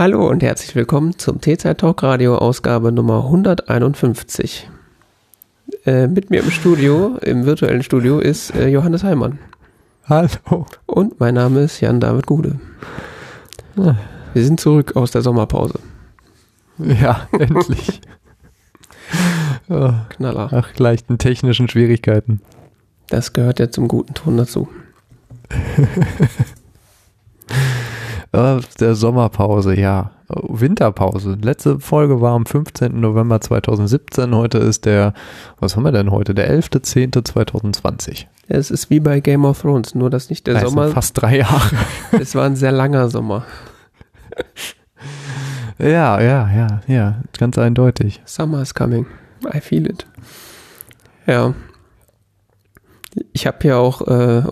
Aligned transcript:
Hallo 0.00 0.30
und 0.30 0.42
herzlich 0.42 0.74
willkommen 0.74 1.18
zum 1.18 1.42
T-Zeit 1.42 1.76
Talk 1.76 2.02
Radio 2.02 2.38
Ausgabe 2.38 2.90
Nummer 2.90 3.26
151. 3.26 4.70
Äh, 5.84 6.06
mit 6.06 6.30
mir 6.30 6.42
im 6.42 6.50
Studio, 6.50 7.18
im 7.20 7.44
virtuellen 7.44 7.82
Studio, 7.82 8.18
ist 8.18 8.54
äh, 8.54 8.68
Johannes 8.68 9.04
Heimann. 9.04 9.38
Hallo. 10.06 10.64
Und 10.86 11.20
mein 11.20 11.34
Name 11.34 11.60
ist 11.60 11.82
Jan-David 11.82 12.24
Gude. 12.24 12.58
Wir 13.76 14.42
sind 14.42 14.58
zurück 14.58 14.96
aus 14.96 15.10
der 15.10 15.20
Sommerpause. 15.20 15.78
Ja, 16.78 17.28
endlich. 17.38 18.00
oh, 19.68 19.92
Knaller. 20.08 20.48
nach 20.50 20.78
leichten 20.78 21.18
technischen 21.18 21.68
Schwierigkeiten. 21.68 22.40
Das 23.10 23.34
gehört 23.34 23.58
ja 23.58 23.70
zum 23.70 23.86
guten 23.86 24.14
Ton 24.14 24.38
dazu. 24.38 24.66
Äh, 28.32 28.60
der 28.78 28.94
Sommerpause, 28.94 29.74
ja. 29.78 30.12
Winterpause. 30.28 31.36
Letzte 31.42 31.80
Folge 31.80 32.20
war 32.20 32.34
am 32.34 32.46
15. 32.46 33.00
November 33.00 33.40
2017. 33.40 34.34
Heute 34.34 34.58
ist 34.58 34.84
der, 34.84 35.12
was 35.58 35.74
haben 35.74 35.82
wir 35.82 35.90
denn 35.90 36.12
heute? 36.12 36.34
Der 36.34 36.48
11.10.2020. 36.52 38.26
Es 38.46 38.70
ist 38.70 38.90
wie 38.90 39.00
bei 39.00 39.20
Game 39.20 39.44
of 39.44 39.60
Thrones, 39.60 39.94
nur 39.94 40.08
dass 40.08 40.30
nicht 40.30 40.46
der 40.46 40.54
Das 40.54 40.64
Sommer, 40.64 40.88
fast 40.88 41.20
drei 41.20 41.38
Jahre. 41.38 41.76
es 42.12 42.34
war 42.36 42.44
ein 42.44 42.54
sehr 42.54 42.72
langer 42.72 43.08
Sommer. 43.08 43.44
ja, 45.78 46.20
ja, 46.20 46.50
ja, 46.54 46.80
ja. 46.86 47.22
Ganz 47.36 47.58
eindeutig. 47.58 48.22
Summer 48.24 48.62
is 48.62 48.72
coming. 48.72 49.06
I 49.52 49.60
feel 49.60 49.86
it. 49.86 50.06
Ja. 51.26 51.54
Ich 53.32 53.46
habe 53.46 53.66
ja 53.66 53.76
auch 53.76 54.06
äh, 54.06 54.42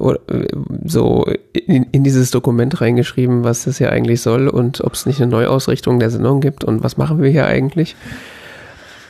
so 0.85 1.25
in, 1.53 1.85
in 1.85 2.03
dieses 2.03 2.31
Dokument 2.33 2.81
reingeschrieben, 2.81 3.45
was 3.45 3.65
das 3.65 3.79
ja 3.79 3.91
eigentlich 3.91 4.21
soll 4.21 4.49
und 4.49 4.81
ob 4.81 4.95
es 4.95 5.07
nicht 5.07 5.21
eine 5.23 5.31
Neuausrichtung 5.31 6.01
der 6.01 6.11
Sendung 6.11 6.41
gibt 6.41 6.65
und 6.65 6.83
was 6.83 6.97
machen 6.97 7.23
wir 7.23 7.31
hier 7.31 7.47
eigentlich. 7.47 7.95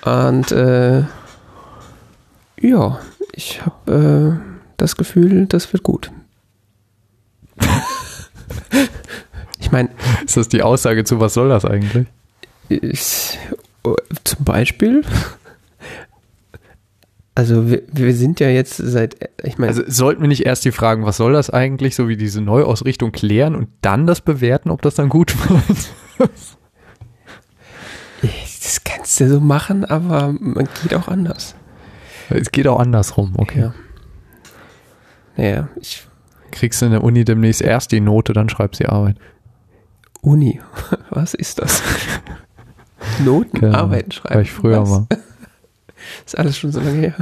Und 0.04 0.52
äh, 0.52 1.04
ja, 2.60 2.98
ich 3.32 3.64
habe 3.64 4.38
äh, 4.42 4.58
das 4.76 4.96
Gefühl, 4.96 5.46
das 5.46 5.72
wird 5.72 5.82
gut. 5.82 6.10
ich 9.60 9.72
meine, 9.72 9.90
Ist 10.24 10.36
das 10.36 10.48
die 10.48 10.62
Aussage 10.62 11.04
zu, 11.04 11.20
was 11.20 11.34
soll 11.34 11.48
das 11.48 11.64
eigentlich? 11.64 12.06
ist, 12.68 13.38
äh, 13.84 13.90
zum 14.24 14.44
Beispiel, 14.44 15.02
also 17.38 17.70
wir, 17.70 17.82
wir 17.92 18.14
sind 18.14 18.40
ja 18.40 18.48
jetzt 18.48 18.78
seit, 18.78 19.30
ich 19.44 19.58
meine, 19.58 19.70
Also 19.70 19.84
sollten 19.86 20.22
wir 20.22 20.26
nicht 20.26 20.44
erst 20.44 20.64
die 20.64 20.72
Fragen, 20.72 21.06
was 21.06 21.18
soll 21.18 21.34
das 21.34 21.50
eigentlich, 21.50 21.94
so 21.94 22.08
wie 22.08 22.16
diese 22.16 22.40
Neuausrichtung 22.40 23.12
klären 23.12 23.54
und 23.54 23.68
dann 23.80 24.08
das 24.08 24.20
bewerten, 24.20 24.70
ob 24.70 24.82
das 24.82 24.96
dann 24.96 25.08
gut 25.08 25.36
wird? 25.48 25.92
das 28.22 28.82
kannst 28.82 29.20
du 29.20 29.28
so 29.28 29.38
machen, 29.38 29.84
aber 29.84 30.34
man 30.36 30.68
geht 30.82 30.92
auch 30.94 31.06
anders. 31.06 31.54
es 32.28 32.50
geht 32.50 32.66
auch 32.66 32.80
andersrum, 32.80 33.34
okay. 33.36 33.60
Ja. 33.60 33.74
Naja, 35.36 35.68
ich, 35.80 36.08
Kriegst 36.50 36.82
du 36.82 36.86
in 36.86 36.90
der 36.90 37.04
Uni 37.04 37.24
demnächst 37.24 37.62
erst 37.62 37.92
die 37.92 38.00
Note, 38.00 38.32
dann 38.32 38.48
schreibst 38.48 38.80
du 38.80 38.84
die 38.84 38.90
Arbeit. 38.90 39.16
Uni, 40.22 40.60
was 41.10 41.34
ist 41.34 41.60
das? 41.60 41.84
Noten, 43.24 43.58
Ahnung, 43.58 43.74
Arbeiten 43.76 44.10
schreiben. 44.10 44.34
War 44.34 44.42
ich 44.42 44.50
früher 44.50 44.80
was? 44.82 44.88
mal. 44.88 45.06
Ist 46.24 46.38
alles 46.38 46.58
schon 46.58 46.72
so 46.72 46.80
lange 46.80 47.00
her, 47.00 47.14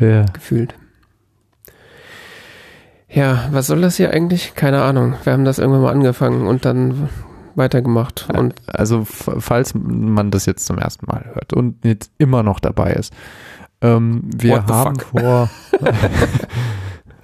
Ja. 0.00 0.24
gefühlt. 0.32 0.74
Ja, 3.08 3.48
was 3.52 3.68
soll 3.68 3.80
das 3.80 3.96
hier 3.96 4.10
eigentlich? 4.10 4.54
Keine 4.54 4.82
Ahnung. 4.82 5.14
Wir 5.22 5.32
haben 5.32 5.44
das 5.44 5.58
irgendwann 5.58 5.82
mal 5.82 5.92
angefangen 5.92 6.46
und 6.46 6.64
dann 6.64 7.08
weitergemacht. 7.54 8.28
Und 8.36 8.54
Also 8.66 9.04
falls 9.04 9.72
man 9.74 10.32
das 10.32 10.46
jetzt 10.46 10.66
zum 10.66 10.78
ersten 10.78 11.06
Mal 11.06 11.24
hört 11.32 11.52
und 11.52 11.84
jetzt 11.84 12.10
immer 12.18 12.42
noch 12.42 12.58
dabei 12.58 12.92
ist. 12.92 13.12
Ähm, 13.80 14.22
wir 14.36 14.66
haben 14.66 14.98
fuck? 14.98 15.20
vor. 15.20 15.50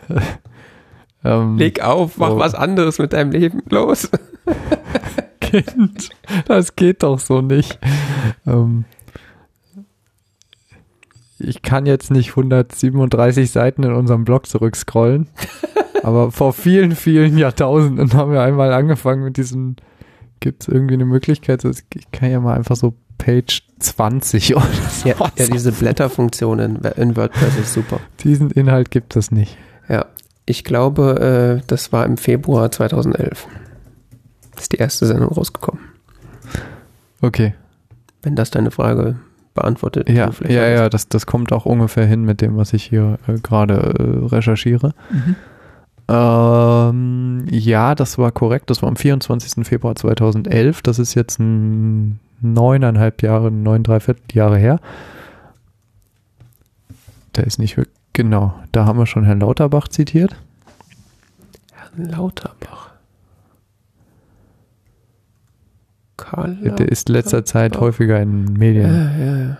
ähm, 1.25 1.59
leg 1.59 1.81
auf, 1.83 2.19
mach 2.19 2.31
so. 2.31 2.39
was 2.39 2.55
anderes 2.55 2.99
mit 2.99 3.13
deinem 3.13 3.33
Leben. 3.33 3.63
Los. 3.69 4.11
Kind, 5.41 6.11
das 6.47 6.77
geht 6.77 7.03
doch 7.03 7.19
so 7.19 7.41
nicht. 7.41 7.79
Ähm, 8.47 8.85
ich 11.41 11.63
kann 11.63 11.87
jetzt 11.87 12.11
nicht 12.11 12.31
137 12.31 13.51
Seiten 13.51 13.83
in 13.83 13.93
unserem 13.93 14.25
Blog 14.25 14.47
zurückscrollen, 14.47 15.29
aber 16.03 16.31
vor 16.31 16.53
vielen, 16.53 16.95
vielen 16.95 17.37
Jahrtausenden 17.39 18.13
haben 18.15 18.33
wir 18.33 18.43
einmal 18.43 18.73
angefangen 18.73 19.25
mit 19.25 19.37
diesem, 19.37 19.77
gibt 20.41 20.63
es 20.63 20.69
irgendwie 20.69 20.95
eine 20.95 21.05
Möglichkeit, 21.07 21.65
dass- 21.65 21.85
ich 21.95 22.11
kann 22.13 22.31
ja 22.31 22.41
mal 22.41 22.57
einfach 22.57 22.77
so 22.77 22.95
Page 23.19 23.63
20 23.81 24.57
oder 24.57 24.65
so. 24.91 25.09
Ja, 25.09 25.15
ja 25.37 25.47
diese 25.47 25.73
Blätterfunktion 25.73 26.59
in, 26.59 26.77
in 26.97 27.17
WordPress 27.17 27.59
ist 27.59 27.73
super. 27.75 28.01
Diesen 28.23 28.51
Inhalt 28.51 28.91
gibt 28.91 29.15
es 29.17 29.31
nicht. 29.31 29.57
Ja, 29.89 30.07
ich 30.47 30.65
glaube, 30.65 31.61
äh, 31.61 31.65
das 31.67 31.93
war 31.93 32.07
im 32.07 32.17
Februar 32.17 32.71
2011. 32.71 33.47
Ist 34.59 34.73
die 34.73 34.77
erste 34.79 35.07
Sendung 35.07 35.29
rausgekommen. 35.31 35.83
Okay. 37.21 37.55
Wenn 38.23 38.37
das 38.37 38.51
deine 38.51 38.71
Frage 38.71 39.17
beantwortet. 39.55 40.09
Ja, 40.09 40.31
ja, 40.49 40.69
ja, 40.69 40.89
das, 40.89 41.09
das 41.09 41.27
kommt 41.27 41.53
auch 41.53 41.67
ungefähr 41.67 42.07
hin 42.07 42.23
mit 42.23 42.41
dem, 42.41 42.57
was 42.57 42.73
ich 42.73 42.85
hier 42.85 43.19
äh, 43.27 43.35
gerade 43.41 43.75
äh, 43.75 44.27
recherchiere. 44.27 44.95
Ähm, 46.09 47.47
ja, 47.51 47.95
das 47.95 48.19
war 48.19 48.33
korrekt. 48.33 48.71
Das 48.71 48.83
war 48.83 48.89
am 48.89 48.97
24. 48.97 49.67
Februar 49.67 49.95
2011. 49.95 50.83
Das 50.83 50.99
ist 50.99 51.15
jetzt 51.15 51.39
ein 51.39 52.19
neuneinhalb 52.41 53.23
Jahre, 53.23 53.51
neun, 53.51 53.83
dreiviertel 53.83 54.23
Jahre 54.33 54.59
her. 54.59 54.81
Da 57.33 57.43
ist 57.43 57.59
nicht 57.59 57.77
wirklich, 57.77 57.97
genau, 58.13 58.55
da 58.73 58.87
haben 58.87 58.99
wir 58.99 59.07
schon 59.07 59.25
Herrn 59.25 59.41
Lauterbach 59.41 59.89
zitiert. 59.89 60.35
Herrn 61.73 62.11
Lauterbach. 62.11 62.90
Karl 66.21 66.57
Der 66.57 66.89
ist 66.89 67.09
letzter 67.09 67.45
Zeit 67.45 67.79
häufiger 67.79 68.21
in 68.21 68.47
Ja, 68.47 68.59
Medien. 68.59 68.95
ja, 69.19 69.39
ja. 69.39 69.57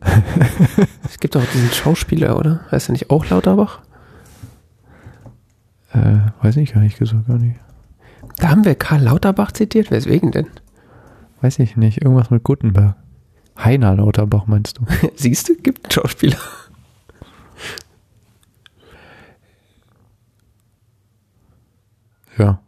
es 1.04 1.18
gibt 1.18 1.36
auch 1.36 1.44
diesen 1.52 1.70
Schauspieler, 1.70 2.38
oder? 2.38 2.60
Heißt 2.70 2.88
er 2.88 2.92
nicht 2.92 3.10
auch 3.10 3.28
Lauterbach? 3.28 3.80
Äh, 5.92 6.18
weiß 6.42 6.56
ich 6.58 6.74
gar 6.74 6.80
nicht, 6.80 6.98
gesagt, 6.98 7.26
gar 7.26 7.38
nicht. 7.38 7.58
Da 8.38 8.50
haben 8.50 8.64
wir 8.64 8.74
Karl 8.74 9.02
Lauterbach 9.02 9.52
zitiert. 9.52 9.90
Weswegen 9.90 10.30
denn? 10.30 10.46
Weiß 11.40 11.58
ich 11.58 11.76
nicht, 11.76 12.02
irgendwas 12.02 12.30
mit 12.30 12.44
Gutenberg. 12.44 12.96
Heiner 13.58 13.94
Lauterbach 13.94 14.46
meinst 14.46 14.78
du? 14.78 14.84
Siehst 15.16 15.48
du, 15.48 15.54
gibt 15.56 15.84
einen 15.86 15.90
Schauspieler. 15.92 16.36
Ja. 22.38 22.60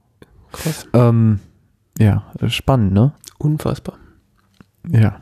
Krass. 0.52 0.86
Ähm, 0.94 1.40
ja, 1.98 2.24
spannend, 2.48 2.92
ne? 2.92 3.12
Unfassbar. 3.38 3.96
Ja. 4.90 5.20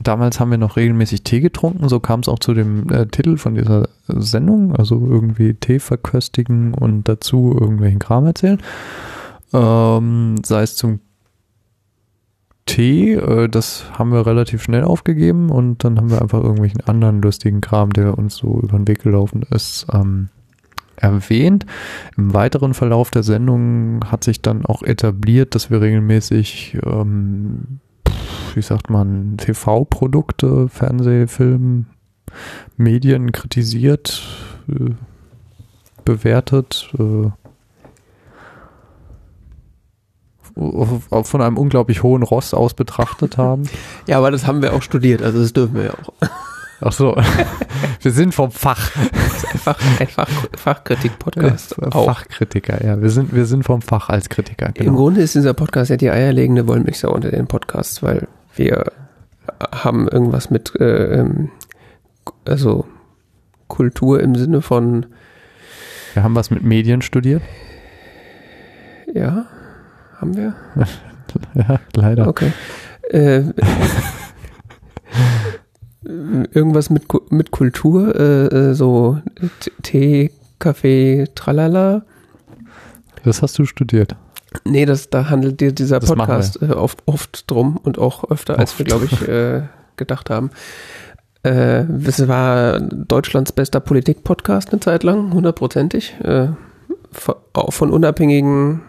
Damals 0.00 0.38
haben 0.38 0.50
wir 0.52 0.58
noch 0.58 0.76
regelmäßig 0.76 1.24
Tee 1.24 1.40
getrunken, 1.40 1.88
so 1.88 1.98
kam 1.98 2.20
es 2.20 2.28
auch 2.28 2.38
zu 2.38 2.54
dem 2.54 2.88
äh, 2.88 3.06
Titel 3.06 3.36
von 3.36 3.56
dieser 3.56 3.88
Sendung, 4.06 4.74
also 4.76 5.04
irgendwie 5.04 5.54
Tee 5.54 5.80
verköstigen 5.80 6.72
und 6.72 7.08
dazu 7.08 7.56
irgendwelchen 7.58 7.98
Kram 7.98 8.24
erzählen. 8.24 8.62
Ähm, 9.52 10.36
sei 10.44 10.62
es 10.62 10.76
zum 10.76 11.00
Tee, 12.66 13.14
äh, 13.14 13.48
das 13.48 13.86
haben 13.98 14.12
wir 14.12 14.24
relativ 14.24 14.62
schnell 14.62 14.84
aufgegeben 14.84 15.50
und 15.50 15.82
dann 15.82 15.96
haben 15.96 16.10
wir 16.10 16.22
einfach 16.22 16.42
irgendwelchen 16.42 16.82
anderen 16.82 17.20
lustigen 17.20 17.60
Kram, 17.60 17.92
der 17.92 18.16
uns 18.16 18.36
so 18.36 18.60
über 18.60 18.76
den 18.78 18.86
Weg 18.86 19.02
gelaufen 19.02 19.42
ist, 19.50 19.86
ähm, 19.92 20.28
erwähnt. 21.00 21.66
Im 22.16 22.34
weiteren 22.34 22.74
Verlauf 22.74 23.10
der 23.10 23.22
Sendung 23.22 24.04
hat 24.10 24.24
sich 24.24 24.42
dann 24.42 24.64
auch 24.66 24.82
etabliert, 24.82 25.54
dass 25.54 25.70
wir 25.70 25.80
regelmäßig, 25.80 26.78
ähm, 26.84 27.80
wie 28.54 28.62
sagt 28.62 28.90
man, 28.90 29.36
TV-Produkte, 29.38 30.68
Fernseh, 30.68 31.26
Film, 31.26 31.86
Medien 32.76 33.32
kritisiert, 33.32 34.22
äh, 34.68 34.90
bewertet, 36.04 36.90
äh, 36.98 37.30
von 41.22 41.40
einem 41.40 41.56
unglaublich 41.56 42.02
hohen 42.02 42.24
Ross 42.24 42.52
aus 42.52 42.74
betrachtet 42.74 43.38
haben. 43.38 43.62
Ja, 44.06 44.18
aber 44.18 44.30
das 44.30 44.46
haben 44.46 44.62
wir 44.62 44.72
auch 44.72 44.82
studiert, 44.82 45.22
also 45.22 45.40
das 45.40 45.52
dürfen 45.52 45.74
wir 45.74 45.84
ja 45.84 45.92
auch. 45.92 46.12
Ach 46.80 46.92
so, 46.92 47.16
wir 48.02 48.10
sind 48.12 48.34
vom 48.34 48.50
Fach. 48.52 48.92
Einfach 48.96 49.78
ein 50.00 50.06
Fach, 50.06 50.28
Fachkritik-Podcast. 50.56 51.82
auch. 51.92 52.04
Fachkritiker, 52.06 52.84
ja. 52.84 53.00
Wir 53.02 53.10
sind, 53.10 53.34
wir 53.34 53.46
sind 53.46 53.64
vom 53.64 53.82
Fach 53.82 54.08
als 54.10 54.28
Kritiker. 54.28 54.66
Im 54.68 54.74
Genau. 54.74 54.94
Grunde 54.96 55.20
ist 55.22 55.34
dieser 55.34 55.54
Podcast 55.54 55.90
ja 55.90 55.96
die 55.96 56.10
eierlegende 56.10 56.68
Wollmilchsau 56.68 57.12
unter 57.12 57.30
den 57.30 57.46
Podcasts, 57.48 58.02
weil 58.02 58.28
wir 58.54 58.92
haben 59.72 60.06
irgendwas 60.08 60.50
mit, 60.50 60.74
äh, 60.78 61.20
ähm, 61.20 61.50
also 62.46 62.86
Kultur 63.66 64.20
im 64.20 64.34
Sinne 64.36 64.62
von, 64.62 65.06
Wir 66.14 66.22
haben 66.22 66.34
was 66.36 66.50
mit 66.50 66.62
Medien 66.62 67.02
studiert. 67.02 67.42
ja, 69.12 69.46
haben 70.20 70.36
wir? 70.36 70.54
Ja, 71.54 71.78
leider. 71.94 72.26
Okay. 72.26 72.52
Äh, 73.10 73.42
irgendwas 76.02 76.90
mit, 76.90 77.04
mit 77.30 77.50
Kultur, 77.50 78.14
äh, 78.14 78.46
äh, 78.46 78.74
so 78.74 79.18
Tee, 79.82 80.30
Kaffee, 80.58 81.28
tralala. 81.34 82.02
Das 83.24 83.42
hast 83.42 83.58
du 83.58 83.64
studiert. 83.64 84.16
Nee, 84.64 84.86
das, 84.86 85.10
da 85.10 85.28
handelt 85.28 85.60
dir 85.60 85.72
dieser 85.72 86.00
Das 86.00 86.08
Podcast 86.10 86.62
äh, 86.62 86.70
oft, 86.70 87.02
oft 87.06 87.50
drum 87.50 87.76
und 87.76 87.98
auch 87.98 88.30
öfter, 88.30 88.58
als 88.58 88.78
wir, 88.78 88.86
Oft. 88.86 88.88
glaube 88.88 89.04
ich, 89.06 89.28
äh, 89.28 89.62
gedacht 89.96 90.30
haben. 90.30 90.50
Äh, 91.42 91.82
es 92.06 92.26
war 92.28 92.80
Deutschlands 92.80 93.52
bester 93.52 93.80
Politik-Podcast 93.80 94.70
eine 94.72 94.80
Zeit 94.80 95.02
lang, 95.02 95.32
hundertprozentig. 95.32 96.16
Äh, 96.22 96.48
von, 97.10 97.34
von 97.68 97.90
unabhängigen, 97.90 98.82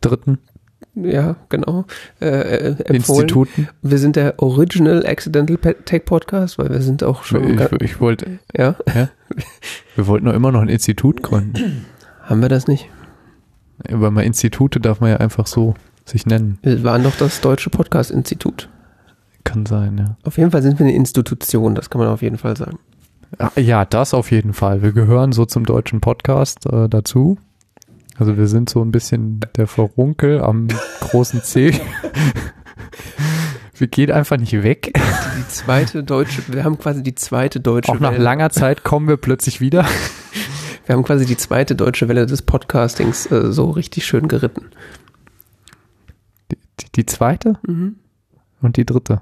Dritten 0.00 0.38
ja, 1.04 1.36
genau, 1.48 1.84
äh, 2.20 2.26
äh, 2.26 2.66
empfohlen. 2.84 3.22
Instituten. 3.22 3.68
Wir 3.82 3.98
sind 3.98 4.16
der 4.16 4.42
Original 4.42 5.04
Accidental 5.06 5.74
Tech 5.84 6.04
Podcast, 6.04 6.58
weil 6.58 6.70
wir 6.70 6.80
sind 6.80 7.02
auch 7.02 7.22
schon, 7.24 7.58
Ich, 7.58 7.72
ich 7.80 8.00
wollte, 8.00 8.38
ja, 8.56 8.76
wir 9.96 10.06
wollten 10.06 10.26
doch 10.26 10.34
immer 10.34 10.52
noch 10.52 10.60
ein 10.62 10.68
Institut 10.68 11.22
gründen. 11.22 11.86
haben 12.22 12.42
wir 12.42 12.48
das 12.48 12.66
nicht? 12.68 12.88
Weil 13.88 14.10
man 14.10 14.24
Institute 14.24 14.80
darf 14.80 15.00
man 15.00 15.10
ja 15.10 15.16
einfach 15.18 15.46
so 15.46 15.74
sich 16.04 16.26
nennen. 16.26 16.58
Wir 16.62 16.82
waren 16.84 17.02
doch 17.02 17.16
das 17.16 17.40
Deutsche 17.40 17.70
Podcast-Institut. 17.70 18.68
Kann 19.44 19.66
sein, 19.66 19.98
ja. 19.98 20.16
Auf 20.24 20.36
jeden 20.36 20.50
Fall 20.50 20.62
sind 20.62 20.78
wir 20.78 20.86
eine 20.86 20.94
Institution, 20.94 21.74
das 21.74 21.90
kann 21.90 22.00
man 22.00 22.08
auf 22.08 22.22
jeden 22.22 22.38
Fall 22.38 22.56
sagen. 22.56 22.78
Ah, 23.38 23.50
Ja, 23.56 23.84
das 23.84 24.14
auf 24.14 24.30
jeden 24.30 24.52
Fall. 24.52 24.82
Wir 24.82 24.92
gehören 24.92 25.32
so 25.32 25.44
zum 25.44 25.64
deutschen 25.64 26.00
Podcast 26.00 26.66
äh, 26.66 26.88
dazu. 26.88 27.38
Also 28.18 28.36
wir 28.36 28.48
sind 28.48 28.68
so 28.68 28.82
ein 28.82 28.90
bisschen 28.90 29.40
der 29.56 29.68
Verunkel 29.68 30.40
am 30.40 30.66
großen 31.00 31.42
C. 31.42 31.72
wir 33.76 33.86
gehen 33.86 34.10
einfach 34.10 34.36
nicht 34.36 34.52
weg. 34.64 34.92
Die 35.38 35.48
zweite 35.48 36.02
deutsche, 36.02 36.42
wir 36.48 36.64
haben 36.64 36.78
quasi 36.78 37.02
die 37.02 37.14
zweite 37.14 37.60
deutsche 37.60 37.92
Auch 37.92 38.00
nach 38.00 38.12
Welle. 38.12 38.24
langer 38.24 38.50
Zeit 38.50 38.82
kommen 38.82 39.08
wir 39.08 39.16
plötzlich 39.16 39.60
wieder. 39.60 39.86
Wir 40.86 40.94
haben 40.94 41.04
quasi 41.04 41.26
die 41.26 41.36
zweite 41.36 41.76
deutsche 41.76 42.08
Welle 42.08 42.24
des 42.24 42.40
Podcastings 42.40 43.30
äh, 43.30 43.52
so 43.52 43.68
richtig 43.68 44.06
schön 44.06 44.26
geritten. 44.26 44.70
Die, 46.50 46.56
die, 46.80 46.86
die 46.96 47.04
zweite 47.04 47.58
und 48.62 48.76
die 48.78 48.86
dritte. 48.86 49.20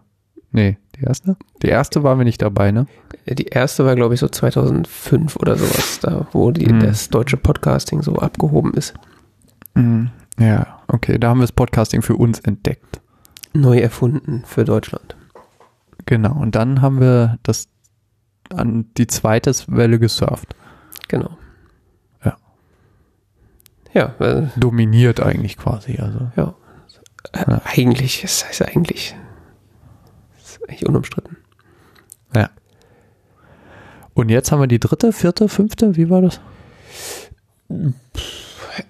Nee, 0.52 0.78
die 0.98 1.04
erste? 1.04 1.36
Die 1.62 1.68
erste 1.68 2.02
waren 2.02 2.18
wir 2.18 2.24
nicht 2.24 2.42
dabei, 2.42 2.72
ne? 2.72 2.86
Äh, 3.24 3.34
Die 3.34 3.46
erste 3.46 3.84
war, 3.84 3.94
glaube 3.96 4.14
ich, 4.14 4.20
so 4.20 4.28
2005 4.28 5.36
oder 5.36 5.56
sowas, 5.56 5.98
da 6.00 6.26
wo 6.32 6.50
die, 6.50 6.66
Mhm. 6.72 6.80
das 6.80 7.08
deutsche 7.08 7.36
Podcasting 7.36 8.02
so 8.02 8.16
abgehoben 8.16 8.74
ist. 8.74 8.94
Mhm. 9.74 10.10
Ja, 10.38 10.80
okay, 10.88 11.18
da 11.18 11.28
haben 11.30 11.38
wir 11.38 11.44
das 11.44 11.52
Podcasting 11.52 12.02
für 12.02 12.16
uns 12.16 12.40
entdeckt. 12.40 13.00
Neu 13.54 13.78
erfunden 13.78 14.42
für 14.46 14.64
Deutschland. 14.64 15.16
Genau, 16.04 16.34
und 16.38 16.54
dann 16.54 16.82
haben 16.82 17.00
wir 17.00 17.38
das 17.42 17.68
an 18.54 18.86
die 18.96 19.06
zweite 19.06 19.52
Welle 19.66 19.98
gesurft. 19.98 20.54
Genau. 21.08 21.36
Ja. 22.24 22.36
Ja, 23.92 24.14
äh, 24.20 24.46
Dominiert 24.56 25.20
eigentlich 25.20 25.56
quasi, 25.56 25.98
also. 25.98 26.30
ja. 26.36 26.54
Äh, 27.32 27.50
Ja. 27.50 27.60
Eigentlich, 27.64 28.22
es 28.22 28.46
heißt 28.46 28.62
eigentlich, 28.68 29.16
eigentlich 30.68 30.86
unumstritten. 30.86 31.36
Ja. 32.34 32.50
Und 34.14 34.28
jetzt 34.30 34.50
haben 34.52 34.60
wir 34.60 34.66
die 34.66 34.80
dritte, 34.80 35.12
vierte, 35.12 35.48
fünfte, 35.48 35.96
wie 35.96 36.08
war 36.10 36.22
das? 36.22 36.40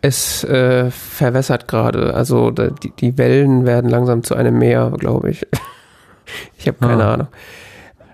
Es 0.03 0.45
äh, 0.45 0.91
verwässert 0.91 1.69
gerade. 1.69 2.15
Also 2.15 2.51
die, 2.51 2.91
die 2.99 3.19
Wellen 3.19 3.67
werden 3.67 3.91
langsam 3.91 4.23
zu 4.23 4.35
einem 4.35 4.59
Meer, 4.59 4.93
glaube 4.99 5.31
ich. 5.31 5.47
Ich 6.59 6.67
habe 6.67 6.79
keine 6.79 7.05
Ah. 7.05 7.15
Ahnung. 7.15 7.29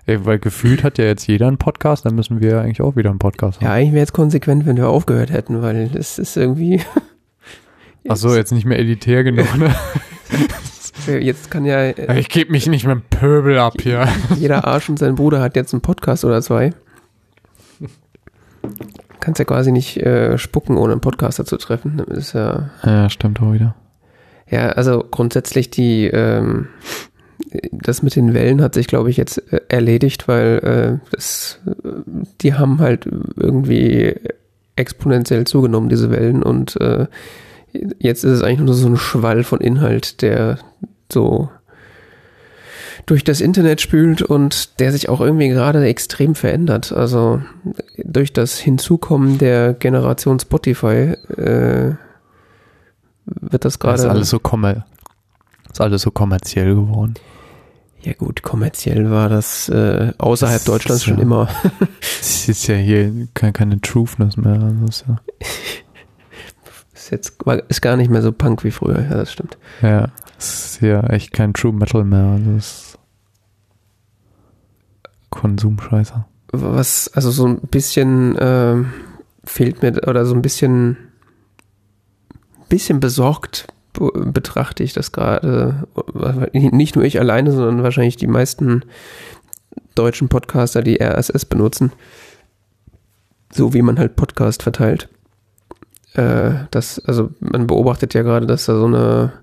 Ey, 0.05 0.23
weil 0.23 0.37
gefühlt 0.37 0.83
hat 0.83 0.99
ja 0.99 1.05
jetzt 1.05 1.25
jeder 1.25 1.47
einen 1.47 1.57
Podcast, 1.57 2.05
dann 2.05 2.13
müssen 2.13 2.41
wir 2.41 2.61
eigentlich 2.61 2.81
auch 2.81 2.95
wieder 2.95 3.09
einen 3.09 3.17
Podcast 3.17 3.59
Ja, 3.59 3.69
haben. 3.69 3.75
eigentlich 3.77 3.93
wäre 3.93 4.03
es 4.03 4.13
konsequent, 4.13 4.67
wenn 4.67 4.77
wir 4.77 4.87
aufgehört 4.87 5.31
hätten, 5.31 5.63
weil 5.63 5.89
es 5.95 6.19
ist 6.19 6.37
irgendwie. 6.37 6.79
Ach 8.07 8.15
so, 8.15 8.35
jetzt 8.35 8.51
nicht 8.51 8.65
mehr 8.65 8.77
elitär 8.77 9.23
genug, 9.23 9.57
ne? 9.57 9.73
Jetzt 11.07 11.51
kann 11.51 11.65
ja 11.65 11.81
äh, 11.81 12.19
Ich 12.19 12.29
gebe 12.29 12.51
mich 12.51 12.67
nicht 12.67 12.85
mit 12.85 12.95
dem 12.95 13.01
Pöbel 13.09 13.57
ab 13.57 13.75
hier. 13.81 14.07
jeder 14.37 14.65
Arsch 14.65 14.89
und 14.89 14.99
sein 14.99 15.15
Bruder 15.15 15.41
hat 15.41 15.55
jetzt 15.55 15.73
einen 15.73 15.81
Podcast 15.81 16.25
oder 16.25 16.41
zwei. 16.41 16.73
Kannst 19.19 19.39
ja 19.39 19.45
quasi 19.45 19.71
nicht 19.71 19.97
äh, 19.97 20.37
spucken, 20.37 20.77
ohne 20.77 20.93
einen 20.93 21.01
Podcaster 21.01 21.45
zu 21.45 21.57
treffen. 21.57 22.01
Das 22.07 22.17
ist 22.17 22.33
ja. 22.33 22.69
Ja, 22.83 23.09
stimmt 23.09 23.41
auch 23.41 23.53
wieder. 23.53 23.75
Ja, 24.49 24.69
also 24.69 25.03
grundsätzlich 25.09 25.69
die, 25.69 26.07
ähm, 26.07 26.67
das 27.71 28.03
mit 28.03 28.15
den 28.15 28.33
Wellen 28.33 28.61
hat 28.61 28.73
sich, 28.73 28.87
glaube 28.87 29.09
ich, 29.09 29.17
jetzt 29.17 29.51
äh, 29.51 29.61
erledigt, 29.67 30.27
weil 30.27 30.99
äh, 31.01 31.07
das, 31.11 31.59
äh, 31.65 31.89
die 32.41 32.53
haben 32.53 32.79
halt 32.79 33.07
irgendwie 33.35 34.15
exponentiell 34.75 35.45
zugenommen, 35.45 35.89
diese 35.89 36.11
Wellen. 36.11 36.43
Und 36.43 36.79
äh, 36.81 37.07
jetzt 37.99 38.23
ist 38.23 38.31
es 38.31 38.43
eigentlich 38.43 38.59
nur 38.59 38.73
so 38.73 38.87
ein 38.87 38.97
Schwall 38.97 39.43
von 39.43 39.61
Inhalt, 39.61 40.21
der 40.21 40.59
so 41.13 41.49
durch 43.05 43.23
das 43.23 43.41
Internet 43.41 43.81
spült 43.81 44.21
und 44.21 44.79
der 44.79 44.91
sich 44.91 45.09
auch 45.09 45.19
irgendwie 45.21 45.49
gerade 45.49 45.83
extrem 45.85 46.35
verändert. 46.35 46.91
Also 46.91 47.41
durch 47.97 48.31
das 48.33 48.57
Hinzukommen 48.59 49.37
der 49.37 49.73
Generation 49.73 50.39
Spotify 50.39 51.15
äh, 51.37 51.95
wird 53.25 53.65
das 53.65 53.79
gerade 53.79 54.01
ist 54.03 54.05
alles 54.07 54.29
so 54.29 54.39
kommer 54.39 54.85
ist 55.71 55.81
alles 55.81 56.01
so 56.03 56.11
kommerziell 56.11 56.75
geworden. 56.75 57.15
Ja 58.01 58.13
gut, 58.13 58.43
kommerziell 58.43 59.09
war 59.11 59.29
das 59.29 59.69
äh, 59.69 60.11
außerhalb 60.17 60.57
Das 60.57 60.65
Deutschlands 60.65 61.03
schon 61.05 61.17
ja- 61.17 61.23
immer. 61.23 61.47
Es 62.21 62.47
ist 62.49 62.67
ja 62.67 62.75
hier 62.75 63.27
keine, 63.33 63.53
keine 63.53 63.81
Truthness 63.81 64.35
mehr. 64.37 64.53
Also 64.61 64.85
ist 64.87 65.05
ja, 65.07 65.17
Ist 67.03 67.11
jetzt 67.11 67.43
ist 67.67 67.81
gar 67.81 67.97
nicht 67.97 68.09
mehr 68.09 68.21
so 68.21 68.31
Punk 68.31 68.63
wie 68.63 68.71
früher. 68.71 69.01
Ja, 69.01 69.15
das 69.17 69.33
stimmt. 69.33 69.57
ja, 69.81 70.07
es 70.37 70.75
ist 70.75 70.81
ja 70.81 71.01
echt 71.07 71.33
kein 71.33 71.53
True 71.53 71.73
Metal 71.73 72.05
mehr. 72.05 72.23
Also 72.23 72.51
es 72.51 72.65
ist 72.65 72.99
Konsumscheiße. 75.29 76.23
Was 76.53 77.09
also 77.13 77.29
so 77.31 77.45
ein 77.45 77.59
bisschen 77.59 78.37
ähm, 78.39 78.93
fehlt 79.43 79.81
mir 79.81 80.07
oder 80.07 80.25
so 80.25 80.33
ein 80.33 80.41
bisschen 80.41 80.95
bisschen 82.69 83.01
besorgt 83.01 83.67
be 83.91 84.09
betrachte 84.31 84.81
ich 84.83 84.93
das 84.93 85.11
gerade. 85.11 85.85
Nicht 86.53 86.95
nur 86.95 87.03
ich 87.03 87.19
alleine, 87.19 87.51
sondern 87.51 87.83
wahrscheinlich 87.83 88.15
die 88.15 88.27
meisten 88.27 88.85
deutschen 89.95 90.29
Podcaster, 90.29 90.81
die 90.81 91.01
RSS 91.03 91.43
benutzen. 91.43 91.91
So 93.51 93.73
wie 93.73 93.81
man 93.81 93.99
halt 93.99 94.15
Podcast 94.15 94.63
verteilt. 94.63 95.09
Äh, 96.13 96.65
das, 96.71 96.99
also 96.99 97.31
man 97.39 97.67
beobachtet 97.67 98.13
ja 98.13 98.21
gerade, 98.21 98.45
dass 98.45 98.65
da 98.65 98.75
so 98.75 98.85
eine 98.85 99.33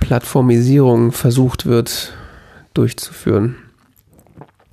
Plattformisierung 0.00 1.12
versucht 1.12 1.66
wird 1.66 2.14
durchzuführen. 2.74 3.56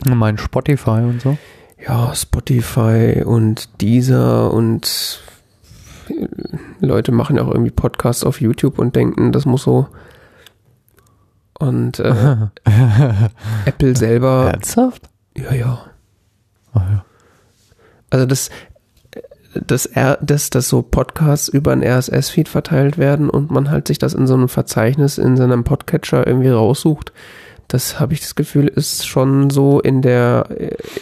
Mein 0.06 0.38
Spotify 0.38 1.02
und 1.02 1.22
so. 1.22 1.38
Ja, 1.86 2.14
Spotify 2.14 3.24
und 3.26 3.82
Deezer 3.82 4.52
und 4.52 5.22
äh, 6.10 6.28
Leute 6.80 7.12
machen 7.12 7.40
auch 7.40 7.48
irgendwie 7.48 7.72
Podcasts 7.72 8.24
auf 8.24 8.42
YouTube 8.42 8.78
und 8.78 8.96
denken, 8.96 9.32
das 9.32 9.46
muss 9.46 9.64
so. 9.64 9.88
Und 11.60 12.00
äh, 12.00 12.50
Apple 13.66 13.96
selber, 13.96 14.50
Ernsthaft? 14.52 15.10
ja, 15.38 15.54
ja. 15.54 15.86
Ach 16.74 16.90
ja. 16.90 17.06
Also 18.10 18.26
das, 18.26 18.50
das, 19.54 19.86
R, 19.86 20.18
dass, 20.22 20.50
dass 20.50 20.70
so 20.70 20.82
Podcasts 20.82 21.48
über 21.48 21.72
ein 21.72 21.84
RSS-Feed 21.84 22.48
verteilt 22.48 22.98
werden 22.98 23.30
und 23.30 23.52
man 23.52 23.70
halt 23.70 23.88
sich 23.88 23.98
das 23.98 24.14
in 24.14 24.28
so 24.28 24.34
einem 24.34 24.50
Verzeichnis 24.50 25.18
in 25.18 25.38
seinem 25.38 25.64
Podcatcher 25.64 26.26
irgendwie 26.26 26.50
raussucht, 26.50 27.12
das 27.68 28.00
habe 28.00 28.14
ich 28.14 28.20
das 28.20 28.36
Gefühl, 28.36 28.68
ist 28.68 29.08
schon 29.08 29.50
so 29.50 29.80
in 29.80 30.02
der, 30.02 30.48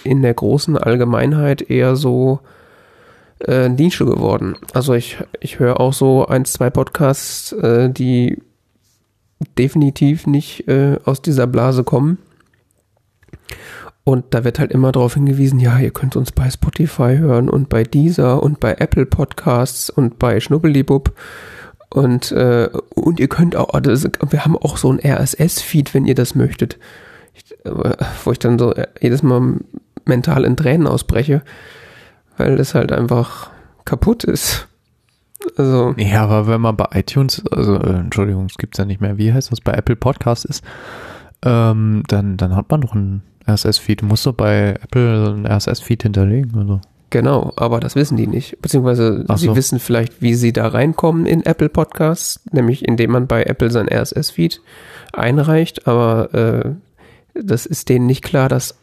in 0.03 0.21
der 0.21 0.35
großen 0.35 0.77
Allgemeinheit 0.77 1.63
eher 1.63 1.95
so 1.95 2.41
äh, 3.39 3.69
Nische 3.69 4.05
geworden. 4.05 4.55
Also 4.73 4.93
ich, 4.93 5.17
ich 5.39 5.59
höre 5.59 5.79
auch 5.79 5.93
so 5.93 6.27
ein, 6.27 6.45
zwei 6.45 6.69
Podcasts, 6.69 7.53
äh, 7.53 7.89
die 7.89 8.41
definitiv 9.57 10.27
nicht 10.27 10.67
äh, 10.67 10.99
aus 11.05 11.21
dieser 11.21 11.47
Blase 11.47 11.83
kommen. 11.83 12.19
Und 14.09 14.25
da 14.31 14.43
wird 14.43 14.57
halt 14.57 14.71
immer 14.71 14.91
darauf 14.91 15.13
hingewiesen, 15.13 15.59
ja, 15.59 15.77
ihr 15.77 15.91
könnt 15.91 16.15
uns 16.15 16.31
bei 16.31 16.49
Spotify 16.49 17.17
hören 17.19 17.47
und 17.47 17.69
bei 17.69 17.83
Deezer 17.83 18.41
und 18.41 18.59
bei 18.59 18.73
Apple 18.73 19.05
Podcasts 19.05 19.91
und 19.91 20.17
bei 20.17 20.39
Schnubbelibub. 20.39 21.13
Und, 21.91 22.31
äh, 22.31 22.69
und 22.95 23.19
ihr 23.19 23.27
könnt 23.27 23.55
auch, 23.55 23.79
das, 23.79 24.09
wir 24.31 24.45
haben 24.45 24.57
auch 24.57 24.77
so 24.77 24.91
ein 24.91 24.99
RSS-Feed, 24.99 25.93
wenn 25.93 26.07
ihr 26.07 26.15
das 26.15 26.33
möchtet. 26.33 26.79
Ich, 27.35 27.51
äh, 27.63 27.93
wo 28.23 28.31
ich 28.31 28.39
dann 28.39 28.57
so 28.57 28.73
äh, 28.73 28.87
jedes 28.99 29.21
Mal 29.21 29.59
mental 30.05 30.43
in 30.43 30.57
Tränen 30.57 30.87
ausbreche, 30.87 31.43
weil 32.37 32.55
das 32.55 32.73
halt 32.73 32.91
einfach 32.91 33.51
kaputt 33.85 34.23
ist. 34.23 34.67
Also, 35.55 35.93
Ja, 35.97 36.23
aber 36.23 36.47
wenn 36.47 36.61
man 36.61 36.75
bei 36.75 36.87
iTunes, 36.93 37.43
also 37.51 37.75
äh, 37.75 37.97
Entschuldigung, 37.97 38.47
es 38.47 38.57
gibt's 38.57 38.79
ja 38.79 38.85
nicht 38.85 39.01
mehr, 39.01 39.19
wie 39.19 39.31
heißt 39.31 39.51
das, 39.51 39.61
bei 39.61 39.73
Apple 39.73 39.97
Podcast 39.97 40.45
ist, 40.45 40.63
ähm, 41.45 42.01
dann, 42.07 42.37
dann 42.37 42.55
hat 42.55 42.71
man 42.71 42.81
doch 42.81 42.95
einen 42.95 43.21
RSS-Feed. 43.53 44.01
Du 44.01 44.05
musst 44.05 44.25
doch 44.25 44.33
bei 44.33 44.71
Apple 44.83 45.29
einen 45.33 45.45
RSS-Feed 45.45 46.03
hinterlegen. 46.03 46.51
Also. 46.57 46.81
genau, 47.09 47.53
aber 47.55 47.79
das 47.79 47.95
wissen 47.95 48.17
die 48.17 48.27
nicht. 48.27 48.61
Beziehungsweise 48.61 49.25
Ach 49.27 49.37
sie 49.37 49.47
so. 49.47 49.55
wissen 49.55 49.79
vielleicht, 49.79 50.21
wie 50.21 50.35
sie 50.35 50.53
da 50.53 50.67
reinkommen 50.67 51.25
in 51.25 51.45
Apple 51.45 51.69
Podcasts, 51.69 52.39
nämlich 52.51 52.87
indem 52.87 53.11
man 53.11 53.27
bei 53.27 53.43
Apple 53.43 53.71
sein 53.71 53.87
RSS-Feed 53.89 54.61
einreicht, 55.13 55.87
aber 55.87 56.33
äh, 56.33 56.69
das 57.41 57.65
ist 57.65 57.89
denen 57.89 58.05
nicht 58.05 58.23
klar, 58.23 58.49
dass 58.49 58.75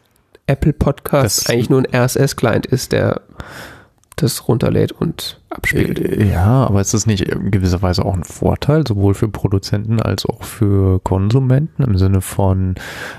Apple 0.46 0.73
Podcast 0.73 1.42
Das- 1.44 1.50
eigentlich 1.50 1.70
nur 1.70 1.80
ein 1.80 1.94
RSS-Client 1.94 2.66
ist, 2.66 2.92
der 2.92 3.20
das 4.16 4.49
runterlädt 4.49 4.92
und 4.92 5.40
abspielt. 5.50 5.99
Äh, 5.99 6.30
Ja, 6.32 6.66
aber 6.66 6.80
ist 6.80 6.94
das 6.94 7.06
nicht 7.06 7.23
in 7.23 7.50
gewisser 7.50 7.82
Weise 7.82 8.04
auch 8.04 8.14
ein 8.14 8.25
Vorteil, 8.25 8.87
sowohl 8.87 9.14
für 9.14 9.28
Produzenten 9.28 10.00
als 10.00 10.25
auch 10.25 10.42
für 10.42 11.00
Konsumenten, 11.00 11.82
im 11.82 11.99
Sinne 11.99 12.23
von, 12.23 12.76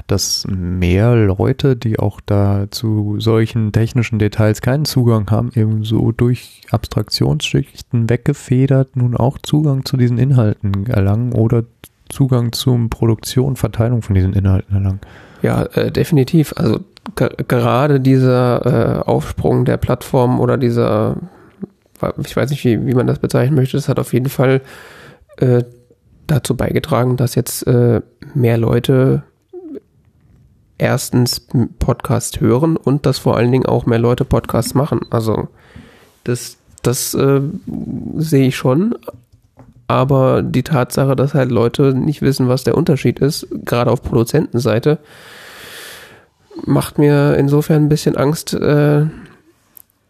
dass 0.07 0.45
mehr 0.49 1.15
Leute, 1.15 1.75
die 1.75 1.99
auch 1.99 2.19
da 2.25 2.65
zu 2.71 3.19
solchen 3.19 3.71
technischen 3.71 4.17
Details 4.17 4.61
keinen 4.61 4.85
Zugang 4.85 5.29
haben, 5.29 5.51
eben 5.53 5.83
so 5.83 6.11
durch 6.11 6.61
Abstraktionsschichten 6.71 8.09
weggefedert 8.09 8.95
nun 8.95 9.15
auch 9.15 9.37
Zugang 9.37 9.85
zu 9.85 9.97
diesen 9.97 10.17
Inhalten 10.17 10.87
erlangen 10.87 11.33
oder 11.33 11.63
Zugang 12.09 12.53
zum 12.53 12.89
Produktion, 12.89 13.55
Verteilung 13.55 14.01
von 14.01 14.15
diesen 14.15 14.33
Inhalten 14.33 14.75
erlangen. 14.75 15.01
Ja, 15.41 15.63
äh, 15.63 15.91
definitiv. 15.91 16.53
Also 16.57 16.79
gerade 17.15 17.99
dieser 17.99 18.65
äh, 18.65 19.01
Aufsprung 19.03 19.65
der 19.65 19.77
Plattform 19.77 20.39
oder 20.39 20.57
dieser, 20.57 21.17
ich 22.23 22.35
weiß 22.35 22.49
nicht, 22.49 22.63
wie, 22.65 22.85
wie 22.85 22.93
man 22.93 23.07
das 23.07 23.19
bezeichnen 23.19 23.55
möchte, 23.55 23.77
das 23.77 23.89
hat 23.89 23.99
auf 23.99 24.13
jeden 24.13 24.29
Fall 24.29 24.61
äh, 25.37 25.63
dazu 26.27 26.55
beigetragen, 26.55 27.17
dass 27.17 27.35
jetzt 27.35 27.65
äh, 27.67 28.01
mehr 28.33 28.57
Leute 28.57 29.23
erstens 30.77 31.47
Podcast 31.79 32.39
hören 32.39 32.77
und 32.77 33.05
dass 33.05 33.17
vor 33.17 33.37
allen 33.37 33.51
Dingen 33.51 33.65
auch 33.65 33.85
mehr 33.85 33.99
Leute 33.99 34.25
Podcasts 34.25 34.73
machen. 34.73 35.01
Also 35.09 35.47
das, 36.23 36.57
das 36.83 37.13
äh, 37.13 37.41
sehe 38.17 38.47
ich 38.47 38.55
schon. 38.55 38.95
Aber 39.87 40.43
die 40.43 40.63
Tatsache, 40.63 41.15
dass 41.15 41.33
halt 41.33 41.49
Leute 41.49 41.93
nicht 41.93 42.21
wissen, 42.21 42.49
was 42.49 42.65
der 42.65 42.75
Unterschied 42.75 43.19
ist, 43.19 43.47
gerade 43.63 43.89
auf 43.89 44.03
Produzentenseite, 44.03 44.99
macht 46.65 46.97
mir 46.97 47.35
insofern 47.37 47.83
ein 47.83 47.89
bisschen 47.89 48.15
Angst, 48.15 48.53
äh, 48.53 49.05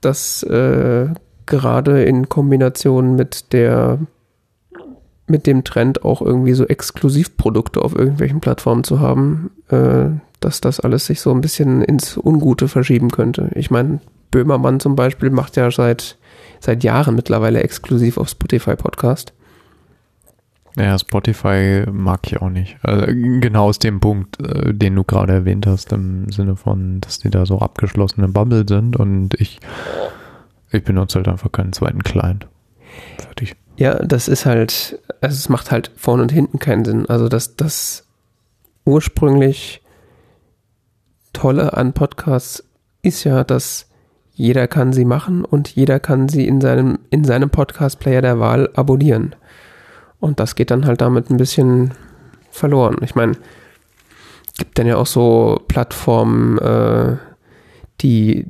dass 0.02 0.44
äh, 0.44 1.08
gerade 1.46 2.04
in 2.04 2.30
Kombination 2.30 3.16
mit 3.16 3.54
der 3.54 4.00
mit 5.30 5.46
dem 5.46 5.66
Trend 5.66 6.06
auch 6.06 6.22
irgendwie 6.22 6.54
so 6.54 6.66
Exklusivprodukte 6.66 7.82
auf 7.82 7.94
irgendwelchen 7.94 8.40
Plattformen 8.40 8.86
zu 8.86 9.02
haben, 9.02 9.52
äh, 9.70 10.06
dass 10.40 10.62
das 10.62 10.80
alles 10.80 11.06
sich 11.06 11.20
so 11.20 11.32
ein 11.32 11.42
bisschen 11.42 11.82
ins 11.82 12.18
Ungute 12.18 12.70
verschieben 12.70 13.12
könnte. 13.12 13.50
Ich 13.56 13.70
meine, 13.70 14.00
Böhmermann 14.32 14.80
zum 14.80 14.96
Beispiel 14.96 15.30
macht 15.30 15.58
ja 15.58 15.70
seit 15.70 16.18
seit 16.60 16.84
Jahren 16.84 17.16
mittlerweile 17.16 17.62
exklusiv 17.62 18.18
auf 18.18 18.30
Spotify 18.30 18.76
Podcast. 18.76 19.34
Ja, 20.78 20.98
Spotify 21.00 21.86
mag 21.92 22.20
ich 22.28 22.40
auch 22.40 22.50
nicht. 22.50 22.78
Also, 22.84 23.08
genau 23.08 23.66
aus 23.66 23.80
dem 23.80 24.00
Punkt, 24.00 24.40
äh, 24.40 24.74
den 24.74 24.96
du 24.96 25.04
gerade 25.04 25.34
erwähnt 25.34 25.66
hast, 25.66 25.92
im 25.92 26.32
Sinne 26.32 26.56
von, 26.56 27.02
dass 27.02 27.18
die 27.18 27.32
da 27.32 27.48
so 27.48 27.60
abgeschlossene 27.60 28.28
Bubble 28.28 28.64
sind 28.68 28.96
und 28.96 29.34
ich, 29.40 29.60
ich 30.72 30.84
benutze 30.84 31.16
halt 31.18 31.28
einfach 31.28 31.52
keinen 31.52 31.74
zweiten 31.74 32.04
Client. 32.04 32.48
Fertig. 33.18 33.56
Ja, 33.78 33.96
das 33.96 34.28
ist 34.28 34.46
halt, 34.46 35.00
also 35.20 35.36
es 35.36 35.50
macht 35.50 35.72
halt 35.72 35.92
vorne 35.96 36.22
und 36.24 36.32
hinten 36.32 36.60
keinen 36.60 36.86
Sinn. 36.86 37.06
Also 37.08 37.28
das, 37.28 37.56
das 37.56 38.06
ursprünglich 38.86 39.82
Tolle 41.34 41.74
an 41.76 41.94
Podcasts 41.94 42.64
ist 43.02 43.24
ja, 43.24 43.44
dass 43.44 43.88
jeder 44.34 44.68
kann 44.68 44.94
sie 44.94 45.06
machen 45.06 45.44
und 45.44 45.70
jeder 45.70 46.00
kann 46.00 46.30
sie 46.30 46.48
in 46.48 46.62
seinem, 46.62 47.00
in 47.10 47.24
seinem 47.24 47.50
Podcast-Player 47.50 48.22
der 48.22 48.40
Wahl 48.40 48.70
abonnieren. 48.76 49.36
Und 50.20 50.40
das 50.40 50.56
geht 50.56 50.72
dann 50.72 50.86
halt 50.86 51.02
damit 51.02 51.30
ein 51.30 51.38
bisschen 51.38 51.94
verloren. 52.52 52.98
Ich 53.02 53.16
meine, 53.16 53.34
gibt 54.58 54.80
dann 54.80 54.88
ja 54.88 54.98
auch 54.98 55.06
so 55.06 55.62
Plattformen, 55.68 56.58
äh, 56.58 57.18
die 58.02 58.46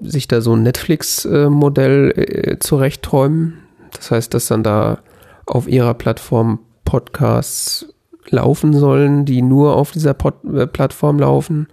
sich 0.00 0.28
da 0.28 0.40
so 0.40 0.54
ein 0.54 0.62
Netflix-Modell 0.62 2.12
äh, 2.16 2.58
zurechtträumen. 2.58 3.58
Das 3.92 4.10
heißt, 4.10 4.34
dass 4.34 4.46
dann 4.46 4.62
da 4.62 4.98
auf 5.46 5.66
ihrer 5.68 5.94
Plattform 5.94 6.60
Podcasts 6.84 7.92
laufen 8.28 8.72
sollen, 8.72 9.24
die 9.24 9.42
nur 9.42 9.76
auf 9.76 9.90
dieser 9.90 10.14
Pod 10.14 10.34
äh, 10.44 10.66
Plattform 10.66 11.18
laufen, 11.18 11.68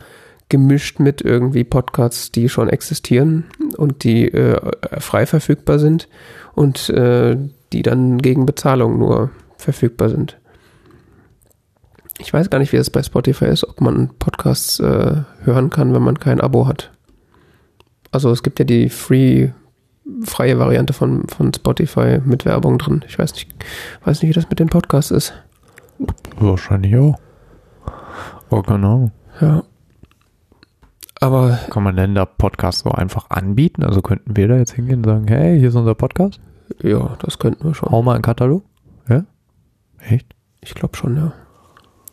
gemischt 0.49 0.99
mit 0.99 1.21
irgendwie 1.21 1.63
Podcasts, 1.63 2.31
die 2.31 2.49
schon 2.49 2.69
existieren 2.69 3.45
und 3.77 4.03
die 4.03 4.31
äh, 4.31 4.59
frei 4.99 5.25
verfügbar 5.25 5.79
sind 5.79 6.07
und 6.53 6.89
äh, 6.89 7.37
die 7.73 7.81
dann 7.81 8.17
gegen 8.17 8.45
Bezahlung 8.45 8.99
nur 8.99 9.31
verfügbar 9.57 10.09
sind. 10.09 10.37
Ich 12.19 12.33
weiß 12.33 12.49
gar 12.49 12.59
nicht, 12.59 12.71
wie 12.71 12.77
das 12.77 12.89
bei 12.89 13.03
Spotify 13.03 13.45
ist, 13.45 13.67
ob 13.67 13.81
man 13.81 14.09
Podcasts 14.19 14.79
äh, 14.79 15.23
hören 15.43 15.69
kann, 15.69 15.93
wenn 15.93 16.01
man 16.03 16.19
kein 16.19 16.39
Abo 16.39 16.67
hat. 16.67 16.91
Also 18.11 18.31
es 18.31 18.43
gibt 18.43 18.59
ja 18.59 18.65
die 18.65 18.89
free 18.89 19.49
freie 20.23 20.59
Variante 20.59 20.93
von, 20.93 21.27
von 21.27 21.53
Spotify 21.53 22.19
mit 22.23 22.45
Werbung 22.45 22.77
drin. 22.77 23.03
Ich 23.07 23.17
weiß 23.17 23.33
nicht, 23.33 23.53
weiß 24.03 24.21
nicht, 24.21 24.29
wie 24.29 24.33
das 24.33 24.49
mit 24.49 24.59
dem 24.59 24.69
Podcast 24.69 25.11
ist. 25.11 25.33
Wahrscheinlich 26.37 26.95
auch. 26.95 27.15
Oh, 28.49 28.61
keine 28.61 28.85
Ahnung. 28.85 29.11
Ja. 29.41 29.63
Aber 31.21 31.59
Kann 31.69 31.83
man 31.83 31.95
denn 31.95 32.13
da 32.13 32.25
Podcast 32.25 32.79
so 32.79 32.91
einfach 32.91 33.29
anbieten? 33.29 33.83
Also 33.83 34.01
könnten 34.01 34.35
wir 34.35 34.47
da 34.47 34.57
jetzt 34.57 34.73
hingehen 34.73 34.97
und 34.97 35.05
sagen, 35.05 35.27
hey, 35.27 35.57
hier 35.57 35.69
ist 35.69 35.75
unser 35.75 35.95
Podcast? 35.95 36.39
Ja, 36.81 37.15
das 37.19 37.39
könnten 37.39 37.65
wir 37.65 37.73
schon. 37.73 37.89
Hau 37.91 38.01
mal 38.01 38.13
einen 38.13 38.21
Katalog? 38.21 38.63
Ja? 39.07 39.25
Echt? 39.99 40.27
Ich 40.61 40.75
glaube 40.75 40.95
schon, 40.95 41.15
ja. 41.17 41.33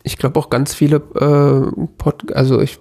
Ich 0.03 0.17
glaube 0.17 0.39
auch 0.39 0.49
ganz 0.49 0.73
viele 0.73 0.97
äh, 0.97 1.85
Pod 1.97 2.33
also 2.33 2.59
ich 2.61 2.79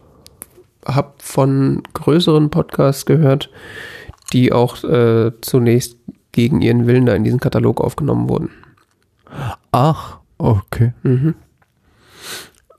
habe 0.87 1.13
von 1.19 1.83
größeren 1.95 2.51
Podcasts 2.51 3.07
gehört, 3.07 3.51
die 4.33 4.53
auch 4.53 4.83
äh, 4.85 5.33
zunächst 5.41 5.97
gegen 6.33 6.61
ihren 6.61 6.87
Willen 6.87 7.07
da 7.07 7.15
in 7.15 7.25
diesen 7.25 7.41
Katalog 7.41 7.81
aufgenommen 7.81 8.29
wurden. 8.29 8.51
Ach, 9.71 10.19
okay. 10.39 10.93
Mhm. 11.03 11.35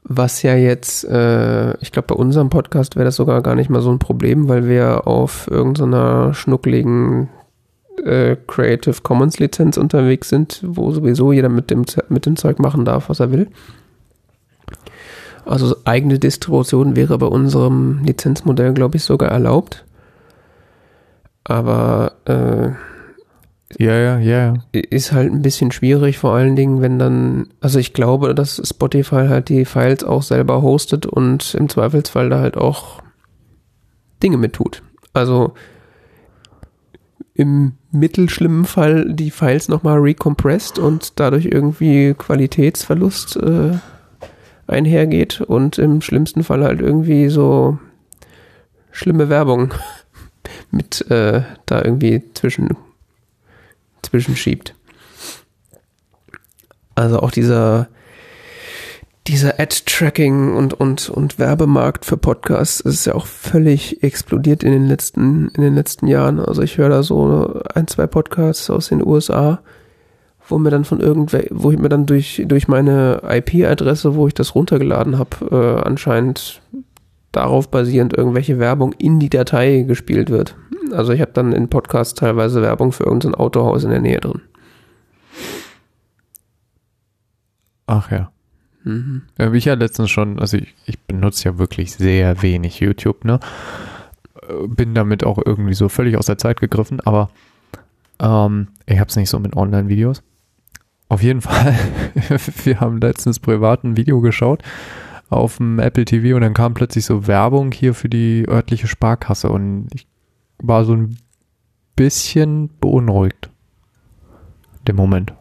Was 0.04 0.42
ja 0.42 0.56
jetzt, 0.56 1.06
äh, 1.06 1.78
ich 1.78 1.92
glaube, 1.94 2.08
bei 2.10 2.16
unserem 2.16 2.50
Podcast 2.50 2.96
wäre 2.96 3.06
das 3.06 3.16
sogar 3.16 3.42
gar 3.42 3.56
nicht 3.56 3.70
mal 3.70 3.82
so 3.82 3.92
ein 3.92 4.00
Problem, 4.00 4.50
weil 4.50 4.68
wir 4.68 5.08
auf 5.08 5.48
irgendeiner 5.50 6.34
schnuckligen 6.34 7.30
äh, 8.04 8.36
Creative 8.48 9.02
Commons 9.02 9.40
Lizenz 9.40 9.78
unterwegs 9.78 10.30
sind, 10.30 10.62
wo 10.66 10.92
sowieso 10.92 11.32
jeder 11.32 11.50
mit 11.50 11.72
dem, 11.72 11.86
mit 12.10 12.26
dem 12.26 12.36
Zeug 12.36 12.60
machen 12.60 12.86
darf, 12.86 13.10
was 13.10 13.20
er 13.20 13.32
will. 13.32 13.48
Also 15.46 15.76
eigene 15.86 16.20
Distribution 16.20 16.96
wäre 16.96 17.18
bei 17.18 17.26
unserem 17.26 18.04
Lizenzmodell, 18.04 18.74
glaube 18.74 18.98
ich, 18.98 19.04
sogar 19.04 19.30
erlaubt. 19.30 19.86
Aber 21.44 22.14
äh, 22.26 22.70
Ja, 23.78 23.98
ja, 23.98 24.20
ja, 24.20 24.54
ja. 24.54 24.54
ist 24.72 25.12
halt 25.12 25.32
ein 25.32 25.42
bisschen 25.42 25.72
schwierig, 25.72 26.18
vor 26.18 26.34
allen 26.34 26.56
Dingen, 26.56 26.82
wenn 26.82 27.00
dann, 27.00 27.48
also 27.60 27.80
ich 27.80 27.94
glaube, 27.94 28.36
dass 28.36 28.62
Spotify 28.64 29.28
halt 29.28 29.50
die 29.50 29.66
Files 29.66 30.04
auch 30.04 30.24
selber 30.24 30.62
hostet 30.62 31.06
und 31.06 31.56
im 31.56 31.70
Zweifelsfall 31.70 32.30
da 32.30 32.40
halt 32.40 32.56
auch 32.56 33.02
Dinge 34.22 34.38
mit 34.38 34.54
tut. 34.54 34.84
Also 35.14 35.54
im 37.34 37.74
mittelschlimmen 37.92 38.66
Fall 38.66 39.14
die 39.14 39.32
Files 39.32 39.68
nochmal 39.68 40.00
recompressed 40.00 40.78
und 40.80 41.20
dadurch 41.20 41.46
irgendwie 41.46 42.14
Qualitätsverlust 42.14 43.38
äh, 43.38 43.78
einhergeht 44.68 45.42
und 45.42 45.78
im 45.78 46.02
schlimmsten 46.02 46.44
Fall 46.44 46.64
halt 46.64 46.80
irgendwie 46.80 47.30
so 47.30 47.80
schlimme 48.92 49.30
Werbung 49.30 49.74
mit 50.72 51.10
äh, 51.10 51.42
da 51.66 51.84
irgendwie 51.84 52.22
zwischen 52.34 52.78
zwischenschiebt. 54.04 54.76
Also 56.96 57.20
auch 57.20 57.32
dieser, 57.32 57.88
dieser 59.28 59.60
Ad-Tracking 59.60 60.56
und, 60.56 60.74
und, 60.74 61.10
und 61.10 61.40
Werbemarkt 61.40 62.06
für 62.06 62.18
Podcasts 62.18 62.82
ist 62.82 63.06
ja 63.06 63.16
auch 63.16 63.26
völlig 63.26 64.04
explodiert 64.04 64.64
in 64.64 64.72
den 64.72 64.86
letzten, 64.86 65.48
in 65.50 65.62
den 65.62 65.76
letzten 65.76 66.08
Jahren. 66.08 66.40
Also 66.40 66.62
ich 66.62 66.78
höre 66.78 66.90
da 66.90 67.04
so 67.04 67.62
ein, 67.74 67.88
zwei 67.88 68.06
Podcasts 68.06 68.70
aus 68.70 68.90
den 68.90 69.06
USA, 69.06 69.62
wo 70.50 70.58
mir 70.58 70.72
dann 70.72 70.84
von 70.84 71.00
irgendwer, 71.00 71.46
wo 71.52 71.72
ich 71.72 71.80
mir 71.80 71.88
dann 71.88 72.06
durch, 72.06 72.44
durch 72.46 72.68
meine 72.68 73.22
IP-Adresse, 73.24 74.16
wo 74.16 74.28
ich 74.28 74.34
das 74.34 74.56
runtergeladen 74.56 75.18
habe, 75.18 75.38
äh, 75.52 75.82
anscheinend 75.88 76.62
darauf 77.32 77.70
basierend 77.72 78.14
irgendwelche 78.16 78.60
Werbung 78.60 78.92
in 78.98 79.20
die 79.20 79.30
Datei 79.30 79.84
gespielt 79.88 80.30
wird. 80.30 80.58
Also 80.92 81.14
ich 81.14 81.22
habe 81.22 81.32
dann 81.32 81.54
in 81.54 81.70
Podcasts 81.70 82.14
teilweise 82.14 82.62
Werbung 82.62 82.92
für 82.92 83.06
irgendein 83.06 83.36
Autohaus 83.36 83.86
in 83.86 83.90
der 83.90 84.02
Nähe 84.02 84.20
drin. 84.20 84.42
Ach 87.88 88.12
ja. 88.12 88.33
Mhm. 88.84 89.24
Ja, 89.38 89.54
wie 89.54 89.58
ich 89.58 89.66
ja 89.66 89.76
letztens 89.76 90.12
schon, 90.12 90.40
also 90.40 90.58
ich, 90.58 90.74
ich 90.86 91.00
benutze 91.00 91.46
ja 91.46 91.58
wirklich 91.58 91.94
sehr 91.94 92.42
wenig 92.42 92.80
YouTube, 92.80 93.24
ne? 93.26 93.40
Äh, 94.42 94.68
Bin 94.68 94.94
damit 94.94 95.24
auch 95.24 95.40
irgendwie 95.44 95.74
so 95.74 95.90
völlig 95.90 96.18
aus 96.18 96.26
der 96.26 96.38
Zeit 96.38 96.60
gegriffen, 96.60 97.00
aber 97.02 97.30
ähm, 98.20 98.68
ich 98.86 99.00
hab's 99.00 99.16
nicht 99.16 99.30
so 99.30 99.40
mit 99.40 99.56
Online-Videos. 99.56 100.24
Auf 101.10 101.22
jeden 101.22 101.42
Fall, 101.42 101.76
wir 102.64 102.80
haben 102.80 103.00
letztens 103.00 103.40
privat 103.40 103.84
ein 103.84 103.98
Video 103.98 104.22
geschaut 104.22 104.64
auf 105.30 105.58
dem 105.58 105.80
Apple 105.80 106.06
TV 106.06 106.36
und 106.36 106.42
dann 106.42 106.54
kam 106.54 106.74
plötzlich 106.74 107.06
so 107.06 107.28
Werbung 107.28 107.72
hier 107.72 107.94
für 107.94 108.10
die 108.10 108.46
örtliche 108.48 108.88
Sparkasse 108.88 109.50
und 109.50 109.88
ich 109.94 110.08
war 110.60 110.86
so 110.86 110.94
ein 110.96 111.18
bisschen 111.96 112.70
beunruhigt. 112.80 113.50
Dem 114.88 114.96
Moment. 114.96 115.34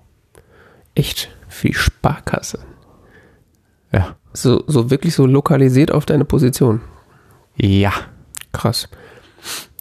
Echt 0.95 1.35
für 1.49 1.69
die 1.69 1.75
Sparkasse. 1.75 2.61
Ja. 3.93 4.17
So, 4.33 4.65
so 4.67 4.91
wirklich 4.91 5.15
so 5.15 5.27
lokalisiert 5.27 5.93
auf 5.93 6.07
deine 6.07 6.25
Position. 6.25 6.81
Ja. 7.57 7.93
Krass. 8.53 8.89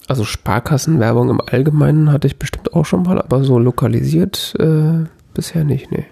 Also 0.08 0.26
Sparkassenwerbung 0.26 1.30
im 1.30 1.42
Allgemeinen 1.42 2.12
hatte 2.12 2.28
ich 2.28 2.38
bestimmt 2.38 2.74
auch 2.74 2.86
schon 2.86 3.04
mal, 3.04 3.22
aber 3.22 3.44
so 3.44 3.60
lokalisiert 3.60 4.56
äh, 4.60 5.06
bisher 5.34 5.64
nicht, 5.64 5.92
nee. 5.92 6.06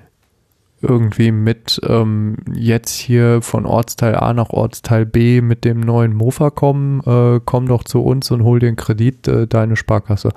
irgendwie 0.82 1.32
mit 1.32 1.82
ähm, 1.86 2.38
jetzt 2.54 2.96
hier 2.96 3.42
von 3.42 3.66
Ortsteil 3.66 4.16
A 4.16 4.34
nach 4.34 4.52
Ortsteil 4.52 5.06
B 5.06 5.42
mit 5.42 5.66
dem 5.66 5.82
neuen 5.82 6.14
Mofa 6.14 6.50
kommen, 6.50 7.02
äh, 7.02 7.42
komm 7.44 7.68
doch 7.68 7.84
zu 7.84 8.02
uns 8.02 8.32
und 8.32 8.44
hol 8.44 8.60
den 8.60 8.78
Kredit, 8.78 9.28
äh, 9.28 9.48
deine 9.48 9.76
Sparkasse. 9.76 10.30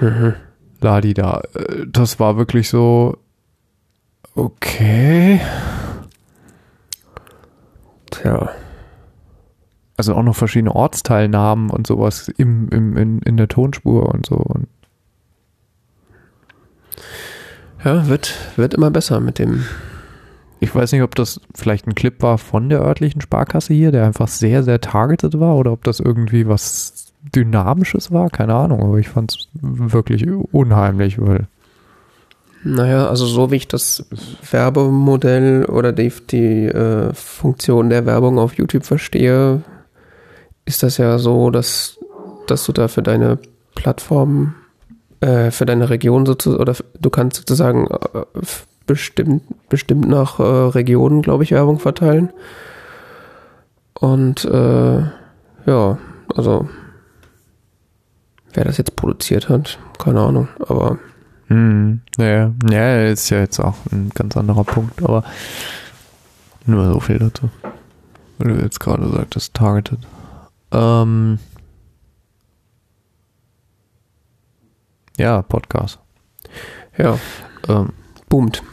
Mhm. 0.00 0.34
Ladi 0.80 1.14
da. 1.14 1.40
Äh, 1.54 1.86
das 1.86 2.20
war 2.20 2.36
wirklich 2.36 2.68
so, 2.68 3.16
okay. 4.34 5.40
Tja. 8.24 8.50
Also 9.98 10.14
auch 10.14 10.22
noch 10.22 10.34
verschiedene 10.34 10.74
Ortsteilnamen 10.74 11.68
und 11.68 11.86
sowas 11.86 12.28
im, 12.28 12.68
im, 12.70 12.96
in, 12.96 13.18
in 13.20 13.36
der 13.36 13.48
Tonspur 13.48 14.12
und 14.12 14.24
so. 14.24 14.36
Und 14.36 14.66
Ja, 17.84 18.08
wird, 18.08 18.34
wird 18.56 18.72
immer 18.72 18.90
besser 18.90 19.20
mit 19.20 19.38
dem. 19.38 19.64
ich 20.58 20.74
weiß 20.74 20.92
nicht, 20.92 21.02
ob 21.02 21.14
das 21.14 21.38
vielleicht 21.54 21.86
ein 21.86 21.94
Clip 21.94 22.22
war 22.22 22.38
von 22.38 22.70
der 22.70 22.80
örtlichen 22.80 23.20
Sparkasse 23.20 23.74
hier, 23.74 23.92
der 23.92 24.06
einfach 24.06 24.28
sehr, 24.28 24.62
sehr 24.62 24.80
targeted 24.80 25.38
war 25.38 25.56
oder 25.56 25.72
ob 25.72 25.84
das 25.84 26.00
irgendwie 26.00 26.48
was 26.48 27.12
Dynamisches 27.34 28.10
war, 28.10 28.30
keine 28.30 28.54
Ahnung, 28.54 28.82
aber 28.82 28.98
ich 28.98 29.08
fand 29.08 29.32
es 29.32 29.48
wirklich 29.52 30.26
unheimlich, 30.50 31.20
weil 31.20 31.46
Naja, 32.66 33.08
also 33.08 33.26
so 33.26 33.50
wie 33.50 33.56
ich 33.56 33.68
das 33.68 34.06
Werbemodell 34.50 35.66
oder 35.66 35.92
die, 35.92 36.10
die 36.30 36.64
äh, 36.64 37.12
Funktion 37.12 37.90
der 37.90 38.06
Werbung 38.06 38.38
auf 38.38 38.54
YouTube 38.54 38.86
verstehe, 38.86 39.62
ist 40.64 40.82
das 40.82 40.96
ja 40.96 41.18
so, 41.18 41.50
dass, 41.50 41.98
dass 42.46 42.64
du 42.64 42.72
da 42.72 42.88
für 42.88 43.02
deine 43.02 43.38
Plattform, 43.74 44.54
äh, 45.20 45.50
für 45.50 45.66
deine 45.66 45.90
Region 45.90 46.24
sozusagen, 46.24 46.62
oder 46.62 46.74
du 46.98 47.10
kannst 47.10 47.36
sozusagen 47.36 47.86
äh, 47.86 48.24
bestimmt, 48.86 49.42
bestimmt 49.68 50.08
nach 50.08 50.40
äh, 50.40 50.42
Regionen, 50.42 51.20
glaube 51.20 51.44
ich, 51.44 51.50
Werbung 51.50 51.78
verteilen. 51.78 52.32
Und 53.92 54.46
äh, 54.46 55.02
ja, 55.66 55.98
also 56.34 56.68
wer 58.54 58.64
das 58.64 58.78
jetzt 58.78 58.96
produziert 58.96 59.50
hat, 59.50 59.78
keine 59.98 60.20
Ahnung, 60.20 60.48
aber 60.66 60.98
Hm, 61.54 62.00
ja, 62.18 62.50
ja, 62.68 63.06
ist 63.06 63.30
ja 63.30 63.38
jetzt 63.38 63.60
auch 63.60 63.76
ein 63.92 64.10
ganz 64.12 64.36
anderer 64.36 64.64
Punkt, 64.64 65.00
aber 65.04 65.22
nur 66.66 66.92
so 66.92 66.98
viel 66.98 67.20
dazu. 67.20 67.48
Weil 68.38 68.56
du 68.56 68.62
jetzt 68.62 68.80
gerade 68.80 69.08
sagtest, 69.08 69.54
targeted. 69.54 70.00
Ähm, 70.72 71.38
ja, 75.16 75.42
Podcast. 75.42 76.00
ja, 76.98 77.20
Ähm, 77.68 77.90
boomt. 78.28 78.64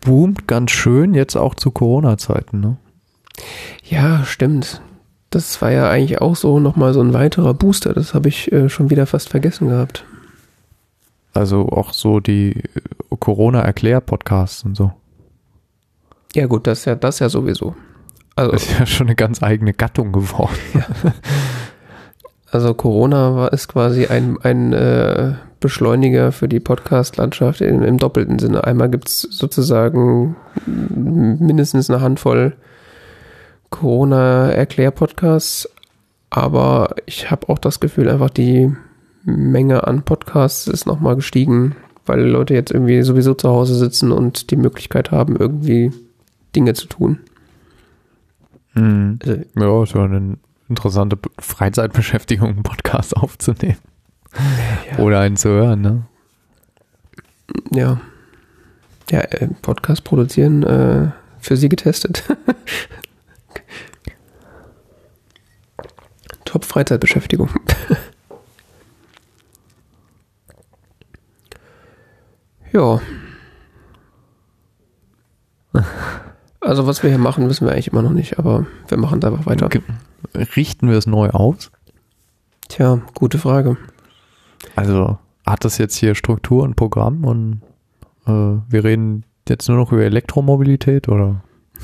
boomt 0.00 0.48
ganz 0.48 0.72
schön, 0.72 1.14
jetzt 1.14 1.36
auch 1.36 1.54
zu 1.54 1.70
Corona-Zeiten, 1.70 2.58
ne? 2.58 2.76
Ja, 3.84 4.24
stimmt. 4.24 4.82
Das 5.30 5.62
war 5.62 5.70
ja 5.70 5.88
eigentlich 5.88 6.20
auch 6.20 6.34
so 6.34 6.58
nochmal 6.58 6.92
so 6.94 7.00
ein 7.00 7.12
weiterer 7.12 7.54
Booster. 7.54 7.94
Das 7.94 8.12
habe 8.12 8.28
ich 8.28 8.50
äh, 8.50 8.68
schon 8.68 8.90
wieder 8.90 9.06
fast 9.06 9.28
vergessen 9.28 9.68
gehabt. 9.68 10.04
Also 11.34 11.68
auch 11.68 11.92
so 11.92 12.20
die 12.20 12.62
Corona-Erklär-Podcasts 13.18 14.64
und 14.64 14.76
so. 14.76 14.92
Ja 16.34 16.46
gut, 16.46 16.66
das 16.66 16.80
ist 16.80 16.84
ja 16.86 16.94
das 16.94 17.18
ja 17.18 17.28
sowieso. 17.28 17.74
Also, 18.36 18.52
Das 18.52 18.62
ist 18.64 18.78
ja 18.78 18.86
schon 18.86 19.08
eine 19.08 19.16
ganz 19.16 19.42
eigene 19.42 19.72
Gattung 19.72 20.12
geworden. 20.12 20.56
also 22.50 22.74
Corona 22.74 23.36
war, 23.36 23.52
ist 23.52 23.68
quasi 23.68 24.06
ein, 24.06 24.38
ein 24.42 24.72
äh, 24.72 25.34
Beschleuniger 25.60 26.32
für 26.32 26.48
die 26.48 26.60
Podcast-Landschaft 26.60 27.60
im, 27.60 27.82
im 27.82 27.98
doppelten 27.98 28.38
Sinne. 28.38 28.64
Einmal 28.64 28.90
gibt's 28.90 29.22
sozusagen 29.22 30.36
mindestens 30.66 31.90
eine 31.90 32.00
Handvoll 32.00 32.54
Corona-Erklär-Podcasts, 33.70 35.68
aber 36.30 36.94
ich 37.06 37.30
habe 37.30 37.48
auch 37.48 37.58
das 37.58 37.80
Gefühl, 37.80 38.08
einfach 38.08 38.30
die 38.30 38.74
Menge 39.24 39.86
an 39.86 40.02
Podcasts 40.04 40.66
ist 40.66 40.86
nochmal 40.86 41.16
gestiegen, 41.16 41.74
weil 42.06 42.20
Leute 42.22 42.54
jetzt 42.54 42.70
irgendwie 42.70 43.02
sowieso 43.02 43.34
zu 43.34 43.48
Hause 43.48 43.74
sitzen 43.74 44.12
und 44.12 44.50
die 44.50 44.56
Möglichkeit 44.56 45.10
haben, 45.10 45.36
irgendwie 45.36 45.90
Dinge 46.54 46.74
zu 46.74 46.86
tun. 46.86 47.20
Mhm. 48.74 49.18
Also, 49.22 49.40
Ja, 49.58 49.82
ist 49.82 49.94
ja 49.94 50.04
eine 50.04 50.36
interessante 50.68 51.16
Be- 51.16 51.30
Freizeitbeschäftigung, 51.38 52.48
einen 52.50 52.62
Podcast 52.62 53.16
aufzunehmen. 53.22 53.78
Oder 54.98 55.20
einen 55.20 55.36
zu 55.36 55.48
hören, 55.48 55.80
ne? 55.80 56.02
ja. 57.72 58.00
Ja, 59.10 59.20
äh, 59.20 59.48
Podcast 59.62 60.02
produzieren, 60.04 60.62
äh, 60.62 61.10
für 61.38 61.56
sie 61.56 61.68
getestet. 61.68 62.24
Top 66.44 66.64
Freizeitbeschäftigung. 66.64 67.50
ja. 72.74 73.00
Also 76.60 76.86
was 76.86 77.02
wir 77.02 77.10
hier 77.10 77.18
machen, 77.18 77.48
wissen 77.48 77.66
wir 77.66 77.72
eigentlich 77.72 77.88
immer 77.88 78.02
noch 78.02 78.12
nicht, 78.12 78.38
aber 78.38 78.66
wir 78.88 78.96
machen 78.98 79.20
da 79.20 79.28
einfach 79.28 79.46
weiter. 79.46 79.68
Richten 80.56 80.88
wir 80.88 80.96
es 80.96 81.06
neu 81.06 81.28
aus? 81.30 81.70
Tja, 82.68 83.00
gute 83.14 83.38
Frage. 83.38 83.76
Also 84.76 85.18
hat 85.46 85.64
das 85.64 85.78
jetzt 85.78 85.96
hier 85.96 86.14
Struktur 86.14 86.62
und 86.62 86.74
Programm 86.76 87.24
und 87.24 87.60
äh, 88.26 88.30
wir 88.68 88.84
reden 88.84 89.24
jetzt 89.48 89.68
nur 89.68 89.76
noch 89.76 89.92
über 89.92 90.02
Elektromobilität 90.04 91.08
oder? 91.08 91.42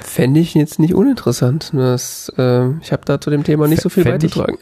Fände 0.00 0.40
ich 0.40 0.54
jetzt 0.54 0.78
nicht 0.80 0.94
uninteressant. 0.94 1.70
Das, 1.74 2.32
äh, 2.38 2.70
ich 2.80 2.90
habe 2.92 3.02
da 3.04 3.20
zu 3.20 3.30
dem 3.30 3.44
Thema 3.44 3.68
nicht 3.68 3.82
so 3.82 3.88
viel 3.88 4.02
Fänd 4.02 4.24
ich- 4.24 4.34
beizutragen. 4.34 4.58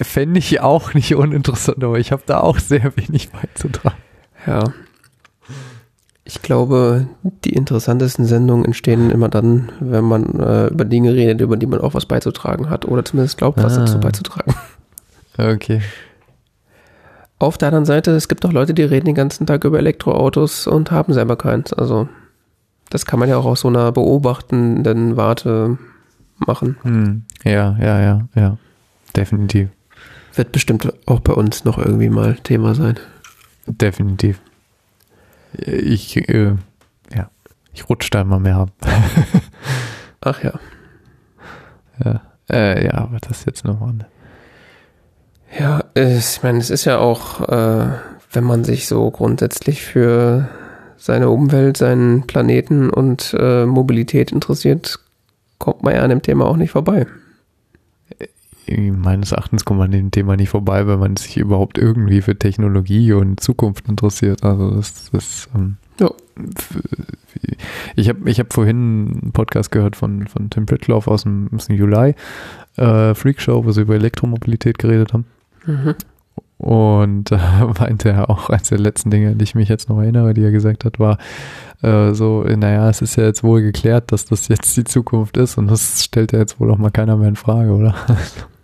Fände 0.00 0.38
ich 0.38 0.60
auch 0.60 0.94
nicht 0.94 1.14
uninteressant, 1.14 1.82
aber 1.82 1.98
ich 1.98 2.12
habe 2.12 2.22
da 2.26 2.40
auch 2.40 2.58
sehr 2.58 2.96
wenig 2.96 3.30
beizutragen. 3.30 3.96
Ja. 4.46 4.64
Ich 6.24 6.42
glaube, 6.42 7.06
die 7.44 7.52
interessantesten 7.52 8.24
Sendungen 8.26 8.64
entstehen 8.64 9.10
immer 9.10 9.28
dann, 9.28 9.70
wenn 9.80 10.04
man 10.04 10.40
äh, 10.40 10.66
über 10.66 10.84
Dinge 10.84 11.14
redet, 11.14 11.40
über 11.40 11.56
die 11.56 11.66
man 11.66 11.80
auch 11.80 11.94
was 11.94 12.06
beizutragen 12.06 12.68
hat 12.68 12.84
oder 12.84 13.04
zumindest 13.04 13.38
glaubt, 13.38 13.62
was 13.62 13.76
Ah. 13.76 13.80
dazu 13.80 14.00
beizutragen. 14.00 14.54
Okay. 15.38 15.82
Auf 17.38 17.58
der 17.58 17.68
anderen 17.68 17.84
Seite, 17.84 18.10
es 18.12 18.28
gibt 18.28 18.44
auch 18.44 18.52
Leute, 18.52 18.74
die 18.74 18.82
reden 18.82 19.06
den 19.06 19.14
ganzen 19.14 19.46
Tag 19.46 19.64
über 19.64 19.78
Elektroautos 19.78 20.66
und 20.66 20.90
haben 20.90 21.12
selber 21.12 21.36
keins. 21.36 21.72
Also, 21.72 22.08
das 22.90 23.04
kann 23.06 23.18
man 23.20 23.28
ja 23.28 23.36
auch 23.36 23.44
aus 23.44 23.60
so 23.60 23.68
einer 23.68 23.92
beobachtenden 23.92 25.16
Warte 25.16 25.78
machen. 26.38 26.76
Hm. 26.82 27.22
Ja, 27.44 27.76
ja, 27.78 28.00
ja, 28.00 28.28
ja. 28.34 28.56
Definitiv. 29.14 29.68
Wird 30.36 30.52
bestimmt 30.52 30.92
auch 31.06 31.20
bei 31.20 31.32
uns 31.32 31.64
noch 31.64 31.78
irgendwie 31.78 32.10
mal 32.10 32.34
Thema 32.36 32.74
sein. 32.74 32.98
Definitiv. 33.66 34.40
Ich, 35.54 36.16
äh, 36.28 36.52
ja, 37.14 37.30
ich 37.72 37.88
rutsche 37.88 38.10
da 38.10 38.20
immer 38.20 38.38
mehr 38.38 38.56
ab. 38.56 38.70
Ach 40.20 40.42
ja. 40.42 40.52
ja. 42.04 42.20
Äh, 42.50 42.84
ja, 42.86 42.94
aber 42.94 43.18
das 43.20 43.44
jetzt 43.44 43.64
nochmal. 43.64 44.06
Ja, 45.58 45.82
es- 45.94 46.36
ich 46.36 46.42
meine, 46.42 46.58
es 46.58 46.70
ist 46.70 46.84
ja 46.84 46.98
auch, 46.98 47.40
äh, 47.48 47.86
wenn 48.32 48.44
man 48.44 48.62
sich 48.64 48.86
so 48.86 49.10
grundsätzlich 49.10 49.82
für 49.82 50.48
seine 50.98 51.30
Umwelt, 51.30 51.76
seinen 51.76 52.26
Planeten 52.26 52.90
und 52.90 53.34
äh, 53.38 53.64
Mobilität 53.64 54.32
interessiert, 54.32 54.98
kommt 55.58 55.82
man 55.82 55.94
ja 55.94 56.02
an 56.02 56.10
dem 56.10 56.22
Thema 56.22 56.44
auch 56.46 56.56
nicht 56.56 56.70
vorbei. 56.72 57.06
Meines 58.68 59.32
Erachtens 59.32 59.64
kommt 59.64 59.78
man 59.78 59.90
dem 59.90 60.10
Thema 60.10 60.36
nicht 60.36 60.48
vorbei, 60.50 60.86
wenn 60.86 60.98
man 60.98 61.16
sich 61.16 61.36
überhaupt 61.36 61.78
irgendwie 61.78 62.20
für 62.22 62.36
Technologie 62.36 63.12
und 63.12 63.40
Zukunft 63.40 63.88
interessiert. 63.88 64.42
Also 64.42 64.70
das 64.74 65.08
ist 65.12 65.48
ähm, 65.54 65.76
Ja. 66.00 66.10
ich 67.94 68.08
habe 68.08 68.28
ich 68.28 68.40
hab 68.40 68.52
vorhin 68.52 69.20
einen 69.22 69.32
Podcast 69.32 69.70
gehört 69.70 69.96
von, 69.96 70.26
von 70.26 70.50
Tim 70.50 70.66
Pritloff 70.66 71.06
aus 71.08 71.22
dem, 71.22 71.48
aus 71.54 71.66
dem 71.66 71.76
Juli, 71.76 72.14
äh, 72.76 73.14
Freak 73.14 73.40
Show, 73.40 73.64
wo 73.64 73.72
sie 73.72 73.82
über 73.82 73.94
Elektromobilität 73.94 74.78
geredet 74.78 75.12
haben. 75.12 75.26
Mhm. 75.64 75.94
Und 76.58 77.30
da 77.30 77.72
meinte 77.80 78.08
er 78.10 78.30
auch, 78.30 78.50
eines 78.50 78.68
der 78.70 78.78
letzten 78.78 79.10
Dinge, 79.10 79.30
an 79.30 79.38
die 79.38 79.44
ich 79.44 79.54
mich 79.54 79.68
jetzt 79.68 79.88
noch 79.88 80.00
erinnere, 80.00 80.34
die 80.34 80.42
er 80.42 80.50
gesagt 80.52 80.84
hat, 80.84 80.98
war 80.98 81.18
äh, 81.82 82.14
so, 82.14 82.42
naja, 82.44 82.88
es 82.88 83.02
ist 83.02 83.16
ja 83.16 83.24
jetzt 83.24 83.44
wohl 83.44 83.62
geklärt, 83.62 84.10
dass 84.10 84.24
das 84.24 84.48
jetzt 84.48 84.76
die 84.76 84.84
Zukunft 84.84 85.36
ist 85.36 85.58
und 85.58 85.66
das 85.70 86.02
stellt 86.02 86.32
ja 86.32 86.38
jetzt 86.38 86.58
wohl 86.58 86.70
auch 86.70 86.78
mal 86.78 86.90
keiner 86.90 87.16
mehr 87.16 87.28
in 87.28 87.36
Frage, 87.36 87.72
oder? 87.72 87.94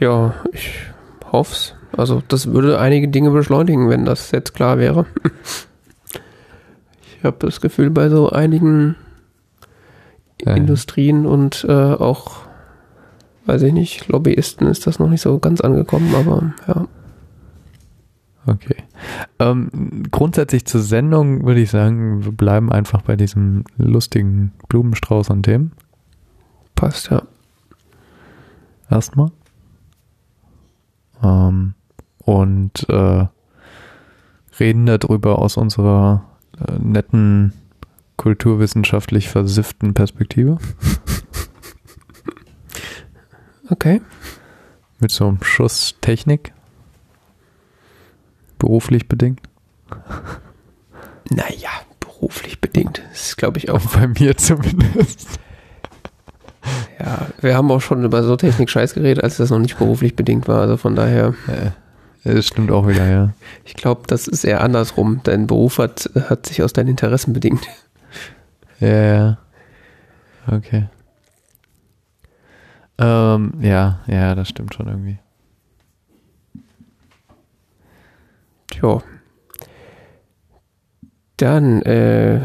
Ja, 0.00 0.34
ich 0.52 0.90
hoff's. 1.30 1.74
Also 1.96 2.22
das 2.26 2.52
würde 2.52 2.78
einige 2.78 3.08
Dinge 3.08 3.30
beschleunigen, 3.30 3.88
wenn 3.88 4.04
das 4.04 4.30
jetzt 4.30 4.54
klar 4.54 4.78
wäre. 4.78 5.06
Ich 7.18 7.24
habe 7.24 7.36
das 7.38 7.60
Gefühl, 7.60 7.90
bei 7.90 8.08
so 8.08 8.30
einigen 8.30 8.96
ja. 10.44 10.54
Industrien 10.54 11.24
und 11.24 11.64
äh, 11.68 11.72
auch, 11.72 12.40
weiß 13.46 13.62
ich 13.62 13.72
nicht, 13.72 14.08
Lobbyisten 14.08 14.66
ist 14.66 14.88
das 14.88 14.98
noch 14.98 15.08
nicht 15.08 15.20
so 15.20 15.38
ganz 15.38 15.60
angekommen, 15.60 16.12
aber 16.16 16.52
ja. 16.66 16.88
Okay. 18.44 18.74
Ähm, 19.38 20.02
grundsätzlich 20.10 20.64
zur 20.64 20.80
Sendung 20.80 21.46
würde 21.46 21.60
ich 21.60 21.70
sagen, 21.70 22.24
wir 22.24 22.32
bleiben 22.32 22.72
einfach 22.72 23.02
bei 23.02 23.14
diesem 23.14 23.62
lustigen 23.76 24.52
Blumenstrauß 24.68 25.30
an 25.30 25.44
Themen. 25.44 25.72
Passt, 26.74 27.10
ja. 27.10 27.22
Erstmal. 28.90 29.30
Ähm, 31.22 31.74
und 32.18 32.88
äh, 32.88 33.26
reden 34.58 34.86
darüber 34.86 35.38
aus 35.38 35.56
unserer 35.56 36.24
äh, 36.58 36.78
netten, 36.78 37.52
kulturwissenschaftlich 38.16 39.28
versifften 39.28 39.94
Perspektive. 39.94 40.58
Okay. 43.72 44.02
Mit 44.98 45.10
so 45.10 45.26
einem 45.26 45.42
Schuss 45.42 45.96
Technik. 46.02 46.52
Beruflich 48.58 49.08
bedingt. 49.08 49.40
Naja, 51.30 51.70
beruflich 51.98 52.60
bedingt. 52.60 53.02
Das 53.10 53.28
ist, 53.28 53.38
glaube 53.38 53.58
ich, 53.58 53.70
auch. 53.70 53.80
Bei 53.94 54.08
mir 54.08 54.36
zumindest. 54.36 55.40
Ja, 56.98 57.26
wir 57.40 57.56
haben 57.56 57.70
auch 57.70 57.80
schon 57.80 58.04
über 58.04 58.22
so 58.22 58.36
Technik-Scheiß 58.36 58.94
geredet, 58.94 59.24
als 59.24 59.36
das 59.38 59.50
noch 59.50 59.58
nicht 59.58 59.78
beruflich 59.78 60.14
bedingt 60.14 60.46
war. 60.48 60.60
Also 60.60 60.76
von 60.76 60.94
daher, 60.94 61.34
Äh, 61.48 61.70
das 62.34 62.46
stimmt 62.46 62.70
auch 62.70 62.86
wieder, 62.86 63.08
ja. 63.08 63.30
ich 63.64 63.74
glaube, 63.74 64.02
das 64.06 64.28
ist 64.28 64.44
eher 64.44 64.60
andersrum. 64.60 65.20
Dein 65.24 65.48
Beruf 65.48 65.78
hat, 65.78 66.08
hat 66.28 66.46
sich 66.46 66.62
aus 66.62 66.72
deinen 66.72 66.88
Interessen 66.88 67.32
bedingt. 67.32 67.66
Ja, 68.78 68.88
ja. 68.88 69.38
Okay. 70.46 70.88
Ähm, 72.98 73.54
ja, 73.60 74.00
ja, 74.06 74.34
das 74.34 74.48
stimmt 74.48 74.74
schon 74.74 74.86
irgendwie. 74.86 75.18
Tja. 78.68 79.02
Dann, 81.36 81.82
äh, 81.82 82.40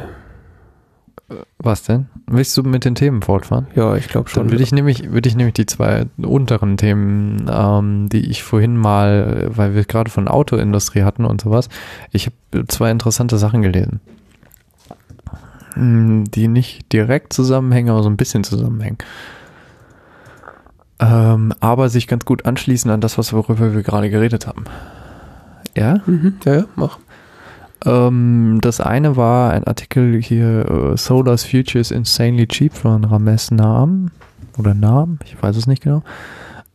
Was 1.60 1.84
denn? 1.84 2.08
Willst 2.28 2.56
du 2.56 2.64
mit 2.64 2.86
den 2.86 2.96
Themen 2.96 3.22
fortfahren? 3.22 3.68
ja, 3.76 3.96
ich 3.96 4.08
glaube 4.08 4.30
schon. 4.30 4.44
Dann 4.44 4.52
würde 4.52 4.64
ich 4.64 4.72
nämlich, 4.72 5.12
würde 5.12 5.28
ich 5.28 5.36
nämlich 5.36 5.56
die 5.56 5.66
zwei 5.66 6.06
unteren 6.18 6.78
Themen, 6.78 7.50
ähm, 7.52 8.08
die 8.10 8.30
ich 8.30 8.44
vorhin 8.44 8.78
mal, 8.78 9.48
weil 9.50 9.76
wir 9.76 9.84
gerade 9.84 10.10
von 10.10 10.28
Autoindustrie 10.30 11.04
hatten 11.04 11.26
und 11.26 11.42
sowas, 11.42 11.68
ich 12.12 12.28
habe 12.52 12.66
zwei 12.68 12.92
interessante 12.92 13.38
Sachen 13.38 13.62
gelesen. 13.62 14.00
Hm, 15.74 16.24
Die 16.32 16.48
nicht 16.48 16.94
direkt 16.94 17.34
zusammenhängen, 17.34 17.90
aber 17.90 18.04
so 18.04 18.10
ein 18.10 18.18
bisschen 18.18 18.44
zusammenhängen. 18.46 18.98
Ähm, 21.00 21.54
aber 21.60 21.90
sich 21.90 22.08
ganz 22.08 22.26
gut 22.26 22.46
anschließen 22.46 22.90
an 22.90 23.02
das, 23.02 23.18
was 23.18 23.34
worüber 23.34 23.74
wir 23.74 23.84
gerade 23.84 24.10
geredet 24.10 24.48
haben. 24.48 24.64
Ja? 25.76 26.02
Mhm, 26.08 26.38
ja, 26.46 26.56
ja, 26.56 26.66
mach. 26.76 26.98
Ähm, 27.86 28.60
das 28.62 28.82
eine 28.82 29.16
war 29.16 29.52
ein 29.52 29.66
Artikel 29.66 30.22
hier, 30.22 30.70
äh, 30.70 30.98
Solar's 30.98 31.46
Future 31.46 31.80
is 31.80 31.92
Insanely 31.92 32.48
Cheap 32.48 32.74
von 32.74 33.04
Ramesh 33.04 33.52
Naam 33.52 34.12
oder 34.58 34.74
Naam, 34.74 35.20
ich 35.26 35.42
weiß 35.42 35.56
es 35.56 35.68
nicht 35.68 35.84
genau. 35.84 36.04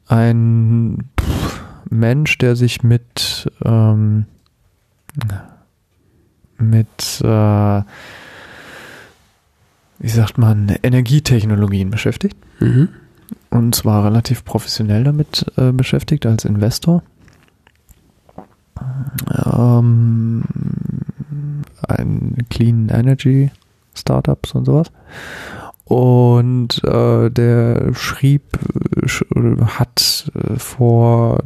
Ein 0.07 1.11
pff, 1.21 1.61
Mensch, 1.91 2.39
der 2.39 2.57
sich 2.57 2.83
mit 2.83 3.51
ähm, 3.65 4.27
mit 6.59 7.21
äh, 7.23 7.83
wie 10.03 10.09
sagt 10.09 10.37
man, 10.37 10.69
Energietechnologien 10.83 11.91
beschäftigt. 11.91 12.37
Mhm. 12.59 12.89
Und 13.51 13.75
zwar 13.75 14.05
relativ 14.05 14.45
professionell 14.45 15.05
damit 15.05 15.47
äh, 15.57 15.71
beschäftigt 15.71 16.27
als 16.27 16.45
Investor. 16.45 17.05
Ähm, 19.45 20.43
ein 21.89 22.37
Clean 22.51 22.89
Energy 22.89 23.51
Startups 23.95 24.53
und 24.53 24.65
sowas. 24.65 24.91
Und 25.85 26.83
äh, 26.85 27.29
der 27.31 27.93
schrieb, 27.93 28.43
sch- 29.03 29.61
hat 29.67 30.31
äh, 30.35 30.57
vor, 30.57 31.43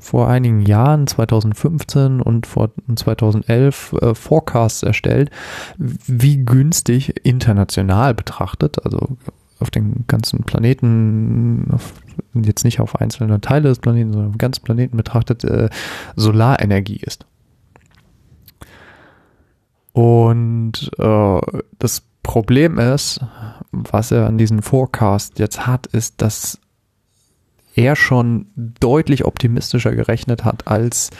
vor 0.00 0.28
einigen 0.28 0.62
Jahren, 0.64 1.06
2015 1.06 2.22
und 2.22 2.46
vor 2.46 2.70
2011, 2.94 3.94
äh, 4.00 4.14
Forecasts 4.14 4.82
erstellt, 4.82 5.30
wie 5.76 6.42
günstig 6.44 7.26
international 7.26 8.14
betrachtet, 8.14 8.82
also 8.86 9.18
auf 9.58 9.70
den 9.70 10.04
ganzen 10.06 10.44
Planeten, 10.44 11.66
auf, 11.72 11.92
jetzt 12.32 12.64
nicht 12.64 12.80
auf 12.80 13.00
einzelne 13.00 13.40
Teile 13.40 13.68
des 13.68 13.80
Planeten, 13.80 14.12
sondern 14.12 14.28
auf 14.30 14.36
den 14.36 14.38
ganzen 14.38 14.64
Planeten 14.64 14.96
betrachtet, 14.96 15.44
äh, 15.44 15.68
Solarenergie 16.16 17.00
ist. 17.02 17.26
Und 19.92 20.90
äh, 20.98 21.40
das 21.78 22.02
Problem 22.22 22.78
ist, 22.78 23.20
was 23.72 24.10
er 24.10 24.26
an 24.26 24.38
diesem 24.38 24.62
Forecast 24.62 25.38
jetzt 25.38 25.66
hat, 25.66 25.86
ist, 25.86 26.22
dass 26.22 26.60
er 27.74 27.96
schon 27.96 28.46
deutlich 28.56 29.24
optimistischer 29.24 29.94
gerechnet 29.94 30.44
hat 30.44 30.68
als 30.68 31.10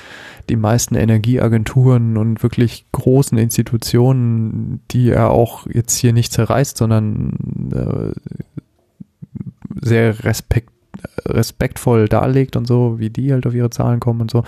die 0.48 0.56
meisten 0.56 0.94
Energieagenturen 0.94 2.16
und 2.16 2.42
wirklich 2.42 2.86
großen 2.92 3.38
Institutionen, 3.38 4.82
die 4.90 5.10
er 5.10 5.30
auch 5.30 5.66
jetzt 5.66 5.96
hier 5.96 6.12
nicht 6.12 6.32
zerreißt, 6.32 6.76
sondern 6.76 7.72
äh, 7.72 8.12
sehr 9.80 10.24
respekt, 10.24 10.70
respektvoll 11.26 12.08
darlegt 12.08 12.56
und 12.56 12.66
so, 12.66 12.98
wie 12.98 13.10
die 13.10 13.32
halt 13.32 13.46
auf 13.46 13.54
ihre 13.54 13.70
Zahlen 13.70 14.00
kommen 14.00 14.22
und 14.22 14.30
so. 14.30 14.44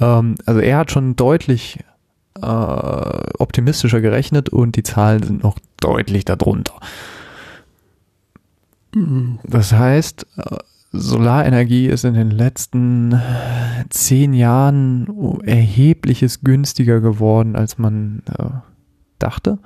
Ähm, 0.00 0.36
also 0.46 0.60
er 0.60 0.78
hat 0.78 0.92
schon 0.92 1.16
deutlich 1.16 1.80
äh, 2.40 2.44
optimistischer 3.38 4.00
gerechnet 4.00 4.48
und 4.48 4.76
die 4.76 4.82
Zahlen 4.82 5.22
sind 5.22 5.42
noch 5.42 5.58
deutlich 5.80 6.24
darunter. 6.24 6.74
Das 9.44 9.72
heißt, 9.72 10.26
äh, 10.36 10.56
Solarenergie 10.92 11.88
ist 11.88 12.04
in 12.04 12.14
den 12.14 12.30
letzten 12.30 13.20
zehn 13.90 14.32
Jahren 14.32 15.40
erhebliches 15.42 16.42
günstiger 16.42 17.00
geworden, 17.00 17.56
als 17.56 17.78
man 17.78 18.22
äh, 18.38 18.44
dachte. 19.18 19.58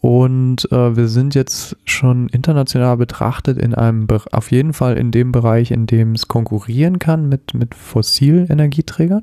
Und 0.00 0.66
äh, 0.72 0.96
wir 0.96 1.06
sind 1.06 1.36
jetzt 1.36 1.76
schon 1.84 2.28
international 2.28 2.96
betrachtet 2.96 3.56
in 3.56 3.72
einem, 3.72 4.08
Be- 4.08 4.24
auf 4.32 4.50
jeden 4.50 4.72
Fall 4.72 4.96
in 4.98 5.12
dem 5.12 5.30
Bereich, 5.30 5.70
in 5.70 5.86
dem 5.86 6.14
es 6.14 6.26
konkurrieren 6.26 6.98
kann 6.98 7.28
mit, 7.28 7.54
mit 7.54 7.76
Fossilenergieträgern. 7.76 9.22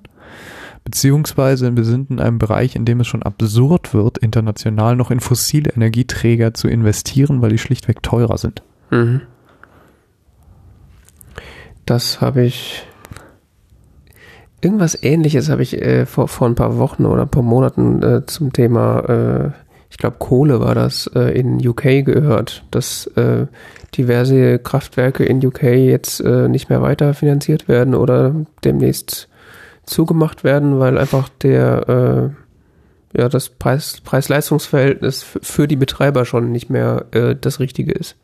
Beziehungsweise 0.84 1.76
wir 1.76 1.84
sind 1.84 2.10
in 2.10 2.20
einem 2.20 2.40
Bereich, 2.40 2.76
in 2.76 2.86
dem 2.86 3.00
es 3.02 3.08
schon 3.08 3.24
absurd 3.24 3.94
wird, 3.94 4.18
international 4.18 4.96
noch 4.96 5.12
in 5.12 5.20
fossile 5.20 5.72
Energieträger 5.72 6.54
zu 6.54 6.68
investieren, 6.68 7.42
weil 7.42 7.52
die 7.52 7.58
schlichtweg 7.58 8.02
teurer 8.02 8.38
sind. 8.38 8.64
Mhm. 8.90 9.22
Das 11.86 12.22
habe 12.22 12.44
ich. 12.44 12.86
Irgendwas 14.62 15.02
ähnliches 15.02 15.50
habe 15.50 15.64
ich 15.64 15.82
äh, 15.82 16.06
vor, 16.06 16.28
vor 16.28 16.48
ein 16.48 16.56
paar 16.56 16.78
Wochen 16.78 17.06
oder 17.06 17.22
ein 17.22 17.32
paar 17.32 17.44
Monaten 17.44 18.04
äh, 18.04 18.26
zum 18.26 18.52
Thema, 18.52 19.00
äh, 19.08 19.52
ich 19.90 19.98
glaube, 19.98 20.18
Kohle 20.20 20.60
war 20.60 20.76
das, 20.76 21.10
äh, 21.16 21.40
in 21.40 21.66
UK 21.66 22.04
gehört, 22.04 22.66
dass 22.70 23.08
äh, 23.16 23.48
diverse 23.96 24.60
Kraftwerke 24.60 25.24
in 25.24 25.44
UK 25.46 25.64
jetzt 25.64 26.20
äh, 26.20 26.50
nicht 26.50 26.70
mehr 26.70 26.82
weiter 26.82 27.14
finanziert 27.14 27.70
werden 27.70 27.96
oder 27.96 28.36
demnächst 28.66 29.29
zugemacht 29.90 30.44
werden, 30.44 30.80
weil 30.80 30.98
einfach 30.98 31.30
der 31.42 32.34
äh, 33.14 33.20
ja 33.20 33.30
das 33.30 33.50
Preis, 33.50 34.02
Preis-Leistungs-Verhältnis 34.04 35.24
für 35.24 35.68
die 35.68 35.76
Betreiber 35.76 36.26
schon 36.26 36.52
nicht 36.52 36.70
mehr 36.70 37.06
äh, 37.12 37.36
das 37.36 37.60
Richtige 37.60 37.92
ist. 37.92 38.16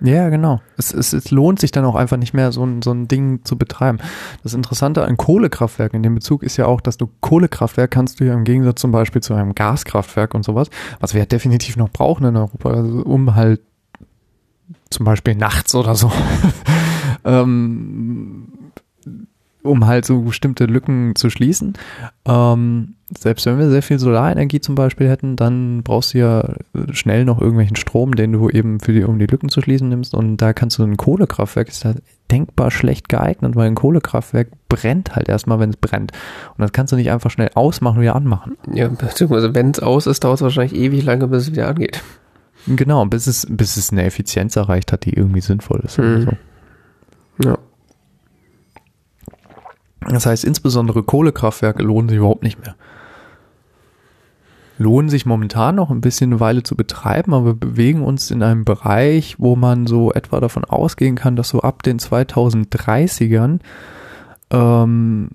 Ja, 0.00 0.28
genau. 0.28 0.60
Es, 0.76 0.94
es, 0.94 1.12
es 1.12 1.32
lohnt 1.32 1.58
sich 1.58 1.72
dann 1.72 1.84
auch 1.84 1.96
einfach 1.96 2.18
nicht 2.18 2.32
mehr, 2.32 2.52
so 2.52 2.64
ein, 2.64 2.82
so 2.82 2.92
ein 2.92 3.08
Ding 3.08 3.40
zu 3.44 3.58
betreiben. 3.58 3.98
Das 4.44 4.54
Interessante 4.54 5.04
an 5.04 5.16
Kohlekraftwerken 5.16 5.96
in 5.96 6.02
dem 6.04 6.14
Bezug 6.14 6.44
ist 6.44 6.56
ja 6.56 6.66
auch, 6.66 6.80
dass 6.80 6.98
du 6.98 7.10
Kohlekraftwerk 7.20 7.90
kannst 7.90 8.20
du 8.20 8.24
ja 8.24 8.34
im 8.34 8.44
Gegensatz 8.44 8.80
zum 8.80 8.92
Beispiel 8.92 9.22
zu 9.22 9.34
einem 9.34 9.56
Gaskraftwerk 9.56 10.34
und 10.34 10.44
sowas, 10.44 10.70
was 11.00 11.14
wir 11.14 11.20
ja 11.20 11.26
definitiv 11.26 11.76
noch 11.76 11.90
brauchen 11.90 12.26
in 12.26 12.36
Europa, 12.36 12.70
also 12.70 13.02
um 13.02 13.34
halt 13.34 13.60
zum 14.90 15.04
Beispiel 15.04 15.34
nachts 15.34 15.74
oder 15.74 15.96
so, 15.96 16.12
ähm, 17.24 18.47
um 19.62 19.86
halt 19.86 20.04
so 20.04 20.22
bestimmte 20.22 20.66
Lücken 20.66 21.14
zu 21.16 21.30
schließen. 21.30 21.74
Ähm, 22.26 22.94
selbst 23.16 23.46
wenn 23.46 23.58
wir 23.58 23.70
sehr 23.70 23.82
viel 23.82 23.98
Solarenergie 23.98 24.60
zum 24.60 24.74
Beispiel 24.74 25.08
hätten, 25.08 25.36
dann 25.36 25.82
brauchst 25.82 26.12
du 26.12 26.18
ja 26.18 26.54
schnell 26.92 27.24
noch 27.24 27.40
irgendwelchen 27.40 27.76
Strom, 27.76 28.14
den 28.14 28.32
du 28.32 28.50
eben 28.50 28.80
für 28.80 28.92
die, 28.92 29.02
um 29.04 29.18
die 29.18 29.26
Lücken 29.26 29.48
zu 29.48 29.62
schließen 29.62 29.88
nimmst. 29.88 30.14
Und 30.14 30.36
da 30.38 30.52
kannst 30.52 30.78
du 30.78 30.84
ein 30.84 30.96
Kohlekraftwerk, 30.96 31.68
ist 31.68 31.84
halt 31.84 32.02
denkbar 32.30 32.70
schlecht 32.70 33.08
geeignet, 33.08 33.56
weil 33.56 33.66
ein 33.66 33.74
Kohlekraftwerk 33.74 34.48
brennt 34.68 35.16
halt 35.16 35.28
erstmal, 35.28 35.58
wenn 35.58 35.70
es 35.70 35.76
brennt. 35.76 36.12
Und 36.56 36.62
das 36.62 36.72
kannst 36.72 36.92
du 36.92 36.96
nicht 36.96 37.10
einfach 37.10 37.30
schnell 37.30 37.50
ausmachen 37.54 37.96
und 37.96 38.02
wieder 38.02 38.16
anmachen. 38.16 38.56
Ja, 38.72 38.88
beziehungsweise 38.88 39.54
wenn 39.54 39.70
es 39.70 39.80
aus 39.80 40.06
ist, 40.06 40.24
dauert 40.24 40.36
es 40.36 40.42
wahrscheinlich 40.42 40.78
ewig 40.78 41.04
lange, 41.04 41.28
bis 41.28 41.44
es 41.44 41.52
wieder 41.52 41.68
angeht. 41.68 42.02
Genau, 42.66 43.04
bis 43.06 43.26
es, 43.26 43.46
bis 43.48 43.78
es 43.78 43.90
eine 43.90 44.04
Effizienz 44.04 44.56
erreicht 44.56 44.92
hat, 44.92 45.06
die 45.06 45.14
irgendwie 45.14 45.40
sinnvoll 45.40 45.80
ist. 45.84 45.98
Mhm. 45.98 46.28
So. 47.38 47.48
Ja. 47.48 47.58
Das 50.00 50.26
heißt, 50.26 50.44
insbesondere 50.44 51.02
Kohlekraftwerke 51.02 51.82
lohnen 51.82 52.08
sich 52.08 52.18
überhaupt 52.18 52.42
nicht 52.42 52.60
mehr. 52.60 52.76
Lohnen 54.78 55.10
sich 55.10 55.26
momentan 55.26 55.74
noch 55.74 55.90
ein 55.90 56.00
bisschen 56.00 56.30
eine 56.30 56.40
Weile 56.40 56.62
zu 56.62 56.76
betreiben, 56.76 57.34
aber 57.34 57.46
wir 57.46 57.54
bewegen 57.54 58.04
uns 58.04 58.30
in 58.30 58.42
einem 58.44 58.64
Bereich, 58.64 59.34
wo 59.38 59.56
man 59.56 59.88
so 59.88 60.12
etwa 60.12 60.38
davon 60.38 60.64
ausgehen 60.64 61.16
kann, 61.16 61.34
dass 61.34 61.48
so 61.48 61.62
ab 61.62 61.82
den 61.82 61.98
2030ern 61.98 63.58
ähm, 64.50 65.28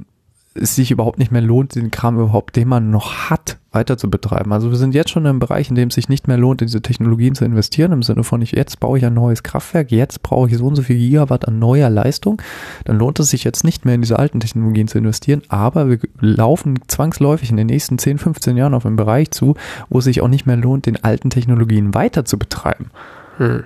es 0.56 0.76
sich 0.76 0.92
überhaupt 0.92 1.20
nicht 1.20 1.32
mehr 1.32 1.42
lohnt, 1.42 1.76
den 1.76 1.90
Kram 1.90 2.20
überhaupt, 2.20 2.56
den 2.56 2.68
man 2.68 2.92
noch 2.92 3.30
hat, 3.30 3.58
weiter 3.72 3.98
zu 3.98 4.10
betreiben. 4.10 4.54
Also 4.54 4.70
wir 4.70 4.78
sind 4.78 4.94
jetzt 4.94 5.10
schon 5.10 5.24
in 5.24 5.30
einem 5.30 5.40
Bereich, 5.40 5.70
in 5.70 5.76
dem 5.76 5.88
es 5.88 5.96
sich 5.96 6.10
nicht 6.10 6.28
mehr 6.28 6.38
lohnt, 6.38 6.62
in 6.62 6.68
diese 6.68 6.82
Technologien 6.82 7.34
zu 7.34 7.44
investieren, 7.44 7.92
im 7.92 8.04
Sinne 8.04 8.24
von, 8.24 8.42
ich, 8.42 8.52
jetzt 8.52 8.80
baue 8.80 9.00
ich 9.00 9.06
ein 9.06 9.16
neues 9.16 9.42
Kraftwerk, 9.42 9.92
jetzt 9.92 10.22
brauche 10.22 10.50
ich 10.50 10.58
so 10.58 10.68
und 10.68 10.76
so 10.76 10.84
viel 10.84 10.98
Gigawatt 10.98 11.48
an 11.48 11.58
neuer 11.58 11.90
Leistung, 11.90 12.40
dann 12.86 13.00
lohnt 13.00 13.20
es 13.20 13.32
sich 13.32 13.44
jetzt 13.44 13.64
nicht 13.64 13.84
mehr 13.84 13.96
in 13.96 14.02
diese 14.02 14.20
alten 14.20 14.40
Technologien 14.40 14.88
zu 14.88 15.00
investieren, 15.00 15.42
aber 15.50 15.90
wir 15.90 16.00
laufen 16.20 16.80
zwangsläufig 16.88 17.50
in 17.50 17.58
den 17.58 17.68
nächsten 17.68 17.98
10, 17.98 18.20
15 18.20 18.56
Jahren 18.56 18.76
auf 18.76 18.86
einen 18.86 18.96
Bereich 18.96 19.32
zu, 19.32 19.56
wo 19.90 20.00
es 20.00 20.06
sich 20.06 20.22
auch 20.22 20.28
nicht 20.28 20.46
mehr 20.46 20.58
lohnt, 20.58 20.86
den 20.86 21.04
alten 21.04 21.32
Technologien 21.32 21.96
weiter 21.96 22.26
zu 22.26 22.38
betreiben. 22.38 22.92
Hm. 23.38 23.64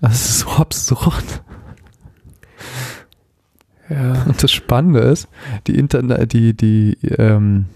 Das 0.00 0.14
ist 0.14 0.38
so 0.40 0.48
absurd. 0.50 1.42
Ja. 3.90 4.22
Und 4.22 4.42
das 4.42 4.52
Spannende 4.52 5.00
ist, 5.00 5.28
die, 5.66 5.78
Interna 5.78 6.24
die, 6.24 6.54
die, 6.56 6.96
ähm, 7.18 7.66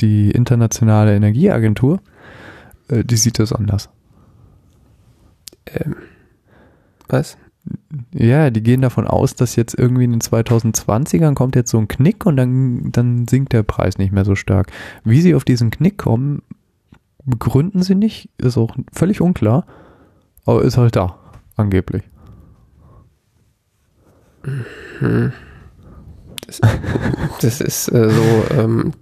die 0.00 0.30
internationale 0.30 1.14
Energieagentur, 1.14 2.00
äh, 2.88 3.04
die 3.04 3.16
sieht 3.16 3.38
das 3.38 3.52
anders. 3.52 3.88
Ähm, 5.66 5.96
was? 7.08 7.38
Ja, 8.12 8.50
die 8.50 8.62
gehen 8.62 8.82
davon 8.82 9.06
aus, 9.06 9.36
dass 9.36 9.56
jetzt 9.56 9.78
irgendwie 9.78 10.04
in 10.04 10.10
den 10.10 10.20
2020ern 10.20 11.34
kommt 11.34 11.56
jetzt 11.56 11.70
so 11.70 11.78
ein 11.78 11.88
Knick 11.88 12.26
und 12.26 12.36
dann, 12.36 12.92
dann 12.92 13.26
sinkt 13.26 13.54
der 13.54 13.62
Preis 13.62 13.96
nicht 13.96 14.12
mehr 14.12 14.26
so 14.26 14.34
stark. 14.34 14.70
Wie 15.02 15.22
sie 15.22 15.34
auf 15.34 15.44
diesen 15.44 15.70
Knick 15.70 15.96
kommen, 15.96 16.42
begründen 17.24 17.82
sie 17.82 17.94
nicht, 17.94 18.28
ist 18.36 18.58
auch 18.58 18.76
völlig 18.92 19.22
unklar, 19.22 19.66
aber 20.44 20.62
ist 20.62 20.76
halt 20.76 20.94
da, 20.96 21.18
angeblich. 21.56 22.02
Hm. 24.98 25.32
Das, 26.46 26.60
das 27.40 27.60
ist 27.60 27.88
äh, 27.88 28.10
so, 28.10 28.54
ähm, 28.58 28.92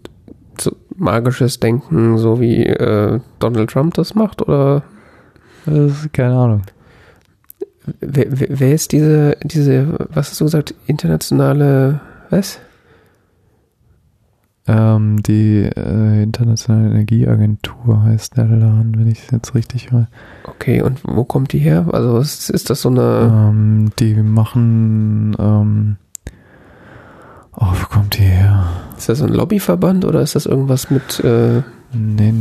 so 0.60 0.76
magisches 0.96 1.60
Denken, 1.60 2.18
so 2.18 2.40
wie 2.40 2.64
äh, 2.66 3.20
Donald 3.38 3.70
Trump 3.70 3.94
das 3.94 4.14
macht, 4.14 4.42
oder 4.42 4.82
Das 5.64 6.04
ist 6.04 6.12
keine 6.12 6.34
Ahnung. 6.34 6.62
wer, 8.00 8.26
wer 8.28 8.48
wer 8.60 8.74
ist 8.74 8.92
diese, 8.92 9.36
diese, 9.42 10.06
was 10.10 10.30
hast 10.30 10.40
du 10.40 10.44
gesagt, 10.44 10.74
internationale, 10.86 12.00
was? 12.30 12.60
Ähm, 14.68 15.20
die 15.24 15.62
äh, 15.74 16.22
Internationale 16.22 16.88
Energieagentur 16.90 18.04
heißt 18.04 18.36
der 18.36 18.44
Laden, 18.46 18.94
wenn 18.96 19.08
ich 19.10 19.24
es 19.24 19.30
jetzt 19.32 19.54
richtig 19.56 19.90
höre. 19.90 20.06
Okay, 20.44 20.82
und 20.82 21.00
wo 21.04 21.24
kommt 21.24 21.52
die 21.52 21.58
her? 21.58 21.88
Also 21.92 22.18
ist, 22.18 22.48
ist 22.48 22.70
das 22.70 22.82
so 22.82 22.88
eine, 22.88 23.50
Ähm, 23.50 23.90
die 23.98 24.14
machen, 24.14 25.34
ähm, 25.38 25.96
oh, 27.62 27.72
wo 27.80 27.86
kommt 27.86 28.18
die 28.18 28.22
her? 28.22 28.66
ist 28.98 29.08
das 29.08 29.22
ein 29.22 29.32
Lobbyverband 29.32 30.04
oder 30.04 30.20
ist 30.20 30.34
das 30.34 30.46
irgendwas 30.46 30.90
mit, 30.90 31.20
äh, 31.20 31.62
Nee, 31.94 32.32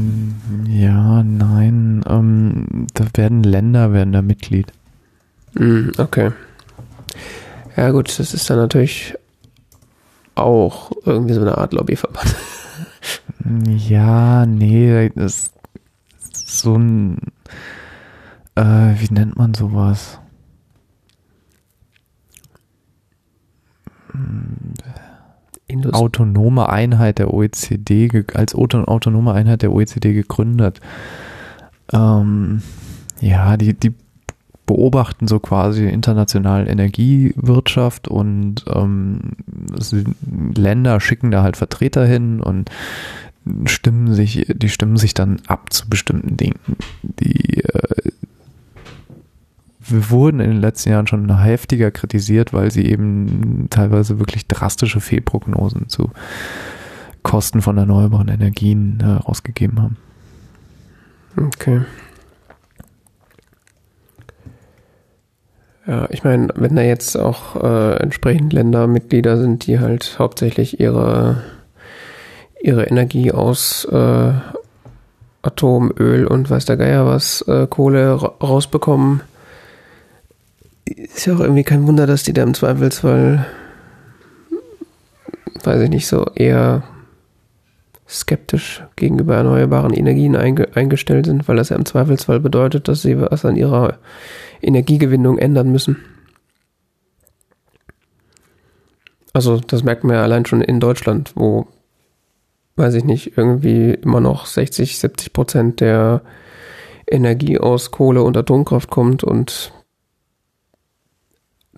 ja, 0.70 1.24
nein, 1.24 2.04
ähm, 2.08 2.88
da 2.94 3.06
werden 3.16 3.44
Länder, 3.44 3.92
werden 3.92 4.14
da 4.14 4.22
Mitglied. 4.22 4.72
hm, 5.58 5.92
okay. 5.98 6.32
Ja 7.76 7.92
gut, 7.92 8.18
das 8.18 8.34
ist 8.34 8.50
dann 8.50 8.58
natürlich 8.58 9.16
auch 10.36 10.92
irgendwie 11.06 11.34
so 11.34 11.42
eine 11.42 11.58
Art 11.58 11.74
Lobbyverband. 11.74 12.36
Ja, 13.68 14.46
nee, 14.46 15.10
das 15.16 15.52
ist 16.32 16.60
so 16.60 16.78
ein, 16.78 17.18
äh, 18.56 18.62
wie 19.00 19.12
nennt 19.12 19.36
man 19.36 19.56
sowas? 19.56 20.20
Indust 25.72 25.96
autonome 25.96 26.70
Einheit 26.70 27.20
der 27.20 27.34
OECD, 27.34 28.26
als 28.34 28.56
auto, 28.56 28.84
autonome 28.84 29.34
Einheit 29.34 29.62
der 29.62 29.72
OECD 29.72 30.14
gegründet. 30.14 30.80
Ähm, 31.94 32.62
ja, 33.20 33.58
die, 33.58 33.74
die 33.74 33.94
beobachten 34.66 35.28
so 35.28 35.40
quasi 35.40 35.86
internationale 35.88 36.70
Energiewirtschaft 36.70 38.08
und 38.08 38.64
ähm, 38.74 39.20
Länder 40.56 41.00
schicken 41.00 41.32
da 41.32 41.44
halt 41.44 41.58
Vertreter 41.58 42.06
hin 42.06 42.40
und 42.40 42.70
stimmen 43.66 44.14
sich, 44.14 44.46
die 44.48 44.70
stimmen 44.70 44.98
sich 44.98 45.14
dann 45.14 45.42
ab 45.48 45.74
zu 45.74 45.90
bestimmten 45.90 46.38
Dingen. 46.38 46.60
Die 47.02 47.64
äh, 47.64 48.11
wir 49.84 50.10
wurden 50.10 50.40
in 50.40 50.52
den 50.52 50.62
letzten 50.62 50.92
Jahren 50.92 51.08
schon 51.08 51.42
heftiger 51.42 51.92
kritisiert, 51.92 52.54
weil 52.54 52.72
sie 52.72 52.86
eben 52.86 53.68
teilweise 53.70 54.20
wirklich 54.20 54.48
drastische 54.48 55.02
Fehlprognosen 55.02 55.90
zu 55.90 56.12
Kosten 57.24 57.62
von 57.62 57.78
erneuerbaren 57.78 58.28
Energien 58.28 59.00
äh, 59.02 59.20
haben. 59.80 59.98
Okay. 61.38 61.82
Ja, 65.88 66.08
ich 66.12 66.24
meine, 66.24 66.50
wenn 66.56 66.76
da 66.76 66.84
jetzt 66.84 67.18
auch 67.18 67.56
äh, 67.56 67.96
entsprechend 67.98 68.54
Länder 68.54 68.88
Mitglieder 68.88 69.38
sind, 69.38 69.66
die 69.66 69.80
halt 69.80 70.18
hauptsächlich 70.20 70.80
ihre, 70.80 71.44
ihre 72.62 72.84
Energie 72.86 73.32
aus 73.32 73.86
äh, 73.86 74.32
Atom, 75.42 75.92
Öl 75.98 76.28
und 76.28 76.50
weiß 76.50 76.66
der 76.66 76.78
Geier 76.78 77.08
was, 77.08 77.42
äh, 77.48 77.66
Kohle 77.68 78.22
ra 78.22 78.34
rausbekommen, 78.42 79.22
ist 80.94 81.26
ja 81.26 81.36
auch 81.36 81.40
irgendwie 81.40 81.64
kein 81.64 81.88
Wunder, 81.88 82.08
dass 82.08 82.24
die 82.24 82.34
da 82.34 82.44
im 82.44 82.54
Zweifelsfall, 82.54 83.46
weiß 85.64 85.82
ich 85.82 85.90
nicht, 85.90 86.08
so 86.08 86.26
eher 86.36 86.84
skeptisch 88.08 88.84
gegenüber 88.98 89.36
erneuerbaren 89.36 89.94
Energien 89.94 90.36
einge 90.36 90.68
eingestellt 90.76 91.26
sind, 91.26 91.48
weil 91.48 91.56
das 91.56 91.70
ja 91.70 91.78
im 91.78 91.86
Zweifelsfall 91.86 92.40
bedeutet, 92.40 92.88
dass 92.88 93.02
sie 93.02 93.20
was 93.20 93.46
an 93.46 93.56
ihrer 93.56 94.00
Energiegewinnung 94.62 95.38
ändern 95.38 95.72
müssen. 95.72 95.98
Also 99.34 99.60
das 99.60 99.84
merkt 99.84 100.04
man 100.04 100.18
ja 100.18 100.24
allein 100.24 100.46
schon 100.46 100.62
in 100.62 100.82
Deutschland, 100.82 101.32
wo, 101.36 101.68
weiß 102.76 102.96
ich 102.96 103.06
nicht, 103.06 103.38
irgendwie 103.38 103.92
immer 103.92 104.20
noch 104.20 104.46
60, 104.46 105.00
70 105.00 105.32
Prozent 105.32 105.80
der 105.80 106.22
Energie 107.08 107.58
aus 107.58 107.92
Kohle 107.92 108.24
und 108.24 108.36
Atomkraft 108.36 108.90
kommt 108.90 109.24
und 109.24 109.72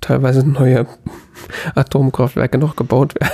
teilweise 0.03 0.47
neue 0.47 0.85
Atomkraftwerke 1.75 2.57
noch 2.57 2.75
gebaut 2.75 3.15
werden. 3.19 3.33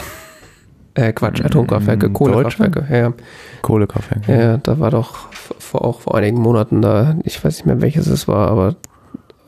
Äh, 0.95 1.13
Quatsch, 1.13 1.43
Atomkraftwerke, 1.43 2.09
Mm, 2.09 2.13
Kohlekraftwerke. 2.13 2.85
Ja. 2.91 3.13
Kohlekraftwerke. 3.61 4.31
Ja, 4.31 4.39
ja, 4.39 4.57
da 4.57 4.79
war 4.79 4.91
doch 4.91 5.31
vor, 5.59 5.85
auch 5.85 6.01
vor 6.01 6.15
einigen 6.15 6.39
Monaten 6.39 6.81
da, 6.81 7.15
ich 7.23 7.43
weiß 7.43 7.57
nicht 7.57 7.65
mehr 7.65 7.81
welches 7.81 8.07
es 8.07 8.27
war, 8.27 8.49
aber 8.49 8.75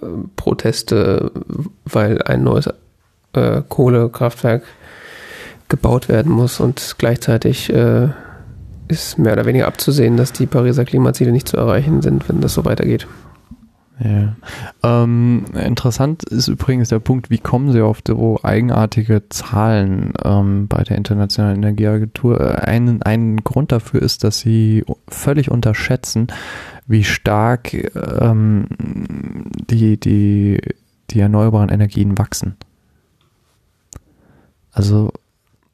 äh, 0.01 0.05
Proteste, 0.35 1.31
weil 1.85 2.21
ein 2.21 2.43
neues 2.43 2.69
äh, 3.33 3.61
Kohlekraftwerk 3.67 4.63
gebaut 5.67 6.09
werden 6.09 6.31
muss 6.31 6.59
und 6.59 6.95
gleichzeitig 6.97 7.73
äh, 7.73 8.09
ist 8.87 9.17
mehr 9.17 9.33
oder 9.33 9.45
weniger 9.45 9.67
abzusehen, 9.67 10.17
dass 10.17 10.33
die 10.33 10.45
Pariser 10.45 10.85
Klimaziele 10.85 11.31
nicht 11.31 11.47
zu 11.47 11.57
erreichen 11.57 12.01
sind, 12.01 12.27
wenn 12.27 12.41
das 12.41 12.53
so 12.53 12.65
weitergeht. 12.65 13.07
Ja. 14.03 14.35
Ähm, 14.81 15.45
interessant 15.53 16.23
ist 16.23 16.47
übrigens 16.47 16.89
der 16.89 16.99
Punkt, 16.99 17.29
wie 17.29 17.37
kommen 17.37 17.71
Sie 17.71 17.81
auf 17.81 17.99
so 18.05 18.39
eigenartige 18.41 19.29
Zahlen 19.29 20.13
ähm, 20.23 20.67
bei 20.67 20.83
der 20.83 20.97
Internationalen 20.97 21.57
Energieagentur? 21.57 22.39
Äh, 22.41 22.61
ein, 22.61 23.03
ein 23.03 23.37
Grund 23.37 23.71
dafür 23.71 24.01
ist, 24.01 24.23
dass 24.23 24.39
Sie 24.39 24.83
völlig 25.07 25.51
unterschätzen, 25.51 26.27
wie 26.87 27.03
stark 27.03 27.73
ähm, 27.73 28.65
die, 29.69 29.99
die, 29.99 30.59
die 31.11 31.19
erneuerbaren 31.19 31.69
Energien 31.69 32.17
wachsen. 32.17 32.55
Also 34.71 35.11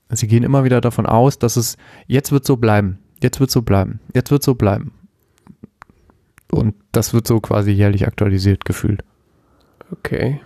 Sie 0.09 0.27
gehen 0.27 0.43
immer 0.43 0.65
wieder 0.65 0.81
davon 0.81 1.05
aus, 1.05 1.39
dass 1.39 1.55
es 1.55 1.77
jetzt 2.07 2.33
wird 2.33 2.45
so 2.45 2.57
bleiben, 2.57 2.99
jetzt 3.21 3.39
wird 3.39 3.51
so 3.51 3.61
bleiben, 3.61 4.01
jetzt 4.13 4.31
wird 4.31 4.43
so 4.43 4.55
bleiben. 4.55 4.91
Und 6.51 6.75
das 6.91 7.13
wird 7.13 7.27
so 7.27 7.39
quasi 7.39 7.71
jährlich 7.71 8.07
aktualisiert 8.07 8.65
gefühlt. 8.65 9.03
Okay. 9.91 10.41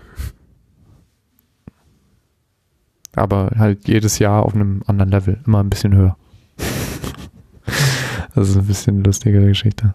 Aber 3.15 3.51
halt 3.57 3.87
jedes 3.87 4.19
Jahr 4.19 4.43
auf 4.43 4.55
einem 4.55 4.83
anderen 4.87 5.11
Level, 5.11 5.39
immer 5.45 5.59
ein 5.59 5.69
bisschen 5.69 5.95
höher. 5.95 6.17
das 8.35 8.49
ist 8.49 8.57
ein 8.57 8.67
bisschen 8.67 8.95
eine 8.95 9.03
lustige 9.03 9.45
Geschichte. 9.45 9.93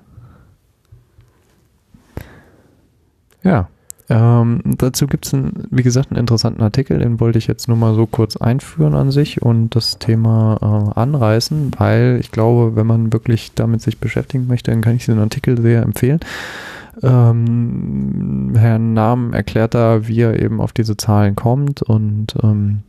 Ja. 3.43 3.69
Ähm, 4.09 4.61
dazu 4.65 5.09
gibt 5.09 5.27
es, 5.27 5.33
wie 5.71 5.83
gesagt, 5.83 6.11
einen 6.11 6.21
interessanten 6.21 6.63
Artikel, 6.63 6.99
den 6.99 7.19
wollte 7.19 7.39
ich 7.39 7.49
jetzt 7.49 7.67
nur 7.67 7.77
mal 7.77 7.95
so 7.95 8.07
kurz 8.07 8.37
einführen 8.37 8.95
an 8.95 9.11
sich 9.11 9.43
und 9.43 9.75
das 9.75 9.99
Thema 9.99 10.93
äh, 10.95 11.01
anreißen, 11.01 11.73
weil 11.77 12.19
ich 12.21 12.31
glaube, 12.31 12.77
wenn 12.77 12.87
man 12.87 13.13
wirklich 13.13 13.53
damit 13.55 13.83
sich 13.83 13.99
beschäftigen 13.99 14.47
möchte, 14.47 14.71
dann 14.71 14.81
kann 14.81 14.97
ich 14.97 15.07
diesen 15.07 15.19
Artikel 15.19 15.61
sehr 15.61 15.83
empfehlen. 15.83 16.21
Ähm, 17.03 18.53
Herrn 18.57 18.95
Nahm 18.95 19.33
erklärt 19.33 19.75
da, 19.75 20.07
wie 20.07 20.21
er 20.21 20.41
eben 20.41 20.61
auf 20.61 20.73
diese 20.73 20.97
Zahlen 20.97 21.35
kommt 21.35 21.83
und 21.83 22.37
ähm, 22.43 22.83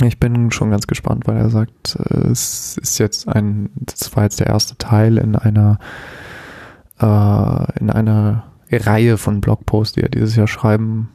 ich 0.00 0.20
bin 0.20 0.52
schon 0.52 0.70
ganz 0.70 0.86
gespannt, 0.86 1.26
weil 1.26 1.36
er 1.36 1.50
sagt, 1.50 1.96
äh, 1.96 2.28
es 2.28 2.78
ist 2.78 2.98
jetzt 2.98 3.28
ein, 3.28 3.70
das 3.74 4.14
war 4.14 4.22
jetzt 4.22 4.38
der 4.38 4.46
erste 4.46 4.78
Teil 4.78 5.18
in 5.18 5.34
einer 5.34 5.78
äh, 7.00 7.78
in 7.80 7.90
einer 7.90 8.44
Reihe 8.76 9.18
von 9.18 9.40
Blogposts, 9.40 9.94
die 9.94 10.02
er 10.02 10.08
dieses 10.08 10.36
Jahr 10.36 10.48
schreiben 10.48 11.10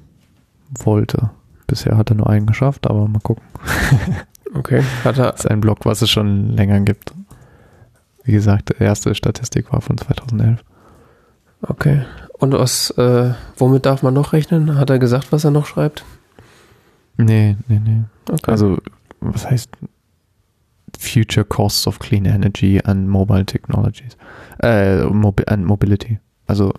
wollte. 0.78 1.32
Bisher 1.68 1.98
hat 1.98 2.12
er 2.12 2.16
nur 2.16 2.30
einen 2.30 2.46
geschafft, 2.46 2.88
aber 2.88 3.08
mal 3.08 3.20
gucken. 3.20 3.44
Okay, 4.54 4.84
hat 5.04 5.18
er. 5.18 5.26
Das 5.32 5.42
ist 5.42 5.52
ein 5.52 5.60
Blog, 5.60 5.80
was 5.84 6.02
es 6.02 6.10
schon 6.10 6.52
länger 6.52 6.80
gibt. 6.80 7.14
Wie 8.24 8.32
gesagt, 8.32 8.70
die 8.70 8.84
erste 8.84 9.14
Statistik 9.14 9.72
war 9.74 9.82
von 9.82 9.98
2011. 9.98 10.64
Okay. 11.62 12.06
Und 12.40 12.56
aus, 12.56 12.90
äh, 12.92 13.34
womit 13.58 13.86
darf 13.86 14.02
man 14.02 14.14
noch 14.14 14.34
rechnen? 14.34 14.78
Hat 14.78 14.90
er 14.90 15.00
gesagt, 15.00 15.32
was 15.32 15.44
er 15.44 15.52
noch 15.52 15.66
schreibt? 15.66 16.06
Nee, 17.18 17.58
nee, 17.68 17.82
nee. 17.84 18.04
Okay. 18.30 18.52
Also, 18.52 18.78
was 19.20 19.50
heißt 19.50 19.70
Future 20.98 21.46
Costs 21.46 21.88
of 21.88 22.00
Clean 22.00 22.26
Energy 22.26 22.82
and 22.84 23.08
Mobile 23.08 23.46
Technologies? 23.46 24.18
Äh, 24.62 25.04
Mobi 25.06 25.44
and 25.48 25.66
Mobility. 25.66 26.20
Also, 26.48 26.74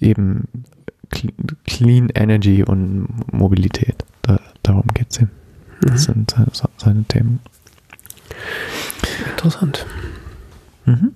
eben 0.00 0.48
Clean 1.64 2.08
Energy 2.14 2.62
und 2.64 3.32
Mobilität. 3.32 4.04
Da, 4.22 4.40
darum 4.62 4.84
geht 4.94 5.06
es 5.10 5.20
ihm. 5.20 5.30
Das 5.82 6.08
Mhm. 6.08 6.14
sind 6.14 6.30
seine, 6.30 6.70
seine 6.78 7.04
Themen. 7.04 7.40
Interessant. 9.30 9.86
Mhm. 10.84 11.12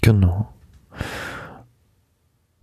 Genau. 0.00 0.52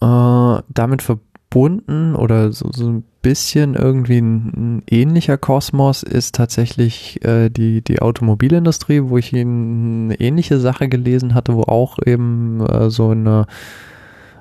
Äh, 0.02 0.62
damit 0.70 1.02
verbunden 1.02 2.15
oder 2.15 2.52
so, 2.52 2.72
so 2.72 2.89
ein 2.89 3.04
bisschen 3.21 3.75
irgendwie 3.75 4.19
ein, 4.19 4.77
ein 4.77 4.84
ähnlicher 4.89 5.38
Kosmos 5.38 6.03
ist 6.03 6.36
tatsächlich 6.36 7.23
äh, 7.25 7.49
die, 7.49 7.82
die 7.82 8.01
Automobilindustrie, 8.01 9.03
wo 9.03 9.17
ich 9.17 9.36
eine 9.36 10.15
ähnliche 10.19 10.60
Sache 10.60 10.89
gelesen 10.89 11.34
hatte, 11.34 11.55
wo 11.55 11.63
auch 11.63 11.97
eben 12.05 12.65
äh, 12.65 12.89
so 12.89 13.10
eine 13.10 13.47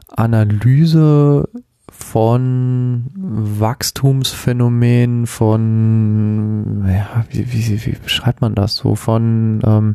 Analyse 0.08 1.48
von 1.90 3.06
Wachstumsphänomenen, 3.14 5.26
von, 5.26 6.84
ja, 6.86 7.24
wie, 7.30 7.52
wie, 7.52 7.86
wie 7.86 7.96
beschreibt 8.02 8.40
man 8.40 8.54
das 8.54 8.76
so, 8.76 8.94
von 8.94 9.60
ähm, 9.64 9.94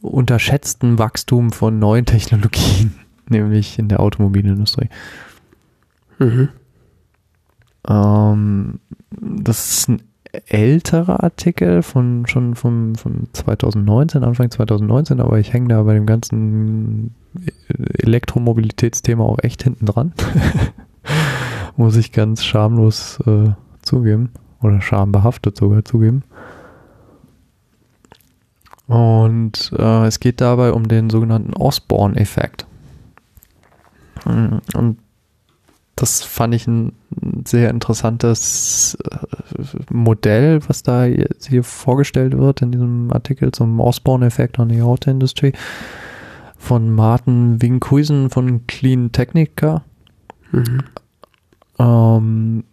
unterschätzten 0.00 0.98
Wachstum 0.98 1.52
von 1.52 1.78
neuen 1.78 2.04
Technologien, 2.04 2.94
nämlich 3.28 3.78
in 3.78 3.88
der 3.88 4.00
Automobilindustrie. 4.00 4.88
Mhm. 6.18 6.48
Ähm, 7.88 8.80
das 9.10 9.70
ist 9.70 9.88
ein 9.88 10.02
älterer 10.46 11.22
Artikel 11.22 11.82
von 11.82 12.26
schon 12.26 12.54
vom, 12.54 12.94
von 12.94 13.28
2019, 13.32 14.22
Anfang 14.24 14.50
2019, 14.50 15.20
aber 15.20 15.38
ich 15.38 15.52
hänge 15.52 15.68
da 15.68 15.82
bei 15.82 15.94
dem 15.94 16.06
ganzen 16.06 17.14
Elektromobilitätsthema 17.68 19.24
auch 19.24 19.38
echt 19.42 19.62
hinten 19.62 19.86
dran. 19.86 20.12
Muss 21.76 21.96
ich 21.96 22.12
ganz 22.12 22.44
schamlos 22.44 23.18
äh, 23.26 23.50
zugeben. 23.82 24.30
Oder 24.62 24.80
schambehaftet 24.80 25.56
sogar 25.56 25.84
zugeben. 25.84 26.22
Und 28.86 29.72
äh, 29.76 30.06
es 30.06 30.20
geht 30.20 30.40
dabei 30.40 30.72
um 30.72 30.88
den 30.88 31.10
sogenannten 31.10 31.54
Osborne-Effekt. 31.54 32.66
Und 34.24 34.98
das 35.96 36.22
fand 36.22 36.54
ich 36.54 36.66
ein 36.66 36.92
sehr 37.46 37.70
interessantes 37.70 38.98
äh, 39.02 39.64
Modell, 39.90 40.60
was 40.68 40.82
da 40.82 41.04
hier 41.04 41.64
vorgestellt 41.64 42.36
wird 42.36 42.60
in 42.60 42.70
diesem 42.70 43.10
Artikel 43.12 43.50
zum 43.50 43.80
Osborne-Effekt 43.80 44.58
on 44.58 44.68
the 44.68 44.82
Auto 44.82 45.10
Industry 45.10 45.52
von 46.58 46.90
Martin 46.90 47.62
Winkhuisen 47.62 48.28
von 48.28 48.66
Clean 48.66 49.10
Technica. 49.10 49.84
Mhm. 50.52 50.82
Ähm, 51.78 52.64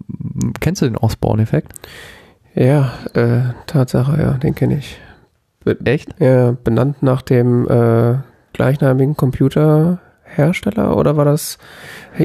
kennst 0.59 0.81
du 0.81 0.85
den 0.85 0.97
Osborne-Effekt? 0.97 1.73
Ja, 2.55 2.93
äh, 3.13 3.53
Tatsache, 3.67 4.21
ja, 4.21 4.33
den 4.33 4.53
kenne 4.53 4.77
ich. 4.77 4.99
Be 5.63 5.77
Echt? 5.85 6.13
ja, 6.19 6.51
benannt 6.51 7.01
nach 7.01 7.21
dem 7.21 7.67
äh, 7.69 8.17
gleichnamigen 8.51 9.15
Computerhersteller 10.33 10.95
oder 10.97 11.17
war 11.17 11.25
das, 11.25 11.57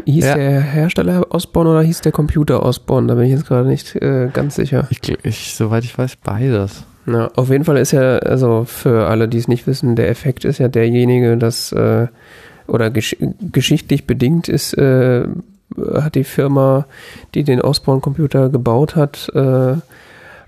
hieß 0.05 0.25
Ja. 0.25 0.35
der 0.35 0.61
Hersteller 0.61 1.27
Osborne 1.31 1.71
oder 1.71 1.83
hieß 1.83 2.01
der 2.01 2.12
Computer 2.12 2.62
Osborne? 2.64 3.07
Da 3.07 3.14
bin 3.14 3.25
ich 3.25 3.33
jetzt 3.33 3.47
gerade 3.47 3.68
nicht 3.68 3.94
äh, 3.97 4.29
ganz 4.33 4.57
sicher. 4.57 4.87
Ich, 4.90 5.01
ich, 5.25 5.55
soweit 5.55 5.85
ich 5.85 5.97
weiß, 5.97 6.16
beides. 6.16 6.85
Na, 7.07 7.31
auf 7.37 7.49
jeden 7.51 7.64
Fall 7.64 7.79
ist 7.79 7.92
ja, 7.92 8.18
also 8.18 8.64
für 8.64 9.07
alle, 9.09 9.29
die 9.29 9.38
es 9.38 9.49
nicht 9.49 9.66
wissen, 9.66 9.97
der 9.97 10.11
Effekt 10.11 10.44
ist 10.44 10.59
ja 10.59 10.68
derjenige, 10.68 11.37
dass, 11.38 11.73
äh, 11.73 12.06
oder 12.67 12.90
gesch 12.90 13.17
geschichtlich 13.40 14.06
bedingt 14.06 14.48
ist, 14.48 14.75
äh, 14.75 15.27
hat 15.94 16.15
die 16.15 16.25
Firma, 16.25 16.87
die 17.35 17.44
den 17.44 17.61
Osborne-Computer 17.63 18.48
gebaut 18.50 18.94
hat, 18.96 19.31
äh, 19.35 19.75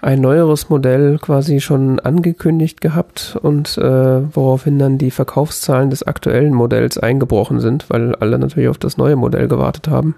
ein 0.02 0.20
neueres 0.20 0.68
Modell 0.70 1.18
quasi 1.18 1.60
schon 1.60 2.00
angekündigt 2.00 2.80
gehabt 2.80 3.38
und 3.40 3.76
äh, 3.76 4.34
woraufhin 4.34 4.78
dann 4.78 4.98
die 4.98 5.10
Verkaufszahlen 5.10 5.90
des 5.90 6.02
aktuellen 6.02 6.54
Modells 6.54 6.98
eingebrochen 6.98 7.60
sind, 7.60 7.90
weil 7.90 8.14
alle 8.16 8.38
natürlich 8.38 8.68
auf 8.68 8.78
das 8.78 8.96
neue 8.96 9.16
Modell 9.16 9.48
gewartet 9.48 9.88
haben. 9.88 10.14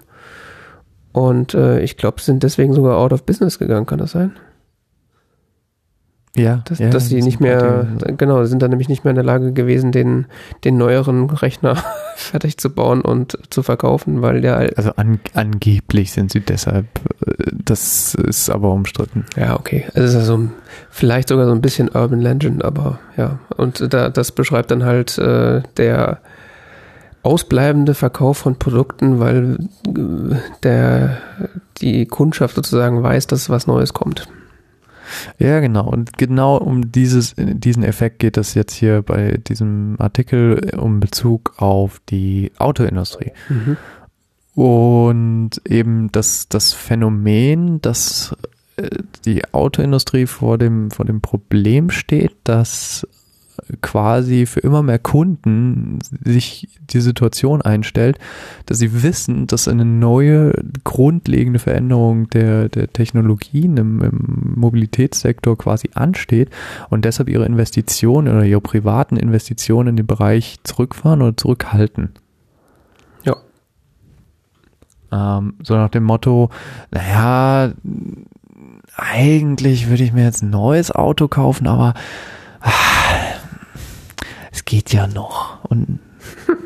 Und 1.11 1.53
äh, 1.53 1.81
ich 1.81 1.97
glaube, 1.97 2.21
sind 2.21 2.43
deswegen 2.43 2.73
sogar 2.73 2.97
out 2.97 3.13
of 3.13 3.23
business 3.23 3.59
gegangen, 3.59 3.85
kann 3.85 3.99
das 3.99 4.11
sein? 4.11 4.33
Ja, 6.35 6.63
Dass, 6.65 6.79
ja, 6.79 6.89
dass 6.89 7.09
sie 7.09 7.17
das 7.17 7.25
nicht 7.25 7.39
mehr, 7.39 7.83
die- 7.83 8.17
genau, 8.17 8.43
sind 8.45 8.61
dann 8.63 8.71
nämlich 8.71 8.89
nicht 8.89 9.03
mehr 9.03 9.11
in 9.11 9.15
der 9.15 9.23
Lage 9.23 9.53
gewesen, 9.53 9.91
den, 9.91 10.25
den 10.63 10.77
neueren 10.77 11.29
Rechner 11.29 11.75
fertig 12.15 12.57
zu 12.57 12.71
bauen 12.71 13.01
und 13.01 13.37
zu 13.51 13.61
verkaufen, 13.61 14.23
weil 14.23 14.41
der, 14.41 14.57
al- 14.57 14.73
Also 14.75 14.93
an, 14.95 15.19
angeblich 15.35 16.11
sind 16.11 16.31
sie 16.31 16.39
deshalb, 16.39 16.87
äh, 17.27 17.33
das 17.51 18.15
ist 18.15 18.49
aber 18.49 18.71
umstritten. 18.71 19.25
ja, 19.37 19.55
okay, 19.59 19.85
es 19.93 20.05
ist 20.11 20.15
also 20.15 20.49
vielleicht 20.89 21.27
sogar 21.29 21.45
so 21.45 21.51
ein 21.51 21.61
bisschen 21.61 21.87
Urban 21.89 22.19
Legend, 22.21 22.65
aber 22.65 22.97
ja, 23.15 23.37
und 23.55 23.93
da, 23.93 24.09
das 24.09 24.31
beschreibt 24.31 24.71
dann 24.71 24.83
halt 24.85 25.17
äh, 25.19 25.61
der 25.77 26.17
ausbleibende 27.21 27.93
Verkauf 27.93 28.39
von 28.39 28.57
Produkten, 28.57 29.19
weil 29.19 29.57
äh, 29.87 30.35
der, 30.63 31.17
die 31.79 32.05
Kundschaft 32.05 32.55
sozusagen 32.55 33.01
weiß, 33.03 33.27
dass 33.27 33.49
was 33.51 33.67
Neues 33.67 33.93
kommt. 33.93 34.27
Ja, 35.39 35.59
genau. 35.59 35.89
Und 35.89 36.17
genau 36.17 36.57
um 36.57 36.91
dieses, 36.91 37.35
diesen 37.37 37.83
Effekt 37.83 38.19
geht 38.19 38.37
es 38.37 38.53
jetzt 38.53 38.73
hier 38.73 39.01
bei 39.01 39.37
diesem 39.37 39.95
Artikel 39.99 40.71
um 40.77 40.99
Bezug 40.99 41.53
auf 41.57 42.01
die 42.09 42.51
Autoindustrie. 42.57 43.31
Mhm. 43.49 43.77
Und 44.55 45.61
eben 45.67 46.11
das, 46.11 46.47
das 46.47 46.73
Phänomen, 46.73 47.81
dass 47.81 48.35
äh, 48.77 48.89
die 49.25 49.43
Autoindustrie 49.53 50.27
vor 50.27 50.57
dem, 50.57 50.91
vor 50.91 51.05
dem 51.05 51.21
Problem 51.21 51.89
steht, 51.89 52.35
dass 52.43 53.07
quasi 53.81 54.45
für 54.45 54.59
immer 54.59 54.83
mehr 54.83 54.99
Kunden 54.99 55.99
sich 56.23 56.69
die 56.79 57.01
Situation 57.01 57.61
einstellt, 57.61 58.19
dass 58.65 58.79
sie 58.79 59.03
wissen, 59.03 59.47
dass 59.47 59.67
eine 59.67 59.85
neue 59.85 60.53
grundlegende 60.83 61.59
Veränderung 61.59 62.29
der, 62.29 62.69
der 62.69 62.91
Technologien 62.91 63.77
im, 63.77 64.01
im 64.01 64.53
Mobilitätssektor 64.55 65.57
quasi 65.57 65.89
ansteht 65.93 66.49
und 66.89 67.05
deshalb 67.05 67.29
ihre 67.29 67.45
Investitionen 67.45 68.33
oder 68.33 68.45
ihre 68.45 68.61
privaten 68.61 69.17
Investitionen 69.17 69.89
in 69.89 69.95
den 69.97 70.07
Bereich 70.07 70.57
zurückfahren 70.63 71.21
oder 71.21 71.37
zurückhalten. 71.37 72.09
Ja. 73.23 73.37
Ähm, 75.11 75.55
so 75.63 75.75
nach 75.75 75.89
dem 75.89 76.03
Motto, 76.03 76.49
naja, 76.91 77.73
eigentlich 78.95 79.89
würde 79.89 80.03
ich 80.03 80.13
mir 80.13 80.23
jetzt 80.23 80.43
ein 80.43 80.49
neues 80.49 80.91
Auto 80.91 81.27
kaufen, 81.27 81.67
aber 81.67 81.93
ah, 82.61 82.69
es 84.53 84.65
geht 84.65 84.93
ja 84.93 85.07
noch. 85.07 85.63
Und 85.65 85.99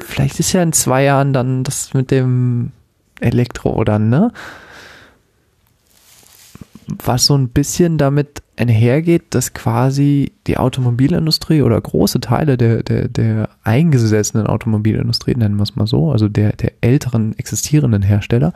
vielleicht 0.05 0.39
ist 0.39 0.51
ja 0.51 0.61
in 0.61 0.73
zwei 0.73 1.03
Jahren 1.03 1.33
dann 1.33 1.63
das 1.63 1.93
mit 1.93 2.11
dem 2.11 2.71
Elektro 3.19 3.83
dann, 3.83 4.09
ne? 4.09 4.31
Was 7.03 7.25
so 7.25 7.35
ein 7.35 7.49
bisschen 7.49 7.97
damit 7.97 8.43
einhergeht, 8.55 9.23
dass 9.31 9.53
quasi 9.53 10.31
die 10.47 10.57
Automobilindustrie 10.57 11.61
oder 11.61 11.79
große 11.79 12.21
Teile 12.21 12.57
der, 12.57 12.83
der, 12.83 13.07
der 13.07 13.49
eingesessenen 13.63 14.47
Automobilindustrie, 14.47 15.35
nennen 15.35 15.57
wir 15.57 15.63
es 15.63 15.75
mal 15.75 15.87
so, 15.87 16.11
also 16.11 16.29
der, 16.29 16.53
der 16.53 16.71
älteren 16.79 17.37
existierenden 17.37 18.03
Hersteller, 18.03 18.53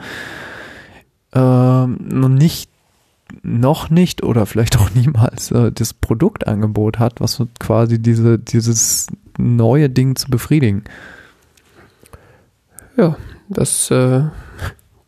ähm, 1.34 1.97
noch 2.09 2.29
nicht 2.29 2.71
noch 3.43 3.89
nicht 3.89 4.23
oder 4.23 4.45
vielleicht 4.45 4.77
auch 4.77 4.89
niemals 4.93 5.51
äh, 5.51 5.71
das 5.71 5.93
Produktangebot 5.93 6.99
hat, 6.99 7.21
was 7.21 7.41
quasi 7.59 7.99
diese, 7.99 8.39
dieses 8.39 9.07
neue 9.41 9.89
Ding 9.89 10.15
zu 10.15 10.29
befriedigen. 10.29 10.83
Ja, 12.97 13.15
das 13.49 13.89
äh, 13.91 14.23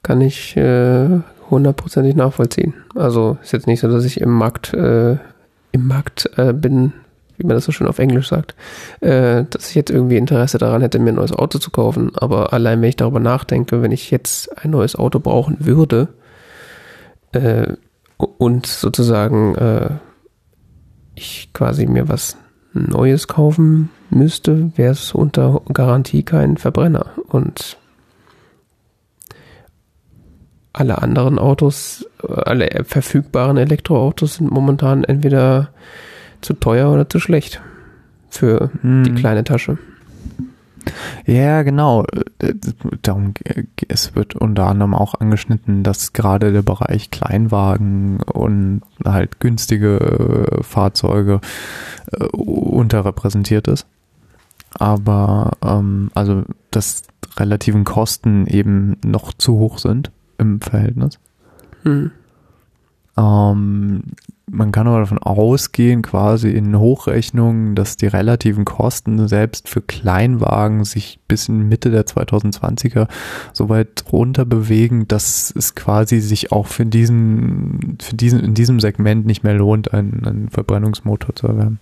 kann 0.01 0.21
ich 0.21 0.55
äh, 0.57 1.19
hundertprozentig 1.49 2.15
nachvollziehen. 2.15 2.73
Also 2.95 3.37
ist 3.41 3.53
jetzt 3.53 3.67
nicht 3.67 3.81
so, 3.81 3.89
dass 3.89 4.05
ich 4.05 4.19
im 4.21 4.31
Markt, 4.31 4.73
äh, 4.73 5.17
im 5.71 5.87
Markt 5.87 6.29
äh, 6.37 6.53
bin, 6.53 6.93
wie 7.37 7.45
man 7.45 7.55
das 7.55 7.65
so 7.65 7.71
schön 7.71 7.87
auf 7.87 7.99
Englisch 7.99 8.29
sagt, 8.29 8.55
äh, 9.01 9.43
dass 9.49 9.69
ich 9.69 9.75
jetzt 9.75 9.91
irgendwie 9.91 10.17
Interesse 10.17 10.57
daran 10.57 10.81
hätte, 10.81 10.99
mir 10.99 11.11
ein 11.11 11.15
neues 11.15 11.33
Auto 11.33 11.59
zu 11.59 11.71
kaufen. 11.71 12.11
Aber 12.15 12.53
allein 12.53 12.81
wenn 12.81 12.89
ich 12.89 12.95
darüber 12.95 13.19
nachdenke, 13.19 13.81
wenn 13.81 13.91
ich 13.91 14.11
jetzt 14.11 14.57
ein 14.63 14.71
neues 14.71 14.95
Auto 14.95 15.19
brauchen 15.19 15.57
würde, 15.59 16.09
äh, 17.33 17.73
und 18.17 18.65
sozusagen 18.65 19.55
äh, 19.55 19.89
ich 21.15 21.51
quasi 21.53 21.87
mir 21.87 22.07
was 22.07 22.37
Neues 22.73 23.27
kaufen 23.27 23.89
müsste, 24.09 24.71
wäre 24.75 24.91
es 24.91 25.13
unter 25.13 25.61
Garantie 25.71 26.23
kein 26.23 26.57
Verbrenner. 26.57 27.11
Und 27.27 27.77
alle 30.73 31.01
anderen 31.01 31.37
Autos, 31.37 32.07
alle 32.19 32.83
verfügbaren 32.83 33.57
Elektroautos 33.57 34.35
sind 34.35 34.51
momentan 34.51 35.03
entweder 35.03 35.69
zu 36.41 36.53
teuer 36.53 36.91
oder 36.91 37.07
zu 37.07 37.19
schlecht 37.19 37.61
für 38.29 38.71
hm. 38.81 39.03
die 39.03 39.13
kleine 39.13 39.43
Tasche. 39.43 39.77
Ja, 41.25 41.63
genau. 41.63 42.05
Darum, 43.01 43.33
es 43.87 44.15
wird 44.15 44.35
unter 44.35 44.67
anderem 44.67 44.93
auch 44.93 45.15
angeschnitten, 45.15 45.83
dass 45.83 46.13
gerade 46.13 46.51
der 46.51 46.61
Bereich 46.61 47.11
Kleinwagen 47.11 48.21
und 48.21 48.81
halt 49.05 49.39
günstige 49.39 50.59
Fahrzeuge 50.61 51.39
äh, 52.11 52.25
unterrepräsentiert 52.25 53.67
ist. 53.67 53.87
Aber 54.79 55.51
ähm, 55.63 56.09
also 56.13 56.43
dass 56.71 57.03
relativen 57.37 57.83
Kosten 57.83 58.47
eben 58.47 58.97
noch 59.03 59.33
zu 59.33 59.53
hoch 59.53 59.77
sind 59.77 60.11
im 60.37 60.61
Verhältnis. 60.61 61.19
Hm. 61.83 62.11
Ähm, 63.17 64.03
man 64.51 64.71
kann 64.71 64.87
aber 64.87 64.99
davon 64.99 65.19
ausgehen, 65.19 66.01
quasi 66.01 66.49
in 66.51 66.77
Hochrechnungen, 66.77 67.75
dass 67.75 67.95
die 67.95 68.07
relativen 68.07 68.65
Kosten 68.65 69.27
selbst 69.27 69.69
für 69.69 69.81
Kleinwagen 69.81 70.83
sich 70.83 71.19
bis 71.27 71.47
in 71.47 71.69
Mitte 71.69 71.91
der 71.91 72.05
2020er 72.05 73.07
so 73.53 73.69
weit 73.69 74.03
runter 74.11 74.43
bewegen, 74.45 75.07
dass 75.07 75.53
es 75.55 75.75
quasi 75.75 76.19
sich 76.19 76.51
auch 76.51 76.67
für 76.67 76.85
diesen, 76.85 77.97
für 78.01 78.15
diesen, 78.15 78.41
in 78.41 78.53
diesem 78.53 78.79
Segment 78.81 79.25
nicht 79.25 79.43
mehr 79.43 79.53
lohnt, 79.53 79.93
einen, 79.93 80.25
einen 80.25 80.49
Verbrennungsmotor 80.49 81.35
zu 81.35 81.47
erwerben. 81.47 81.79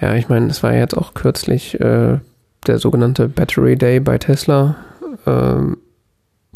Ja, 0.00 0.14
ich 0.14 0.28
meine, 0.28 0.46
es 0.46 0.62
war 0.62 0.74
jetzt 0.74 0.96
auch 0.96 1.14
kürzlich 1.14 1.80
äh, 1.80 2.18
der 2.66 2.78
sogenannte 2.78 3.28
Battery 3.28 3.76
Day 3.76 4.00
bei 4.00 4.18
Tesla, 4.18 4.76
äh, 5.26 5.74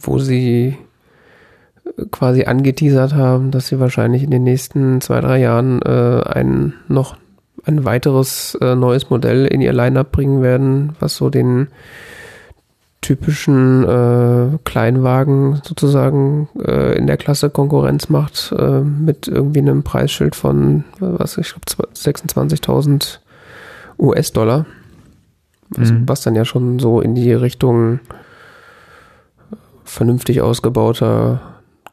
wo 0.01 0.19
sie 0.19 0.77
quasi 2.11 2.45
angeteasert 2.45 3.15
haben, 3.15 3.51
dass 3.51 3.69
sie 3.69 3.81
wahrscheinlich 3.81 4.23
in 4.23 4.31
den 4.31 4.45
nächsten 4.45 5.01
zwei, 5.01 5.21
drei 5.21 5.39
Jahren 5.39 5.83
äh, 5.83 6.23
ein 6.25 6.75
noch 6.89 7.17
ein 7.65 7.85
weiteres 7.85 8.57
äh, 8.61 8.75
neues 8.75 9.11
Modell 9.11 9.47
in 9.47 9.61
ihr 9.61 9.73
Lineup 9.73 10.11
bringen 10.11 10.43
werden, 10.43 10.97
was 10.99 11.17
so 11.17 11.31
den 11.31 11.69
typischen 13.01 13.85
äh, 13.85 14.59
Kleinwagen 14.65 15.61
sozusagen 15.65 16.49
äh, 16.65 16.97
in 16.97 17.07
der 17.07 17.17
Klasse 17.17 17.51
Konkurrenz 17.51 18.09
macht, 18.09 18.55
äh, 18.57 18.81
mit 18.81 19.29
irgendwie 19.29 19.61
einem 19.61 19.83
Preisschild 19.83 20.37
von, 20.37 20.85
was 20.99 21.37
ich 21.37 21.53
glaube, 21.53 21.93
26.000 21.95 23.19
US-Dollar. 23.99 24.67
Was, 25.71 25.91
mhm. 25.91 26.09
was 26.09 26.23
dann 26.23 26.35
ja 26.35 26.45
schon 26.45 26.79
so 26.79 27.01
in 27.01 27.15
die 27.15 27.33
Richtung 27.33 28.01
vernünftig 29.85 30.41
ausgebauter 30.41 31.52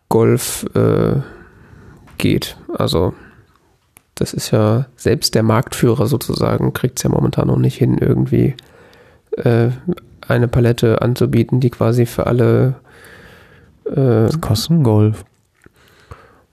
Golf 0.09 0.65
äh, 0.75 1.21
geht. 2.17 2.57
Also 2.73 3.13
das 4.15 4.33
ist 4.33 4.51
ja 4.51 4.87
selbst 4.95 5.35
der 5.35 5.43
Marktführer 5.43 6.07
sozusagen, 6.07 6.73
kriegt 6.73 6.99
es 6.99 7.03
ja 7.03 7.09
momentan 7.09 7.47
noch 7.47 7.57
nicht 7.57 7.77
hin, 7.77 7.97
irgendwie 7.97 8.55
äh, 9.37 9.69
eine 10.27 10.47
Palette 10.47 11.01
anzubieten, 11.01 11.59
die 11.59 11.69
quasi 11.69 12.05
für 12.05 12.27
alle 12.27 12.75
äh, 13.85 14.29
ein 14.69 14.83
Golf? 14.83 15.23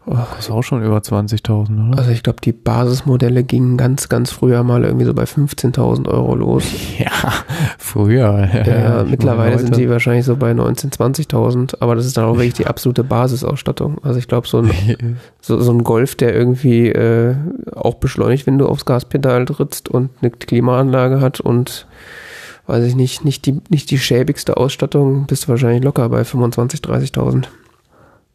Das 0.06 0.38
ist 0.38 0.50
auch 0.50 0.62
schon 0.62 0.84
über 0.84 0.98
20.000, 0.98 1.88
oder? 1.88 1.98
Also 1.98 2.12
ich 2.12 2.22
glaube, 2.22 2.40
die 2.40 2.52
Basismodelle 2.52 3.42
gingen 3.42 3.76
ganz, 3.76 4.08
ganz 4.08 4.30
früher 4.30 4.62
mal 4.62 4.84
irgendwie 4.84 5.04
so 5.04 5.12
bei 5.12 5.24
15.000 5.24 6.08
Euro 6.08 6.34
los. 6.34 6.64
Ja, 6.98 7.32
früher. 7.78 8.48
Ja, 8.52 8.66
ja 8.66 9.04
mittlerweile 9.04 9.58
sind 9.58 9.76
die 9.76 9.90
wahrscheinlich 9.90 10.24
so 10.24 10.36
bei 10.36 10.52
19.000, 10.52 11.28
20.000, 11.30 11.76
aber 11.80 11.94
das 11.94 12.06
ist 12.06 12.16
dann 12.16 12.24
auch 12.24 12.36
wirklich 12.36 12.54
die 12.54 12.66
absolute 12.66 13.04
Basisausstattung. 13.04 13.98
Also 14.02 14.18
ich 14.18 14.28
glaube, 14.28 14.48
so 14.48 14.58
ein, 14.58 14.70
so, 15.40 15.60
so 15.60 15.72
ein 15.72 15.84
Golf, 15.84 16.14
der 16.14 16.34
irgendwie 16.34 16.88
äh, 16.88 17.34
auch 17.74 17.94
beschleunigt, 17.94 18.46
wenn 18.46 18.58
du 18.58 18.66
aufs 18.66 18.86
Gaspedal 18.86 19.44
trittst 19.44 19.88
und 19.88 20.10
eine 20.20 20.30
Klimaanlage 20.30 21.20
hat 21.20 21.40
und 21.40 21.86
weiß 22.66 22.84
ich 22.84 22.94
nicht, 22.94 23.24
nicht 23.24 23.44
die, 23.46 23.60
nicht 23.68 23.90
die 23.90 23.98
schäbigste 23.98 24.56
Ausstattung, 24.56 25.26
bist 25.26 25.44
du 25.44 25.48
wahrscheinlich 25.48 25.84
locker 25.84 26.08
bei 26.08 26.22
25.000, 26.22 26.82
30.000. 26.82 27.44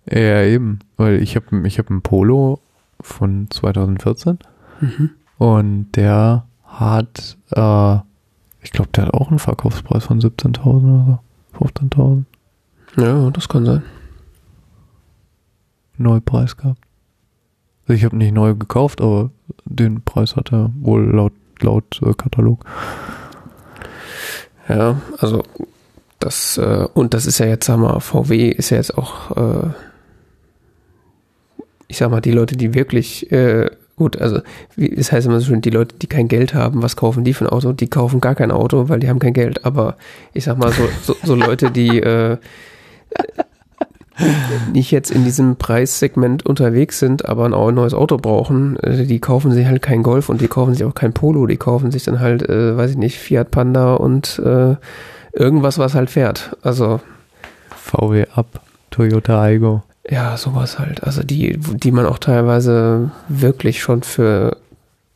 Ja, 0.09 0.43
eben. 0.43 0.79
Weil 0.97 1.21
ich 1.21 1.35
habe 1.35 1.67
ich 1.67 1.79
hab 1.79 1.89
einen 1.89 2.01
Polo 2.01 2.59
von 2.99 3.47
2014 3.49 4.39
mhm. 4.79 5.09
und 5.37 5.91
der 5.93 6.45
hat, 6.65 7.37
äh, 7.51 7.95
ich 8.61 8.71
glaube, 8.71 8.89
der 8.95 9.05
hat 9.05 9.13
auch 9.13 9.29
einen 9.29 9.39
Verkaufspreis 9.39 10.05
von 10.05 10.19
17.000 10.19 10.65
oder 10.65 11.19
so. 11.57 11.65
15.000. 11.65 12.23
Ja, 12.97 13.29
das 13.29 13.49
kann 13.49 13.65
sein. 13.65 13.83
Neupreis 15.97 16.57
gehabt. 16.57 16.81
Also 17.83 17.93
ich 17.93 18.05
habe 18.05 18.17
nicht 18.17 18.33
neu 18.33 18.55
gekauft, 18.55 19.01
aber 19.01 19.31
den 19.65 20.01
Preis 20.01 20.35
hat 20.35 20.51
er 20.51 20.71
wohl 20.79 21.03
laut, 21.03 21.33
laut 21.59 22.01
äh, 22.03 22.13
Katalog. 22.13 22.65
Ja, 24.69 25.01
also 25.17 25.43
das, 26.19 26.57
äh, 26.57 26.87
und 26.93 27.13
das 27.13 27.25
ist 27.25 27.39
ja 27.39 27.47
jetzt, 27.47 27.65
sagen 27.65 27.81
wir, 27.81 27.99
VW 27.99 28.49
ist 28.49 28.69
ja 28.69 28.77
jetzt 28.77 28.97
auch 28.97 29.35
äh, 29.35 29.69
ich 31.91 31.97
sag 31.97 32.09
mal, 32.09 32.21
die 32.21 32.31
Leute, 32.31 32.55
die 32.55 32.73
wirklich, 32.73 33.29
äh, 33.33 33.69
gut, 33.97 34.19
also, 34.19 34.39
wie, 34.77 34.95
das 34.95 35.11
heißt 35.11 35.27
immer 35.27 35.41
so 35.41 35.47
schön, 35.47 35.59
die 35.59 35.69
Leute, 35.69 35.93
die 36.01 36.07
kein 36.07 36.29
Geld 36.29 36.53
haben, 36.53 36.81
was 36.81 36.95
kaufen 36.95 37.25
die 37.25 37.33
für 37.33 37.45
ein 37.45 37.49
Auto? 37.49 37.73
Die 37.73 37.89
kaufen 37.89 38.21
gar 38.21 38.33
kein 38.33 38.49
Auto, 38.49 38.87
weil 38.87 39.01
die 39.01 39.09
haben 39.09 39.19
kein 39.19 39.33
Geld. 39.33 39.65
Aber 39.65 39.97
ich 40.33 40.45
sag 40.45 40.57
mal, 40.57 40.71
so, 40.71 40.87
so, 41.03 41.15
so 41.21 41.35
Leute, 41.35 41.69
die 41.69 41.99
äh, 41.99 42.37
nicht 44.71 44.89
jetzt 44.91 45.11
in 45.11 45.25
diesem 45.25 45.57
Preissegment 45.57 46.45
unterwegs 46.45 46.97
sind, 46.99 47.27
aber 47.27 47.45
ein 47.45 47.75
neues 47.75 47.93
Auto 47.93 48.17
brauchen, 48.17 48.79
äh, 48.79 49.05
die 49.05 49.19
kaufen 49.19 49.51
sich 49.51 49.65
halt 49.65 49.81
kein 49.81 50.01
Golf 50.01 50.29
und 50.29 50.39
die 50.39 50.47
kaufen 50.47 50.73
sich 50.73 50.85
auch 50.85 50.95
kein 50.95 51.11
Polo, 51.11 51.45
die 51.45 51.57
kaufen 51.57 51.91
sich 51.91 52.05
dann 52.05 52.21
halt, 52.21 52.47
äh, 52.47 52.77
weiß 52.77 52.91
ich 52.91 52.97
nicht, 52.97 53.19
Fiat 53.19 53.51
Panda 53.51 53.95
und 53.95 54.39
äh, 54.39 54.75
irgendwas, 55.33 55.77
was 55.77 55.93
halt 55.93 56.09
fährt. 56.09 56.55
Also 56.61 57.01
VW 57.75 58.27
ab, 58.33 58.61
Toyota 58.91 59.41
Aigo. 59.41 59.83
Ja, 60.09 60.35
sowas 60.37 60.79
halt. 60.79 61.03
Also 61.03 61.23
die, 61.23 61.57
die 61.57 61.91
man 61.91 62.05
auch 62.05 62.17
teilweise 62.19 63.11
wirklich 63.27 63.81
schon 63.81 64.01
für 64.03 64.57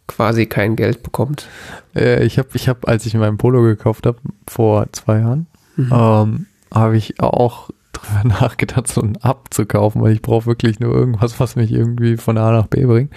quasi 0.08 0.46
kein 0.46 0.76
Geld 0.76 1.02
bekommt. 1.04 1.48
Äh, 1.96 2.24
ich 2.24 2.38
habe, 2.38 2.50
ich 2.54 2.70
hab, 2.70 2.88
als 2.88 3.06
ich 3.06 3.16
meinen 3.16 3.38
Polo 3.38 3.62
gekauft 3.64 4.06
habe, 4.06 4.20
vor 4.48 4.88
zwei 4.92 5.20
Jahren, 5.20 5.48
Mhm. 5.78 5.90
ähm, 5.92 6.46
habe 6.74 6.96
ich 6.96 7.20
auch 7.20 7.70
drüber 7.92 8.24
nachgedacht, 8.40 8.88
so 8.88 9.02
ein 9.02 9.18
Ab 9.18 9.48
zu 9.54 9.66
kaufen, 9.66 10.02
weil 10.02 10.14
ich 10.14 10.22
brauche 10.22 10.46
wirklich 10.46 10.80
nur 10.80 10.94
irgendwas, 10.96 11.40
was 11.40 11.56
mich 11.58 11.72
irgendwie 11.72 12.16
von 12.18 12.38
A 12.38 12.52
nach 12.52 12.68
B 12.68 12.86
bringt. 12.86 13.12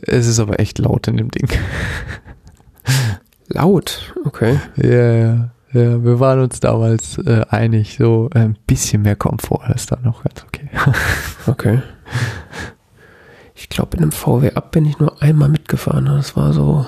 Es 0.00 0.26
ist 0.26 0.38
aber 0.38 0.60
echt 0.60 0.78
laut 0.78 1.08
in 1.08 1.16
dem 1.18 1.30
Ding. 1.30 1.48
Laut, 3.48 4.14
okay. 4.24 4.58
Ja, 4.76 5.12
ja, 5.12 5.50
ja. 5.74 6.04
Wir 6.04 6.20
waren 6.20 6.40
uns 6.40 6.60
damals 6.60 7.18
äh, 7.18 7.44
einig, 7.48 7.96
so 7.98 8.30
ein 8.32 8.56
bisschen 8.66 9.02
mehr 9.02 9.16
Komfort 9.16 9.68
ist 9.74 9.92
da 9.92 9.98
noch 10.02 10.24
ganz 10.24 10.44
okay. 10.46 10.68
Okay. 11.46 11.82
Ich 13.54 13.68
glaube, 13.68 13.96
in 13.96 14.02
einem 14.02 14.12
VW 14.12 14.52
Up 14.54 14.72
bin 14.72 14.84
ich 14.84 14.98
nur 14.98 15.22
einmal 15.22 15.48
mitgefahren. 15.48 16.06
Das 16.06 16.36
war 16.36 16.52
so. 16.52 16.86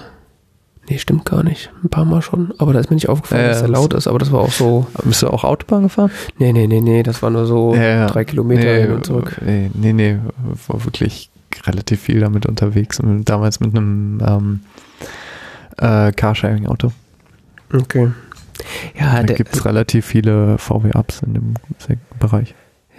Nee, 0.89 0.99
stimmt 0.99 1.25
gar 1.25 1.43
nicht. 1.43 1.71
Ein 1.83 1.89
paar 1.89 2.05
Mal 2.05 2.23
schon. 2.23 2.53
Aber 2.59 2.73
da 2.73 2.81
ist 2.81 2.91
mir 2.91 2.97
nicht 2.97 3.09
aufgefallen, 3.09 3.43
Ja, 3.43 3.49
dass 3.49 3.63
er 3.63 3.69
laut 3.69 3.95
ist. 3.95 4.07
Aber 4.07 4.19
das 4.19 4.31
war 4.31 4.41
auch 4.41 4.53
so. 4.53 4.87
Bist 5.05 5.23
du 5.23 5.29
auch 5.29 5.45
Autobahn 5.45 5.85
gefahren? 5.85 6.11
Nee, 6.39 6.53
nee, 6.53 6.67
nee, 6.67 6.81
nee. 6.81 7.03
Das 7.03 7.23
war 7.23 7.31
nur 7.31 7.47
so 7.47 7.75
ja. 7.75 8.07
drei 8.07 8.25
Kilometer 8.25 8.65
nee, 8.65 8.83
hin 8.83 8.93
und 8.93 9.07
zurück. 9.07 9.37
Nee, 9.45 9.71
nee, 9.75 9.93
nee, 9.93 10.19
war 10.69 10.85
wirklich 10.85 11.31
relativ 11.65 12.03
viel 12.03 12.21
damit 12.21 12.47
unterwegs. 12.47 13.01
Und 13.01 13.25
Damals 13.25 13.61
mit 13.61 13.75
einem 13.77 14.21
ähm, 14.25 14.61
äh, 15.79 16.13
Carsharing-Auto. 16.13 16.93
Okay. 17.73 18.11
Ja, 18.99 19.23
Da 19.23 19.35
gibt 19.35 19.55
es 19.55 19.65
relativ 19.65 20.07
viele 20.07 20.59
VW-Ups 20.59 21.23
in 21.23 21.35
dem 21.35 21.55
Bereich. 22.19 22.55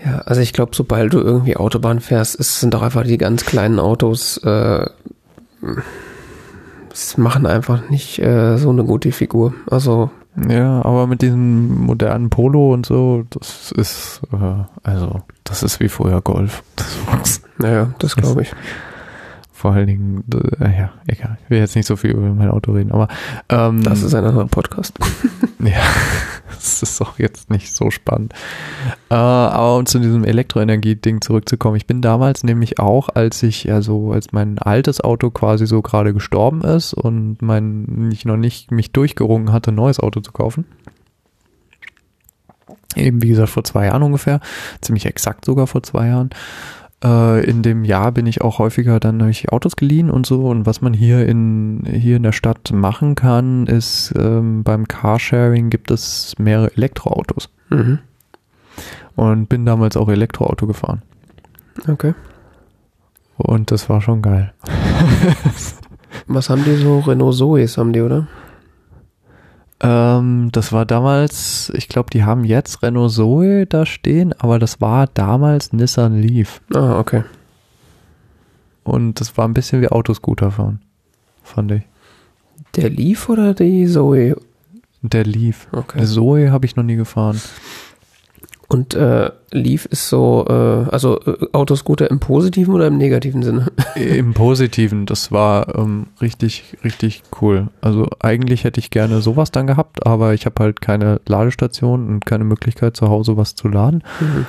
ja, 0.05 0.19
also 0.19 0.41
ich 0.41 0.53
glaube, 0.53 0.71
sobald 0.75 1.13
du 1.13 1.19
irgendwie 1.19 1.57
Autobahn 1.57 1.99
fährst, 1.99 2.39
es 2.39 2.59
sind 2.59 2.73
doch 2.73 2.81
einfach 2.81 3.03
die 3.03 3.17
ganz 3.17 3.45
kleinen 3.45 3.79
Autos, 3.79 4.37
äh, 4.43 4.85
machen 7.17 7.45
einfach 7.45 7.89
nicht 7.89 8.19
äh, 8.19 8.57
so 8.57 8.69
eine 8.69 8.83
gute 8.83 9.11
Figur. 9.11 9.53
Also, 9.69 10.09
Ja, 10.49 10.83
aber 10.83 11.07
mit 11.07 11.21
diesem 11.21 11.85
modernen 11.85 12.29
Polo 12.29 12.73
und 12.73 12.85
so, 12.85 13.23
das 13.29 13.71
ist, 13.71 14.21
äh, 14.33 14.63
also, 14.83 15.21
das 15.43 15.63
ist 15.63 15.79
wie 15.79 15.89
vorher 15.89 16.21
Golf. 16.21 16.63
Das, 17.19 17.41
naja, 17.57 17.89
das 17.99 18.15
glaube 18.15 18.43
ich. 18.43 18.51
Vor 19.57 19.73
allen 19.73 19.87
Dingen, 19.87 20.23
äh, 20.59 20.79
ja, 20.81 20.91
egal. 21.07 21.39
Ich 21.43 21.49
will 21.49 21.57
jetzt 21.57 21.75
nicht 21.75 21.87
so 21.87 21.95
viel 21.95 22.11
über 22.11 22.21
mein 22.21 22.51
Auto 22.51 22.73
reden, 22.73 22.91
aber 22.91 23.07
ähm, 23.49 23.81
Das 23.81 24.03
ist 24.03 24.13
ein 24.13 24.23
anderer 24.23 24.47
Podcast. 24.47 24.97
Ja, 25.59 25.81
das 26.53 26.83
ist 26.83 27.01
auch 27.01 27.17
jetzt 27.17 27.49
nicht 27.49 27.73
so 27.73 27.89
spannend. 27.89 28.31
Äh, 29.09 29.15
aber 29.15 29.77
um 29.77 29.87
zu 29.87 29.97
diesem 29.97 30.23
Elektroenergie-Ding 30.23 31.21
zurückzukommen, 31.21 31.75
ich 31.75 31.87
bin 31.87 32.03
damals 32.03 32.43
nämlich 32.43 32.77
auch, 32.77 33.09
als 33.09 33.41
ich, 33.41 33.71
also 33.71 34.11
als 34.11 34.31
mein 34.31 34.59
altes 34.59 35.01
Auto 35.01 35.31
quasi 35.31 35.65
so 35.65 35.81
gerade 35.81 36.13
gestorben 36.13 36.61
ist 36.61 36.93
und 36.93 37.41
mein, 37.41 38.11
ich 38.13 38.23
noch 38.23 38.37
nicht 38.37 38.69
mich 38.69 38.91
durchgerungen 38.91 39.51
hatte, 39.51 39.71
ein 39.71 39.75
neues 39.75 39.99
Auto 39.99 40.19
zu 40.19 40.31
kaufen. 40.31 40.65
Eben 42.95 43.23
wie 43.23 43.29
gesagt 43.29 43.49
vor 43.49 43.63
zwei 43.63 43.87
Jahren 43.87 44.03
ungefähr, 44.03 44.39
ziemlich 44.81 45.07
exakt 45.07 45.43
sogar 45.43 45.65
vor 45.65 45.81
zwei 45.81 46.07
Jahren. 46.07 46.29
Äh, 47.03 47.45
in 47.47 47.61
dem 47.61 47.83
Jahr 47.83 48.11
bin 48.11 48.25
ich 48.25 48.41
auch 48.41 48.57
häufiger 48.57 48.99
dann 48.99 49.21
habe 49.21 49.29
ich 49.29 49.51
Autos 49.51 49.75
geliehen 49.75 50.09
und 50.09 50.25
so. 50.25 50.47
Und 50.47 50.65
was 50.65 50.81
man 50.81 50.93
hier 50.93 51.27
in 51.27 51.83
hier 51.85 52.17
in 52.17 52.23
der 52.23 52.31
Stadt 52.31 52.71
machen 52.71 53.15
kann, 53.15 53.67
ist 53.67 54.13
ähm, 54.17 54.63
beim 54.63 54.87
Carsharing 54.87 55.69
gibt 55.69 55.91
es 55.91 56.33
mehrere 56.39 56.75
Elektroautos. 56.75 57.49
Mhm. 57.69 57.99
Und 59.15 59.49
bin 59.49 59.65
damals 59.65 59.97
auch 59.97 60.09
Elektroauto 60.09 60.67
gefahren. 60.67 61.01
Okay. 61.87 62.13
Und 63.37 63.71
das 63.71 63.89
war 63.89 64.01
schon 64.01 64.21
geil. 64.21 64.53
Was 66.27 66.49
haben 66.49 66.63
die 66.63 66.75
so? 66.75 66.99
Renault 66.99 67.35
Zoes 67.35 67.77
haben 67.77 67.93
die, 67.93 68.01
oder? 68.01 68.27
Ähm, 69.79 70.49
das 70.51 70.71
war 70.71 70.85
damals, 70.85 71.71
ich 71.75 71.87
glaube, 71.87 72.09
die 72.09 72.23
haben 72.23 72.43
jetzt 72.43 72.81
Renault 72.81 73.11
Zoe 73.11 73.65
da 73.67 73.85
stehen, 73.85 74.33
aber 74.33 74.57
das 74.57 74.81
war 74.81 75.07
damals 75.07 75.71
Nissan 75.71 76.19
Leaf. 76.19 76.61
Ah, 76.73 76.99
okay. 76.99 77.23
Und 78.83 79.19
das 79.19 79.37
war 79.37 79.47
ein 79.47 79.53
bisschen 79.53 79.81
wie 79.81 79.89
Autoscooter 79.89 80.51
fahren, 80.51 80.81
fand 81.43 81.71
ich. 81.71 81.83
Der 82.75 82.89
Leaf 82.89 83.29
oder 83.29 83.53
die 83.53 83.85
Zoe? 83.85 84.35
Der 85.01 85.25
Leaf. 85.25 85.67
Okay. 85.71 86.05
Zoe 86.05 86.51
habe 86.51 86.65
ich 86.65 86.75
noch 86.75 86.83
nie 86.83 86.95
gefahren. 86.95 87.39
Und 88.69 88.95
äh, 88.95 89.31
Leaf 89.51 89.85
ist 89.85 90.09
so, 90.09 90.45
äh, 90.49 90.89
also 90.91 91.21
äh, 91.21 91.47
Autoscooter 91.53 92.11
im 92.11 92.19
positiven 92.19 92.73
oder 92.73 92.87
im 92.87 92.97
negativen 92.97 93.41
Sinne? 93.41 93.67
Im 93.95 94.33
Positiven, 94.33 95.05
das 95.05 95.31
war 95.31 95.75
ähm, 95.75 96.07
richtig, 96.21 96.75
richtig 96.83 97.23
cool. 97.41 97.69
Also 97.79 98.09
eigentlich 98.19 98.65
hätte 98.65 98.81
ich 98.81 98.89
gerne 98.89 99.21
sowas 99.21 99.51
dann 99.51 99.67
gehabt, 99.67 100.05
aber 100.05 100.33
ich 100.33 100.45
habe 100.45 100.61
halt 100.61 100.81
keine 100.81 101.21
Ladestation 101.25 102.09
und 102.09 102.25
keine 102.25 102.43
Möglichkeit 102.43 102.97
zu 102.97 103.07
Hause 103.07 103.37
was 103.37 103.55
zu 103.55 103.69
laden. 103.69 104.03
Mhm. 104.19 104.45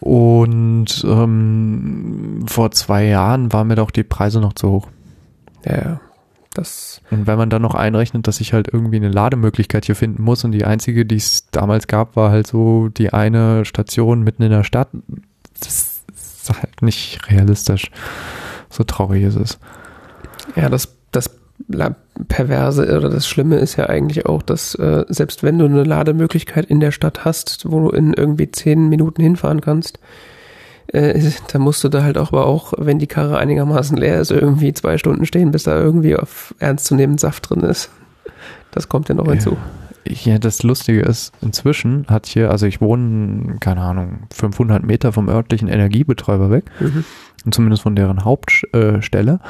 Und 0.00 1.04
ähm, 1.08 2.44
vor 2.46 2.70
zwei 2.72 3.06
Jahren 3.06 3.50
waren 3.52 3.68
mir 3.68 3.76
doch 3.76 3.90
die 3.90 4.04
Preise 4.04 4.40
noch 4.40 4.52
zu 4.52 4.70
hoch. 4.70 4.88
Ja, 5.64 5.76
ja. 5.76 6.00
Das, 6.58 7.00
Und 7.12 7.28
wenn 7.28 7.38
man 7.38 7.50
dann 7.50 7.62
noch 7.62 7.76
einrechnet, 7.76 8.26
dass 8.26 8.40
ich 8.40 8.52
halt 8.52 8.66
irgendwie 8.72 8.96
eine 8.96 9.10
Lademöglichkeit 9.10 9.84
hier 9.84 9.94
finden 9.94 10.24
muss 10.24 10.42
und 10.42 10.50
die 10.50 10.64
einzige, 10.64 11.06
die 11.06 11.14
es 11.14 11.48
damals 11.52 11.86
gab, 11.86 12.16
war 12.16 12.32
halt 12.32 12.48
so 12.48 12.88
die 12.88 13.12
eine 13.12 13.64
Station 13.64 14.22
mitten 14.24 14.42
in 14.42 14.50
der 14.50 14.64
Stadt, 14.64 14.88
das 15.60 16.02
ist 16.12 16.50
halt 16.52 16.82
nicht 16.82 17.30
realistisch. 17.30 17.92
So 18.70 18.82
traurig 18.82 19.22
ist 19.22 19.36
es. 19.36 19.58
ja, 20.56 20.68
das, 20.68 20.96
das 21.12 21.30
Perverse 22.26 22.96
oder 22.98 23.08
das 23.08 23.28
Schlimme 23.28 23.58
ist 23.58 23.76
ja 23.76 23.88
eigentlich 23.88 24.26
auch, 24.26 24.42
dass 24.42 24.74
äh, 24.74 25.04
selbst 25.08 25.44
wenn 25.44 25.60
du 25.60 25.66
eine 25.66 25.84
Lademöglichkeit 25.84 26.66
in 26.66 26.80
der 26.80 26.90
Stadt 26.90 27.24
hast, 27.24 27.70
wo 27.70 27.78
du 27.78 27.90
in 27.90 28.14
irgendwie 28.14 28.50
zehn 28.50 28.88
Minuten 28.88 29.22
hinfahren 29.22 29.60
kannst, 29.60 30.00
äh, 30.88 31.30
da 31.52 31.58
musst 31.58 31.82
du 31.84 31.88
da 31.88 32.02
halt 32.02 32.18
auch, 32.18 32.32
aber 32.32 32.46
auch, 32.46 32.72
wenn 32.78 32.98
die 32.98 33.06
Karre 33.06 33.38
einigermaßen 33.38 33.96
leer 33.96 34.20
ist, 34.20 34.30
irgendwie 34.30 34.72
zwei 34.72 34.98
Stunden 34.98 35.26
stehen, 35.26 35.50
bis 35.50 35.64
da 35.64 35.78
irgendwie 35.78 36.16
auf 36.16 36.54
ernstzunehmend 36.58 37.20
Saft 37.20 37.48
drin 37.50 37.60
ist. 37.60 37.90
Das 38.70 38.88
kommt 38.88 39.08
ja 39.08 39.14
noch 39.14 39.26
hinzu. 39.28 39.56
Ja, 40.06 40.38
das 40.38 40.62
Lustige 40.62 41.00
ist, 41.00 41.32
inzwischen 41.42 42.06
hat 42.08 42.26
hier, 42.26 42.50
also 42.50 42.64
ich 42.66 42.80
wohne, 42.80 43.56
keine 43.60 43.82
Ahnung, 43.82 44.20
500 44.32 44.82
Meter 44.82 45.12
vom 45.12 45.28
örtlichen 45.28 45.68
Energiebetreiber 45.68 46.50
weg, 46.50 46.64
Mhm. 46.80 47.04
und 47.44 47.54
zumindest 47.54 47.82
von 47.82 47.94
deren 47.94 48.24
Hauptstelle. 48.24 49.40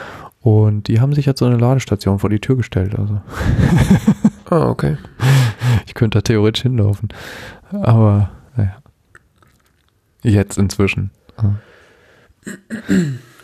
Und 0.41 0.89
die 0.89 1.01
haben 1.01 1.15
sich 1.15 1.27
jetzt 1.27 1.39
so 1.41 1.47
eine 1.47 1.59
Ladestation 1.59 2.19
vor 2.19 2.31
die 2.31 2.41
Tür 2.41 2.57
gestellt. 2.57 2.97
Also 2.99 3.21
Ah, 4.51 4.69
okay. 4.69 4.97
ich 5.87 5.95
könnte 5.95 6.19
da 6.19 6.23
theoretisch 6.23 6.63
hinlaufen. 6.63 7.09
Aber, 7.71 8.31
naja. 8.57 8.77
Jetzt 10.23 10.59
inzwischen. 10.59 11.11
Ja. 11.43 12.55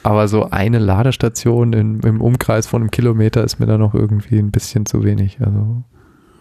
Aber 0.02 0.28
so 0.28 0.50
eine 0.50 0.78
Ladestation 0.78 1.72
in, 1.72 2.00
im 2.00 2.20
Umkreis 2.20 2.66
von 2.66 2.82
einem 2.82 2.90
Kilometer 2.90 3.42
ist 3.42 3.58
mir 3.58 3.66
dann 3.66 3.80
noch 3.80 3.94
irgendwie 3.94 4.38
ein 4.38 4.50
bisschen 4.50 4.86
zu 4.86 5.02
wenig. 5.02 5.38
Also 5.40 5.82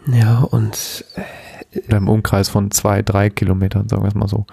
Ja, 0.08 0.39
und 0.39 1.06
oder 1.88 1.97
im 1.97 2.10
Umkreis 2.10 2.49
von 2.49 2.72
zwei, 2.72 3.01
drei 3.01 3.30
Kilometern, 3.30 3.89
sagen 3.89 4.04
wir 4.04 4.10
es 4.10 4.16
mal 4.16 4.28
so. 4.28 4.45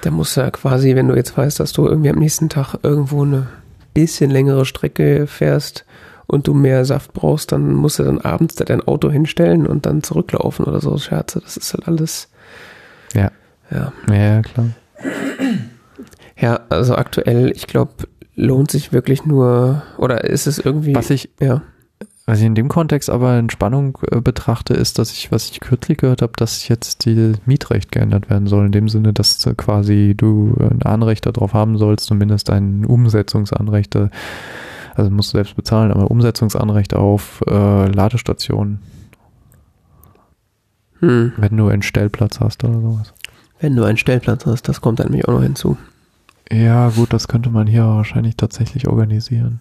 Da 0.00 0.10
musst 0.10 0.36
du 0.36 0.40
ja 0.40 0.50
quasi, 0.50 0.94
wenn 0.94 1.08
du 1.08 1.14
jetzt 1.14 1.36
weißt, 1.36 1.60
dass 1.60 1.72
du 1.72 1.86
irgendwie 1.86 2.10
am 2.10 2.18
nächsten 2.18 2.48
Tag 2.48 2.76
irgendwo 2.82 3.22
eine 3.22 3.46
bisschen 3.94 4.30
längere 4.30 4.64
Strecke 4.64 5.26
fährst 5.26 5.84
und 6.26 6.46
du 6.46 6.54
mehr 6.54 6.84
Saft 6.84 7.12
brauchst, 7.12 7.52
dann 7.52 7.74
musst 7.74 7.98
du 7.98 8.02
dann 8.02 8.20
abends 8.20 8.56
da 8.56 8.64
dein 8.64 8.86
Auto 8.86 9.10
hinstellen 9.10 9.66
und 9.66 9.86
dann 9.86 10.02
zurücklaufen 10.02 10.64
oder 10.64 10.80
so. 10.80 10.96
Scherze, 10.98 11.40
das 11.40 11.56
ist 11.56 11.72
halt 11.74 11.88
alles. 11.88 12.28
Ja. 13.14 13.30
Ja, 13.70 13.92
Ja, 14.10 14.42
klar. 14.42 14.66
Ja 16.38 16.60
also 16.68 16.96
aktuell, 16.96 17.52
ich 17.54 17.66
glaube, 17.66 17.92
lohnt 18.34 18.70
sich 18.70 18.92
wirklich 18.92 19.24
nur, 19.24 19.82
oder 19.98 20.24
ist 20.24 20.46
es 20.46 20.58
irgendwie. 20.58 20.94
Was 20.94 21.10
ich, 21.10 21.30
ja. 21.40 21.62
was 22.26 22.40
ich 22.40 22.44
in 22.44 22.54
dem 22.54 22.68
Kontext 22.68 23.08
aber 23.10 23.38
in 23.38 23.50
Spannung 23.50 23.98
äh, 24.10 24.20
betrachte, 24.20 24.74
ist, 24.74 24.98
dass 24.98 25.12
ich, 25.12 25.32
was 25.32 25.50
ich 25.50 25.60
kürzlich 25.60 25.98
gehört 25.98 26.22
habe, 26.22 26.32
dass 26.36 26.68
jetzt 26.68 27.06
die 27.06 27.32
Mietrecht 27.46 27.90
geändert 27.90 28.28
werden 28.30 28.46
soll, 28.46 28.66
in 28.66 28.72
dem 28.72 28.88
Sinne, 28.88 29.12
dass 29.12 29.44
äh, 29.46 29.54
quasi 29.56 30.14
du 30.16 30.54
ein 30.60 30.82
Anrecht 30.82 31.26
darauf 31.26 31.54
haben 31.54 31.78
sollst, 31.78 32.06
zumindest 32.06 32.50
ein 32.50 32.84
Umsetzungsanrecht, 32.84 33.94
äh, 33.96 34.08
also 34.94 35.10
musst 35.10 35.32
du 35.32 35.38
selbst 35.38 35.56
bezahlen, 35.56 35.90
aber 35.90 36.10
Umsetzungsanrecht 36.10 36.94
auf 36.94 37.42
äh, 37.46 37.86
Ladestationen, 37.86 38.80
Hm. 41.00 41.32
wenn 41.36 41.56
du 41.56 41.68
einen 41.68 41.82
Stellplatz 41.82 42.40
hast 42.40 42.64
oder 42.64 42.80
sowas. 42.80 43.12
Wenn 43.60 43.76
du 43.76 43.84
einen 43.84 43.98
Stellplatz 43.98 44.46
hast, 44.46 44.68
das 44.68 44.80
kommt 44.80 44.98
dann 44.98 45.08
nämlich 45.08 45.28
auch 45.28 45.34
noch 45.34 45.42
hinzu. 45.42 45.76
Ja, 46.50 46.90
gut, 46.90 47.12
das 47.12 47.28
könnte 47.28 47.50
man 47.50 47.66
hier 47.66 47.84
wahrscheinlich 47.84 48.36
tatsächlich 48.36 48.86
organisieren. 48.88 49.60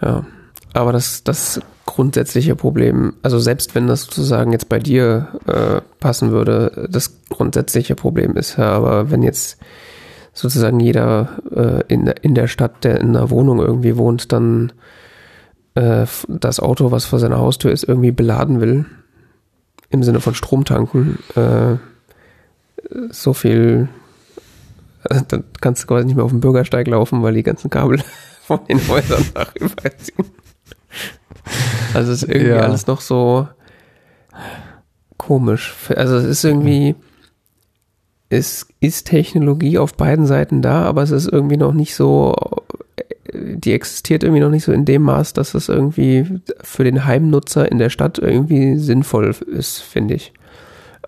Ja. 0.00 0.24
Aber 0.72 0.92
das, 0.92 1.24
das 1.24 1.60
grundsätzliche 1.84 2.54
Problem, 2.54 3.14
also 3.22 3.40
selbst 3.40 3.74
wenn 3.74 3.88
das 3.88 4.02
sozusagen 4.02 4.52
jetzt 4.52 4.68
bei 4.68 4.78
dir 4.78 5.28
äh, 5.46 5.80
passen 5.98 6.30
würde, 6.30 6.88
das 6.88 7.20
grundsätzliche 7.28 7.96
Problem 7.96 8.36
ist 8.36 8.56
ja, 8.56 8.70
aber 8.70 9.10
wenn 9.10 9.22
jetzt 9.22 9.58
sozusagen 10.32 10.78
jeder 10.78 11.40
äh, 11.50 11.82
in, 11.92 12.06
in 12.06 12.36
der 12.36 12.46
Stadt, 12.46 12.84
der 12.84 13.00
in 13.00 13.16
einer 13.16 13.30
Wohnung 13.30 13.58
irgendwie 13.58 13.96
wohnt, 13.96 14.30
dann 14.32 14.72
äh, 15.74 16.06
das 16.28 16.60
Auto, 16.60 16.92
was 16.92 17.04
vor 17.04 17.18
seiner 17.18 17.38
Haustür 17.38 17.72
ist, 17.72 17.84
irgendwie 17.84 18.12
beladen 18.12 18.60
will, 18.60 18.86
im 19.88 20.04
Sinne 20.04 20.20
von 20.20 20.34
Stromtanken, 20.34 21.18
äh, 21.34 21.76
so 23.10 23.32
viel, 23.34 23.88
äh, 25.08 25.20
dann 25.28 25.44
kannst 25.60 25.82
du 25.82 25.86
quasi 25.86 26.06
nicht 26.06 26.16
mehr 26.16 26.24
auf 26.24 26.30
dem 26.30 26.40
Bürgersteig 26.40 26.86
laufen, 26.86 27.22
weil 27.22 27.34
die 27.34 27.42
ganzen 27.42 27.70
Kabel 27.70 28.02
von 28.42 28.60
den 28.68 28.86
Häusern 28.88 29.24
nach 29.34 29.54
überziehen. 29.56 30.26
Also 31.94 32.12
es 32.12 32.22
ist 32.22 32.28
irgendwie 32.28 32.50
ja. 32.50 32.60
alles 32.60 32.86
noch 32.86 33.00
so 33.00 33.48
komisch. 35.16 35.74
Also 35.94 36.16
es 36.16 36.24
ist 36.24 36.44
irgendwie, 36.44 36.94
es 38.28 38.68
ist 38.80 39.06
Technologie 39.06 39.78
auf 39.78 39.94
beiden 39.94 40.26
Seiten 40.26 40.62
da, 40.62 40.82
aber 40.82 41.02
es 41.02 41.10
ist 41.10 41.28
irgendwie 41.28 41.56
noch 41.56 41.72
nicht 41.72 41.94
so, 41.94 42.36
die 43.32 43.72
existiert 43.72 44.22
irgendwie 44.22 44.40
noch 44.40 44.50
nicht 44.50 44.64
so 44.64 44.72
in 44.72 44.84
dem 44.84 45.02
Maß, 45.02 45.32
dass 45.32 45.54
es 45.54 45.68
irgendwie 45.68 46.40
für 46.62 46.84
den 46.84 47.04
Heimnutzer 47.04 47.70
in 47.70 47.78
der 47.78 47.90
Stadt 47.90 48.18
irgendwie 48.18 48.76
sinnvoll 48.76 49.34
ist, 49.46 49.80
finde 49.80 50.14
ich. 50.14 50.32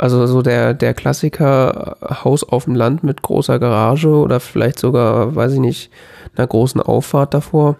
Also 0.02 0.26
so 0.26 0.42
der, 0.42 0.74
der 0.74 0.94
Klassiker 0.94 1.96
Haus 2.02 2.42
auf 2.42 2.64
dem 2.64 2.74
Land 2.74 3.04
mit 3.04 3.22
großer 3.22 3.60
Garage 3.60 4.08
oder 4.08 4.40
vielleicht 4.40 4.80
sogar, 4.80 5.36
weiß 5.36 5.52
ich 5.52 5.60
nicht, 5.60 5.92
einer 6.34 6.48
großen 6.48 6.80
Auffahrt 6.80 7.34
davor, 7.34 7.76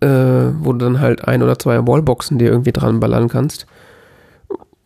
äh, 0.00 0.08
wo 0.08 0.72
du 0.72 0.78
dann 0.78 0.98
halt 0.98 1.28
ein 1.28 1.44
oder 1.44 1.56
zwei 1.56 1.86
Wallboxen 1.86 2.38
dir 2.38 2.50
irgendwie 2.50 2.72
dran 2.72 2.98
ballern 2.98 3.28
kannst, 3.28 3.68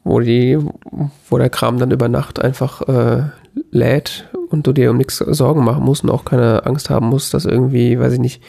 wo 0.05 0.21
die, 0.21 0.59
wo 1.31 1.39
der 1.39 1.49
Kram 1.49 1.79
dann 1.79 1.93
über 1.93 2.11
Nacht 2.11 2.43
einfach 2.43 2.83
äh, 2.83 3.23
lädt 3.71 4.29
und 4.51 4.67
du 4.67 4.75
dir 4.75 4.91
um 4.91 4.99
nichts 4.99 5.17
Sorgen 5.17 5.65
machen 5.65 5.85
musst 5.85 6.05
und 6.05 6.11
auch 6.11 6.27
keine 6.27 6.67
Angst 6.67 6.91
haben 6.91 7.07
musst, 7.07 7.33
dass 7.33 7.47
irgendwie, 7.47 7.99
weiß 7.99 8.13
ich 8.13 8.21
nicht, 8.21 8.43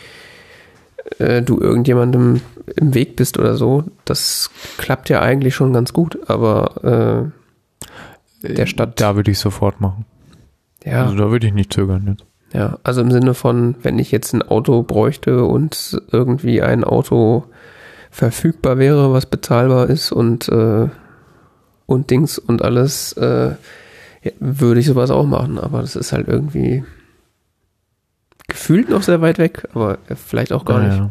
äh, 1.19 1.41
du 1.41 1.59
irgendjemandem 1.59 2.41
im 2.75 2.93
Weg 2.93 3.15
bist 3.15 3.37
oder 3.37 3.55
so. 3.55 3.83
Das 4.05 4.49
klappt 4.77 5.09
ja 5.09 5.21
eigentlich 5.21 5.55
schon 5.55 5.73
ganz 5.73 5.93
gut, 5.93 6.17
aber 6.29 7.31
äh, 8.43 8.47
der 8.55 8.65
Stadt. 8.65 8.99
Da 8.99 9.15
würde 9.15 9.31
ich 9.31 9.39
sofort 9.39 9.81
machen. 9.81 10.05
Ja. 10.83 11.03
Also 11.03 11.15
da 11.15 11.31
würde 11.31 11.47
ich 11.47 11.53
nicht 11.53 11.73
zögern 11.73 12.07
jetzt. 12.07 12.25
Ja, 12.53 12.79
also 12.83 13.01
im 13.01 13.11
Sinne 13.11 13.33
von, 13.33 13.75
wenn 13.81 13.97
ich 13.97 14.11
jetzt 14.11 14.33
ein 14.33 14.41
Auto 14.41 14.83
bräuchte 14.83 15.45
und 15.45 16.01
irgendwie 16.11 16.61
ein 16.61 16.83
Auto 16.83 17.45
verfügbar 18.09 18.77
wäre, 18.77 19.13
was 19.13 19.25
bezahlbar 19.25 19.89
ist 19.89 20.11
und 20.11 20.49
äh, 20.49 20.89
und 21.85 22.09
Dings 22.09 22.37
und 22.37 22.61
alles, 22.61 23.13
äh, 23.13 23.51
ja, 24.23 24.31
würde 24.39 24.79
ich 24.79 24.85
sowas 24.85 25.11
auch 25.11 25.25
machen, 25.25 25.57
aber 25.57 25.81
das 25.81 25.95
ist 25.95 26.11
halt 26.11 26.27
irgendwie 26.27 26.83
gefühlt 28.51 28.89
noch 28.89 29.01
sehr 29.01 29.21
weit 29.21 29.37
weg, 29.37 29.67
aber 29.73 29.97
vielleicht 30.15 30.53
auch 30.53 30.65
gar 30.65 30.83
ja, 30.83 30.87
nicht. 30.87 31.09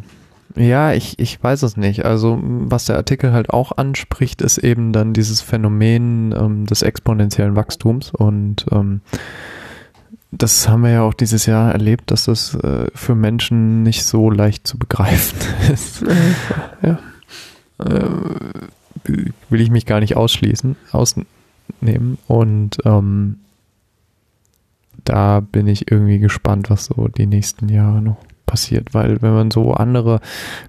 Ja, 0.56 0.92
ich, 0.92 1.18
ich 1.18 1.42
weiß 1.42 1.62
es 1.62 1.76
nicht. 1.76 2.04
Also, 2.04 2.38
was 2.42 2.86
der 2.86 2.96
Artikel 2.96 3.32
halt 3.32 3.50
auch 3.50 3.76
anspricht, 3.76 4.42
ist 4.42 4.58
eben 4.58 4.92
dann 4.92 5.12
dieses 5.12 5.40
Phänomen 5.40 6.34
ähm, 6.36 6.66
des 6.66 6.82
exponentiellen 6.82 7.56
Wachstums. 7.56 8.10
Und 8.10 8.66
ähm, 8.72 9.00
das 10.32 10.68
haben 10.68 10.82
wir 10.82 10.90
ja 10.90 11.02
auch 11.02 11.14
dieses 11.14 11.46
Jahr 11.46 11.72
erlebt, 11.72 12.10
dass 12.10 12.24
das 12.24 12.54
äh, 12.54 12.86
für 12.94 13.14
Menschen 13.14 13.82
nicht 13.82 14.04
so 14.04 14.30
leicht 14.30 14.66
zu 14.66 14.78
begreifen 14.78 15.38
ist. 15.72 16.04
Ja. 16.82 16.98
Äh, 17.78 18.04
will 19.48 19.60
ich 19.60 19.70
mich 19.70 19.86
gar 19.86 20.00
nicht 20.00 20.16
ausschließen, 20.16 20.76
ausnehmen. 20.92 22.18
Und 22.26 22.78
ähm, 22.84 23.36
da 25.10 25.40
bin 25.40 25.66
ich 25.66 25.90
irgendwie 25.90 26.20
gespannt, 26.20 26.70
was 26.70 26.84
so 26.84 27.08
die 27.08 27.26
nächsten 27.26 27.68
Jahre 27.68 28.00
noch 28.00 28.18
passiert, 28.46 28.94
weil 28.94 29.20
wenn 29.22 29.32
man 29.32 29.50
so 29.50 29.74
andere 29.74 30.20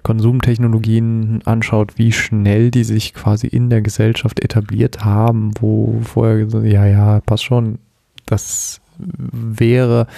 Konsumtechnologien 0.02 1.42
anschaut, 1.44 1.96
wie 1.96 2.10
schnell 2.10 2.72
die 2.72 2.82
sich 2.82 3.14
quasi 3.14 3.46
in 3.46 3.70
der 3.70 3.82
Gesellschaft 3.82 4.40
etabliert 4.40 5.04
haben, 5.04 5.52
wo 5.60 6.00
vorher 6.02 6.38
gesagt, 6.38 6.66
ja, 6.66 6.86
ja, 6.86 7.20
passt 7.20 7.44
schon, 7.44 7.78
das 8.26 8.80
wäre 8.98 10.08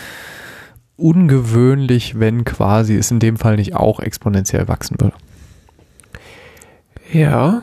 ungewöhnlich, 0.97 2.19
wenn 2.19 2.47
quasi 2.47 2.97
es 2.97 3.11
in 3.11 3.21
dem 3.21 3.37
Fall 3.37 3.57
nicht 3.57 3.75
auch 3.75 4.01
exponentiell 4.01 4.69
wachsen 4.69 4.97
würde. 5.01 5.17
Ja. 7.13 7.63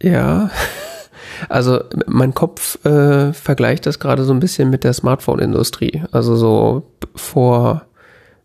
Ja. 0.00 0.50
Also 1.48 1.80
mein 2.06 2.34
Kopf 2.34 2.84
äh, 2.84 3.32
vergleicht 3.32 3.86
das 3.86 3.98
gerade 3.98 4.24
so 4.24 4.32
ein 4.32 4.40
bisschen 4.40 4.70
mit 4.70 4.84
der 4.84 4.92
Smartphone-Industrie. 4.92 6.02
Also 6.12 6.36
so 6.36 6.82
vor, 7.14 7.82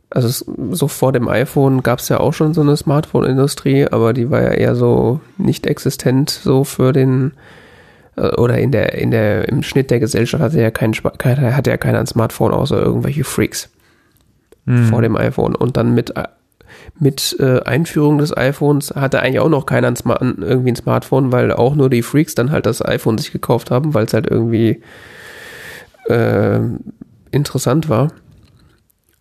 also 0.09 0.45
so 0.71 0.87
vor 0.87 1.11
dem 1.11 1.27
iPhone 1.27 1.83
gab 1.83 1.99
es 1.99 2.09
ja 2.09 2.19
auch 2.19 2.33
schon 2.33 2.53
so 2.53 2.61
eine 2.61 2.77
Smartphone-Industrie, 2.77 3.87
aber 3.87 4.13
die 4.13 4.29
war 4.29 4.41
ja 4.41 4.51
eher 4.51 4.75
so 4.75 5.19
nicht 5.37 5.67
existent 5.67 6.29
so 6.29 6.63
für 6.63 6.93
den 6.93 7.33
äh, 8.15 8.35
oder 8.35 8.57
in 8.57 8.71
der 8.71 8.93
in 8.93 9.11
der 9.11 9.47
im 9.49 9.63
Schnitt 9.63 9.91
der 9.91 9.99
Gesellschaft 9.99 10.43
hatte 10.43 10.61
ja 10.61 10.71
kein, 10.71 10.93
hatte 10.93 11.69
ja 11.69 11.77
keiner 11.77 11.99
ein 11.99 12.07
Smartphone 12.07 12.51
außer 12.51 12.81
irgendwelche 12.81 13.23
Freaks 13.23 13.69
mhm. 14.65 14.85
vor 14.85 15.01
dem 15.01 15.15
iPhone 15.15 15.55
und 15.55 15.77
dann 15.77 15.93
mit 15.93 16.13
mit 16.99 17.35
äh, 17.39 17.61
Einführung 17.61 18.17
des 18.17 18.35
iPhones 18.35 18.91
hatte 18.91 19.19
eigentlich 19.19 19.39
auch 19.39 19.49
noch 19.49 19.65
keiner 19.65 19.87
ein 19.87 19.95
Smart 19.95 20.21
irgendwie 20.21 20.71
ein 20.71 20.75
Smartphone, 20.75 21.31
weil 21.31 21.51
auch 21.51 21.75
nur 21.75 21.89
die 21.89 22.01
Freaks 22.01 22.35
dann 22.35 22.51
halt 22.51 22.65
das 22.65 22.83
iPhone 22.83 23.17
sich 23.17 23.31
gekauft 23.31 23.71
haben, 23.71 23.93
weil 23.93 24.05
es 24.05 24.13
halt 24.13 24.27
irgendwie 24.27 24.81
äh, 26.07 26.59
interessant 27.31 27.89
war. 27.89 28.09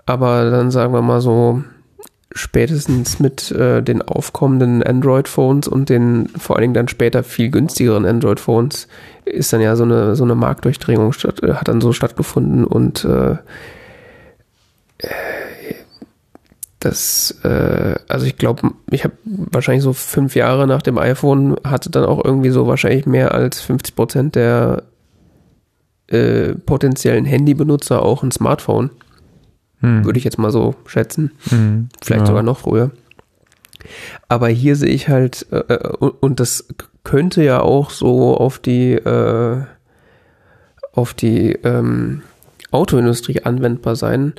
Aber 0.06 0.50
dann 0.50 0.70
sagen 0.70 0.92
wir 0.92 1.02
mal 1.02 1.20
so, 1.20 1.62
spätestens 2.36 3.18
mit 3.18 3.50
äh, 3.50 3.82
den 3.82 4.02
aufkommenden 4.02 4.82
Android-Phones 4.82 5.68
und 5.68 5.88
den 5.88 6.28
vor 6.36 6.56
allen 6.56 6.62
Dingen 6.62 6.74
dann 6.74 6.88
später 6.88 7.22
viel 7.22 7.50
günstigeren 7.50 8.04
Android-Phones 8.04 8.88
ist 9.24 9.52
dann 9.52 9.60
ja 9.60 9.74
so 9.74 9.84
eine, 9.84 10.14
so 10.16 10.24
eine 10.24 10.34
Marktdurchdringung 10.34 11.12
statt, 11.12 11.42
äh, 11.42 11.54
hat 11.54 11.68
dann 11.68 11.80
so 11.80 11.92
stattgefunden 11.92 12.64
und 12.64 13.04
äh, 13.04 13.36
das, 16.86 17.32
äh, 17.42 17.96
also 18.06 18.26
ich 18.26 18.38
glaube, 18.38 18.70
ich 18.90 19.02
habe 19.02 19.14
wahrscheinlich 19.24 19.82
so 19.82 19.92
fünf 19.92 20.36
Jahre 20.36 20.68
nach 20.68 20.82
dem 20.82 20.98
iPhone 20.98 21.56
hatte 21.64 21.90
dann 21.90 22.04
auch 22.04 22.24
irgendwie 22.24 22.50
so 22.50 22.68
wahrscheinlich 22.68 23.06
mehr 23.06 23.34
als 23.34 23.60
50 23.60 23.96
Prozent 23.96 24.34
der 24.36 24.84
äh, 26.06 26.54
potenziellen 26.54 27.24
Handybenutzer 27.24 28.02
auch 28.02 28.22
ein 28.22 28.30
Smartphone. 28.30 28.90
Hm. 29.80 30.04
Würde 30.04 30.18
ich 30.18 30.24
jetzt 30.24 30.38
mal 30.38 30.52
so 30.52 30.76
schätzen. 30.86 31.32
Hm. 31.48 31.88
Vielleicht 32.00 32.22
ja. 32.22 32.26
sogar 32.26 32.44
noch 32.44 32.58
früher. 32.58 32.92
Aber 34.28 34.48
hier 34.48 34.76
sehe 34.76 34.90
ich 34.90 35.08
halt, 35.08 35.46
äh, 35.50 35.74
äh 35.74 35.88
und 35.98 36.38
das 36.38 36.68
könnte 37.02 37.42
ja 37.42 37.60
auch 37.60 37.90
so 37.90 38.36
auf 38.36 38.60
die, 38.60 38.92
äh, 38.92 39.62
auf 40.92 41.14
die 41.14 41.52
ähm, 41.64 42.22
Autoindustrie 42.70 43.42
anwendbar 43.42 43.96
sein 43.96 44.34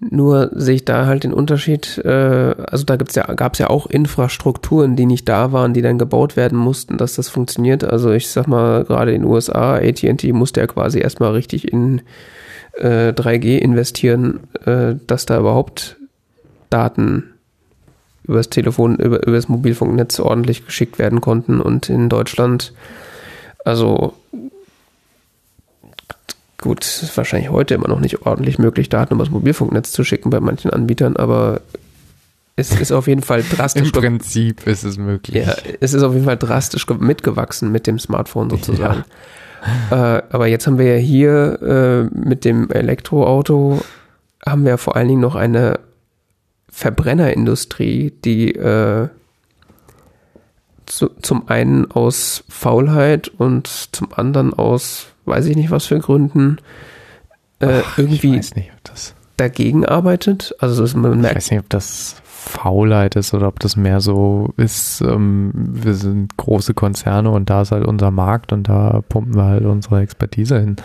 nur 0.00 0.50
sehe 0.54 0.76
ich 0.76 0.84
da 0.84 1.06
halt 1.06 1.24
den 1.24 1.32
Unterschied, 1.32 1.98
äh, 2.04 2.54
also 2.56 2.84
da 2.84 2.96
gibt's 2.96 3.16
ja, 3.16 3.24
gab 3.34 3.54
es 3.54 3.58
ja 3.58 3.68
auch 3.68 3.86
Infrastrukturen, 3.86 4.94
die 4.94 5.06
nicht 5.06 5.28
da 5.28 5.52
waren, 5.52 5.74
die 5.74 5.82
dann 5.82 5.98
gebaut 5.98 6.36
werden 6.36 6.56
mussten, 6.56 6.98
dass 6.98 7.16
das 7.16 7.28
funktioniert. 7.28 7.82
Also 7.82 8.12
ich 8.12 8.28
sag 8.28 8.46
mal, 8.46 8.84
gerade 8.84 9.12
in 9.12 9.22
den 9.22 9.30
USA, 9.30 9.74
ATT 9.74 10.24
musste 10.32 10.60
ja 10.60 10.66
quasi 10.68 11.00
erstmal 11.00 11.32
richtig 11.32 11.72
in 11.72 12.02
äh, 12.74 13.12
3G 13.12 13.58
investieren, 13.58 14.40
äh, 14.64 14.94
dass 15.06 15.26
da 15.26 15.40
überhaupt 15.40 15.96
Daten 16.70 17.24
übers 18.22 18.50
Telefon, 18.50 18.96
über, 18.96 19.26
über 19.26 19.36
das 19.36 19.48
Mobilfunknetz 19.48 20.20
ordentlich 20.20 20.64
geschickt 20.66 20.98
werden 21.00 21.20
konnten. 21.20 21.60
Und 21.60 21.88
in 21.88 22.08
Deutschland, 22.08 22.72
also 23.64 24.12
Gut, 26.60 26.84
es 26.84 27.02
ist 27.04 27.16
wahrscheinlich 27.16 27.50
heute 27.50 27.74
immer 27.74 27.88
noch 27.88 28.00
nicht 28.00 28.26
ordentlich 28.26 28.58
möglich, 28.58 28.88
Daten 28.88 29.14
übers 29.14 29.30
Mobilfunknetz 29.30 29.92
zu 29.92 30.02
schicken 30.02 30.30
bei 30.30 30.40
manchen 30.40 30.70
Anbietern, 30.70 31.16
aber 31.16 31.60
es 32.56 32.72
ist 32.72 32.90
auf 32.90 33.06
jeden 33.06 33.22
Fall 33.22 33.44
drastisch. 33.44 33.86
Im 33.86 33.92
Prinzip 33.92 34.66
ist 34.66 34.82
es 34.82 34.98
möglich. 34.98 35.46
Ja, 35.46 35.54
es 35.80 35.94
ist 35.94 36.02
auf 36.02 36.14
jeden 36.14 36.24
Fall 36.24 36.36
drastisch 36.36 36.84
mitgewachsen 36.88 37.70
mit 37.70 37.86
dem 37.86 38.00
Smartphone 38.00 38.50
sozusagen. 38.50 39.04
Ja. 39.90 40.16
Äh, 40.18 40.22
aber 40.30 40.48
jetzt 40.48 40.66
haben 40.66 40.78
wir 40.78 40.96
ja 40.96 41.00
hier 41.00 41.62
äh, 41.62 42.16
mit 42.16 42.44
dem 42.44 42.70
Elektroauto 42.70 43.80
haben 44.44 44.64
wir 44.64 44.78
vor 44.78 44.96
allen 44.96 45.08
Dingen 45.08 45.20
noch 45.20 45.34
eine 45.34 45.80
Verbrennerindustrie, 46.68 48.12
die 48.24 48.54
äh, 48.54 49.08
zu, 50.86 51.10
zum 51.22 51.48
einen 51.48 51.90
aus 51.90 52.44
Faulheit 52.48 53.28
und 53.28 53.66
zum 53.66 54.12
anderen 54.14 54.54
aus 54.54 55.06
weiß 55.28 55.46
ich 55.46 55.56
nicht 55.56 55.70
was 55.70 55.86
für 55.86 55.98
Gründen, 55.98 56.58
äh, 57.60 57.82
Ach, 57.84 57.98
irgendwie 57.98 58.40
dagegen 59.36 59.86
arbeitet. 59.86 60.54
Also 60.58 60.84
man 60.98 61.20
merkt. 61.20 61.32
Ich 61.32 61.36
weiß 61.36 61.50
nicht, 61.52 61.60
ob 61.60 61.68
das 61.70 62.16
Faulheit 62.24 63.16
ist 63.16 63.34
oder 63.34 63.48
ob 63.48 63.60
das 63.60 63.76
mehr 63.76 64.00
so 64.00 64.50
ist, 64.56 65.00
ähm, 65.00 65.52
wir 65.54 65.94
sind 65.94 66.36
große 66.36 66.74
Konzerne 66.74 67.30
und 67.30 67.50
da 67.50 67.62
ist 67.62 67.72
halt 67.72 67.86
unser 67.86 68.10
Markt 68.10 68.52
und 68.52 68.68
da 68.68 69.02
pumpen 69.08 69.36
wir 69.36 69.44
halt 69.44 69.64
unsere 69.64 70.00
Expertise 70.00 70.58
hin. 70.58 70.76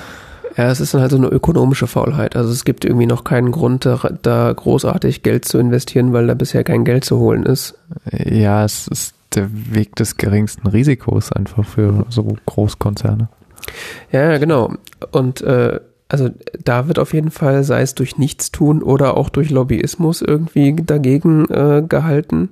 Ja, 0.58 0.70
es 0.70 0.80
ist 0.80 0.94
dann 0.94 1.02
halt 1.02 1.12
so 1.12 1.18
eine 1.18 1.28
ökonomische 1.28 1.88
Faulheit. 1.88 2.36
Also 2.36 2.52
es 2.52 2.64
gibt 2.64 2.86
irgendwie 2.86 3.08
noch 3.08 3.24
keinen 3.24 3.52
Grund, 3.52 3.86
da, 3.86 3.98
da 4.22 4.54
großartig 4.54 5.24
Geld 5.24 5.46
zu 5.46 5.58
investieren, 5.58 6.14
weil 6.14 6.28
da 6.28 6.36
bisher 6.36 6.64
kein 6.64 6.86
Geld 6.86 7.06
zu 7.06 7.18
holen 7.18 7.44
ist. 7.44 7.76
Ja, 8.12 8.64
es 8.64 8.88
ist 8.88 9.16
der 9.34 9.50
Weg 9.52 9.96
des 9.96 10.18
geringsten 10.18 10.68
Risikos 10.68 11.32
einfach 11.32 11.66
für 11.66 12.06
so 12.10 12.36
Großkonzerne. 12.46 13.30
Ja, 14.12 14.38
genau. 14.38 14.74
Und 15.12 15.42
äh, 15.42 15.80
also 16.10 16.30
da 16.64 16.88
wird 16.88 17.00
auf 17.00 17.14
jeden 17.14 17.32
Fall, 17.32 17.64
sei 17.64 17.82
es 17.82 17.96
durch 17.96 18.18
Nichtstun 18.18 18.84
oder 18.84 19.18
auch 19.18 19.30
durch 19.30 19.50
Lobbyismus 19.50 20.22
irgendwie 20.22 20.76
dagegen 20.76 21.46
äh, 21.50 21.84
gehalten. 21.88 22.52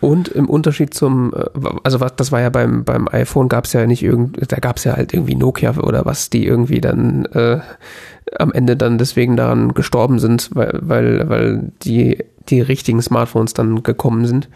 Und 0.00 0.28
im 0.28 0.48
Unterschied 0.48 0.94
zum, 0.94 1.34
äh, 1.34 1.68
also 1.84 2.00
was, 2.00 2.16
das 2.16 2.32
war 2.32 2.40
ja 2.40 2.48
beim, 2.48 2.84
beim 2.84 3.06
iPhone 3.08 3.48
gab 3.48 3.66
es 3.66 3.74
ja 3.74 3.86
nicht 3.86 4.02
irgend, 4.02 4.50
da 4.50 4.56
gab 4.56 4.78
es 4.78 4.84
ja 4.84 4.96
halt 4.96 5.12
irgendwie 5.12 5.34
Nokia 5.34 5.76
oder 5.76 6.06
was, 6.06 6.30
die 6.30 6.46
irgendwie 6.46 6.80
dann 6.80 7.26
äh, 7.26 7.60
am 8.38 8.52
Ende 8.52 8.76
dann 8.76 8.96
deswegen 8.96 9.36
daran 9.36 9.74
gestorben 9.74 10.18
sind, 10.18 10.50
weil, 10.54 10.78
weil, 10.80 11.28
weil 11.28 11.72
die, 11.82 12.24
die 12.48 12.62
richtigen 12.62 13.02
Smartphones 13.02 13.52
dann 13.52 13.82
gekommen 13.82 14.24
sind. 14.24 14.48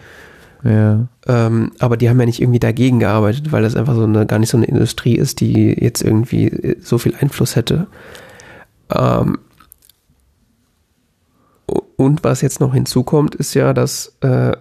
Ja. 0.64 1.06
Ähm, 1.26 1.72
aber 1.78 1.96
die 1.96 2.08
haben 2.08 2.18
ja 2.18 2.26
nicht 2.26 2.40
irgendwie 2.40 2.58
dagegen 2.58 2.98
gearbeitet, 2.98 3.52
weil 3.52 3.62
das 3.62 3.76
einfach 3.76 3.94
so 3.94 4.04
eine, 4.04 4.26
gar 4.26 4.38
nicht 4.38 4.48
so 4.48 4.56
eine 4.56 4.66
Industrie 4.66 5.14
ist, 5.14 5.40
die 5.40 5.72
jetzt 5.78 6.02
irgendwie 6.02 6.76
so 6.80 6.96
viel 6.96 7.14
Einfluss 7.14 7.54
hätte. 7.54 7.86
Ähm, 8.90 9.38
und 11.96 12.24
was 12.24 12.40
jetzt 12.40 12.60
noch 12.60 12.74
hinzukommt, 12.74 13.34
ist 13.34 13.54
ja, 13.54 13.74
dass 13.74 14.16
äh, 14.20 14.52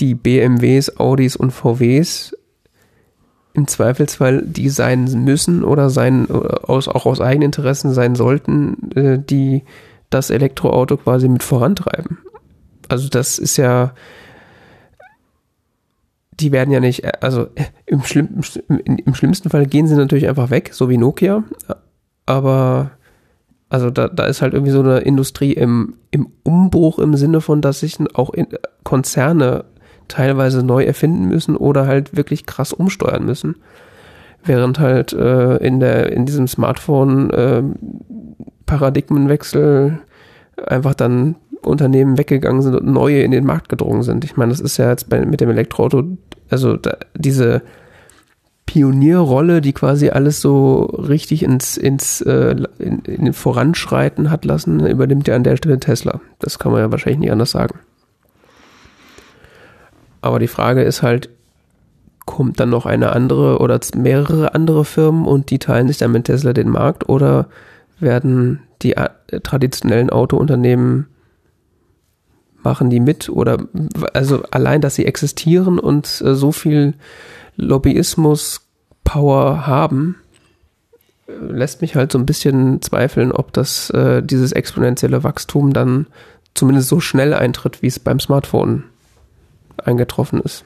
die 0.00 0.14
BMWs, 0.14 0.98
Audis 0.98 1.36
und 1.36 1.52
VWs 1.52 2.36
im 3.52 3.66
Zweifelsfall 3.66 4.42
die 4.44 4.68
sein 4.68 5.24
müssen 5.24 5.64
oder 5.64 5.90
sein, 5.90 6.30
aus, 6.30 6.88
auch 6.88 7.06
aus 7.06 7.20
eigenen 7.20 7.46
Interessen 7.46 7.92
sein 7.92 8.14
sollten, 8.14 8.90
äh, 8.94 9.18
die 9.18 9.62
das 10.08 10.30
Elektroauto 10.30 10.96
quasi 10.96 11.28
mit 11.28 11.42
vorantreiben. 11.42 12.18
Also 12.88 13.08
das 13.08 13.38
ist 13.38 13.56
ja, 13.56 13.92
die 16.40 16.52
werden 16.52 16.70
ja 16.70 16.80
nicht, 16.80 17.22
also 17.22 17.48
im, 17.86 18.02
schlimm, 18.02 18.40
im, 18.68 18.98
im 18.98 19.14
schlimmsten 19.14 19.50
Fall 19.50 19.66
gehen 19.66 19.86
sie 19.86 19.96
natürlich 19.96 20.28
einfach 20.28 20.50
weg, 20.50 20.70
so 20.72 20.88
wie 20.88 20.96
Nokia, 20.96 21.44
aber 22.26 22.92
also 23.68 23.90
da, 23.90 24.08
da 24.08 24.24
ist 24.24 24.42
halt 24.42 24.52
irgendwie 24.52 24.72
so 24.72 24.80
eine 24.80 24.98
Industrie 24.98 25.52
im, 25.52 25.94
im 26.10 26.28
Umbruch 26.42 26.98
im 26.98 27.14
Sinne 27.14 27.40
von, 27.40 27.60
dass 27.60 27.80
sich 27.80 27.98
auch 28.14 28.32
Konzerne 28.82 29.64
teilweise 30.08 30.64
neu 30.64 30.82
erfinden 30.84 31.28
müssen 31.28 31.56
oder 31.56 31.86
halt 31.86 32.16
wirklich 32.16 32.46
krass 32.46 32.72
umsteuern 32.72 33.24
müssen. 33.24 33.56
Während 34.42 34.80
halt 34.80 35.12
äh, 35.12 35.56
in 35.58 35.78
der 35.78 36.12
in 36.12 36.26
diesem 36.26 36.48
Smartphone 36.48 37.30
äh, 37.30 37.62
Paradigmenwechsel 38.66 40.00
einfach 40.66 40.94
dann 40.94 41.36
Unternehmen 41.62 42.18
weggegangen 42.18 42.62
sind 42.62 42.74
und 42.74 42.86
neue 42.86 43.22
in 43.22 43.30
den 43.30 43.44
Markt 43.44 43.68
gedrungen 43.68 44.02
sind. 44.02 44.24
Ich 44.24 44.36
meine, 44.36 44.50
das 44.50 44.60
ist 44.60 44.78
ja 44.78 44.88
jetzt 44.90 45.08
bei, 45.08 45.24
mit 45.24 45.40
dem 45.40 45.50
Elektroauto, 45.50 46.02
also 46.50 46.76
da, 46.76 46.96
diese 47.14 47.62
Pionierrolle, 48.66 49.60
die 49.60 49.72
quasi 49.72 50.10
alles 50.10 50.40
so 50.40 50.82
richtig 50.82 51.42
ins, 51.42 51.76
ins 51.76 52.20
äh, 52.20 52.54
in, 52.78 53.00
in 53.00 53.32
Voranschreiten 53.32 54.30
hat 54.30 54.44
lassen, 54.44 54.86
übernimmt 54.86 55.26
ja 55.26 55.34
an 55.34 55.42
der 55.42 55.56
Stelle 55.56 55.80
Tesla. 55.80 56.20
Das 56.38 56.58
kann 56.58 56.70
man 56.70 56.80
ja 56.80 56.92
wahrscheinlich 56.92 57.20
nicht 57.20 57.32
anders 57.32 57.50
sagen. 57.50 57.80
Aber 60.22 60.38
die 60.38 60.46
Frage 60.46 60.82
ist 60.82 61.02
halt, 61.02 61.30
kommt 62.26 62.60
dann 62.60 62.70
noch 62.70 62.86
eine 62.86 63.12
andere 63.12 63.58
oder 63.58 63.80
mehrere 63.96 64.54
andere 64.54 64.84
Firmen 64.84 65.26
und 65.26 65.50
die 65.50 65.58
teilen 65.58 65.88
sich 65.88 65.98
dann 65.98 66.12
mit 66.12 66.26
Tesla 66.26 66.52
den 66.52 66.68
Markt 66.68 67.08
oder 67.08 67.48
werden 67.98 68.60
die 68.82 68.96
äh, 68.96 69.08
traditionellen 69.42 70.10
Autounternehmen 70.10 71.08
machen 72.62 72.90
die 72.90 73.00
mit 73.00 73.28
oder 73.28 73.58
also 74.12 74.42
allein, 74.50 74.80
dass 74.80 74.94
sie 74.94 75.06
existieren 75.06 75.78
und 75.78 76.22
äh, 76.24 76.34
so 76.34 76.52
viel 76.52 76.94
Lobbyismus 77.56 78.62
Power 79.04 79.66
haben, 79.66 80.16
äh, 81.26 81.32
lässt 81.32 81.82
mich 81.82 81.96
halt 81.96 82.12
so 82.12 82.18
ein 82.18 82.26
bisschen 82.26 82.82
zweifeln, 82.82 83.32
ob 83.32 83.52
das 83.52 83.90
äh, 83.90 84.22
dieses 84.22 84.52
exponentielle 84.52 85.24
Wachstum 85.24 85.72
dann 85.72 86.06
zumindest 86.54 86.88
so 86.88 87.00
schnell 87.00 87.34
eintritt, 87.34 87.82
wie 87.82 87.86
es 87.86 87.98
beim 87.98 88.20
Smartphone 88.20 88.84
eingetroffen 89.84 90.40
ist. 90.40 90.64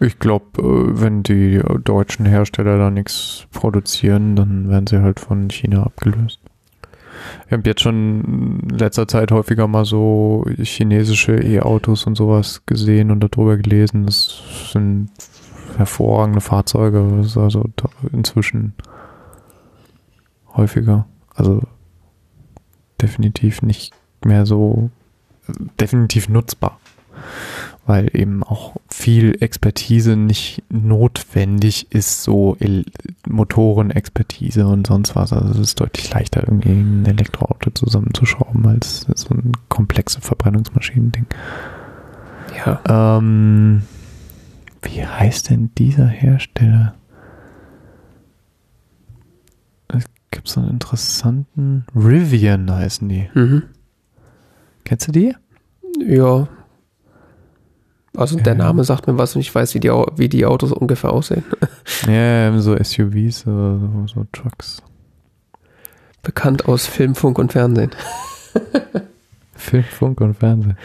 Ich 0.00 0.18
glaube, 0.18 0.60
äh, 0.60 1.00
wenn 1.00 1.22
die 1.22 1.60
deutschen 1.82 2.26
Hersteller 2.26 2.78
da 2.78 2.90
nichts 2.90 3.46
produzieren, 3.52 4.36
dann 4.36 4.68
werden 4.68 4.86
sie 4.86 5.00
halt 5.00 5.20
von 5.20 5.50
China 5.50 5.84
abgelöst. 5.84 6.40
Ich 7.46 7.52
habe 7.52 7.62
jetzt 7.66 7.80
schon 7.80 8.60
in 8.70 8.78
letzter 8.78 9.08
Zeit 9.08 9.30
häufiger 9.30 9.66
mal 9.68 9.84
so 9.84 10.44
chinesische 10.58 11.36
E-Autos 11.36 12.06
und 12.06 12.16
sowas 12.16 12.62
gesehen 12.66 13.10
und 13.10 13.20
darüber 13.20 13.56
gelesen. 13.56 14.06
Das 14.06 14.42
sind 14.72 15.10
hervorragende 15.76 16.40
Fahrzeuge. 16.40 17.16
Das 17.18 17.26
ist 17.26 17.36
also 17.36 17.64
inzwischen 18.12 18.74
häufiger. 20.54 21.06
Also 21.34 21.62
definitiv 23.00 23.62
nicht 23.62 23.92
mehr 24.24 24.46
so 24.46 24.90
definitiv 25.80 26.28
nutzbar 26.28 26.78
weil 27.86 28.16
eben 28.16 28.42
auch 28.42 28.76
viel 28.88 29.36
Expertise 29.42 30.16
nicht 30.16 30.62
notwendig 30.70 31.92
ist, 31.92 32.22
so 32.22 32.56
Motorenexpertise 33.28 34.66
und 34.66 34.86
sonst 34.86 35.14
was. 35.14 35.32
Also 35.32 35.50
es 35.50 35.58
ist 35.58 35.80
deutlich 35.80 36.10
leichter, 36.10 36.42
irgendwie 36.42 36.70
ein 36.70 37.04
Elektroauto 37.04 37.70
zusammenzuschrauben, 37.70 38.66
als 38.66 39.06
so 39.14 39.34
ein 39.34 39.52
komplexe 39.68 40.20
Verbrennungsmaschinen-Ding. 40.20 41.26
Ja. 42.64 43.18
Ähm, 43.18 43.82
wie 44.82 45.06
heißt 45.06 45.50
denn 45.50 45.70
dieser 45.76 46.06
Hersteller? 46.06 46.94
Es 49.88 50.04
gibt 50.30 50.48
so 50.48 50.60
einen 50.60 50.70
interessanten 50.70 51.84
Rivian 51.94 52.70
heißen 52.70 53.08
die. 53.08 53.28
Mhm. 53.34 53.64
Kennst 54.84 55.08
du 55.08 55.12
die? 55.12 55.34
Ja, 56.06 56.48
also 58.16 58.38
der 58.38 58.54
Name 58.54 58.84
sagt 58.84 59.06
mir 59.06 59.18
was 59.18 59.34
und 59.34 59.40
ich 59.40 59.54
weiß, 59.54 59.74
wie 59.74 59.80
die, 59.80 59.90
wie 59.90 60.28
die 60.28 60.46
Autos 60.46 60.72
ungefähr 60.72 61.12
aussehen. 61.12 61.44
Ja, 62.06 62.58
so 62.58 62.76
SUVs 62.76 63.46
oder 63.46 63.78
so, 63.78 64.06
so 64.06 64.26
Trucks. 64.32 64.82
Bekannt 66.22 66.66
aus 66.66 66.86
Film, 66.86 67.14
Funk 67.14 67.38
und 67.38 67.52
Fernsehen. 67.52 67.90
Film, 69.54 69.84
Funk 69.84 70.20
und 70.20 70.34
Fernsehen. 70.34 70.76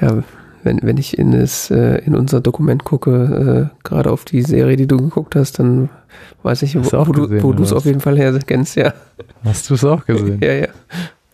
Ja, 0.00 0.22
wenn, 0.62 0.80
wenn 0.82 0.96
ich 0.96 1.18
in, 1.18 1.32
das, 1.32 1.70
äh, 1.70 1.98
in 2.04 2.14
unser 2.14 2.40
Dokument 2.40 2.84
gucke, 2.84 3.70
äh, 3.72 3.78
gerade 3.88 4.10
auf 4.10 4.24
die 4.24 4.42
Serie, 4.42 4.76
die 4.76 4.86
du 4.86 4.96
geguckt 4.96 5.36
hast, 5.36 5.58
dann 5.58 5.88
weiß 6.42 6.62
ich, 6.62 6.76
wo, 6.76 6.82
wo 6.82 7.52
du 7.52 7.62
es 7.62 7.72
auf 7.72 7.84
jeden 7.84 8.00
Fall 8.00 8.16
her 8.16 8.38
kennst, 8.44 8.76
ja. 8.76 8.92
Hast 9.44 9.70
du 9.70 9.74
es 9.74 9.84
auch 9.84 10.04
gesehen? 10.04 10.38
ja, 10.42 10.52
ja. 10.52 10.68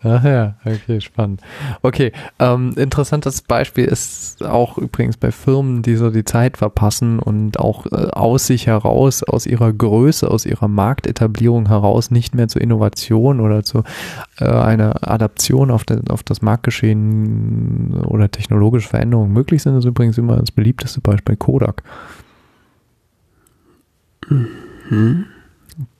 Ach 0.07 0.23
ja, 0.23 0.53
okay, 0.63 1.01
spannend. 1.01 1.41
Okay, 1.81 2.11
ähm, 2.37 2.73
interessantes 2.77 3.41
Beispiel 3.41 3.85
ist 3.85 4.45
auch 4.45 4.77
übrigens 4.77 5.17
bei 5.17 5.31
Firmen, 5.31 5.81
die 5.81 5.95
so 5.95 6.11
die 6.11 6.23
Zeit 6.23 6.57
verpassen 6.57 7.17
und 7.17 7.59
auch 7.59 7.87
äh, 7.87 8.09
aus 8.11 8.45
sich 8.45 8.67
heraus, 8.67 9.23
aus 9.23 9.47
ihrer 9.47 9.73
Größe, 9.73 10.29
aus 10.29 10.45
ihrer 10.45 10.67
Marktetablierung 10.67 11.69
heraus 11.69 12.11
nicht 12.11 12.35
mehr 12.35 12.47
zur 12.47 12.61
Innovation 12.61 13.39
oder 13.39 13.63
zu 13.63 13.83
äh, 14.39 14.45
einer 14.45 15.09
Adaption 15.11 15.71
auf, 15.71 15.85
de, 15.85 15.99
auf 16.09 16.21
das 16.21 16.43
Marktgeschehen 16.43 18.03
oder 18.05 18.29
technologische 18.29 18.89
Veränderungen 18.89 19.33
möglich 19.33 19.63
sind, 19.63 19.75
ist 19.75 19.85
übrigens 19.85 20.19
immer 20.19 20.37
das 20.37 20.51
beliebteste 20.51 21.01
Beispiel 21.01 21.35
Kodak. 21.35 21.81
Mhm 24.29 25.25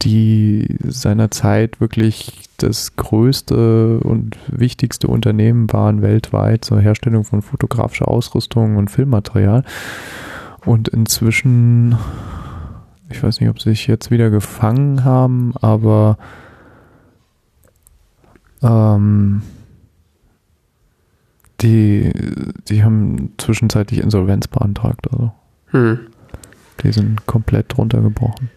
die 0.02 0.78
seinerzeit 0.84 1.82
wirklich 1.82 2.50
das 2.58 2.96
größte 2.96 4.00
und 4.00 4.38
wichtigste 4.48 5.08
Unternehmen 5.08 5.72
waren 5.74 6.02
weltweit 6.02 6.64
zur 6.64 6.80
Herstellung 6.80 7.26
von 7.26 7.42
fotografischer 7.42 8.08
Ausrüstung 8.08 8.78
und 8.78 8.90
Filmmaterial. 8.90 9.64
Und 10.66 10.88
inzwischen, 10.88 11.98
ich 13.10 13.22
weiß 13.22 13.40
nicht, 13.42 13.50
ob 13.50 13.62
sie 13.62 13.70
sich 13.70 13.88
jetzt 13.88 14.12
wieder 14.12 14.30
gefangen 14.30 15.04
haben, 15.04 15.54
aber 15.62 16.18
ähm, 18.62 19.42
die, 21.62 22.12
die 22.68 22.84
haben 22.84 23.34
zwischenzeitlich 23.38 24.00
Insolvenz 24.00 24.48
beantragt. 24.48 25.08
Also. 25.12 25.32
Hm. 25.68 26.00
Die 26.82 26.92
sind 26.92 27.26
komplett 27.26 27.78
runtergebrochen. 27.78 28.50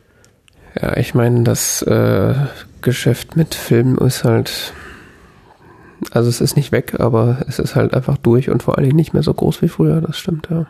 Ja, 0.80 0.96
ich 0.96 1.14
meine, 1.14 1.42
das 1.42 1.82
äh, 1.82 2.34
Geschäft 2.82 3.36
mit 3.36 3.54
Filmen 3.54 3.98
ist 3.98 4.24
halt 4.24 4.72
Also 6.12 6.28
es 6.28 6.40
ist 6.40 6.56
nicht 6.56 6.72
weg, 6.72 6.96
aber 6.98 7.38
es 7.48 7.58
ist 7.58 7.74
halt 7.74 7.94
einfach 7.94 8.16
durch 8.18 8.50
und 8.50 8.62
vor 8.62 8.76
allen 8.76 8.84
Dingen 8.86 8.96
nicht 8.96 9.12
mehr 9.14 9.22
so 9.22 9.34
groß 9.34 9.62
wie 9.62 9.68
früher, 9.68 10.00
das 10.00 10.18
stimmt, 10.18 10.48
ja. 10.50 10.66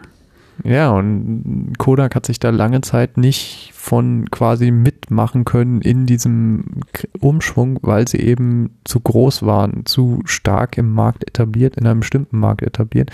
Ja, 0.65 0.91
und 0.91 1.75
Kodak 1.79 2.17
hat 2.17 2.27
sich 2.27 2.41
da 2.41 2.51
lange 2.51 2.81
Zeit 2.81 3.17
nicht 3.17 3.71
von 3.75 4.29
quasi 4.31 4.73
mitmachen 4.73 5.45
können 5.45 5.81
in 5.83 6.05
diesem 6.05 6.83
Umschwung, 7.21 7.79
weil 7.83 8.09
sie 8.09 8.19
eben 8.19 8.77
zu 8.85 8.99
groß 8.99 9.45
waren, 9.45 9.87
zu 9.87 10.21
stark 10.25 10.77
im 10.77 10.93
Markt 10.93 11.29
etabliert, 11.29 11.77
in 11.77 11.87
einem 11.87 12.01
bestimmten 12.01 12.41
Markt 12.41 12.63
etabliert 12.63 13.11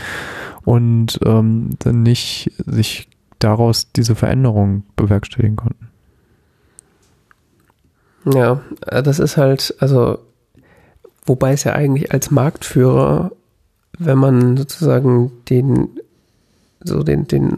und 0.64 1.20
ähm, 1.26 1.70
dann 1.80 2.02
nicht 2.02 2.50
sich 2.64 3.08
daraus 3.40 3.92
diese 3.92 4.14
Veränderung 4.14 4.84
bewerkstelligen 4.96 5.56
konnten. 5.56 5.88
Ja, 8.24 8.60
äh, 8.86 9.02
das 9.02 9.18
ist 9.18 9.36
halt, 9.36 9.74
also, 9.78 10.18
wobei 11.26 11.52
es 11.52 11.64
ja 11.64 11.72
eigentlich 11.72 12.12
als 12.12 12.30
Marktführer, 12.30 13.32
wenn 13.98 14.18
man 14.18 14.56
sozusagen 14.56 15.32
den 15.48 16.00
so 16.84 17.02
den, 17.02 17.26
den 17.26 17.56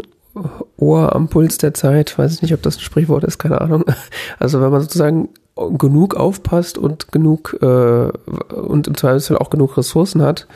Ohr 0.76 1.14
am 1.14 1.28
Puls 1.28 1.58
der 1.58 1.74
Zeit, 1.74 2.16
weiß 2.18 2.34
ich 2.34 2.42
nicht, 2.42 2.54
ob 2.54 2.62
das 2.62 2.76
ein 2.76 2.80
Sprichwort 2.80 3.24
ist, 3.24 3.38
keine 3.38 3.60
Ahnung. 3.60 3.84
Also 4.38 4.60
wenn 4.60 4.70
man 4.70 4.82
sozusagen 4.82 5.30
genug 5.78 6.14
aufpasst 6.14 6.78
und 6.78 7.10
genug 7.10 7.56
äh, 7.60 7.66
und 7.66 8.86
im 8.86 8.96
Zweifelsfall 8.96 9.38
auch 9.38 9.50
genug 9.50 9.76
Ressourcen 9.76 10.22
hat, 10.22 10.46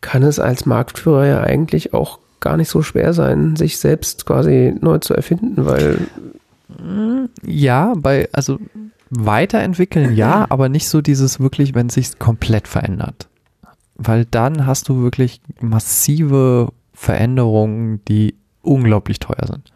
kann 0.00 0.22
es 0.22 0.38
als 0.38 0.66
Marktführer 0.66 1.26
ja 1.26 1.40
eigentlich 1.42 1.92
auch 1.92 2.18
gar 2.40 2.56
nicht 2.56 2.70
so 2.70 2.82
schwer 2.82 3.12
sein, 3.12 3.56
sich 3.56 3.78
selbst 3.78 4.24
quasi 4.24 4.74
neu 4.80 4.98
zu 4.98 5.14
erfinden, 5.14 5.66
weil 5.66 6.06
ja, 7.42 7.94
bei 7.96 8.28
also 8.32 8.58
weiterentwickeln 9.10 10.16
ja, 10.16 10.46
aber 10.48 10.68
nicht 10.68 10.88
so 10.88 11.00
dieses 11.00 11.40
wirklich, 11.40 11.74
wenn 11.74 11.86
es 11.88 11.94
sich 11.94 12.18
komplett 12.18 12.68
verändert. 12.68 13.28
Weil 13.94 14.24
dann 14.24 14.66
hast 14.66 14.88
du 14.88 15.02
wirklich 15.02 15.40
massive 15.60 16.72
Veränderungen, 16.92 18.04
die 18.06 18.36
unglaublich 18.62 19.20
teuer 19.20 19.46
sind. 19.46 19.72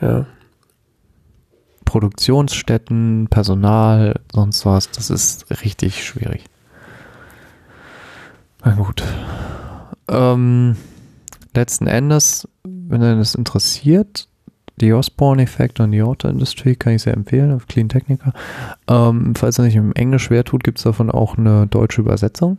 Ja. 0.00 0.26
Produktionsstätten, 1.84 3.28
Personal, 3.30 4.20
sonst 4.32 4.64
was, 4.66 4.90
das 4.90 5.10
ist 5.10 5.62
richtig 5.62 6.04
schwierig. 6.04 6.44
Na 8.64 8.74
gut. 8.74 9.02
Ähm, 10.08 10.76
letzten 11.54 11.86
Endes, 11.86 12.48
wenn 12.64 13.02
ihr 13.02 13.16
das 13.16 13.34
interessiert, 13.34 14.28
die 14.80 14.92
Osborne-Effekt 14.92 15.80
und 15.80 15.92
die 15.92 16.02
Auto-Industrie 16.02 16.76
kann 16.76 16.94
ich 16.94 17.02
sehr 17.02 17.14
empfehlen 17.14 17.52
auf 17.52 17.66
Clean 17.66 17.88
Technica. 17.88 18.32
Ähm, 18.88 19.34
falls 19.34 19.58
er 19.58 19.64
nicht 19.64 19.76
im 19.76 19.92
Englisch 19.92 20.24
schwer 20.24 20.44
tut, 20.44 20.64
gibt 20.64 20.78
es 20.78 20.84
davon 20.84 21.10
auch 21.10 21.36
eine 21.36 21.66
deutsche 21.66 22.00
Übersetzung 22.00 22.58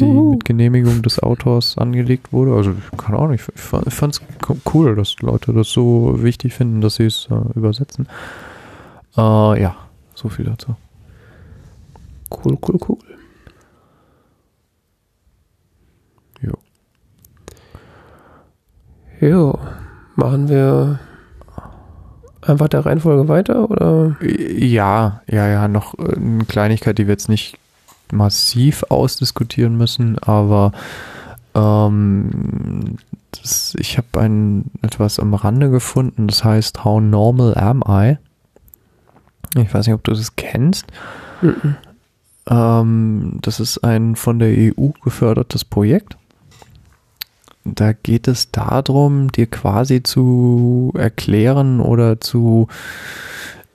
die 0.00 0.04
mit 0.04 0.44
Genehmigung 0.44 1.02
des 1.02 1.22
Autors 1.22 1.78
angelegt 1.78 2.32
wurde. 2.32 2.54
Also, 2.54 2.74
keine 2.96 3.18
Ahnung, 3.18 3.34
ich, 3.34 3.42
ich 3.54 3.60
fand 3.60 4.14
es 4.14 4.20
cool, 4.72 4.94
dass 4.94 5.16
Leute 5.20 5.52
das 5.52 5.70
so 5.70 6.22
wichtig 6.22 6.54
finden, 6.54 6.80
dass 6.80 6.96
sie 6.96 7.04
es 7.04 7.28
äh, 7.30 7.58
übersetzen. 7.58 8.08
Äh, 9.16 9.60
ja, 9.62 9.76
so 10.14 10.28
viel 10.28 10.44
dazu. 10.44 10.76
Cool, 12.30 12.58
cool, 12.66 12.78
cool. 12.88 12.98
Jo, 19.20 19.58
machen 20.14 20.48
wir 20.48 20.98
einfach 22.42 22.68
der 22.68 22.86
Reihenfolge 22.86 23.28
weiter 23.28 23.70
oder? 23.70 24.16
Ja, 24.20 25.22
ja, 25.26 25.48
ja, 25.48 25.68
noch 25.68 25.94
eine 25.94 26.44
Kleinigkeit, 26.44 26.98
die 26.98 27.06
wir 27.06 27.12
jetzt 27.12 27.28
nicht 27.28 27.58
massiv 28.12 28.84
ausdiskutieren 28.88 29.76
müssen, 29.76 30.18
aber 30.18 30.72
ähm, 31.54 32.98
das, 33.32 33.74
ich 33.78 33.98
habe 33.98 34.20
ein 34.20 34.70
etwas 34.82 35.18
am 35.18 35.34
Rande 35.34 35.70
gefunden, 35.70 36.28
das 36.28 36.44
heißt 36.44 36.84
How 36.84 37.00
Normal 37.00 37.56
Am 37.56 37.82
I? 37.88 38.18
Ich 39.56 39.72
weiß 39.72 39.86
nicht, 39.86 39.94
ob 39.94 40.04
du 40.04 40.12
das 40.12 40.36
kennst. 40.36 40.86
Mhm. 41.40 41.76
Ähm, 42.48 43.38
das 43.42 43.60
ist 43.60 43.78
ein 43.78 44.16
von 44.16 44.38
der 44.38 44.48
EU 44.50 44.90
gefördertes 45.02 45.64
Projekt. 45.64 46.16
Da 47.74 47.92
geht 47.92 48.28
es 48.28 48.50
darum, 48.50 49.32
dir 49.32 49.46
quasi 49.46 50.02
zu 50.02 50.92
erklären 50.96 51.80
oder 51.80 52.20
zu 52.20 52.68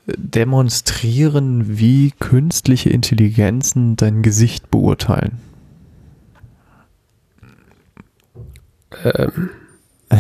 demonstrieren, 0.06 1.78
wie 1.78 2.12
künstliche 2.20 2.90
Intelligenzen 2.90 3.96
dein 3.96 4.22
Gesicht 4.22 4.72
beurteilen. 4.72 5.40
Ähm. 9.04 9.50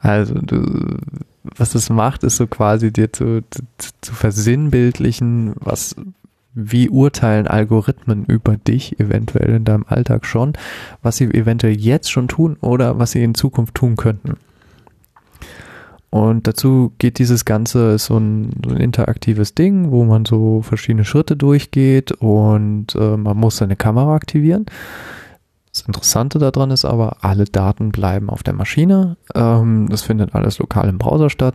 Also, 0.00 0.34
du, 0.34 0.96
was 1.42 1.70
das 1.70 1.90
macht, 1.90 2.22
ist 2.22 2.36
so 2.36 2.46
quasi 2.46 2.92
dir 2.92 3.12
zu, 3.12 3.42
zu, 3.50 3.62
zu 4.00 4.14
versinnbildlichen, 4.14 5.54
was, 5.56 5.96
wie 6.54 6.88
urteilen 6.88 7.46
Algorithmen 7.46 8.24
über 8.24 8.56
dich 8.56 8.98
eventuell 8.98 9.56
in 9.56 9.64
deinem 9.64 9.84
Alltag 9.86 10.26
schon, 10.26 10.54
was 11.02 11.16
sie 11.16 11.26
eventuell 11.26 11.78
jetzt 11.78 12.10
schon 12.10 12.28
tun 12.28 12.56
oder 12.60 12.98
was 12.98 13.12
sie 13.12 13.22
in 13.22 13.34
Zukunft 13.34 13.74
tun 13.74 13.96
könnten. 13.96 14.36
Und 16.10 16.46
dazu 16.46 16.92
geht 16.98 17.18
dieses 17.18 17.44
Ganze 17.44 17.98
so 17.98 18.16
ein, 18.16 18.50
so 18.64 18.74
ein 18.74 18.80
interaktives 18.80 19.54
Ding, 19.54 19.90
wo 19.90 20.04
man 20.04 20.24
so 20.24 20.62
verschiedene 20.62 21.04
Schritte 21.04 21.36
durchgeht 21.36 22.12
und 22.12 22.94
äh, 22.94 23.16
man 23.16 23.36
muss 23.36 23.58
seine 23.58 23.76
Kamera 23.76 24.14
aktivieren. 24.14 24.66
Das 25.70 25.82
Interessante 25.82 26.38
daran 26.38 26.70
ist 26.70 26.86
aber, 26.86 27.18
alle 27.20 27.44
Daten 27.44 27.90
bleiben 27.92 28.30
auf 28.30 28.42
der 28.42 28.54
Maschine. 28.54 29.16
Ähm, 29.34 29.88
das 29.90 30.02
findet 30.02 30.34
alles 30.34 30.58
lokal 30.58 30.88
im 30.88 30.98
Browser 30.98 31.28
statt. 31.28 31.54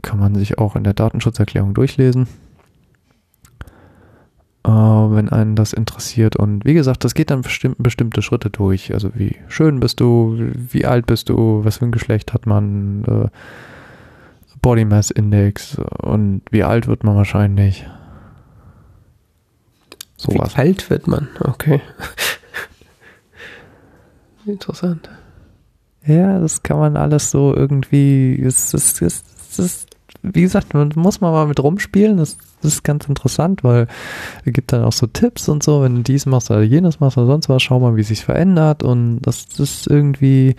Kann 0.00 0.20
man 0.20 0.36
sich 0.36 0.58
auch 0.58 0.76
in 0.76 0.84
der 0.84 0.94
Datenschutzerklärung 0.94 1.74
durchlesen, 1.74 2.28
äh, 4.64 4.70
wenn 4.70 5.28
einen 5.28 5.56
das 5.56 5.72
interessiert. 5.72 6.36
Und 6.36 6.64
wie 6.64 6.74
gesagt, 6.74 7.04
das 7.04 7.14
geht 7.14 7.30
dann 7.30 7.42
bestimm 7.42 7.74
bestimmte 7.78 8.22
Schritte 8.22 8.50
durch. 8.50 8.92
Also 8.92 9.10
wie 9.14 9.36
schön 9.48 9.80
bist 9.80 10.00
du, 10.00 10.50
wie 10.54 10.86
alt 10.86 11.06
bist 11.06 11.28
du, 11.28 11.64
was 11.64 11.78
für 11.78 11.86
ein 11.86 11.92
Geschlecht 11.92 12.32
hat 12.32 12.46
man, 12.46 13.04
äh, 13.04 13.28
Body 14.60 14.84
Mass 14.84 15.10
Index 15.10 15.76
und 16.02 16.42
wie 16.52 16.62
alt 16.62 16.86
wird 16.86 17.02
man 17.02 17.16
wahrscheinlich? 17.16 17.84
Sowas. 20.16 20.54
Wie 20.54 20.60
alt 20.60 20.88
wird 20.88 21.08
man? 21.08 21.28
Okay. 21.40 21.80
Interessant. 24.46 25.10
Ja, 26.06 26.38
das 26.38 26.62
kann 26.62 26.78
man 26.78 26.96
alles 26.96 27.32
so 27.32 27.54
irgendwie. 27.54 28.40
Es 28.40 28.72
ist, 28.72 29.02
es 29.02 29.86
wie 30.22 30.42
gesagt, 30.42 30.74
man 30.74 30.92
muss 30.94 31.20
man 31.20 31.32
mal 31.32 31.46
mit 31.46 31.60
rumspielen. 31.60 32.16
Das, 32.16 32.38
das, 32.62 32.74
ist 32.74 32.84
ganz 32.84 33.06
interessant, 33.08 33.64
weil 33.64 33.88
es 34.44 34.52
gibt 34.52 34.72
dann 34.72 34.84
auch 34.84 34.92
so 34.92 35.06
Tipps 35.06 35.48
und 35.48 35.62
so, 35.62 35.82
wenn 35.82 35.96
du 35.96 36.02
dies 36.02 36.26
machst 36.26 36.50
oder 36.50 36.62
jenes 36.62 37.00
machst 37.00 37.18
oder 37.18 37.26
sonst 37.26 37.48
was, 37.48 37.62
schau 37.62 37.80
mal, 37.80 37.96
wie 37.96 38.02
sich 38.02 38.24
verändert. 38.24 38.82
Und 38.82 39.20
das, 39.22 39.48
das 39.48 39.60
ist 39.60 39.86
irgendwie 39.88 40.54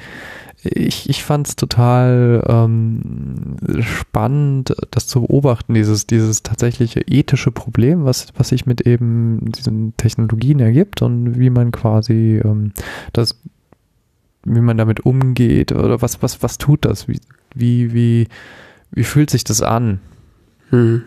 ich, 0.63 1.09
ich 1.09 1.23
fand 1.23 1.47
es 1.47 1.55
total 1.55 2.43
ähm, 2.47 3.57
spannend, 3.81 4.73
das 4.91 5.07
zu 5.07 5.21
beobachten, 5.21 5.73
dieses, 5.73 6.07
dieses 6.07 6.41
tatsächliche 6.41 7.01
ethische 7.01 7.51
Problem, 7.51 8.05
was, 8.05 8.27
was 8.37 8.49
sich 8.49 8.65
mit 8.65 8.81
eben 8.81 9.51
diesen 9.51 9.95
Technologien 9.97 10.59
ergibt 10.59 11.01
und 11.01 11.37
wie 11.37 11.49
man 11.49 11.71
quasi 11.71 12.41
ähm, 12.43 12.71
das, 13.11 13.41
wie 14.45 14.61
man 14.61 14.77
damit 14.77 15.01
umgeht 15.01 15.73
oder 15.73 16.01
was, 16.01 16.21
was, 16.21 16.41
was 16.41 16.57
tut 16.57 16.85
das? 16.85 17.07
Wie, 17.09 17.19
wie, 17.53 17.93
wie, 17.93 18.27
wie 18.93 19.03
fühlt 19.03 19.29
sich 19.29 19.43
das 19.43 19.61
an? 19.61 19.99
Hm. 20.69 21.03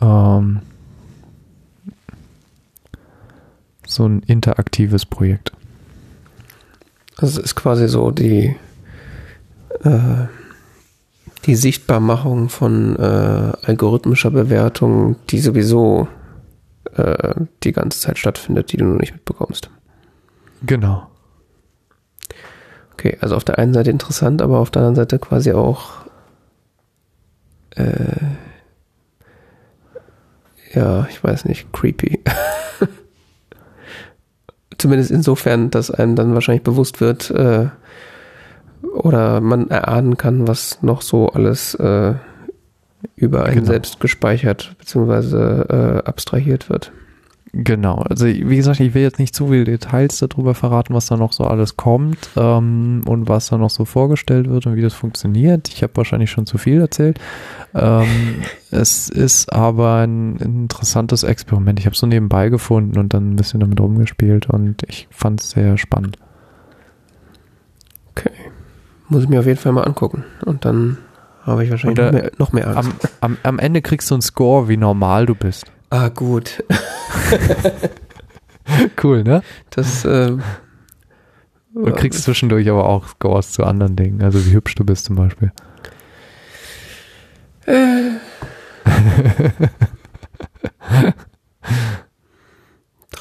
Ähm, 0.00 0.60
so 3.86 4.06
ein 4.06 4.20
interaktives 4.20 5.04
Projekt. 5.06 5.52
Also 7.16 7.40
es 7.40 7.46
ist 7.46 7.54
quasi 7.54 7.88
so 7.88 8.10
die, 8.10 8.56
äh, 9.82 10.26
die 11.44 11.54
Sichtbarmachung 11.54 12.48
von 12.48 12.96
äh, 12.96 13.52
algorithmischer 13.62 14.30
Bewertung, 14.30 15.16
die 15.30 15.38
sowieso 15.40 16.08
äh, 16.94 17.34
die 17.62 17.72
ganze 17.72 18.00
Zeit 18.00 18.18
stattfindet, 18.18 18.72
die 18.72 18.78
du 18.78 18.84
nur 18.84 18.98
nicht 18.98 19.12
mitbekommst. 19.12 19.70
Genau. 20.66 21.08
Okay, 22.94 23.18
also 23.20 23.36
auf 23.36 23.44
der 23.44 23.58
einen 23.58 23.74
Seite 23.74 23.90
interessant, 23.90 24.40
aber 24.40 24.58
auf 24.58 24.70
der 24.70 24.80
anderen 24.80 24.96
Seite 24.96 25.18
quasi 25.18 25.52
auch 25.52 26.03
äh, 27.76 28.16
ja, 30.74 31.06
ich 31.10 31.22
weiß 31.22 31.44
nicht, 31.44 31.72
creepy. 31.72 32.20
Zumindest 34.78 35.10
insofern, 35.10 35.70
dass 35.70 35.90
einem 35.90 36.16
dann 36.16 36.34
wahrscheinlich 36.34 36.64
bewusst 36.64 37.00
wird 37.00 37.30
äh, 37.30 37.68
oder 38.92 39.40
man 39.40 39.70
erahnen 39.70 40.16
kann, 40.16 40.48
was 40.48 40.82
noch 40.82 41.02
so 41.02 41.28
alles 41.28 41.74
äh, 41.76 42.14
über 43.16 43.44
einen 43.44 43.54
Genau. 43.56 43.66
selbst 43.66 44.00
gespeichert 44.00 44.74
bzw. 44.78 45.36
Äh, 45.62 46.02
abstrahiert 46.04 46.68
wird. 46.70 46.92
Genau, 47.56 47.98
also 47.98 48.26
wie 48.26 48.56
gesagt, 48.56 48.80
ich 48.80 48.94
will 48.94 49.02
jetzt 49.02 49.20
nicht 49.20 49.32
zu 49.32 49.46
viele 49.46 49.62
Details 49.62 50.18
darüber 50.18 50.54
verraten, 50.54 50.92
was 50.92 51.06
da 51.06 51.16
noch 51.16 51.32
so 51.32 51.44
alles 51.44 51.76
kommt 51.76 52.30
ähm, 52.36 53.02
und 53.06 53.28
was 53.28 53.46
da 53.46 53.58
noch 53.58 53.70
so 53.70 53.84
vorgestellt 53.84 54.50
wird 54.50 54.66
und 54.66 54.74
wie 54.74 54.82
das 54.82 54.92
funktioniert. 54.92 55.68
Ich 55.68 55.84
habe 55.84 55.96
wahrscheinlich 55.96 56.32
schon 56.32 56.46
zu 56.46 56.58
viel 56.58 56.80
erzählt. 56.80 57.20
Ähm, 57.72 58.42
es 58.72 59.08
ist 59.08 59.52
aber 59.52 59.98
ein 59.98 60.36
interessantes 60.38 61.22
Experiment. 61.22 61.78
Ich 61.78 61.86
habe 61.86 61.94
es 61.94 62.00
so 62.00 62.08
nebenbei 62.08 62.48
gefunden 62.48 62.98
und 62.98 63.14
dann 63.14 63.30
ein 63.30 63.36
bisschen 63.36 63.60
damit 63.60 63.78
rumgespielt 63.78 64.50
und 64.50 64.82
ich 64.88 65.06
fand 65.12 65.40
es 65.40 65.50
sehr 65.50 65.78
spannend. 65.78 66.18
Okay. 68.10 68.32
Muss 69.08 69.22
ich 69.22 69.28
mir 69.28 69.38
auf 69.38 69.46
jeden 69.46 69.60
Fall 69.60 69.70
mal 69.70 69.84
angucken. 69.84 70.24
Und 70.44 70.64
dann 70.64 70.98
habe 71.44 71.62
ich 71.62 71.70
wahrscheinlich 71.70 72.00
Oder 72.00 72.10
noch 72.10 72.20
mehr, 72.20 72.30
noch 72.38 72.52
mehr 72.52 72.76
Angst. 72.76 73.08
Am, 73.20 73.32
am, 73.32 73.38
am 73.44 73.58
Ende 73.60 73.80
kriegst 73.80 74.10
du 74.10 74.16
einen 74.16 74.22
Score, 74.22 74.68
wie 74.68 74.76
normal 74.76 75.26
du 75.26 75.36
bist. 75.36 75.70
Ah, 75.94 76.08
gut. 76.08 76.64
Cool, 79.02 79.22
ne? 79.24 79.42
Das 79.68 80.06
äh, 80.06 80.38
Und 81.74 81.96
kriegst 81.96 82.22
zwischendurch 82.22 82.66
aber 82.70 82.86
auch 82.86 83.06
Scores 83.08 83.52
zu 83.52 83.62
anderen 83.62 83.94
Dingen, 83.94 84.22
also 84.22 84.46
wie 84.46 84.52
hübsch 84.52 84.74
du 84.74 84.84
bist 84.86 85.04
zum 85.04 85.16
Beispiel. 85.16 85.52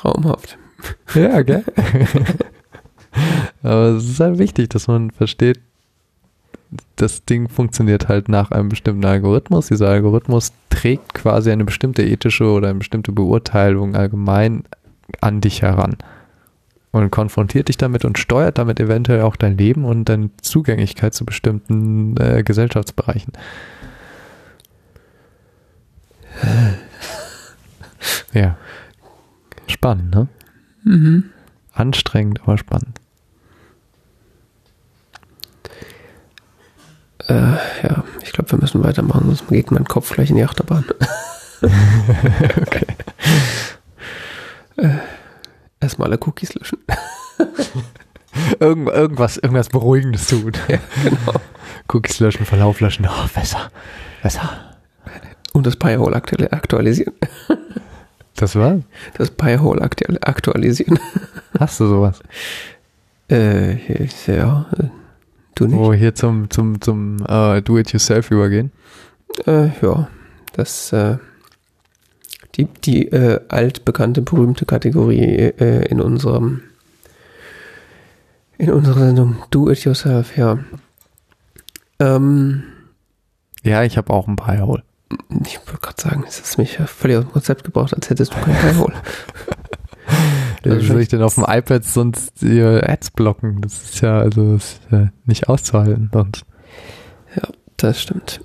traumhaft. 0.04 0.58
Ja, 1.16 1.42
gell? 1.42 1.64
Aber 3.64 3.90
es 3.96 4.10
ist 4.10 4.20
halt 4.20 4.38
wichtig, 4.38 4.70
dass 4.70 4.88
man 4.88 5.12
versteht, 5.12 5.62
das 6.96 7.26
Ding 7.26 7.50
funktioniert 7.50 8.08
halt 8.08 8.30
nach 8.30 8.52
einem 8.52 8.70
bestimmten 8.70 9.06
Algorithmus. 9.06 9.68
Dieser 9.68 9.90
Algorithmus 9.90 10.54
trägt 10.70 11.14
quasi 11.14 11.52
eine 11.52 11.66
bestimmte 11.66 12.04
ethische 12.04 12.46
oder 12.46 12.70
eine 12.70 12.80
bestimmte 12.80 13.12
Beurteilung 13.12 13.96
allgemein 13.96 14.64
an 15.22 15.42
dich 15.42 15.62
heran 15.62 15.98
und 16.92 17.10
konfrontiert 17.12 17.70
dich 17.70 17.78
damit 17.78 18.06
und 18.06 18.18
steuert 18.18 18.58
damit 18.58 18.80
eventuell 18.80 19.22
auch 19.22 19.36
dein 19.36 19.58
Leben 19.58 19.84
und 19.84 20.10
deine 20.10 20.30
Zugänglichkeit 20.42 21.14
zu 21.14 21.26
bestimmten 21.26 22.16
äh, 22.18 22.44
Gesellschaftsbereichen. 22.44 23.34
Ja. 28.34 28.58
Spannend, 29.68 30.14
ne? 30.14 30.28
Mhm. 30.84 31.26
Anstrengend, 31.72 32.42
aber 32.42 32.58
spannend. 32.58 33.00
Äh, 37.28 37.34
ja, 37.84 38.04
ich 38.22 38.34
glaube, 38.34 38.52
wir 38.52 38.60
müssen 38.60 38.84
weitermachen, 38.84 39.26
sonst 39.28 39.48
geht 39.48 39.72
mein 39.72 39.86
Kopf 39.86 40.14
gleich 40.14 40.30
in 40.30 40.36
die 40.36 40.44
Achterbahn. 40.44 40.86
okay. 41.62 42.86
Äh, 44.78 44.90
erstmal 45.80 46.10
alle 46.10 46.20
Cookies 46.26 46.54
löschen. 46.56 46.80
Irgend, 48.60 48.90
irgendwas, 48.90 49.38
irgendwas 49.38 49.70
Beruhigendes 49.70 50.28
tun. 50.28 50.54
Ja, 50.68 50.80
genau. 51.04 51.40
Cookies 51.88 52.20
löschen, 52.20 52.46
Verlauf 52.46 52.80
löschen. 52.80 53.08
Oh, 53.08 53.28
besser. 53.34 53.70
Besser. 54.24 54.76
Und 55.54 55.68
das 55.68 55.76
Pi-Hole 55.76 56.16
aktu 56.16 56.44
aktualisieren. 56.50 57.14
Das 58.36 58.56
war? 58.56 58.80
Das 59.18 59.30
Pi-Hole 59.30 59.82
aktu 59.82 60.06
aktualisieren. 60.22 60.98
Hast 61.60 61.80
du 61.80 61.88
sowas? 61.88 62.22
Äh, 63.30 63.76
ja, 64.26 64.66
du 65.56 65.66
nicht? 65.68 65.78
Wo 65.78 65.92
wir 65.92 65.98
hier 65.98 66.16
zum, 66.16 66.50
zum, 66.50 66.82
zum 66.82 67.18
äh, 67.28 67.62
Do-it-yourself 67.62 68.32
übergehen? 68.32 68.72
Äh, 69.46 69.70
ja, 69.82 70.08
das, 70.54 70.92
äh, 70.94 71.18
die, 72.56 72.66
die 72.66 73.08
äh, 73.12 73.40
altbekannte, 73.50 74.22
berühmte 74.22 74.66
Kategorie 74.66 75.24
äh, 75.24 75.86
in 75.88 76.00
unserem, 76.02 76.62
in 78.58 78.72
unserer 78.72 79.00
Sendung 79.08 79.38
Do 79.50 79.70
It 79.72 79.84
Yourself, 79.84 80.38
ja. 80.38 80.60
Ähm, 82.00 82.64
Ja, 83.64 83.84
ich 83.84 83.98
habe 83.98 84.14
auch 84.14 84.28
ein 84.28 84.36
Pi-Hole. 84.36 84.84
ich 85.46 85.58
wollte 85.66 85.82
gerade 85.82 86.02
sagen, 86.02 86.24
es 86.28 86.40
ist 86.40 86.58
mich 86.58 86.78
völlig 86.78 87.18
aus 87.18 87.24
dem 87.24 87.32
Konzept 87.32 87.64
gebracht, 87.64 87.94
als 87.94 88.10
hättest 88.10 88.34
du 88.34 88.38
kein 88.38 88.56
Pi-Hole. 88.56 88.94
Ist 90.64 90.88
soll 90.88 91.02
ich 91.02 91.10
denn 91.10 91.22
auf 91.22 91.36
dem 91.36 91.46
iPad 91.48 91.84
sonst 91.84 92.42
die 92.42 92.62
Ads 92.62 93.12
blocken? 93.12 93.62
Das 93.62 93.84
ist 93.84 94.02
ja 94.02 94.20
also 94.20 94.54
das 94.54 94.64
ist 94.64 94.82
ja 94.92 95.10
nicht 95.26 95.50
auszuhalten 95.50 96.10
sonst. 96.12 96.46
Das 97.84 98.02
stimmt. 98.02 98.40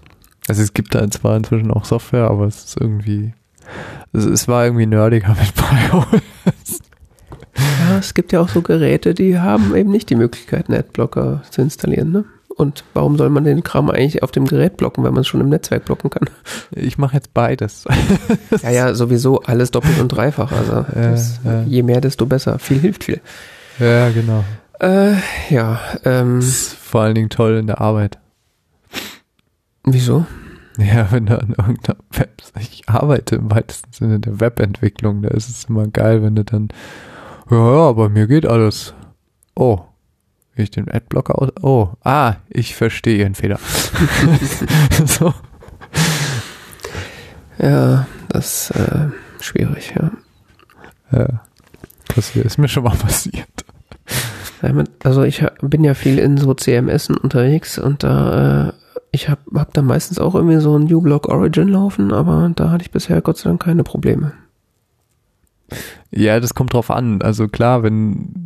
Also 0.49 0.63
es 0.63 0.75
gibt 0.75 0.97
da 0.97 1.09
zwar 1.11 1.37
inzwischen 1.37 1.71
auch 1.71 1.85
Software, 1.85 2.29
aber 2.29 2.47
es 2.47 2.65
ist 2.65 2.81
irgendwie. 2.81 3.35
Also 4.13 4.31
es 4.31 4.49
war 4.49 4.65
irgendwie 4.65 4.87
nerdiger 4.87 5.29
mit 5.29 5.55
Pi-Hole. 5.55 6.23
Ja, 7.57 7.99
es 7.99 8.15
gibt 8.15 8.33
ja 8.33 8.41
auch 8.41 8.49
so 8.49 8.63
Geräte, 8.63 9.15
die 9.15 9.39
haben 9.39 9.77
eben 9.77 9.93
nicht 9.93 10.11
die 10.11 10.17
Möglichkeit, 10.17 10.69
einen 10.69 10.79
Adblocker 10.79 11.43
zu 11.51 11.63
installieren, 11.63 12.11
ne? 12.11 12.25
Und 12.59 12.83
warum 12.93 13.17
soll 13.17 13.31
man 13.31 13.45
den 13.45 13.63
Kram 13.63 13.89
eigentlich 13.89 14.25
auf 14.25 14.33
dem 14.33 14.45
Gerät 14.45 14.77
blocken, 14.77 15.05
wenn 15.05 15.15
man 15.15 15.21
es 15.21 15.29
schon 15.29 15.41
im 15.41 15.49
Netzwerk 15.49 15.85
blocken 15.85 16.11
kann? 16.11 16.29
Ich 16.73 16.99
mache 16.99 17.15
jetzt 17.15 17.33
beides. 17.33 17.85
Ja, 18.63 18.71
ja, 18.71 18.95
sowieso 18.95 19.43
alles 19.43 19.71
doppelt 19.71 20.01
und 20.01 20.09
dreifach. 20.09 20.51
Also 20.51 20.85
das, 20.95 21.39
ja. 21.45 21.63
je 21.63 21.85
mehr, 21.85 22.01
desto 22.01 22.27
besser. 22.27 22.59
Viel 22.59 22.81
hilft 22.81 23.05
viel. 23.05 23.21
ja, 23.79 24.11
genau. 24.11 24.43
Äh, 24.81 25.15
ja, 25.51 25.79
ähm, 26.05 26.41
Das 26.41 26.49
ist 26.49 26.73
vor 26.75 27.03
allen 27.03 27.15
Dingen 27.15 27.31
toll 27.31 27.57
in 27.59 27.69
der 27.69 27.81
Arbeit. 27.81 28.19
wieso? 29.85 30.27
Ja, 30.79 31.11
wenn 31.13 31.27
du 31.27 31.39
an 31.39 31.55
irgendeiner 31.57 31.99
Web, 32.13 32.43
ich 32.59 32.89
arbeite 32.89 33.37
im 33.37 33.51
weitesten 33.53 33.93
Sinne 33.93 34.19
der 34.19 34.41
Webentwicklung, 34.41 35.23
da 35.23 35.29
ist 35.29 35.49
es 35.49 35.65
immer 35.65 35.87
geil, 35.87 36.23
wenn 36.23 36.35
du 36.35 36.45
dann, 36.45 36.69
ja, 37.51 37.57
ja, 37.87 37.93
bei 37.93 38.09
mir 38.09 38.27
geht 38.27 38.47
alles. 38.47 38.95
Oh, 39.55 39.81
ich 40.63 40.71
den 40.71 40.91
Adblocker 40.91 41.41
aus, 41.41 41.51
oh, 41.63 41.89
ah, 42.03 42.37
ich 42.49 42.75
verstehe 42.75 43.19
Ihren 43.19 43.35
Fehler. 43.35 43.59
so. 45.07 45.35
Ja, 47.61 48.07
das 48.29 48.71
äh, 48.71 49.09
schwierig, 49.41 49.95
ja. 49.99 50.11
Ja, 51.11 51.41
das 52.15 52.37
ist 52.37 52.59
mir 52.59 52.69
schon 52.69 52.85
mal 52.85 52.97
passiert. 52.97 53.49
Also 55.05 55.23
ich 55.23 55.45
bin 55.61 55.85
ja 55.85 55.95
viel 55.95 56.19
in 56.19 56.37
so 56.37 56.53
CMS 56.53 57.11
unterwegs 57.11 57.79
und 57.79 58.03
da, 58.03 58.69
äh, 58.69 58.73
ich 59.13 59.29
habe 59.29 59.41
hab 59.55 59.73
da 59.73 59.83
meistens 59.83 60.19
auch 60.19 60.35
irgendwie 60.35 60.61
so 60.61 60.77
ein 60.77 60.93
uBlock 60.93 61.29
Origin 61.29 61.69
laufen, 61.69 62.13
aber 62.13 62.51
da 62.55 62.71
hatte 62.71 62.83
ich 62.83 62.91
bisher 62.91 63.21
Gott 63.23 63.39
sei 63.39 63.51
Dank 63.51 63.63
keine 63.63 63.85
Probleme. 63.85 64.33
Ja, 66.11 66.41
das 66.41 66.55
kommt 66.55 66.73
drauf 66.73 66.91
an. 66.91 67.23
Also 67.23 67.47
klar, 67.47 67.83
wenn 67.83 68.38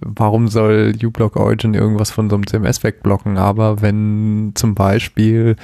warum 0.00 0.48
soll 0.48 0.94
uBlock 1.02 1.36
Origin 1.36 1.74
irgendwas 1.74 2.10
von 2.10 2.28
so 2.30 2.36
einem 2.36 2.46
CMS 2.46 2.82
wegblocken? 2.82 3.38
Aber 3.38 3.82
wenn 3.82 4.52
zum 4.54 4.74
Beispiel 4.74 5.56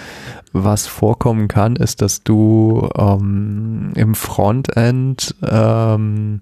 was 0.52 0.86
vorkommen 0.86 1.48
kann, 1.48 1.76
ist, 1.76 2.02
dass 2.02 2.22
du 2.22 2.88
ähm, 2.96 3.92
im 3.94 4.14
Frontend 4.14 5.34
ähm, 5.42 6.40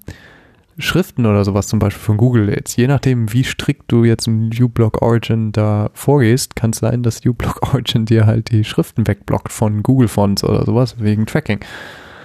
Schriften 0.78 1.26
oder 1.26 1.44
sowas 1.44 1.68
zum 1.68 1.78
Beispiel 1.78 2.02
von 2.02 2.16
Google 2.16 2.44
lädst. 2.44 2.76
Je 2.76 2.86
nachdem, 2.86 3.32
wie 3.32 3.44
strikt 3.44 3.90
du 3.92 4.04
jetzt 4.04 4.26
im 4.26 4.50
uBlock 4.58 5.02
Origin 5.02 5.52
da 5.52 5.90
vorgehst, 5.94 6.56
kann 6.56 6.70
es 6.70 6.78
sein, 6.78 7.02
dass 7.02 7.24
uBlock 7.24 7.62
Origin 7.74 8.06
dir 8.06 8.26
halt 8.26 8.50
die 8.50 8.64
Schriften 8.64 9.06
wegblockt 9.06 9.52
von 9.52 9.82
Google 9.82 10.08
Fonts 10.08 10.42
oder 10.42 10.64
sowas 10.64 10.96
wegen 10.98 11.26
Tracking. 11.26 11.60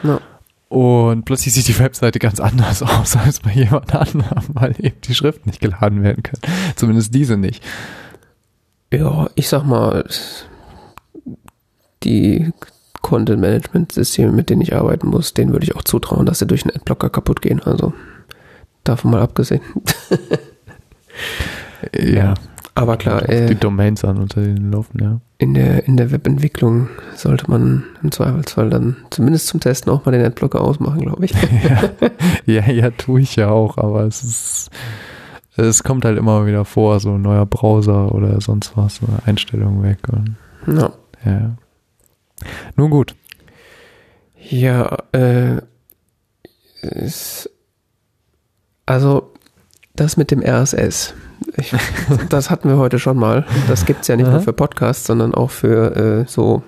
Ja. 0.03 0.19
Und 0.76 1.23
plötzlich 1.23 1.53
sieht 1.53 1.69
die 1.69 1.80
Webseite 1.80 2.19
ganz 2.19 2.41
anders 2.41 2.84
aus 2.84 3.15
als 3.15 3.39
bei 3.39 3.51
jemand 3.51 3.95
anderem, 3.95 4.43
weil 4.49 4.76
eben 4.78 4.99
die 5.05 5.15
Schriften 5.15 5.47
nicht 5.47 5.61
geladen 5.61 6.03
werden 6.03 6.21
können. 6.21 6.41
Zumindest 6.76 7.15
diese 7.15 7.38
nicht. 7.38 7.63
Ja, 8.91 9.30
ich 9.36 9.47
sag 9.47 9.63
mal, 9.63 10.05
die 12.03 12.51
Content-Management-Systeme, 13.01 14.34
mit 14.34 14.49
denen 14.49 14.63
ich 14.63 14.76
arbeiten 14.76 15.07
muss, 15.07 15.34
denen 15.34 15.53
würde 15.53 15.63
ich 15.63 15.78
auch 15.78 15.84
zutrauen, 15.86 16.26
dass 16.26 16.39
sie 16.39 16.47
durch 16.47 16.65
einen 16.65 16.76
Adblocker 16.76 17.09
kaputt 17.09 17.41
gehen. 17.41 17.63
Also 17.63 17.93
davon 18.84 19.11
mal 19.11 19.21
abgesehen. 19.21 19.61
Ja. 21.97 22.34
Aber 22.78 22.97
klar, 22.97 23.28
äh, 23.30 23.47
die 23.47 23.55
Domains 23.55 24.03
an, 24.03 24.17
unter 24.17 24.41
denen 24.41 24.69
laufen, 24.73 25.01
ja. 25.01 25.21
in 25.38 25.53
der, 25.53 25.88
in 25.88 25.95
der 25.95 26.11
Webentwicklung 26.11 26.89
sollte 27.15 27.49
man 27.49 27.86
im 28.03 28.11
Zweifelsfall 28.11 28.69
dann 28.69 28.97
zumindest 29.11 29.47
zum 29.47 29.61
Testen 29.61 29.91
auch 29.93 30.05
mal 30.05 30.11
den 30.11 30.26
Adblocker 30.26 30.59
ausmachen, 30.59 30.99
glaube 30.99 31.23
ich. 31.23 31.32
ja. 31.63 31.89
ja, 32.45 32.69
ja, 32.69 32.89
tue 32.91 33.21
ich 33.21 33.38
ja 33.38 33.49
auch, 33.49 33.78
aber 33.78 34.03
es 34.03 34.23
ist, 34.23 34.71
es 35.55 35.84
kommt 35.84 36.03
halt 36.03 36.17
immer 36.17 36.45
wieder 36.45 36.65
vor, 36.65 36.99
so 36.99 37.13
ein 37.13 37.21
neuer 37.21 37.45
Browser 37.45 38.13
oder 38.13 38.41
sonst 38.41 38.76
was, 38.76 39.01
oder 39.01 39.19
Einstellungen 39.26 39.82
weg 39.82 39.99
und, 40.11 40.36
Ja, 40.67 40.91
ja. 41.23 41.55
Nun 42.76 42.89
gut. 42.89 43.15
ja 44.49 44.97
äh, 45.13 45.61
es, 46.82 47.49
also 48.86 49.32
das 49.95 50.17
mit 50.17 50.30
dem 50.32 50.41
RSS, 50.41 51.13
ich, 51.57 51.73
das 52.29 52.49
hatten 52.49 52.69
wir 52.69 52.77
heute 52.77 52.99
schon 52.99 53.17
mal. 53.17 53.45
Das 53.67 53.85
gibt's 53.85 54.07
ja 54.07 54.15
nicht 54.15 54.29
nur 54.29 54.41
für 54.41 54.53
Podcasts, 54.53 55.05
sondern 55.05 55.33
auch 55.33 55.51
für 55.51 56.23
äh, 56.23 56.25
so 56.27 56.63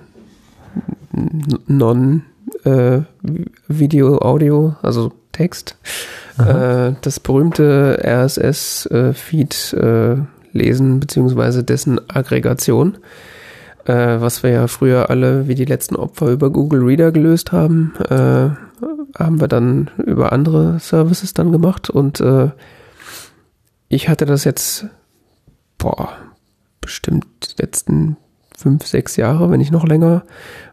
Non-Video, 1.66 2.22
Audio, 4.18 4.76
also 4.82 5.12
Text. 5.32 5.76
Äh, 6.38 6.92
das 7.00 7.20
berühmte 7.20 8.00
RSS-Feed 8.04 9.72
äh, 9.74 10.16
lesen, 10.52 11.00
beziehungsweise 11.00 11.64
dessen 11.64 12.00
Aggregation, 12.08 12.98
äh, 13.86 14.20
was 14.20 14.42
wir 14.42 14.50
ja 14.50 14.66
früher 14.66 15.10
alle 15.10 15.48
wie 15.48 15.54
die 15.54 15.64
letzten 15.64 15.96
Opfer 15.96 16.30
über 16.30 16.50
Google 16.50 16.82
Reader 16.82 17.12
gelöst 17.12 17.52
haben, 17.52 17.94
äh, 18.08 18.50
haben 19.18 19.40
wir 19.40 19.48
dann 19.48 19.90
über 20.04 20.32
andere 20.32 20.78
Services 20.78 21.34
dann 21.34 21.50
gemacht 21.52 21.90
und 21.90 22.20
äh, 22.20 22.50
ich 23.88 24.08
hatte 24.08 24.26
das 24.26 24.44
jetzt, 24.44 24.86
boah, 25.78 26.10
bestimmt 26.80 27.56
letzten 27.58 28.16
fünf, 28.56 28.86
sechs 28.86 29.16
Jahre, 29.16 29.50
wenn 29.50 29.58
nicht 29.58 29.72
noch 29.72 29.86
länger, 29.86 30.24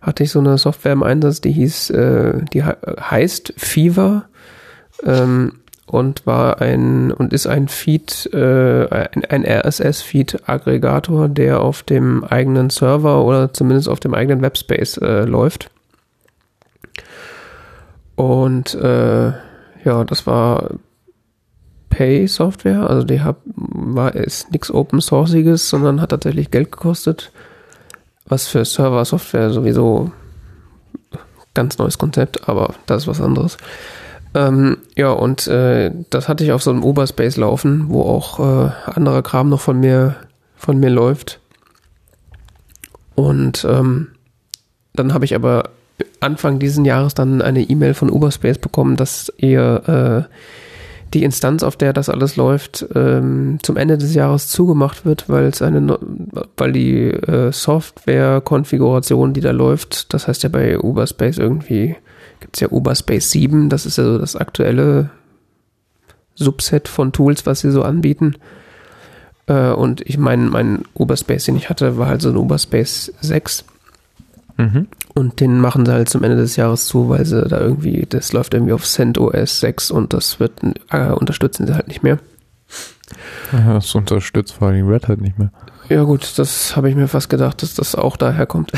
hatte 0.02 0.24
ich 0.24 0.32
so 0.32 0.40
eine 0.40 0.58
Software 0.58 0.94
im 0.94 1.04
Einsatz, 1.04 1.40
die 1.40 1.52
hieß, 1.52 1.92
äh, 1.92 2.42
die 2.52 2.64
heißt 2.64 3.54
Fever 3.58 4.26
ähm, 5.04 5.60
und 5.86 6.26
war 6.26 6.62
ein 6.62 7.12
und 7.12 7.32
ist 7.32 7.46
ein 7.46 7.68
Feed, 7.68 8.28
äh, 8.34 8.88
ein, 8.90 9.26
ein 9.26 9.46
RSS-Feed-Aggregator, 9.46 11.30
der 11.30 11.62
auf 11.62 11.84
dem 11.84 12.24
eigenen 12.24 12.72
Server 12.72 13.24
oder 13.24 13.54
zumindest 13.54 13.88
auf 13.88 14.00
dem 14.00 14.16
eigenen 14.16 14.42
Webspace 14.42 14.98
äh, 14.98 15.26
läuft. 15.26 15.70
Und 18.16 18.74
äh, 18.74 19.28
ja, 19.84 20.04
das 20.06 20.26
war 20.26 20.72
Pay-Software, 21.96 22.90
also 22.90 23.08
die 23.08 23.22
hab, 23.22 23.38
war 23.46 24.16
ist 24.16 24.52
nichts 24.52 24.70
Open 24.70 25.00
Sourceiges, 25.00 25.70
sondern 25.70 26.02
hat 26.02 26.10
tatsächlich 26.10 26.52
Geld 26.52 26.74
gekostet, 26.74 27.32
was 28.28 28.48
für 28.48 28.66
Server-Software 28.66 29.52
sowieso 29.52 30.12
ganz 31.54 31.78
neues 31.78 31.98
Konzept, 31.98 32.50
aber 32.50 32.74
das 32.86 33.04
ist 33.04 33.08
was 33.08 33.22
anderes. 33.22 33.58
Ähm, 34.34 34.80
ja, 34.98 35.12
und 35.12 35.48
äh, 35.48 35.92
das 36.10 36.28
hatte 36.28 36.44
ich 36.44 36.52
auf 36.52 36.62
so 36.62 36.70
einem 36.70 36.84
Oberspace 36.84 37.38
laufen, 37.38 37.86
wo 37.88 38.02
auch 38.02 38.40
äh, 38.40 38.72
anderer 38.88 39.22
Kram 39.22 39.48
noch 39.48 39.62
von 39.62 39.80
mir, 39.80 40.18
von 40.58 40.78
mir 40.78 40.90
läuft. 40.90 41.40
Und 43.16 43.66
ähm, 43.70 44.10
dann 44.94 45.14
habe 45.14 45.24
ich 45.24 45.34
aber 45.34 45.70
Anfang 46.20 46.60
diesen 46.60 46.84
Jahres 46.84 47.14
dann 47.14 47.42
eine 47.42 47.62
E-Mail 47.62 47.94
von 47.94 48.10
Uberspace 48.10 48.58
bekommen, 48.58 48.98
dass 48.98 49.32
ihr 49.38 50.28
äh, 50.28 50.36
die 51.14 51.24
Instanz, 51.24 51.64
auf 51.64 51.78
der 51.78 51.94
das 51.94 52.10
alles 52.10 52.36
läuft, 52.36 52.86
ähm, 52.94 53.60
zum 53.62 53.78
Ende 53.78 53.98
des 53.98 54.14
Jahres 54.16 54.48
zugemacht 54.50 55.06
wird, 55.06 55.30
weil 55.30 55.46
es 55.46 55.62
eine, 55.62 55.98
weil 56.58 56.72
die 56.72 57.12
äh, 57.12 57.52
Software-Konfiguration, 57.52 59.34
die 59.34 59.42
da 59.42 59.52
läuft, 59.52 60.14
das 60.14 60.28
heißt 60.28 60.44
ja 60.44 60.50
bei 60.50 60.80
Uberspace 60.80 61.38
irgendwie 61.38 61.96
gibt 62.40 62.58
es 62.58 62.62
ja 62.62 62.70
Uberspace 62.70 63.32
7, 63.32 63.70
das 63.70 63.86
ist 63.86 63.98
ja 63.98 64.04
so 64.04 64.18
das 64.18 64.36
aktuelle 64.36 65.10
Subset 66.36 66.88
von 66.88 67.12
Tools, 67.12 67.46
was 67.46 67.62
sie 67.62 67.72
so 67.72 67.84
anbieten. 67.84 68.36
Äh, 69.48 69.72
und 69.72 70.02
ich 70.02 70.18
meine, 70.18 70.50
mein 70.50 70.84
Uberspace, 70.94 71.46
den 71.46 71.56
ich 71.56 71.70
hatte, 71.70 71.98
war 71.98 72.08
halt 72.08 72.22
so 72.22 72.30
ein 72.30 72.38
Uberspace 72.38 73.14
6. 73.22 73.66
Mhm. 74.58 74.88
Und 75.14 75.40
den 75.40 75.60
machen 75.60 75.86
sie 75.86 75.92
halt 75.92 76.10
zum 76.10 76.24
Ende 76.24 76.38
des 76.38 76.56
Jahres 76.56 76.86
zu, 76.86 77.10
weil 77.10 77.26
sie 77.26 77.48
da 77.48 77.60
irgendwie, 77.60 78.06
das 78.08 78.34
läuft 78.34 78.54
irgendwie 78.54 78.74
auf 78.74 78.86
CentOS 78.86 79.60
6 79.60 79.92
und 79.92 80.14
das 80.14 80.40
wird 80.40 80.62
äh, 80.92 81.12
unterstützen 81.12 81.68
sie 81.68 81.74
halt 81.74 81.88
nicht 81.88 82.04
mehr. 82.04 82.20
Ja, 83.52 83.76
das 83.76 83.94
unterstützt 83.96 84.54
vor 84.54 84.70
allem 84.70 84.88
Red 84.88 85.08
Hat 85.08 85.22
nicht 85.22 85.38
mehr. 85.38 85.52
Ja 85.90 86.04
gut, 86.04 86.38
das 86.40 86.76
habe 86.76 86.90
ich 86.90 86.96
mir 86.96 87.08
fast 87.08 87.30
gedacht, 87.30 87.62
dass 87.62 87.76
das 87.76 87.96
auch 87.96 88.18
daher 88.18 88.46
kommt. 88.46 88.72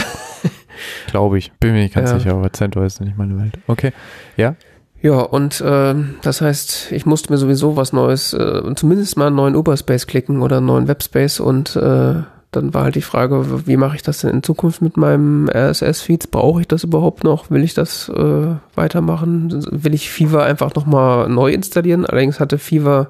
Glaube 1.07 1.37
ich. 1.37 1.51
Bin 1.53 1.73
mir 1.73 1.81
nicht 1.83 1.95
ganz 1.95 2.11
ja. 2.11 2.19
sicher, 2.19 2.33
aber 2.33 2.51
CentOS 2.51 2.95
ist 2.95 3.01
nicht 3.01 3.17
meine 3.17 3.39
Welt. 3.39 3.57
Okay. 3.67 3.93
Ja. 4.35 4.55
Ja, 5.01 5.19
und 5.19 5.61
äh, 5.61 5.95
das 6.21 6.41
heißt, 6.41 6.91
ich 6.91 7.05
musste 7.05 7.31
mir 7.31 7.37
sowieso 7.37 7.77
was 7.77 7.93
Neues, 7.93 8.33
äh, 8.33 8.63
zumindest 8.75 9.15
mal 9.15 9.27
einen 9.27 9.35
neuen 9.35 9.55
Uberspace 9.55 10.07
klicken 10.07 10.41
oder 10.41 10.57
einen 10.57 10.65
neuen 10.65 10.87
Webspace 10.87 11.39
und 11.39 11.75
äh, 11.75 12.23
dann 12.57 12.73
war 12.73 12.83
halt 12.83 12.95
die 12.95 13.01
Frage, 13.01 13.67
wie 13.67 13.77
mache 13.77 13.95
ich 13.95 14.03
das 14.03 14.21
denn 14.21 14.31
in 14.31 14.43
Zukunft 14.43 14.81
mit 14.81 14.97
meinem 14.97 15.49
RSS-Feeds? 15.49 16.27
Brauche 16.27 16.61
ich 16.61 16.67
das 16.67 16.83
überhaupt 16.83 17.23
noch? 17.23 17.49
Will 17.51 17.63
ich 17.63 17.73
das 17.73 18.09
äh, 18.09 18.55
weitermachen? 18.75 19.65
Will 19.71 19.93
ich 19.93 20.09
Fever 20.09 20.43
einfach 20.43 20.73
nochmal 20.75 21.29
neu 21.29 21.51
installieren? 21.51 22.05
Allerdings 22.05 22.39
hatte 22.39 22.57
Fever 22.57 23.09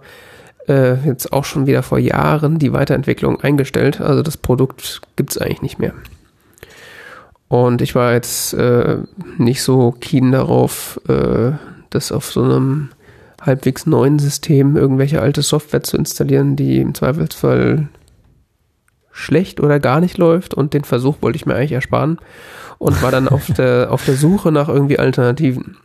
äh, 0.68 0.96
jetzt 1.06 1.34
auch 1.34 1.46
schon 1.46 1.68
wieder 1.68 1.84
vor 1.84 2.00
Jahren 2.00 2.60
die 2.60 2.74
Weiterentwicklung 2.74 3.42
eingestellt. 3.42 4.02
Also 4.02 4.22
das 4.22 4.38
Produkt 4.38 5.02
gibt 5.16 5.32
es 5.32 5.38
eigentlich 5.38 5.62
nicht 5.62 5.80
mehr. 5.80 5.94
Und 7.48 7.82
ich 7.82 7.96
war 7.96 8.14
jetzt 8.14 8.54
äh, 8.54 8.98
nicht 9.38 9.64
so 9.64 9.92
keen 9.92 10.32
darauf, 10.34 11.00
äh, 11.08 11.54
das 11.90 12.12
auf 12.12 12.32
so 12.32 12.44
einem 12.44 12.90
halbwegs 13.42 13.86
neuen 13.86 14.20
System 14.20 14.76
irgendwelche 14.76 15.22
alte 15.22 15.42
Software 15.42 15.84
zu 15.84 15.96
installieren, 15.98 16.56
die 16.56 16.80
im 16.80 16.94
Zweifelsfall 16.94 17.88
schlecht 19.18 19.60
oder 19.60 19.80
gar 19.80 20.00
nicht 20.00 20.18
läuft. 20.18 20.54
Und 20.54 20.74
den 20.74 20.84
Versuch 20.84 21.18
wollte 21.22 21.36
ich 21.36 21.46
mir 21.46 21.56
eigentlich 21.56 21.74
ersparen 21.74 22.20
und 22.78 23.02
war 23.02 23.12
dann 23.12 23.28
auf 23.28 23.48
der, 23.48 23.88
auf 23.92 24.06
der 24.06 24.16
Suche 24.16 24.52
nach 24.52 24.70
irgendwie 24.70 25.00
Alternativen. 25.00 25.78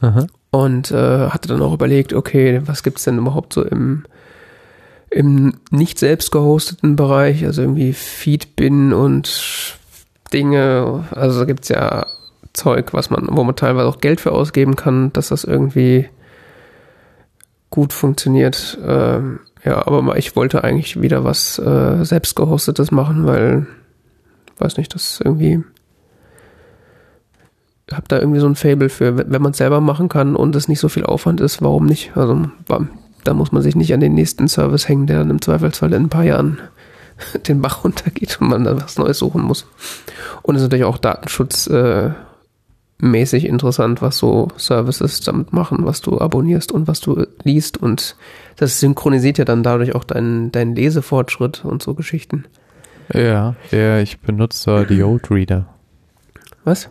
Aha. 0.00 0.26
Und 0.50 0.90
äh, 0.90 1.28
hatte 1.30 1.48
dann 1.48 1.62
auch 1.62 1.74
überlegt, 1.74 2.12
okay, 2.12 2.60
was 2.64 2.82
gibt's 2.82 3.04
denn 3.04 3.18
überhaupt 3.18 3.52
so 3.52 3.62
im, 3.62 4.04
im 5.10 5.54
nicht 5.70 5.98
selbst 5.98 6.30
gehosteten 6.30 6.94
Bereich, 6.94 7.44
also 7.44 7.62
irgendwie 7.62 7.92
Feedbin 7.92 8.92
und 8.92 9.78
Dinge, 10.32 11.04
also 11.10 11.46
gibt 11.46 11.64
es 11.64 11.70
ja 11.70 12.06
Zeug, 12.52 12.92
was 12.92 13.10
man, 13.10 13.26
wo 13.30 13.42
man 13.42 13.56
teilweise 13.56 13.88
auch 13.88 13.98
Geld 13.98 14.20
für 14.20 14.32
ausgeben 14.32 14.76
kann, 14.76 15.12
dass 15.12 15.28
das 15.28 15.42
irgendwie 15.42 16.08
gut 17.70 17.92
funktioniert. 17.92 18.78
Ähm, 18.86 19.40
ja, 19.64 19.86
aber 19.86 20.16
ich 20.16 20.36
wollte 20.36 20.64
eigentlich 20.64 21.00
wieder 21.00 21.24
was 21.24 21.58
äh, 21.58 22.04
selbst 22.04 22.36
gehostetes 22.36 22.90
machen, 22.90 23.26
weil, 23.26 23.66
weiß 24.58 24.76
nicht, 24.76 24.94
das 24.94 25.20
irgendwie 25.24 25.62
habe 27.92 28.08
da 28.08 28.18
irgendwie 28.18 28.40
so 28.40 28.46
ein 28.46 28.56
Fable 28.56 28.88
für, 28.88 29.30
wenn 29.30 29.42
man 29.42 29.52
es 29.52 29.58
selber 29.58 29.80
machen 29.80 30.08
kann 30.08 30.34
und 30.36 30.56
es 30.56 30.68
nicht 30.68 30.80
so 30.80 30.88
viel 30.88 31.04
Aufwand 31.04 31.40
ist, 31.40 31.62
warum 31.62 31.86
nicht? 31.86 32.16
Also 32.16 32.48
da 33.24 33.34
muss 33.34 33.52
man 33.52 33.62
sich 33.62 33.76
nicht 33.76 33.92
an 33.94 34.00
den 34.00 34.14
nächsten 34.14 34.48
Service 34.48 34.88
hängen, 34.88 35.06
der 35.06 35.18
dann 35.18 35.30
im 35.30 35.40
Zweifelsfall 35.40 35.92
in 35.92 36.04
ein 36.04 36.08
paar 36.08 36.24
Jahren 36.24 36.58
den 37.48 37.60
Bach 37.60 37.84
runtergeht 37.84 38.38
und 38.40 38.48
man 38.48 38.64
da 38.64 38.80
was 38.80 38.98
Neues 38.98 39.18
suchen 39.18 39.42
muss. 39.42 39.66
Und 40.42 40.56
es 40.56 40.62
ist 40.62 40.66
natürlich 40.66 40.84
auch 40.84 40.98
datenschutzmäßig 40.98 43.44
äh, 43.44 43.48
interessant, 43.48 44.02
was 44.02 44.18
so 44.18 44.48
Services 44.56 45.20
damit 45.20 45.52
machen, 45.52 45.84
was 45.84 46.00
du 46.00 46.18
abonnierst 46.18 46.72
und 46.72 46.88
was 46.88 47.00
du 47.00 47.26
liest. 47.44 47.76
Und 47.76 48.16
das 48.56 48.80
synchronisiert 48.80 49.38
ja 49.38 49.44
dann 49.44 49.62
dadurch 49.62 49.94
auch 49.94 50.04
deinen 50.04 50.52
dein 50.52 50.74
Lesefortschritt 50.74 51.64
und 51.64 51.82
so 51.82 51.94
Geschichten. 51.94 52.44
Ja, 53.12 53.54
ja, 53.70 53.98
ich 53.98 54.20
benutze 54.20 54.86
die 54.88 55.02
Old 55.04 55.30
Reader. 55.30 55.66
Was? 56.64 56.88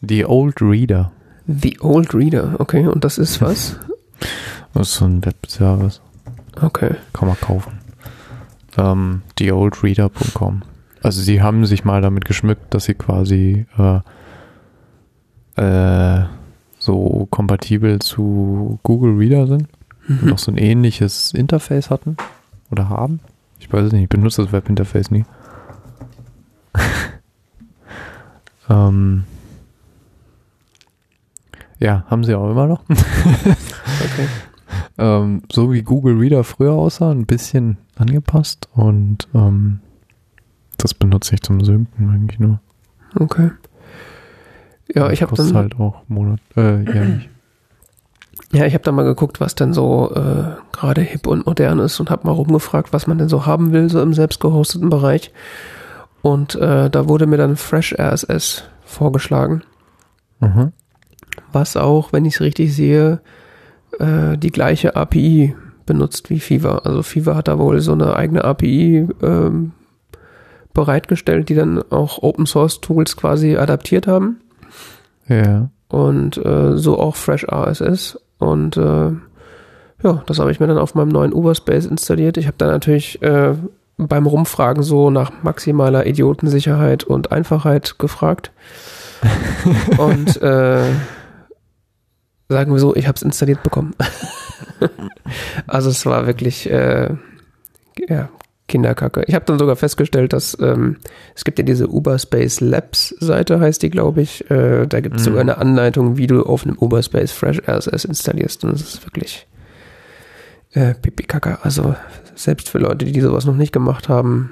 Die 0.00 0.24
Old 0.24 0.60
Reader. 0.60 1.12
The 1.46 1.80
Old 1.80 2.14
Reader, 2.14 2.56
okay. 2.58 2.86
Und 2.86 3.04
das 3.04 3.18
ist 3.18 3.40
was? 3.40 3.78
Das 4.74 4.90
ist 4.90 4.94
so 4.96 5.06
ein 5.06 5.24
Webservice. 5.24 6.02
Okay. 6.60 6.90
Kann 7.14 7.28
man 7.28 7.40
kaufen 7.40 7.78
ähm, 8.78 9.22
theoldreader.com. 9.36 10.62
Also 11.02 11.20
sie 11.20 11.42
haben 11.42 11.66
sich 11.66 11.84
mal 11.84 12.00
damit 12.00 12.24
geschmückt, 12.24 12.72
dass 12.74 12.84
sie 12.84 12.94
quasi 12.94 13.66
äh, 13.76 14.00
äh, 15.60 16.24
so 16.78 17.26
kompatibel 17.30 17.98
zu 17.98 18.78
Google 18.82 19.16
Reader 19.16 19.46
sind 19.46 19.68
mhm. 20.08 20.28
noch 20.28 20.38
so 20.38 20.50
ein 20.50 20.58
ähnliches 20.58 21.32
Interface 21.32 21.90
hatten 21.90 22.16
oder 22.70 22.88
haben. 22.88 23.20
Ich 23.60 23.72
weiß 23.72 23.86
es 23.86 23.92
nicht, 23.92 24.04
ich 24.04 24.08
benutze 24.08 24.42
das 24.42 24.52
Webinterface 24.52 25.10
nie. 25.10 25.24
ähm, 28.68 29.24
ja, 31.78 32.04
haben 32.08 32.24
sie 32.24 32.34
auch 32.34 32.50
immer 32.50 32.66
noch. 32.66 32.82
okay 32.88 34.28
ähm, 34.98 35.42
so 35.50 35.72
wie 35.72 35.82
Google 35.82 36.18
Reader 36.18 36.44
früher 36.44 36.72
aussah, 36.72 37.10
ein 37.10 37.26
bisschen 37.26 37.78
angepasst 37.96 38.68
und 38.74 39.28
ähm, 39.34 39.80
das 40.76 40.92
benutze 40.94 41.34
ich 41.34 41.42
zum 41.42 41.62
Synken 41.62 42.10
eigentlich 42.10 42.38
nur. 42.38 42.60
Okay. 43.14 43.50
Ja, 44.94 45.10
ich 45.10 45.22
habe 45.22 45.36
dann 45.36 45.54
halt 45.54 45.78
auch 45.78 46.02
Monat, 46.08 46.40
äh, 46.56 46.82
jährlich. 46.82 47.28
Ja, 48.52 48.64
ich 48.64 48.72
habe 48.72 48.84
da 48.84 48.92
mal 48.92 49.04
geguckt, 49.04 49.40
was 49.40 49.54
denn 49.54 49.74
so 49.74 50.10
äh, 50.14 50.56
gerade 50.72 51.02
hip 51.02 51.26
und 51.26 51.46
modern 51.46 51.78
ist 51.80 52.00
und 52.00 52.10
habe 52.10 52.26
mal 52.26 52.32
rumgefragt, 52.32 52.92
was 52.92 53.06
man 53.06 53.18
denn 53.18 53.28
so 53.28 53.44
haben 53.44 53.72
will, 53.72 53.90
so 53.90 54.00
im 54.00 54.14
selbst 54.14 54.40
gehosteten 54.40 54.88
Bereich. 54.88 55.32
Und 56.22 56.54
äh, 56.54 56.88
da 56.88 57.08
wurde 57.08 57.26
mir 57.26 57.36
dann 57.36 57.56
Fresh 57.56 57.94
RSS 57.98 58.64
vorgeschlagen. 58.84 59.62
Mhm. 60.40 60.72
Was 61.52 61.76
auch, 61.76 62.12
wenn 62.12 62.24
ich 62.24 62.36
es 62.36 62.40
richtig 62.40 62.74
sehe, 62.74 63.20
äh, 63.98 64.38
die 64.38 64.50
gleiche 64.50 64.96
API 64.96 65.54
benutzt 65.86 66.30
wie 66.30 66.40
Fever. 66.40 66.86
Also 66.86 67.02
Fever 67.02 67.36
hat 67.36 67.48
da 67.48 67.58
wohl 67.58 67.80
so 67.80 67.92
eine 67.92 68.16
eigene 68.16 68.44
API 68.44 69.08
ähm, 69.22 69.72
bereitgestellt, 70.72 71.48
die 71.48 71.54
dann 71.54 71.82
auch 71.90 72.22
Open 72.22 72.46
Source 72.46 72.80
Tools 72.80 73.16
quasi 73.16 73.56
adaptiert 73.56 74.06
haben. 74.06 74.40
Ja. 75.26 75.70
Und 75.88 76.36
äh, 76.38 76.76
so 76.76 76.98
auch 76.98 77.16
Fresh 77.16 77.44
RSS. 77.44 78.18
Und 78.38 78.76
äh, 78.76 79.10
ja, 80.02 80.22
das 80.26 80.38
habe 80.38 80.50
ich 80.50 80.60
mir 80.60 80.66
dann 80.66 80.78
auf 80.78 80.94
meinem 80.94 81.08
neuen 81.08 81.32
Uberspace 81.32 81.86
installiert. 81.86 82.36
Ich 82.36 82.46
habe 82.46 82.56
dann 82.56 82.68
natürlich 82.68 83.20
äh, 83.22 83.54
beim 83.96 84.26
Rumfragen 84.26 84.82
so 84.82 85.10
nach 85.10 85.32
maximaler 85.42 86.06
Idiotensicherheit 86.06 87.04
und 87.04 87.32
Einfachheit 87.32 87.98
gefragt. 87.98 88.52
und 89.98 90.40
äh, 90.40 90.84
sagen 92.48 92.72
wir 92.72 92.78
so, 92.78 92.94
ich 92.94 93.08
habe 93.08 93.16
es 93.16 93.22
installiert 93.22 93.62
bekommen. 93.64 93.94
also 95.66 95.90
es 95.90 96.06
war 96.06 96.26
wirklich 96.26 96.70
äh, 96.70 97.16
ja, 98.08 98.28
Kinderkacke. 98.68 99.24
Ich 99.26 99.34
habe 99.34 99.46
dann 99.46 99.58
sogar 99.58 99.76
festgestellt, 99.76 100.32
dass 100.32 100.56
ähm, 100.60 100.98
es 101.34 101.44
gibt 101.44 101.58
ja 101.58 101.64
diese 101.64 101.88
Uberspace 101.88 102.60
Labs 102.60 103.08
Seite, 103.18 103.58
heißt 103.58 103.82
die, 103.82 103.90
glaube 103.90 104.22
ich. 104.22 104.48
Äh, 104.50 104.86
da 104.86 105.00
gibt 105.00 105.16
es 105.16 105.22
mhm. 105.22 105.24
sogar 105.24 105.40
eine 105.40 105.58
Anleitung, 105.58 106.16
wie 106.16 106.26
du 106.26 106.42
auf 106.42 106.64
einem 106.64 106.76
Uberspace 106.78 107.32
Fresh 107.32 107.62
RSS 107.66 108.04
installierst. 108.04 108.64
Und 108.64 108.72
das 108.72 108.82
ist 108.82 109.04
wirklich 109.04 109.46
äh, 110.72 110.94
pipi 110.94 111.24
kacke. 111.24 111.58
Also 111.62 111.96
selbst 112.34 112.68
für 112.68 112.78
Leute, 112.78 113.06
die 113.06 113.20
sowas 113.20 113.46
noch 113.46 113.56
nicht 113.56 113.72
gemacht 113.72 114.08
haben, 114.08 114.50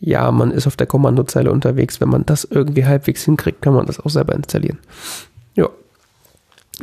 ja, 0.00 0.30
man 0.30 0.50
ist 0.50 0.66
auf 0.66 0.76
der 0.76 0.86
Kommandozeile 0.86 1.52
unterwegs. 1.52 2.00
Wenn 2.00 2.08
man 2.08 2.24
das 2.24 2.44
irgendwie 2.44 2.86
halbwegs 2.86 3.24
hinkriegt, 3.24 3.62
kann 3.62 3.74
man 3.74 3.86
das 3.86 4.00
auch 4.00 4.10
selber 4.10 4.34
installieren. 4.34 4.78
Ja. 5.54 5.68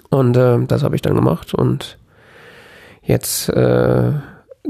Und 0.09 0.37
äh, 0.37 0.59
das 0.65 0.83
habe 0.83 0.95
ich 0.95 1.01
dann 1.01 1.15
gemacht 1.15 1.53
und 1.53 1.97
jetzt 3.01 3.49
äh, 3.49 4.11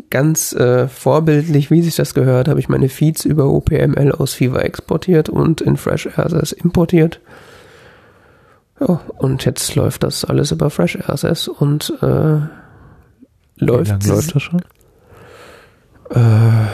ganz 0.10 0.54
äh, 0.54 0.88
vorbildlich, 0.88 1.72
wie 1.72 1.82
sich 1.82 1.96
das 1.96 2.14
gehört, 2.14 2.48
habe 2.48 2.60
ich 2.60 2.70
meine 2.70 2.90
Feeds 2.90 3.26
über 3.26 3.50
OPML 3.50 4.12
aus 4.12 4.34
Fever 4.34 4.64
exportiert 4.64 5.30
und 5.30 5.62
in 5.62 5.78
Fresh 5.78 6.08
RSS 6.08 6.52
importiert. 6.52 7.22
Ja, 8.80 9.02
und 9.18 9.46
jetzt 9.46 9.76
läuft 9.76 10.04
das 10.04 10.26
alles 10.26 10.52
über 10.52 10.70
Fresh 10.70 10.98
RSS 10.98 11.48
und 11.48 11.94
äh, 12.02 12.40
läuft. 13.58 13.88
Wie 13.88 13.92
lange 13.92 14.08
läuft 14.08 14.36
das 14.36 14.42
schon? 14.42 14.62
Äh, 16.10 16.68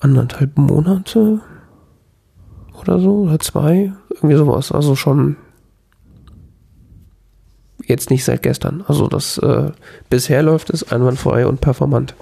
anderthalb 0.00 0.56
Monate 0.56 1.40
oder 2.80 2.98
so, 3.00 3.22
oder 3.22 3.38
zwei, 3.38 3.92
irgendwie 4.10 4.36
sowas. 4.36 4.72
Also 4.72 4.96
schon 4.96 5.36
jetzt 7.88 8.10
nicht 8.10 8.24
seit 8.24 8.42
gestern. 8.42 8.84
Also 8.86 9.08
das 9.08 9.38
äh, 9.38 9.70
bisher 10.10 10.42
läuft 10.42 10.70
es 10.70 10.90
einwandfrei 10.90 11.46
und 11.46 11.60
performant. 11.60 12.14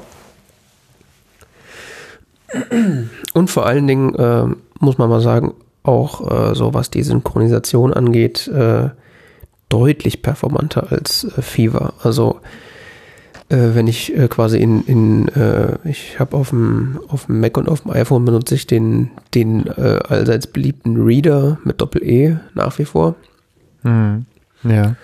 Und 3.34 3.50
vor 3.50 3.66
allen 3.66 3.86
Dingen 3.86 4.14
äh, 4.14 4.46
muss 4.78 4.98
man 4.98 5.10
mal 5.10 5.20
sagen, 5.20 5.54
auch 5.82 6.50
äh, 6.50 6.54
so 6.54 6.74
was 6.74 6.90
die 6.90 7.02
Synchronisation 7.02 7.92
angeht, 7.92 8.48
äh, 8.48 8.90
deutlich 9.68 10.22
performanter 10.22 10.90
als 10.90 11.24
äh, 11.24 11.42
Fever. 11.42 11.94
Also 12.02 12.40
äh, 13.48 13.74
wenn 13.74 13.86
ich 13.86 14.12
quasi 14.28 14.58
in, 14.58 14.82
in 14.84 15.30
ich 15.84 16.18
habe 16.18 16.36
auf 16.36 16.50
dem 16.50 16.98
auf 17.08 17.26
dem 17.26 17.40
Mac 17.40 17.56
und 17.56 17.68
auf 17.68 17.82
dem 17.82 17.92
iPhone 17.92 18.24
benutze 18.24 18.56
ich 18.56 18.66
den 18.66 19.10
den 19.34 19.68
allseits 19.70 20.48
beliebten 20.48 20.96
Reader 21.00 21.58
mit 21.62 21.80
Doppel 21.80 22.02
E 22.02 22.36
nach 22.54 22.76
wie 22.78 22.84
vor. 22.84 23.14
Hm. 23.82 24.26
Ja. 24.64 24.96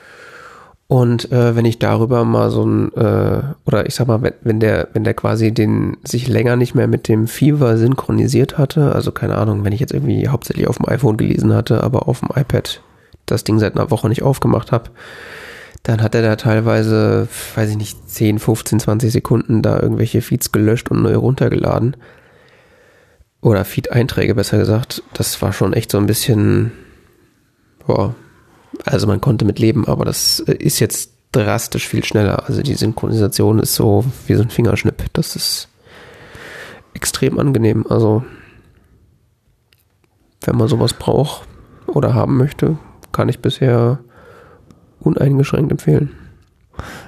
Und 0.93 1.33
äh, 1.33 1.57
wenn 1.57 1.65
ich 1.65 1.79
darüber 1.79 2.23
mal 2.27 2.51
so 2.51 2.67
ein, 2.67 2.93
äh, 2.93 3.41
oder 3.65 3.87
ich 3.87 3.95
sag 3.95 4.09
mal, 4.09 4.21
wenn, 4.21 4.35
wenn 4.43 4.61
der, 4.61 4.89
wenn 4.93 5.05
der 5.05 5.15
quasi 5.15 5.51
den 5.51 5.97
sich 6.05 6.29
länger 6.29 6.57
nicht 6.57 6.75
mehr 6.75 6.87
mit 6.87 7.09
dem 7.09 7.29
Fever 7.29 7.79
synchronisiert 7.79 8.59
hatte, 8.59 8.95
also 8.95 9.11
keine 9.11 9.37
Ahnung, 9.37 9.65
wenn 9.65 9.73
ich 9.73 9.81
jetzt 9.81 9.95
irgendwie 9.95 10.29
hauptsächlich 10.29 10.69
auf 10.69 10.77
dem 10.77 10.87
iPhone 10.91 11.17
gelesen 11.17 11.55
hatte, 11.55 11.83
aber 11.83 12.09
auf 12.09 12.21
dem 12.21 12.29
iPad 12.37 12.83
das 13.25 13.43
Ding 13.43 13.59
seit 13.59 13.75
einer 13.75 13.91
Woche 13.91 14.11
nicht 14.11 14.23
aufgemacht 14.23 14.71
habe, 14.71 14.91
dann 15.83 16.03
hat 16.03 16.15
er 16.15 16.21
da 16.21 16.37
teilweise, 16.37 17.27
weiß 17.55 17.71
ich 17.71 17.79
nicht, 17.79 18.11
10, 18.11 18.39
15, 18.39 18.81
20 18.81 19.11
Sekunden 19.11 19.63
da 19.63 19.81
irgendwelche 19.81 20.21
Feeds 20.21 20.53
gelöscht 20.53 20.91
und 20.91 21.01
neu 21.01 21.17
runtergeladen. 21.17 21.97
Oder 23.41 23.65
Feed-Einträge 23.65 24.35
besser 24.35 24.59
gesagt. 24.59 25.03
Das 25.15 25.41
war 25.41 25.55
schon 25.55 25.73
echt 25.73 25.91
so 25.91 25.97
ein 25.97 26.07
bisschen, 26.07 26.73
boah, 27.87 28.15
also 28.85 29.07
man 29.07 29.21
konnte 29.21 29.45
mit 29.45 29.59
leben, 29.59 29.87
aber 29.87 30.05
das 30.05 30.41
ist 30.41 30.81
jetzt 30.81 31.13
drastisch 31.33 31.89
viel 31.89 32.05
schneller. 32.05 32.49
Also 32.49 32.63
die 32.63 32.75
Synchronisation 32.75 33.59
ist 33.59 33.75
so 33.75 34.05
wie 34.27 34.35
so 34.35 34.43
ein 34.43 34.51
Fingerschnipp. 34.51 35.05
Das 35.13 35.35
ist 35.37 35.69
extrem 36.95 37.39
angenehm. 37.39 37.87
Also 37.89 38.25
wenn 40.43 40.57
man 40.57 40.69
sowas 40.69 40.93
braucht 40.93 41.49
oder 41.87 42.15
haben 42.15 42.37
möchte, 42.37 42.79
kann 43.13 43.29
ich 43.29 43.41
bisher 43.41 43.99
uneingeschränkt 45.01 45.71
empfehlen. 45.71 46.11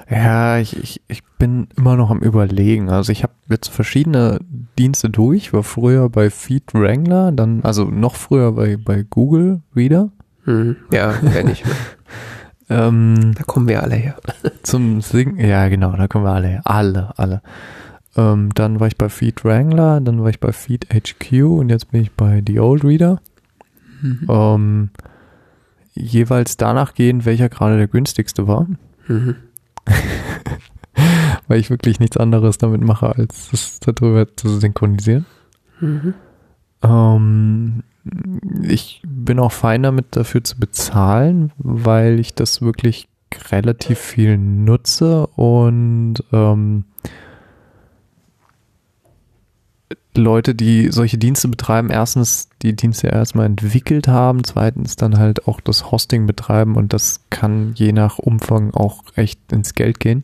Ja, 0.09 0.59
ich, 0.59 0.77
ich, 0.77 1.01
ich 1.07 1.23
bin 1.39 1.67
immer 1.75 1.95
noch 1.95 2.11
am 2.11 2.19
überlegen. 2.19 2.89
Also 2.89 3.11
ich 3.11 3.23
habe 3.23 3.33
jetzt 3.49 3.69
verschiedene 3.69 4.39
Dienste 4.77 5.09
durch, 5.09 5.53
war 5.53 5.63
früher 5.63 6.09
bei 6.09 6.29
Feed 6.29 6.73
Wrangler, 6.73 7.31
dann, 7.31 7.63
also 7.63 7.85
noch 7.85 8.15
früher 8.15 8.51
bei, 8.51 8.77
bei 8.77 9.03
Google 9.03 9.61
Reader. 9.75 10.11
Hm, 10.45 10.75
ja, 10.91 11.13
kenne 11.13 11.51
ich. 11.51 11.63
ähm, 12.69 13.33
da 13.35 13.43
kommen 13.43 13.67
wir 13.67 13.83
alle 13.83 13.95
her. 13.95 14.15
zum 14.63 15.01
Singen, 15.01 15.37
ja 15.37 15.67
genau, 15.67 15.95
da 15.95 16.07
kommen 16.07 16.25
wir 16.25 16.33
alle 16.33 16.47
her. 16.47 16.61
Alle, 16.65 17.13
alle. 17.17 17.41
Ähm, 18.15 18.49
dann 18.55 18.79
war 18.79 18.87
ich 18.87 18.97
bei 18.97 19.09
Feed 19.09 19.43
Wrangler, 19.43 19.99
dann 19.99 20.21
war 20.21 20.29
ich 20.29 20.39
bei 20.39 20.51
Feed 20.51 20.87
HQ 20.93 21.43
und 21.43 21.69
jetzt 21.69 21.91
bin 21.91 22.01
ich 22.01 22.11
bei 22.13 22.41
The 22.45 22.59
Old 22.59 22.83
Reader. 22.83 23.19
Mhm. 24.01 24.27
Ähm, 24.29 24.89
jeweils 25.93 26.57
danach 26.57 26.93
gehen, 26.93 27.25
welcher 27.25 27.49
gerade 27.49 27.77
der 27.77 27.87
günstigste 27.87 28.47
war. 28.47 28.67
Mhm. 29.07 29.35
Weil 31.47 31.59
ich 31.59 31.69
wirklich 31.69 31.99
nichts 31.99 32.17
anderes 32.17 32.57
damit 32.57 32.81
mache, 32.81 33.15
als 33.15 33.49
das 33.51 33.79
darüber 33.79 34.27
zu 34.35 34.59
synchronisieren. 34.59 35.25
Mhm. 35.79 36.13
Ähm, 36.81 37.83
ich 38.61 39.01
bin 39.05 39.39
auch 39.39 39.51
fein 39.51 39.83
damit, 39.83 40.15
dafür 40.15 40.43
zu 40.43 40.59
bezahlen, 40.59 41.51
weil 41.57 42.19
ich 42.19 42.33
das 42.33 42.61
wirklich 42.61 43.07
relativ 43.51 43.99
viel 43.99 44.37
nutze 44.37 45.27
und 45.27 46.23
ähm, 46.31 46.85
Leute, 50.17 50.55
die 50.55 50.91
solche 50.91 51.17
Dienste 51.17 51.47
betreiben, 51.47 51.89
erstens 51.89 52.49
die 52.61 52.75
Dienste 52.75 53.07
erstmal 53.07 53.47
entwickelt 53.47 54.07
haben, 54.07 54.43
zweitens 54.43 54.95
dann 54.95 55.17
halt 55.17 55.47
auch 55.47 55.59
das 55.59 55.91
Hosting 55.91 56.25
betreiben 56.25 56.75
und 56.75 56.93
das 56.93 57.21
kann 57.29 57.73
je 57.75 57.91
nach 57.91 58.17
Umfang 58.17 58.71
auch 58.71 59.03
echt 59.15 59.51
ins 59.51 59.73
Geld 59.73 59.99
gehen. 59.99 60.23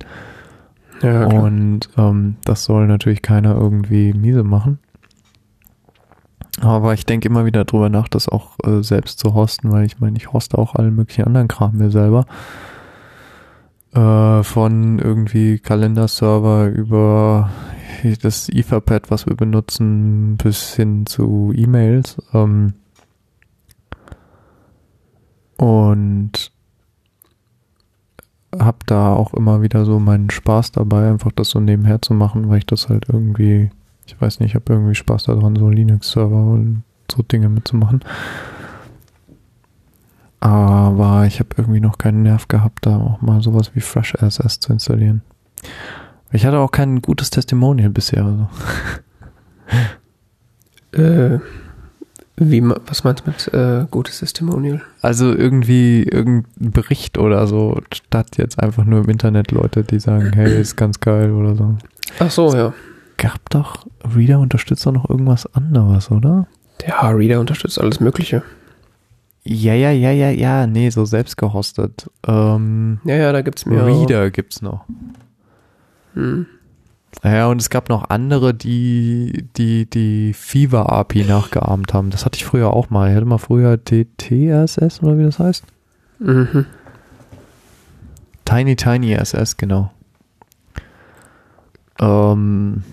Ja, 1.01 1.25
und 1.25 1.89
ähm, 1.97 2.35
das 2.45 2.63
soll 2.63 2.87
natürlich 2.87 3.21
keiner 3.21 3.55
irgendwie 3.55 4.13
miese 4.13 4.43
machen. 4.43 4.79
Aber 6.59 6.93
ich 6.93 7.05
denke 7.05 7.27
immer 7.27 7.45
wieder 7.45 7.63
drüber 7.63 7.89
nach, 7.89 8.07
das 8.07 8.27
auch 8.27 8.57
äh, 8.65 8.83
selbst 8.83 9.19
zu 9.19 9.33
hosten, 9.33 9.71
weil 9.71 9.85
ich 9.85 9.99
meine, 9.99 10.17
ich 10.17 10.33
hoste 10.33 10.57
auch 10.57 10.75
allen 10.75 10.95
möglichen 10.95 11.25
anderen 11.25 11.47
Kram 11.47 11.77
mir 11.77 11.91
selber. 11.91 12.25
Äh, 13.93 14.43
von 14.43 14.99
irgendwie 14.99 15.59
Kalenderserver 15.59 16.67
über 16.67 17.49
das 18.21 18.49
Etherpad, 18.49 19.11
was 19.11 19.25
wir 19.27 19.35
benutzen, 19.35 20.37
bis 20.37 20.75
hin 20.75 21.05
zu 21.05 21.53
E-Mails. 21.55 22.17
Ähm, 22.33 22.73
und 25.57 26.51
hab 28.57 28.85
da 28.87 29.13
auch 29.13 29.33
immer 29.33 29.61
wieder 29.61 29.85
so 29.85 29.99
meinen 29.99 30.29
Spaß 30.29 30.71
dabei, 30.73 31.09
einfach 31.09 31.31
das 31.31 31.49
so 31.49 31.59
nebenher 31.59 32.01
zu 32.01 32.13
machen, 32.13 32.49
weil 32.49 32.59
ich 32.59 32.65
das 32.65 32.89
halt 32.89 33.05
irgendwie 33.07 33.69
ich 34.11 34.19
weiß 34.19 34.39
nicht, 34.39 34.49
ich 34.49 34.55
habe 34.55 34.73
irgendwie 34.73 34.95
Spaß 34.95 35.23
daran, 35.23 35.55
so 35.55 35.69
Linux-Server 35.69 36.35
und 36.35 36.83
so 37.09 37.23
Dinge 37.23 37.47
mitzumachen. 37.47 38.01
Aber 40.41 41.25
ich 41.27 41.39
habe 41.39 41.49
irgendwie 41.57 41.79
noch 41.79 41.97
keinen 41.97 42.23
Nerv 42.23 42.47
gehabt, 42.47 42.85
da 42.85 42.97
auch 42.97 43.21
mal 43.21 43.41
sowas 43.41 43.71
wie 43.73 43.79
Fresh 43.79 44.15
RSS 44.15 44.59
zu 44.59 44.73
installieren. 44.73 45.21
Ich 46.33 46.45
hatte 46.45 46.59
auch 46.59 46.71
kein 46.71 47.01
gutes 47.01 47.29
Testimonial 47.29 47.89
bisher. 47.89 48.25
Also. 48.25 48.47
äh, 51.03 51.39
wie, 52.35 52.63
was 52.63 53.03
meinst 53.03 53.23
du 53.25 53.29
mit 53.29 53.53
äh, 53.53 53.85
gutes 53.91 54.19
Testimonial? 54.19 54.81
Also 55.01 55.33
irgendwie 55.33 56.03
irgendein 56.03 56.71
Bericht 56.71 57.17
oder 57.17 57.47
so, 57.47 57.79
statt 57.93 58.37
jetzt 58.37 58.59
einfach 58.59 58.83
nur 58.83 59.03
im 59.03 59.09
Internet 59.09 59.51
Leute, 59.51 59.83
die 59.83 59.99
sagen, 59.99 60.31
hey, 60.33 60.59
ist 60.59 60.75
ganz 60.75 60.99
geil 60.99 61.31
oder 61.31 61.55
so. 61.55 61.75
Ach 62.19 62.31
so, 62.31 62.53
ja 62.55 62.73
gab 63.21 63.49
doch, 63.51 63.85
Reader 64.15 64.39
unterstützt 64.39 64.85
doch 64.85 64.91
noch 64.91 65.07
irgendwas 65.09 65.45
anderes, 65.53 66.09
oder? 66.09 66.47
Ja, 66.85 67.09
Reader 67.09 67.39
unterstützt 67.39 67.79
alles 67.79 67.99
Mögliche. 67.99 68.41
Ja, 69.43 69.73
ja, 69.73 69.91
ja, 69.91 70.11
ja, 70.11 70.31
ja, 70.31 70.67
nee, 70.67 70.89
so 70.89 71.05
selbst 71.05 71.37
gehostet. 71.37 72.09
Ähm, 72.27 72.99
ja, 73.05 73.15
ja, 73.15 73.31
da 73.31 73.41
gibt's 73.41 73.65
mehr. 73.65 73.85
Reader 73.85 74.31
gibt's 74.31 74.61
noch. 74.61 74.85
Hm. 76.15 76.47
Ja, 77.23 77.47
und 77.47 77.61
es 77.61 77.69
gab 77.69 77.89
noch 77.89 78.09
andere, 78.09 78.53
die 78.53 79.45
die, 79.55 79.87
die 79.87 80.33
Fever 80.33 80.91
API 80.91 81.23
nachgeahmt 81.23 81.93
haben. 81.93 82.09
Das 82.09 82.25
hatte 82.25 82.37
ich 82.37 82.45
früher 82.45 82.73
auch 82.73 82.89
mal. 82.89 83.09
Ich 83.09 83.15
hatte 83.15 83.25
mal 83.25 83.37
früher 83.37 83.83
TTRSS 83.83 85.03
oder 85.03 85.17
wie 85.17 85.23
das 85.23 85.37
heißt. 85.37 85.63
Mhm. 86.19 86.65
Tiny 88.45 88.75
Tiny 88.75 89.13
SS, 89.13 89.57
genau. 89.57 89.91
Ähm, 91.99 92.83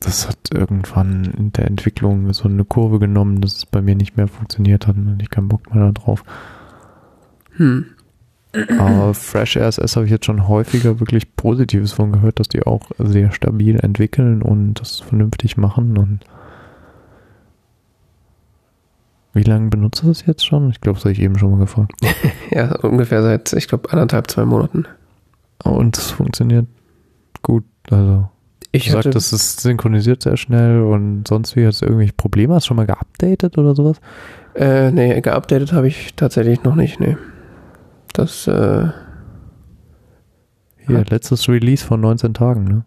das 0.00 0.28
hat 0.28 0.38
irgendwann 0.52 1.24
in 1.24 1.52
der 1.52 1.66
Entwicklung 1.66 2.32
so 2.32 2.48
eine 2.48 2.64
Kurve 2.64 2.98
genommen, 2.98 3.40
dass 3.40 3.56
es 3.56 3.66
bei 3.66 3.82
mir 3.82 3.96
nicht 3.96 4.16
mehr 4.16 4.28
funktioniert 4.28 4.86
hat 4.86 4.96
und 4.96 5.20
ich 5.20 5.30
keinen 5.30 5.48
Bock 5.48 5.74
mehr 5.74 5.92
darauf. 5.92 6.22
Hm. 7.56 7.86
Aber 8.78 9.12
Fresh 9.12 9.56
RSS 9.56 9.96
habe 9.96 10.06
ich 10.06 10.12
jetzt 10.12 10.24
schon 10.24 10.48
häufiger 10.48 11.00
wirklich 11.00 11.36
Positives 11.36 11.92
von 11.92 12.12
gehört, 12.12 12.40
dass 12.40 12.48
die 12.48 12.62
auch 12.62 12.90
sehr 12.98 13.32
stabil 13.32 13.78
entwickeln 13.78 14.42
und 14.42 14.74
das 14.74 15.00
vernünftig 15.00 15.56
machen. 15.56 15.98
Und 15.98 16.20
wie 19.34 19.42
lange 19.42 19.68
benutzt 19.68 20.02
du 20.02 20.08
das 20.08 20.24
jetzt 20.24 20.46
schon? 20.46 20.70
Ich 20.70 20.80
glaube, 20.80 20.96
das 20.96 21.04
habe 21.04 21.12
ich 21.12 21.20
eben 21.20 21.38
schon 21.38 21.50
mal 21.50 21.60
gefragt. 21.60 21.92
Ja, 22.50 22.74
ungefähr 22.76 23.22
seit, 23.22 23.52
ich 23.52 23.68
glaube, 23.68 23.92
anderthalb, 23.92 24.30
zwei 24.30 24.46
Monaten. 24.46 24.86
Und 25.62 25.98
es 25.98 26.10
funktioniert 26.10 26.66
gut. 27.42 27.64
Also 27.90 28.30
Ich 28.70 28.90
sagst, 28.90 29.14
das 29.14 29.32
ist 29.32 29.60
synchronisiert 29.60 30.22
sehr 30.22 30.36
schnell 30.36 30.82
und 30.82 31.26
sonst 31.26 31.56
wie 31.56 31.66
hast 31.66 31.80
du 31.80 31.86
irgendwelche 31.86 32.12
Probleme? 32.12 32.54
Hast 32.54 32.64
du 32.66 32.68
schon 32.68 32.76
mal 32.76 32.86
geupdatet 32.86 33.56
oder 33.58 33.74
sowas? 33.74 33.98
äh, 34.54 34.90
nee, 34.90 35.20
geupdatet 35.20 35.72
habe 35.72 35.88
ich 35.88 36.14
tatsächlich 36.14 36.62
noch 36.64 36.74
nicht, 36.74 37.00
nee. 37.00 37.16
Das, 38.12 38.46
äh, 38.46 38.88
Hier, 40.86 40.98
Hat- 40.98 41.10
letztes 41.10 41.48
Release 41.48 41.84
von 41.84 42.00
19 42.00 42.34
Tagen, 42.34 42.64
ne? 42.64 42.84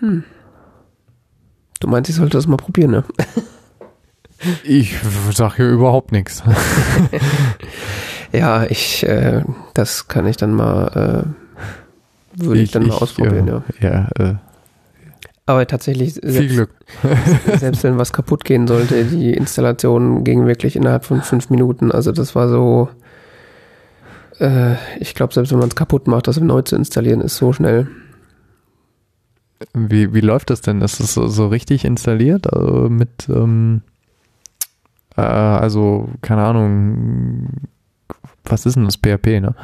hm. 0.00 0.24
Du 1.80 1.88
meinst, 1.88 2.10
ich 2.10 2.16
sollte 2.16 2.36
das 2.36 2.46
mal 2.46 2.56
probieren, 2.56 2.90
ne? 2.92 3.04
Ich 4.64 4.96
sag 5.32 5.54
hier 5.56 5.68
überhaupt 5.68 6.10
nichts. 6.12 6.42
Ja, 8.32 8.64
ich, 8.64 9.06
äh, 9.06 9.42
das 9.74 10.08
kann 10.08 10.26
ich 10.26 10.38
dann 10.38 10.54
mal, 10.54 11.26
äh, 12.34 12.42
würde 12.42 12.60
ich, 12.60 12.70
dann 12.70 12.86
mal 12.86 12.94
ausprobieren, 12.94 13.46
ja. 13.46 13.62
Ja, 13.80 14.08
äh, 14.18 14.34
Aber 15.46 15.66
tatsächlich, 15.66 16.14
viel 16.14 16.30
selbst, 16.30 16.54
Glück. 16.54 16.70
selbst 17.58 17.82
wenn 17.82 17.98
was 17.98 18.12
kaputt 18.12 18.44
gehen 18.44 18.66
sollte, 18.66 19.04
die 19.04 19.34
Installation 19.34 20.22
ging 20.22 20.46
wirklich 20.46 20.76
innerhalb 20.76 21.04
von 21.04 21.22
fünf 21.22 21.50
Minuten. 21.50 21.90
Also 21.90 22.12
das 22.12 22.34
war 22.36 22.48
so, 22.48 22.88
äh, 24.38 24.74
ich 25.00 25.14
glaube, 25.14 25.34
selbst 25.34 25.50
wenn 25.50 25.58
man 25.58 25.68
es 25.68 25.74
kaputt 25.74 26.06
macht, 26.06 26.28
das 26.28 26.38
neu 26.38 26.62
zu 26.62 26.76
installieren, 26.76 27.20
ist 27.20 27.36
so 27.36 27.52
schnell. 27.52 27.88
Wie, 29.74 30.14
wie 30.14 30.20
läuft 30.20 30.50
das 30.50 30.60
denn? 30.60 30.80
Ist 30.80 31.00
das 31.00 31.14
so, 31.14 31.26
so 31.26 31.48
richtig 31.48 31.84
installiert? 31.84 32.52
Also 32.52 32.88
mit, 32.88 33.28
ähm, 33.28 33.82
äh, 35.16 35.22
also, 35.22 36.08
keine 36.20 36.42
Ahnung, 36.42 37.48
was 38.44 38.66
ist 38.66 38.76
denn 38.76 38.84
das? 38.84 38.96
PHP, 38.96 39.40
ne? 39.40 39.54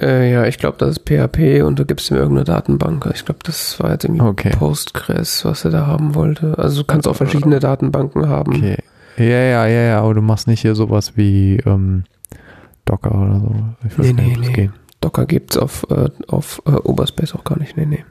Äh, 0.00 0.32
ja, 0.32 0.44
ich 0.46 0.58
glaube, 0.58 0.76
das 0.78 0.96
ist 0.98 1.04
PHP 1.08 1.62
und 1.62 1.78
du 1.78 1.84
gibst 1.84 2.10
ihm 2.10 2.16
irgendeine 2.16 2.44
Datenbank. 2.44 3.08
Ich 3.14 3.24
glaube, 3.24 3.40
das 3.44 3.78
war 3.80 3.92
jetzt 3.92 4.04
irgendwie 4.04 4.22
Okay. 4.22 4.50
Postgres, 4.50 5.44
was 5.44 5.64
er 5.64 5.70
da 5.70 5.86
haben 5.86 6.14
wollte. 6.14 6.58
Also 6.58 6.82
du 6.82 6.86
kannst 6.86 7.06
auch 7.06 7.14
verschiedene 7.16 7.60
Datenbanken 7.60 8.28
haben. 8.28 8.56
Okay. 8.56 8.78
Ja, 9.16 9.24
ja, 9.24 9.66
ja, 9.66 9.80
ja, 9.82 10.00
aber 10.00 10.14
du 10.14 10.22
machst 10.22 10.48
nicht 10.48 10.62
hier 10.62 10.74
sowas 10.74 11.16
wie 11.16 11.58
ähm, 11.64 12.02
Docker 12.84 13.14
oder 13.14 13.38
so. 13.40 13.54
Ich 13.88 13.96
weiß 13.98 14.06
Nee, 14.06 14.22
nicht, 14.24 14.40
nee, 14.40 14.46
nee. 14.48 14.52
geht. 14.52 14.70
Docker 15.00 15.26
gibt's 15.26 15.56
auf, 15.56 15.86
äh, 15.90 16.08
auf 16.26 16.60
äh, 16.66 16.70
Oberspace 16.72 17.34
auch 17.36 17.44
gar 17.44 17.58
nicht. 17.58 17.76
Nee, 17.76 17.86
nee. 17.86 18.04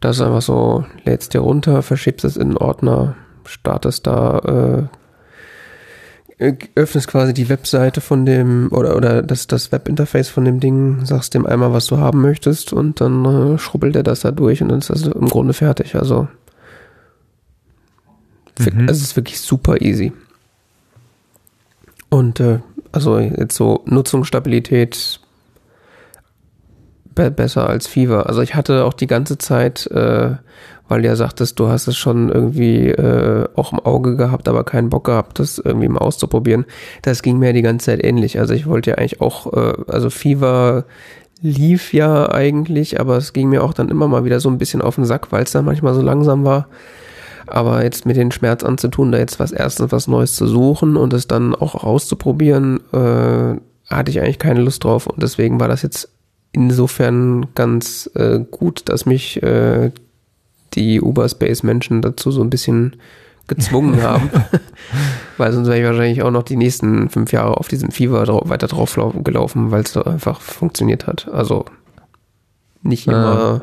Das 0.00 0.16
ist 0.16 0.22
einfach 0.22 0.42
so, 0.42 0.84
lädst 1.04 1.34
dir 1.34 1.40
runter, 1.40 1.82
verschiebst 1.82 2.24
es 2.24 2.36
in 2.36 2.48
einen 2.48 2.56
Ordner, 2.56 3.16
startest 3.46 4.06
da, 4.06 4.38
äh, 4.38 4.82
öffnest 6.38 7.08
quasi 7.08 7.32
die 7.32 7.48
Webseite 7.48 8.00
von 8.00 8.26
dem, 8.26 8.68
oder, 8.72 8.96
oder 8.96 9.22
das, 9.22 9.46
das 9.46 9.70
Webinterface 9.70 10.28
von 10.28 10.44
dem 10.44 10.60
Ding, 10.60 11.04
sagst 11.04 11.34
dem 11.34 11.46
einmal, 11.46 11.72
was 11.72 11.86
du 11.86 11.98
haben 11.98 12.20
möchtest 12.20 12.72
und 12.72 13.00
dann 13.00 13.24
äh, 13.24 13.58
schrubbelt 13.58 13.94
er 13.94 14.02
das 14.02 14.20
da 14.20 14.32
durch 14.32 14.60
und 14.62 14.68
dann 14.68 14.78
ist 14.80 14.90
das 14.90 15.02
im 15.06 15.28
Grunde 15.28 15.52
fertig. 15.52 15.94
Also, 15.94 16.28
Mhm. 18.58 18.88
es 18.88 19.00
ist 19.02 19.16
wirklich 19.16 19.40
super 19.40 19.80
easy. 19.80 20.12
Und 22.08 22.40
äh, 22.40 22.60
also 22.92 23.18
jetzt 23.18 23.56
so 23.56 23.82
Nutzungsstabilität 23.86 25.20
be 27.14 27.30
besser 27.30 27.68
als 27.68 27.86
Fever. 27.86 28.28
Also 28.28 28.42
ich 28.42 28.54
hatte 28.54 28.84
auch 28.84 28.92
die 28.94 29.06
ganze 29.06 29.38
Zeit, 29.38 29.86
äh, 29.88 30.36
weil 30.88 31.02
du 31.02 31.08
ja 31.08 31.16
sagtest, 31.16 31.58
du 31.58 31.68
hast 31.68 31.86
es 31.86 31.96
schon 31.96 32.28
irgendwie 32.28 32.88
äh, 32.88 33.48
auch 33.54 33.72
im 33.72 33.80
Auge 33.80 34.16
gehabt, 34.16 34.48
aber 34.48 34.64
keinen 34.64 34.90
Bock 34.90 35.04
gehabt, 35.04 35.38
das 35.38 35.58
irgendwie 35.58 35.88
mal 35.88 36.00
auszuprobieren. 36.00 36.66
Das 37.02 37.22
ging 37.22 37.38
mir 37.38 37.52
die 37.52 37.62
ganze 37.62 37.86
Zeit 37.86 38.04
ähnlich. 38.04 38.38
Also 38.38 38.54
ich 38.54 38.66
wollte 38.66 38.90
ja 38.90 38.96
eigentlich 38.96 39.20
auch, 39.20 39.52
äh, 39.52 39.72
also 39.88 40.10
Fever 40.10 40.84
lief 41.40 41.92
ja 41.92 42.30
eigentlich, 42.30 43.00
aber 43.00 43.16
es 43.16 43.32
ging 43.32 43.48
mir 43.48 43.62
auch 43.62 43.74
dann 43.74 43.88
immer 43.88 44.08
mal 44.08 44.24
wieder 44.24 44.40
so 44.40 44.48
ein 44.48 44.58
bisschen 44.58 44.82
auf 44.82 44.94
den 44.96 45.04
Sack, 45.04 45.32
weil 45.32 45.44
es 45.44 45.52
dann 45.52 45.64
manchmal 45.64 45.94
so 45.94 46.02
langsam 46.02 46.44
war. 46.44 46.68
Aber 47.46 47.82
jetzt 47.84 48.06
mit 48.06 48.16
den 48.16 48.32
Schmerz 48.32 48.62
anzutun, 48.64 49.12
da 49.12 49.18
jetzt 49.18 49.38
was 49.40 49.52
erstens 49.52 49.92
was 49.92 50.08
Neues 50.08 50.34
zu 50.34 50.46
suchen 50.46 50.96
und 50.96 51.12
es 51.12 51.28
dann 51.28 51.54
auch 51.54 51.74
auszuprobieren, 51.74 52.80
äh, 52.92 53.60
hatte 53.90 54.10
ich 54.10 54.20
eigentlich 54.20 54.38
keine 54.38 54.62
Lust 54.62 54.84
drauf. 54.84 55.06
Und 55.06 55.22
deswegen 55.22 55.60
war 55.60 55.68
das 55.68 55.82
jetzt 55.82 56.08
insofern 56.52 57.48
ganz 57.54 58.10
äh, 58.14 58.40
gut, 58.50 58.82
dass 58.86 59.04
mich 59.04 59.42
äh, 59.42 59.90
die 60.74 61.00
Uberspace-Menschen 61.00 62.02
dazu 62.02 62.30
so 62.30 62.42
ein 62.42 62.50
bisschen 62.50 62.96
gezwungen 63.46 64.02
haben. 64.02 64.30
weil 65.36 65.52
sonst 65.52 65.68
wäre 65.68 65.78
ich 65.80 65.84
wahrscheinlich 65.84 66.22
auch 66.22 66.30
noch 66.30 66.42
die 66.44 66.56
nächsten 66.56 67.10
fünf 67.10 67.32
Jahre 67.32 67.56
auf 67.58 67.68
diesem 67.68 67.90
Fever 67.90 68.24
drau 68.24 68.42
weiter 68.46 68.66
drauf 68.68 68.96
lau- 68.96 69.10
gelaufen, 69.22 69.70
weil 69.70 69.82
es 69.82 69.92
da 69.92 70.02
einfach 70.02 70.40
funktioniert 70.40 71.06
hat. 71.06 71.28
Also 71.30 71.66
nicht 72.82 73.08
Ah. 73.08 73.12
immer 73.12 73.62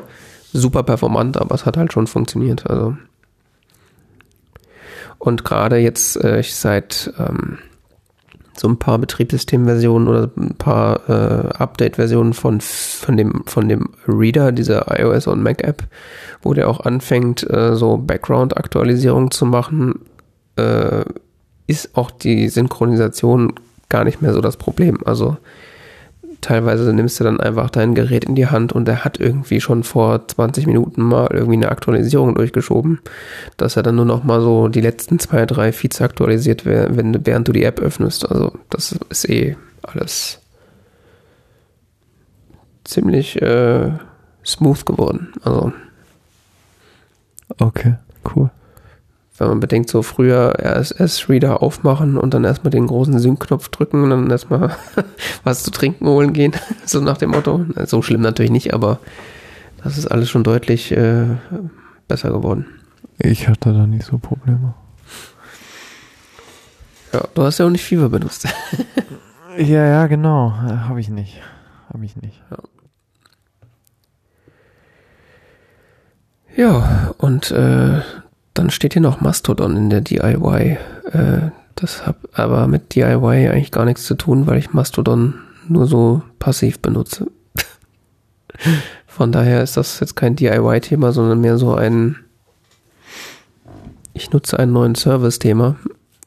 super 0.52 0.82
performant, 0.84 1.36
aber 1.36 1.54
es 1.54 1.66
hat 1.66 1.76
halt 1.76 1.92
schon 1.92 2.06
funktioniert. 2.06 2.68
Also 2.68 2.96
und 5.18 5.44
gerade 5.44 5.76
jetzt 5.78 6.16
äh, 6.22 6.40
ich 6.40 6.54
seit 6.54 7.12
ähm, 7.18 7.58
so 8.62 8.68
ein 8.68 8.78
paar 8.78 8.98
Betriebssystemversionen 8.98 10.06
oder 10.06 10.30
ein 10.36 10.54
paar 10.54 11.08
äh, 11.10 11.48
Update-Versionen 11.48 12.32
von, 12.32 12.60
von, 12.60 13.16
dem, 13.16 13.42
von 13.44 13.68
dem 13.68 13.88
Reader, 14.06 14.52
dieser 14.52 14.86
iOS 15.00 15.26
und 15.26 15.42
Mac-App, 15.42 15.82
wo 16.42 16.54
der 16.54 16.68
auch 16.68 16.78
anfängt, 16.78 17.42
äh, 17.50 17.74
so 17.74 17.96
Background-Aktualisierung 17.96 19.32
zu 19.32 19.46
machen, 19.46 19.98
äh, 20.54 21.04
ist 21.66 21.96
auch 21.96 22.12
die 22.12 22.48
Synchronisation 22.48 23.54
gar 23.88 24.04
nicht 24.04 24.22
mehr 24.22 24.32
so 24.32 24.40
das 24.40 24.56
Problem. 24.56 25.00
Also 25.04 25.38
teilweise 26.42 26.92
nimmst 26.92 27.18
du 27.18 27.24
dann 27.24 27.40
einfach 27.40 27.70
dein 27.70 27.94
Gerät 27.94 28.26
in 28.26 28.34
die 28.34 28.48
Hand 28.48 28.72
und 28.72 28.86
der 28.86 29.04
hat 29.04 29.18
irgendwie 29.18 29.60
schon 29.62 29.82
vor 29.84 30.28
20 30.28 30.66
Minuten 30.66 31.00
mal 31.02 31.28
irgendwie 31.32 31.56
eine 31.56 31.70
Aktualisierung 31.70 32.34
durchgeschoben, 32.34 33.00
dass 33.56 33.76
er 33.76 33.82
dann 33.82 33.96
nur 33.96 34.04
noch 34.04 34.24
mal 34.24 34.40
so 34.42 34.68
die 34.68 34.80
letzten 34.82 35.18
zwei, 35.18 35.46
drei 35.46 35.72
Feeds 35.72 36.02
aktualisiert, 36.02 36.66
wer- 36.66 36.94
wenn, 36.96 37.24
während 37.26 37.48
du 37.48 37.52
die 37.52 37.64
App 37.64 37.80
öffnest. 37.80 38.30
Also 38.30 38.52
das 38.68 38.92
ist 39.08 39.28
eh 39.30 39.56
alles 39.82 40.40
ziemlich 42.84 43.40
äh, 43.40 43.92
smooth 44.44 44.84
geworden. 44.86 45.32
Also 45.42 45.72
Okay, 47.58 47.94
cool. 48.34 48.50
Wenn 49.42 49.48
man 49.48 49.60
bedenkt, 49.60 49.90
so 49.90 50.02
früher 50.02 50.54
RSS-Reader 50.58 51.62
aufmachen 51.62 52.16
und 52.16 52.32
dann 52.34 52.44
erstmal 52.44 52.70
den 52.70 52.86
großen 52.86 53.18
Sync-Knopf 53.18 53.68
drücken 53.68 54.02
und 54.02 54.10
dann 54.10 54.30
erstmal 54.30 54.76
was 55.44 55.62
zu 55.62 55.70
trinken 55.70 56.06
holen 56.06 56.32
gehen, 56.32 56.52
so 56.86 57.00
nach 57.00 57.18
dem 57.18 57.30
Motto. 57.30 57.66
So 57.84 58.02
schlimm 58.02 58.20
natürlich 58.20 58.50
nicht, 58.50 58.72
aber 58.72 58.98
das 59.82 59.98
ist 59.98 60.06
alles 60.06 60.30
schon 60.30 60.44
deutlich 60.44 60.92
äh, 60.92 61.26
besser 62.08 62.30
geworden. 62.30 62.66
Ich 63.18 63.48
hatte 63.48 63.72
da 63.72 63.86
nicht 63.86 64.06
so 64.06 64.18
Probleme. 64.18 64.74
Ja, 67.12 67.24
du 67.34 67.42
hast 67.42 67.58
ja 67.58 67.66
auch 67.66 67.70
nicht 67.70 67.84
Fever 67.84 68.08
benutzt. 68.08 68.48
Ja, 69.58 69.84
ja, 69.84 70.06
genau. 70.06 70.54
Habe 70.54 70.98
ich 70.98 71.10
nicht. 71.10 71.42
Habe 71.92 72.06
ich 72.06 72.16
nicht. 72.16 72.42
Ja, 76.56 77.12
und 77.18 77.50
äh, 77.50 78.00
dann 78.54 78.70
steht 78.70 78.92
hier 78.92 79.02
noch 79.02 79.20
Mastodon 79.20 79.76
in 79.76 79.90
der 79.90 80.00
DIY. 80.00 80.78
Äh, 81.12 81.50
das 81.74 82.06
hat 82.06 82.16
aber 82.32 82.66
mit 82.66 82.94
DIY 82.94 83.48
eigentlich 83.48 83.70
gar 83.70 83.84
nichts 83.84 84.04
zu 84.04 84.14
tun, 84.14 84.46
weil 84.46 84.58
ich 84.58 84.72
Mastodon 84.72 85.34
nur 85.68 85.86
so 85.86 86.22
passiv 86.38 86.80
benutze. 86.80 87.30
Von 89.06 89.32
daher 89.32 89.62
ist 89.62 89.76
das 89.76 90.00
jetzt 90.00 90.16
kein 90.16 90.36
DIY-Thema, 90.36 91.12
sondern 91.12 91.40
mehr 91.40 91.58
so 91.58 91.74
ein 91.74 92.16
ich 94.14 94.30
nutze 94.30 94.58
einen 94.58 94.72
neuen 94.72 94.94
Service-Thema. 94.94 95.76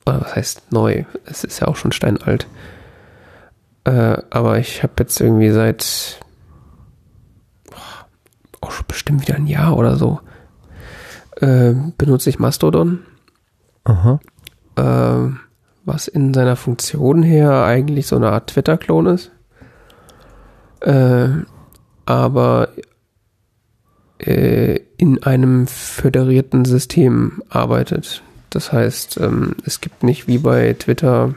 Oder 0.06 0.22
was 0.22 0.36
heißt 0.36 0.72
neu? 0.72 1.06
Es 1.26 1.44
ist 1.44 1.60
ja 1.60 1.68
auch 1.68 1.76
schon 1.76 1.92
steinalt. 1.92 2.48
Äh, 3.84 4.18
aber 4.30 4.60
ich 4.60 4.84
habe 4.84 4.94
jetzt 5.00 5.20
irgendwie 5.20 5.52
seit 5.52 6.20
auch 8.62 8.72
schon 8.72 8.88
bestimmt 8.88 9.22
wieder 9.22 9.36
ein 9.36 9.48
Jahr 9.48 9.78
oder 9.78 9.96
so, 9.96 10.20
äh, 11.36 11.74
benutze 11.98 12.30
ich 12.30 12.40
Mastodon. 12.40 13.00
Aha. 13.84 14.20
Äh, 14.76 15.30
was 15.86 16.08
in 16.08 16.34
seiner 16.34 16.56
Funktion 16.56 17.22
her 17.22 17.64
eigentlich 17.66 18.08
so 18.08 18.16
eine 18.16 18.32
Art 18.32 18.50
Twitter-Klon 18.50 19.06
ist. 19.06 19.32
Äh, 20.82 21.28
aber 22.06 22.70
äh, 24.20 24.80
in 24.98 25.24
einem 25.24 25.68
föderierten 25.68 26.66
System 26.66 27.44
arbeitet. 27.50 28.24
Das 28.50 28.72
heißt, 28.72 29.20
ähm, 29.22 29.56
es 29.66 29.82
gibt 29.82 30.04
nicht 30.04 30.28
wie 30.28 30.38
bei 30.38 30.74
Twitter 30.74 31.36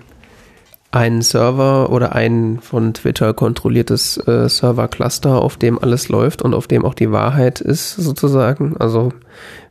einen 0.91 1.21
Server 1.21 1.91
oder 1.91 2.15
ein 2.15 2.61
von 2.63 2.95
Twitter 2.95 3.35
kontrolliertes 3.35 4.17
äh, 4.27 4.49
Server-Cluster, 4.49 5.43
auf 5.43 5.57
dem 5.57 5.79
alles 5.79 6.09
läuft 6.09 6.41
und 6.41 6.55
auf 6.55 6.67
dem 6.67 6.85
auch 6.85 6.95
die 6.95 7.13
Wahrheit 7.13 7.61
ist, 7.61 7.97
sozusagen. 7.97 8.77
Also 8.79 9.13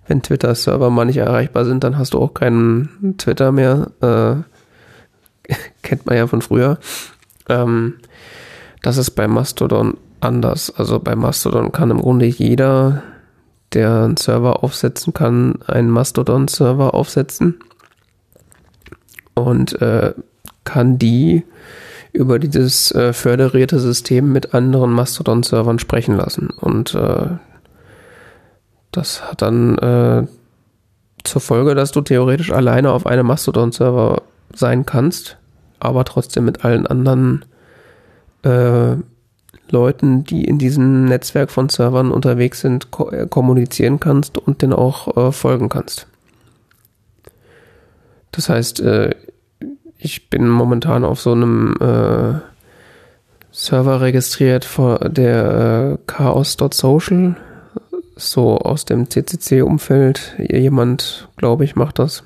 wenn 0.07 0.21
Twitter-Server 0.21 0.89
mal 0.89 1.05
nicht 1.05 1.17
erreichbar 1.17 1.65
sind, 1.65 1.83
dann 1.83 1.97
hast 1.97 2.13
du 2.13 2.19
auch 2.19 2.33
keinen 2.33 3.15
Twitter 3.17 3.51
mehr. 3.51 3.91
Äh, 4.01 5.53
kennt 5.81 6.05
man 6.05 6.17
ja 6.17 6.27
von 6.27 6.41
früher. 6.41 6.79
Ähm, 7.49 7.95
das 8.81 8.97
ist 8.97 9.11
bei 9.11 9.27
Mastodon 9.27 9.97
anders. 10.19 10.73
Also 10.75 10.99
bei 10.99 11.15
Mastodon 11.15 11.71
kann 11.71 11.91
im 11.91 12.01
Grunde 12.01 12.25
jeder, 12.25 13.03
der 13.73 14.03
einen 14.03 14.17
Server 14.17 14.63
aufsetzen 14.63 15.13
kann, 15.13 15.59
einen 15.67 15.89
Mastodon-Server 15.89 16.93
aufsetzen 16.93 17.59
und 19.33 19.81
äh, 19.81 20.13
kann 20.63 20.97
die 20.97 21.43
über 22.13 22.39
dieses 22.39 22.91
äh, 22.91 23.13
föderierte 23.13 23.79
System 23.79 24.31
mit 24.31 24.53
anderen 24.53 24.91
Mastodon-Servern 24.91 25.79
sprechen 25.79 26.15
lassen. 26.15 26.49
Und 26.49 26.95
äh, 26.95 27.27
das 28.97 29.21
hat 29.21 29.43
dann 29.43 29.77
äh, 29.77 30.27
zur 31.23 31.41
Folge, 31.41 31.75
dass 31.75 31.91
du 31.91 32.01
theoretisch 32.01 32.51
alleine 32.51 32.91
auf 32.91 33.05
einem 33.05 33.27
Mastodon-Server 33.27 34.23
sein 34.53 34.85
kannst, 34.87 35.37
aber 35.79 36.03
trotzdem 36.03 36.45
mit 36.45 36.65
allen 36.65 36.87
anderen 36.87 37.45
äh, 38.43 38.95
Leuten, 39.69 40.23
die 40.23 40.45
in 40.45 40.57
diesem 40.57 41.05
Netzwerk 41.05 41.51
von 41.51 41.69
Servern 41.69 42.11
unterwegs 42.11 42.61
sind, 42.61 42.89
ko 42.89 43.11
äh, 43.11 43.27
kommunizieren 43.27 43.99
kannst 43.99 44.37
und 44.39 44.63
den 44.63 44.73
auch 44.73 45.15
äh, 45.15 45.31
folgen 45.31 45.69
kannst. 45.69 46.07
Das 48.31 48.49
heißt, 48.49 48.79
äh, 48.79 49.13
ich 49.99 50.29
bin 50.29 50.47
momentan 50.47 51.03
auf 51.03 51.19
so 51.19 51.33
einem 51.33 51.75
äh, 51.79 52.39
Server 53.51 54.01
registriert, 54.01 54.67
der 55.01 55.97
äh, 55.97 55.97
chaos.social, 56.07 57.35
so 58.17 58.57
aus 58.57 58.85
dem 58.85 59.09
CCC-Umfeld. 59.09 60.35
Jemand, 60.39 61.29
glaube 61.37 61.63
ich, 61.63 61.75
macht 61.75 61.99
das. 61.99 62.23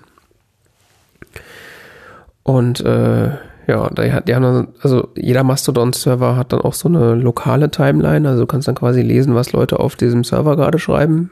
Und 2.43 2.81
äh, 2.81 3.31
ja, 3.67 3.89
die, 3.89 4.11
die 4.27 4.35
haben 4.35 4.69
also 4.81 5.09
jeder 5.15 5.43
Mastodon-Server 5.43 6.35
hat 6.35 6.53
dann 6.53 6.61
auch 6.61 6.73
so 6.73 6.89
eine 6.89 7.15
lokale 7.15 7.69
Timeline. 7.69 8.27
Also 8.27 8.41
du 8.41 8.47
kannst 8.47 8.67
dann 8.67 8.75
quasi 8.75 9.01
lesen, 9.01 9.35
was 9.35 9.51
Leute 9.53 9.79
auf 9.79 9.95
diesem 9.95 10.23
Server 10.23 10.55
gerade 10.55 10.79
schreiben. 10.79 11.31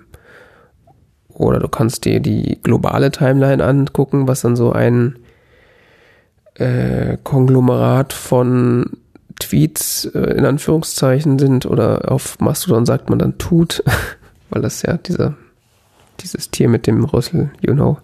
Oder 1.34 1.60
du 1.60 1.68
kannst 1.68 2.06
dir 2.06 2.20
die 2.20 2.60
globale 2.62 3.12
Timeline 3.12 3.64
angucken, 3.64 4.28
was 4.28 4.42
dann 4.42 4.56
so 4.56 4.72
ein 4.72 5.18
äh, 6.56 7.18
Konglomerat 7.24 8.14
von 8.14 8.98
Tweets 9.40 10.06
äh, 10.14 10.34
in 10.38 10.46
Anführungszeichen 10.46 11.40
sind. 11.40 11.66
Oder 11.66 12.12
auf 12.12 12.40
Mastodon 12.40 12.86
sagt 12.86 13.10
man 13.10 13.20
dann 13.20 13.38
tut, 13.38 13.84
weil 14.50 14.62
das 14.62 14.82
ja 14.82 14.98
dieser, 14.98 15.36
dieses 16.20 16.50
Tier 16.52 16.70
mit 16.70 16.88
dem 16.88 17.04
Rüssel, 17.04 17.52
you 17.62 17.74
know. 17.74 17.98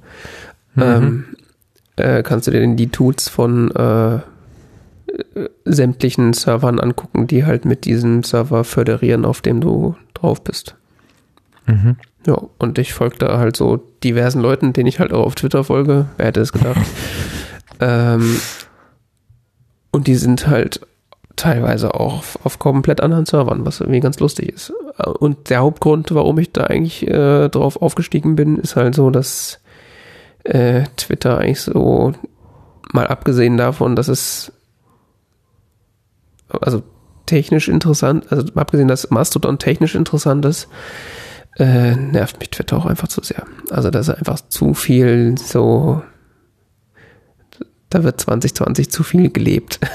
Mhm. 0.75 0.83
Ähm, 0.83 1.25
äh, 1.95 2.23
kannst 2.23 2.47
du 2.47 2.51
dir 2.51 2.59
denn 2.59 2.75
die 2.75 2.89
Tools 2.89 3.29
von 3.29 3.71
äh, 3.71 4.19
sämtlichen 5.63 6.33
Servern 6.33 6.79
angucken, 6.79 7.27
die 7.27 7.45
halt 7.45 7.65
mit 7.65 7.85
diesem 7.85 8.23
Server 8.23 8.63
föderieren, 8.63 9.25
auf 9.25 9.41
dem 9.41 9.61
du 9.61 9.95
drauf 10.13 10.43
bist. 10.43 10.75
Mhm. 11.67 11.97
Ja, 12.27 12.41
und 12.57 12.77
ich 12.79 12.93
folge 12.93 13.17
da 13.19 13.37
halt 13.37 13.55
so 13.55 13.77
diversen 14.03 14.41
Leuten, 14.41 14.73
denen 14.73 14.87
ich 14.87 14.99
halt 14.99 15.13
auch 15.13 15.25
auf 15.25 15.35
Twitter 15.35 15.63
folge. 15.63 16.07
Wer 16.17 16.25
hätte 16.27 16.41
es 16.41 16.51
gedacht? 16.51 16.81
ähm, 17.79 18.39
und 19.91 20.07
die 20.07 20.15
sind 20.15 20.47
halt 20.47 20.81
teilweise 21.35 21.93
auch 21.93 22.17
auf, 22.17 22.39
auf, 22.43 22.59
komplett 22.59 23.01
anderen 23.01 23.25
Servern, 23.25 23.65
was 23.65 23.81
irgendwie 23.81 23.99
ganz 23.99 24.19
lustig 24.19 24.49
ist. 24.49 24.71
Und 25.19 25.49
der 25.49 25.59
Hauptgrund, 25.59 26.13
warum 26.13 26.37
ich 26.39 26.51
da 26.51 26.65
eigentlich 26.65 27.07
äh, 27.07 27.49
drauf 27.49 27.81
aufgestiegen 27.81 28.35
bin, 28.35 28.57
ist 28.57 28.75
halt 28.75 28.95
so, 28.95 29.09
dass 29.09 29.59
äh, 30.43 30.83
Twitter 30.95 31.37
eigentlich 31.37 31.61
so, 31.61 32.13
mal 32.93 33.07
abgesehen 33.07 33.57
davon, 33.57 33.95
dass 33.95 34.07
es 34.07 34.51
also 36.61 36.83
technisch 37.25 37.67
interessant, 37.67 38.31
also 38.31 38.53
abgesehen, 38.55 38.87
dass 38.87 39.09
Mastodon 39.09 39.57
technisch 39.57 39.95
interessant 39.95 40.45
ist, 40.45 40.67
äh, 41.57 41.95
nervt 41.95 42.39
mich 42.39 42.49
Twitter 42.51 42.77
auch 42.77 42.85
einfach 42.85 43.07
zu 43.07 43.21
sehr. 43.23 43.45
Also 43.69 43.89
da 43.89 43.99
ist 43.99 44.09
einfach 44.09 44.41
zu 44.49 44.73
viel 44.73 45.37
so, 45.37 46.01
da 47.89 48.03
wird 48.03 48.19
2020 48.21 48.91
zu 48.91 49.03
viel 49.03 49.31
gelebt. 49.31 49.79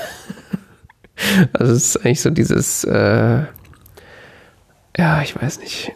also 1.52 1.72
es 1.72 1.94
ist 1.94 2.05
eigentlich 2.05 2.20
so 2.20 2.30
dieses, 2.30 2.84
äh, 2.84 3.44
ja, 4.97 5.22
ich 5.22 5.40
weiß 5.40 5.60
nicht, 5.60 5.92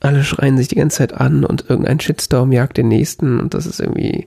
alle 0.00 0.24
schreien 0.24 0.56
sich 0.56 0.68
die 0.68 0.76
ganze 0.76 0.98
Zeit 0.98 1.14
an 1.14 1.44
und 1.44 1.68
irgendein 1.68 2.00
Shitstorm 2.00 2.52
jagt 2.52 2.76
den 2.76 2.88
nächsten 2.88 3.38
und 3.38 3.54
das 3.54 3.66
ist 3.66 3.80
irgendwie, 3.80 4.26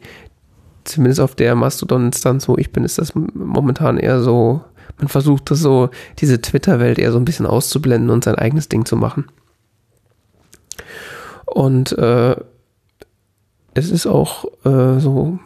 zumindest 0.85 1.19
auf 1.19 1.35
der 1.35 1.56
Mastodon-Instanz, 1.56 2.47
wo 2.47 2.57
ich 2.57 2.72
bin, 2.72 2.84
ist 2.84 2.97
das 2.97 3.14
momentan 3.15 3.97
eher 3.97 4.22
so, 4.22 4.61
man 4.97 5.10
versucht 5.10 5.52
das 5.52 5.60
so, 5.60 5.89
diese 6.19 6.41
Twitter-Welt 6.41 6.97
eher 6.97 7.11
so 7.11 7.18
ein 7.18 7.26
bisschen 7.26 7.45
auszublenden 7.45 8.10
und 8.10 8.23
sein 8.23 8.35
eigenes 8.35 8.69
Ding 8.69 8.85
zu 8.85 8.95
machen. 8.95 9.26
Und 11.45 11.97
äh, 11.97 12.35
es 13.73 13.91
ist 13.91 14.07
auch 14.07 14.45
äh, 14.64 14.99
so 14.99 15.39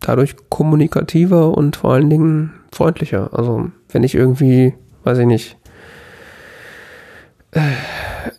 dadurch 0.00 0.36
kommunikativer 0.48 1.56
und 1.56 1.76
vor 1.76 1.94
allen 1.94 2.10
Dingen 2.10 2.52
freundlicher. 2.72 3.30
Also 3.32 3.70
wenn 3.90 4.02
ich 4.02 4.14
irgendwie, 4.14 4.74
weiß 5.04 5.18
ich 5.18 5.26
nicht, 5.26 5.56
äh, 7.52 7.60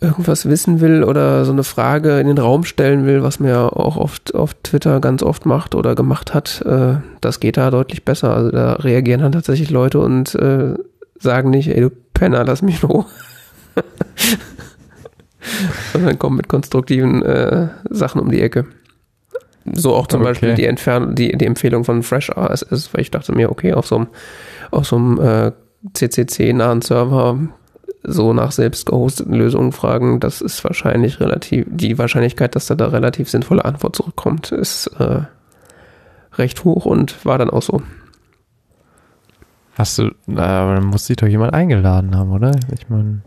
irgendwas 0.02 0.48
wissen 0.48 0.82
will 0.82 1.04
oder 1.04 1.46
so 1.46 1.52
eine 1.52 1.64
Frage 1.64 2.20
in 2.20 2.28
den 2.28 2.38
Raum 2.40 2.64
stellen 2.64 3.06
will, 3.06 3.22
was 3.24 3.40
mir 3.40 3.78
auch 3.78 3.96
oft 3.98 4.34
auf 4.34 4.56
Twitter 4.64 5.00
ganz 5.00 5.22
oft 5.24 5.46
macht 5.46 5.76
oder 5.76 5.96
gemacht 5.96 6.34
hat, 6.34 6.62
äh, 6.66 6.96
das 7.22 7.40
geht 7.40 7.58
da 7.58 7.70
deutlich 7.70 8.04
besser. 8.04 8.36
Also 8.36 8.52
da 8.52 8.74
reagieren 8.74 9.22
dann 9.22 9.32
tatsächlich 9.32 9.70
Leute 9.70 10.00
und 10.00 10.34
äh, 10.36 10.74
sagen 11.20 11.52
nicht, 11.52 11.70
ey 11.70 11.82
du 11.82 11.92
Penner, 12.14 12.44
lass 12.44 12.62
mich 12.62 12.82
nur. 12.82 13.06
Sondern 15.94 16.18
kommen 16.18 16.38
mit 16.38 16.48
konstruktiven 16.48 17.22
äh, 17.24 17.68
Sachen 17.90 18.22
um 18.22 18.32
die 18.32 18.42
Ecke. 18.42 18.66
So 19.72 19.96
auch 19.96 20.08
zum 20.08 20.22
okay. 20.22 20.30
Beispiel 20.30 20.56
die, 20.56 20.66
Entfern 20.66 21.16
die, 21.16 21.38
die 21.38 21.46
Empfehlung 21.46 21.84
von 21.84 22.04
Fresh 22.04 22.32
RSS, 22.32 22.94
weil 22.94 23.02
ich 23.02 23.12
dachte 23.12 23.34
mir, 23.34 23.50
okay, 23.50 23.74
auf 23.74 23.88
so 23.88 23.96
einem, 23.96 24.08
auf 24.72 24.86
so 24.86 24.98
einem 24.98 25.20
äh, 25.20 25.52
CCC-nahen 25.94 26.82
Server 26.82 27.38
so 28.04 28.34
nach 28.34 28.52
selbst 28.52 28.86
gehosteten 28.86 29.34
Lösungen 29.34 29.72
fragen, 29.72 30.20
das 30.20 30.42
ist 30.42 30.64
wahrscheinlich 30.64 31.22
relativ, 31.22 31.66
die 31.70 31.98
Wahrscheinlichkeit, 31.98 32.56
dass 32.56 32.66
da 32.66 32.76
da 32.76 32.88
relativ 32.88 33.30
sinnvolle 33.30 33.64
Antwort 33.64 33.96
zurückkommt, 33.96 34.52
ist 34.52 34.88
äh, 35.00 35.22
recht 36.34 36.64
hoch 36.66 36.86
und 36.86 37.26
war 37.26 37.38
dann 37.38 37.50
auch 37.50 37.62
so. 37.62 37.82
Hast 39.76 39.98
du, 39.98 40.12
aber 40.28 40.76
dann 40.76 40.86
muss 40.86 41.08
sich 41.08 41.16
doch 41.16 41.28
jemand 41.28 41.54
eingeladen 41.54 42.16
haben, 42.16 42.32
oder? 42.32 42.52
Ich 42.74 42.90
meine. 42.90 43.22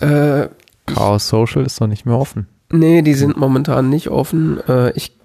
Äh, 0.00 0.48
Chaos 0.86 1.28
Social 1.28 1.64
ist 1.64 1.80
doch 1.80 1.86
nicht 1.86 2.06
mehr 2.06 2.16
offen. 2.16 2.46
Nee, 2.70 3.02
die 3.02 3.14
sind 3.14 3.36
momentan 3.36 3.88
nicht 3.88 4.08
offen. 4.08 4.60
Äh, 4.68 4.90
ich 4.92 5.16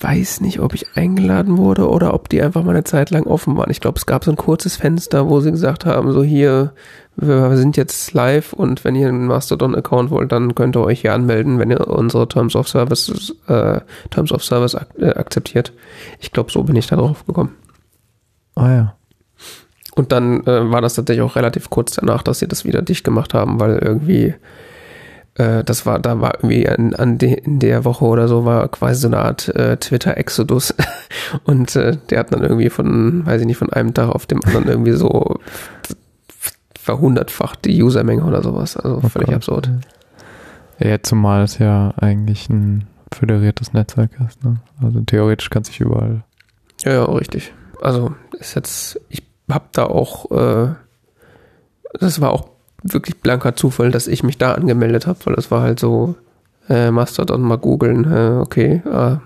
weiß 0.00 0.40
nicht, 0.40 0.60
ob 0.60 0.74
ich 0.74 0.96
eingeladen 0.96 1.58
wurde 1.58 1.88
oder 1.88 2.14
ob 2.14 2.28
die 2.28 2.42
einfach 2.42 2.64
mal 2.64 2.70
eine 2.72 2.84
Zeit 2.84 3.10
lang 3.10 3.24
offen 3.24 3.56
waren. 3.56 3.70
Ich 3.70 3.80
glaube, 3.80 3.98
es 3.98 4.06
gab 4.06 4.24
so 4.24 4.30
ein 4.30 4.36
kurzes 4.36 4.76
Fenster, 4.76 5.28
wo 5.28 5.40
sie 5.40 5.50
gesagt 5.50 5.86
haben, 5.86 6.12
so 6.12 6.22
hier, 6.22 6.72
wir 7.16 7.56
sind 7.56 7.76
jetzt 7.76 8.12
live 8.12 8.52
und 8.52 8.84
wenn 8.84 8.94
ihr 8.94 9.08
einen 9.08 9.26
Mastodon-Account 9.26 10.10
wollt, 10.10 10.32
dann 10.32 10.54
könnt 10.54 10.76
ihr 10.76 10.82
euch 10.82 11.02
hier 11.02 11.14
anmelden, 11.14 11.58
wenn 11.58 11.70
ihr 11.70 11.86
unsere 11.86 12.26
Terms 12.26 12.56
of 12.56 12.68
Service, 12.68 13.34
äh, 13.48 13.80
Terms 14.10 14.32
of 14.32 14.44
Service 14.44 14.74
ak 14.74 14.88
äh, 14.98 15.10
akzeptiert. 15.10 15.72
Ich 16.20 16.32
glaube, 16.32 16.50
so 16.50 16.62
bin 16.62 16.76
ich 16.76 16.86
da 16.86 16.96
drauf 16.96 17.26
gekommen. 17.26 17.54
Ah 18.54 18.70
ja. 18.70 18.94
Und 19.94 20.10
dann 20.10 20.44
äh, 20.46 20.70
war 20.70 20.80
das 20.80 20.94
tatsächlich 20.94 21.22
auch 21.22 21.36
relativ 21.36 21.68
kurz 21.68 21.92
danach, 21.92 22.22
dass 22.22 22.38
sie 22.38 22.48
das 22.48 22.64
wieder 22.64 22.82
dicht 22.82 23.04
gemacht 23.04 23.34
haben, 23.34 23.60
weil 23.60 23.78
irgendwie 23.78 24.34
äh, 25.36 25.64
das 25.64 25.86
war, 25.86 25.98
da 25.98 26.20
war 26.20 26.34
irgendwie 26.36 26.68
an, 26.68 26.94
an 26.94 27.18
de, 27.18 27.32
in 27.32 27.58
der 27.58 27.84
Woche 27.84 28.04
oder 28.04 28.28
so 28.28 28.44
war 28.44 28.68
quasi 28.68 29.00
so 29.00 29.08
eine 29.08 29.18
Art 29.18 29.48
äh, 29.54 29.76
Twitter-Exodus. 29.76 30.74
Und 31.44 31.74
äh, 31.76 31.96
der 32.10 32.18
hat 32.20 32.32
dann 32.32 32.42
irgendwie 32.42 32.70
von, 32.70 33.24
weiß 33.24 33.40
ich 33.40 33.46
nicht, 33.46 33.56
von 33.58 33.72
einem 33.72 33.94
Tag 33.94 34.10
auf 34.10 34.26
dem 34.26 34.44
anderen 34.44 34.68
irgendwie 34.68 34.92
so 34.92 35.38
verhundertfacht 36.78 37.64
die 37.64 37.82
Usermenge 37.82 38.24
oder 38.24 38.42
sowas. 38.42 38.76
Also 38.76 39.00
Oh 39.02 39.08
völlig 39.08 39.26
Gott. 39.28 39.36
absurd. 39.36 39.70
Ja, 40.78 41.00
zumal 41.02 41.44
es 41.44 41.58
ja 41.58 41.94
eigentlich 41.96 42.48
ein 42.48 42.88
föderiertes 43.12 43.72
Netzwerk 43.72 44.10
ist. 44.28 44.42
Ne? 44.44 44.56
Also 44.82 45.00
theoretisch 45.02 45.50
kann 45.50 45.64
sich 45.64 45.80
überall. 45.80 46.24
Ja, 46.84 46.92
ja, 46.92 47.04
richtig. 47.04 47.52
Also 47.80 48.14
ist 48.38 48.54
jetzt, 48.54 49.00
ich 49.08 49.22
hab 49.48 49.72
da 49.72 49.84
auch, 49.84 50.30
äh, 50.32 50.74
das 52.00 52.20
war 52.20 52.32
auch 52.32 52.48
wirklich 52.82 53.20
blanker 53.20 53.54
Zufall, 53.54 53.90
dass 53.90 54.08
ich 54.08 54.22
mich 54.22 54.38
da 54.38 54.52
angemeldet 54.52 55.06
habe, 55.06 55.18
weil 55.24 55.34
es 55.34 55.50
war 55.50 55.62
halt 55.62 55.78
so, 55.78 56.16
äh, 56.68 56.90
Mastodon 56.90 57.42
mal 57.42 57.58
googeln, 57.58 58.10
äh, 58.10 58.40
okay, 58.40 58.82
äh, 58.84 59.16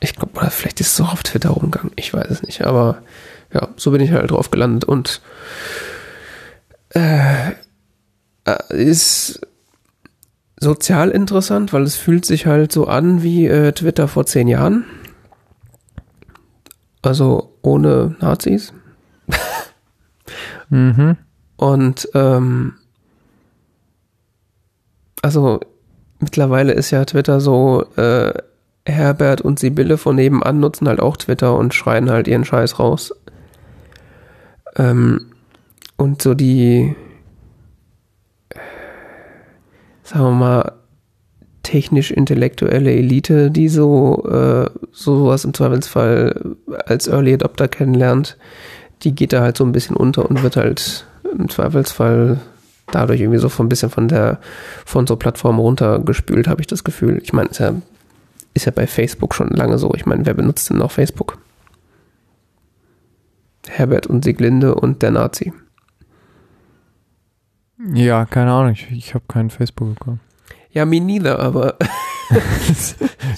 ich 0.00 0.14
glaube, 0.14 0.32
vielleicht 0.50 0.80
ist 0.80 0.92
es 0.92 1.00
auch 1.00 1.12
auf 1.12 1.22
Twitter 1.22 1.50
rumgegangen, 1.50 1.92
ich 1.96 2.14
weiß 2.14 2.30
es 2.30 2.42
nicht, 2.42 2.62
aber 2.62 3.02
ja, 3.52 3.68
so 3.76 3.90
bin 3.90 4.00
ich 4.00 4.12
halt 4.12 4.30
drauf 4.30 4.50
gelandet 4.50 4.84
und 4.84 5.20
äh, 6.90 7.50
äh, 8.44 8.56
ist 8.70 9.40
sozial 10.60 11.10
interessant, 11.10 11.72
weil 11.72 11.82
es 11.82 11.96
fühlt 11.96 12.24
sich 12.24 12.46
halt 12.46 12.72
so 12.72 12.86
an 12.86 13.22
wie 13.22 13.46
äh, 13.46 13.72
Twitter 13.72 14.08
vor 14.08 14.26
zehn 14.26 14.48
Jahren. 14.48 14.84
Also 17.02 17.56
ohne 17.62 18.16
Nazis. 18.20 18.72
Mhm. 20.70 21.16
Und 21.58 22.08
ähm, 22.14 22.74
also 25.22 25.60
mittlerweile 26.20 26.72
ist 26.72 26.92
ja 26.92 27.04
Twitter 27.04 27.40
so, 27.40 27.84
äh, 27.96 28.32
Herbert 28.86 29.42
und 29.42 29.58
Sibylle 29.58 29.98
von 29.98 30.16
nebenan 30.16 30.60
nutzen 30.60 30.88
halt 30.88 31.00
auch 31.00 31.16
Twitter 31.16 31.56
und 31.56 31.74
schreien 31.74 32.10
halt 32.10 32.26
ihren 32.26 32.44
Scheiß 32.44 32.78
raus. 32.78 33.12
Ähm, 34.76 35.32
und 35.96 36.22
so 36.22 36.34
die, 36.34 36.94
sagen 40.04 40.24
wir 40.24 40.30
mal, 40.30 40.72
technisch-intellektuelle 41.64 42.92
Elite, 42.92 43.50
die 43.50 43.68
so 43.68 44.24
äh, 44.30 44.70
sowas 44.92 45.44
im 45.44 45.52
Zweifelsfall 45.52 46.56
als 46.86 47.08
Early 47.08 47.34
Adopter 47.34 47.66
kennenlernt, 47.66 48.38
die 49.02 49.14
geht 49.14 49.32
da 49.32 49.40
halt 49.42 49.58
so 49.58 49.64
ein 49.64 49.72
bisschen 49.72 49.96
unter 49.96 50.30
und 50.30 50.42
wird 50.42 50.56
halt 50.56 51.07
im 51.36 51.48
Zweifelsfall 51.48 52.40
dadurch 52.90 53.20
irgendwie 53.20 53.38
so 53.38 53.48
von 53.48 53.66
ein 53.66 53.68
bisschen 53.68 53.90
von 53.90 54.08
der 54.08 54.38
von 54.84 55.06
so 55.06 55.16
Plattformen 55.16 55.58
runtergespült, 55.58 56.48
habe 56.48 56.60
ich 56.60 56.66
das 56.66 56.84
Gefühl. 56.84 57.20
Ich 57.22 57.32
meine, 57.32 57.50
ist 57.50 57.58
ja, 57.58 57.74
ist 58.54 58.66
ja 58.66 58.72
bei 58.72 58.86
Facebook 58.86 59.34
schon 59.34 59.50
lange 59.50 59.78
so. 59.78 59.92
Ich 59.94 60.06
meine, 60.06 60.24
wer 60.26 60.34
benutzt 60.34 60.70
denn 60.70 60.78
noch 60.78 60.90
Facebook? 60.90 61.38
Herbert 63.68 64.06
und 64.06 64.24
Sieglinde 64.24 64.74
und 64.74 65.02
der 65.02 65.10
Nazi. 65.10 65.52
Ja, 67.92 68.24
keine 68.24 68.52
Ahnung. 68.52 68.72
Ich, 68.72 68.90
ich 68.90 69.14
habe 69.14 69.24
keinen 69.28 69.50
Facebook-Account. 69.50 70.20
Ja, 70.70 70.84
me 70.84 71.00
neither, 71.00 71.38
aber 71.38 71.76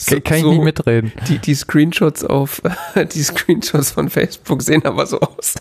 Kann, 0.06 0.24
kann 0.24 0.38
ich 0.38 0.44
nicht 0.44 0.62
mitreden. 0.62 1.12
Die, 1.28 1.38
die 1.38 1.54
Screenshots 1.54 2.24
auf, 2.24 2.60
die 3.14 3.22
Screenshots 3.22 3.92
von 3.92 4.08
Facebook 4.08 4.62
sehen 4.62 4.84
aber 4.84 5.06
so 5.06 5.20
aus. 5.20 5.54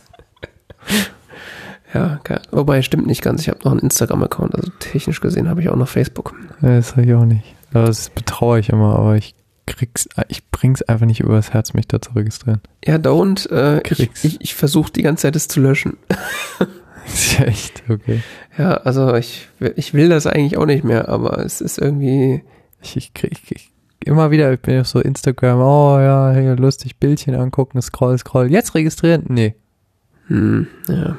Ja, 1.94 2.20
ke- 2.24 2.42
wobei 2.52 2.82
stimmt 2.82 3.08
nicht 3.08 3.22
ganz. 3.22 3.42
Ich 3.42 3.50
habe 3.50 3.60
noch 3.64 3.72
einen 3.72 3.82
Instagram-Account, 3.82 4.56
also 4.56 4.72
technisch 4.80 5.22
gesehen 5.22 5.50
habe 5.50 5.62
ich 5.62 5.70
auch 5.70 5.76
noch 5.76 5.88
Facebook. 5.88 6.34
Ja, 6.62 6.76
Das 6.78 6.92
habe 6.96 7.06
ich 7.06 7.14
auch 7.14 7.26
nicht. 7.26 7.44
Aber 7.74 7.86
Das 7.86 8.10
betraue 8.10 8.60
ich 8.60 8.70
immer, 8.70 8.98
aber 8.98 9.16
ich 9.16 9.36
krieg's, 9.66 10.08
ich 10.28 10.50
bring's 10.50 10.82
einfach 10.84 11.06
nicht 11.06 11.20
übers 11.20 11.54
Herz, 11.54 11.74
mich 11.74 11.88
da 11.88 12.02
zu 12.02 12.12
registrieren. 12.14 12.62
Ja, 12.86 12.96
don't. 12.96 13.50
Äh, 13.52 13.78
ich 13.78 13.84
Krieg's. 13.84 14.24
ich, 14.24 14.42
ich 14.42 14.56
versuche 14.56 14.92
die 14.92 15.04
ganze 15.04 15.24
Zeit, 15.24 15.36
es 15.36 15.48
zu 15.48 15.60
löschen. 15.60 15.98
Ist 17.06 17.34
ja 17.40 17.46
echt, 17.46 17.84
okay. 17.90 18.22
Ja, 18.58 18.74
also 18.78 19.14
ich, 19.16 19.48
ich 19.76 19.94
will 19.94 20.10
das 20.10 20.26
eigentlich 20.28 20.58
auch 20.58 20.66
nicht 20.66 20.84
mehr, 20.84 21.08
aber 21.10 21.40
es 21.46 21.62
ist 21.62 21.78
irgendwie. 21.78 22.44
Ich, 22.82 22.96
ich 22.98 23.14
krieg 23.14 23.34
ich, 23.52 23.72
immer 24.06 24.32
wieder, 24.32 24.52
ich 24.54 24.60
bin 24.60 24.80
auf 24.80 24.88
so 24.88 25.00
Instagram, 25.00 25.60
oh 25.60 26.00
ja, 26.00 26.32
hey, 26.32 26.56
lustig, 26.56 26.98
Bildchen 26.98 27.36
angucken, 27.36 27.82
scroll, 27.82 28.18
scroll. 28.18 28.50
Jetzt 28.52 28.74
registrieren? 28.74 29.26
Nee, 29.28 29.56
Hm, 30.28 30.68
ja. 30.88 31.18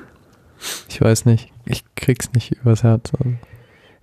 Ich 0.89 1.01
weiß 1.01 1.25
nicht. 1.27 1.53
Ich 1.65 1.85
krieg's 1.95 2.33
nicht 2.33 2.53
übers 2.53 2.83
Herz. 2.83 3.13
Also, 3.19 3.35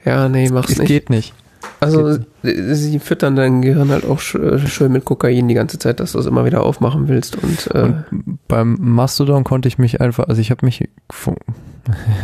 ja, 0.05 0.29
nee, 0.29 0.49
mach's 0.49 0.71
es 0.71 0.77
nicht. 0.79 0.87
geht 0.87 1.09
nicht. 1.09 1.33
Also 1.79 2.19
äh, 2.43 2.73
sie 2.73 2.99
füttern 2.99 3.35
dein 3.35 3.61
Gehirn 3.61 3.89
halt 3.89 4.05
auch 4.05 4.21
äh, 4.35 4.59
schön 4.59 4.91
mit 4.91 5.05
Kokain 5.05 5.47
die 5.47 5.53
ganze 5.53 5.77
Zeit, 5.79 5.99
dass 5.99 6.13
du 6.13 6.19
es 6.19 6.25
immer 6.25 6.45
wieder 6.45 6.63
aufmachen 6.63 7.07
willst 7.07 7.35
und, 7.35 7.67
äh, 7.73 7.81
Und 7.81 8.39
beim 8.47 8.77
Mastodon 8.79 9.43
konnte 9.43 9.67
ich 9.67 9.77
mich 9.77 10.01
einfach, 10.01 10.27
also 10.27 10.41
ich 10.41 10.51
habe 10.51 10.65
mich, 10.65 10.89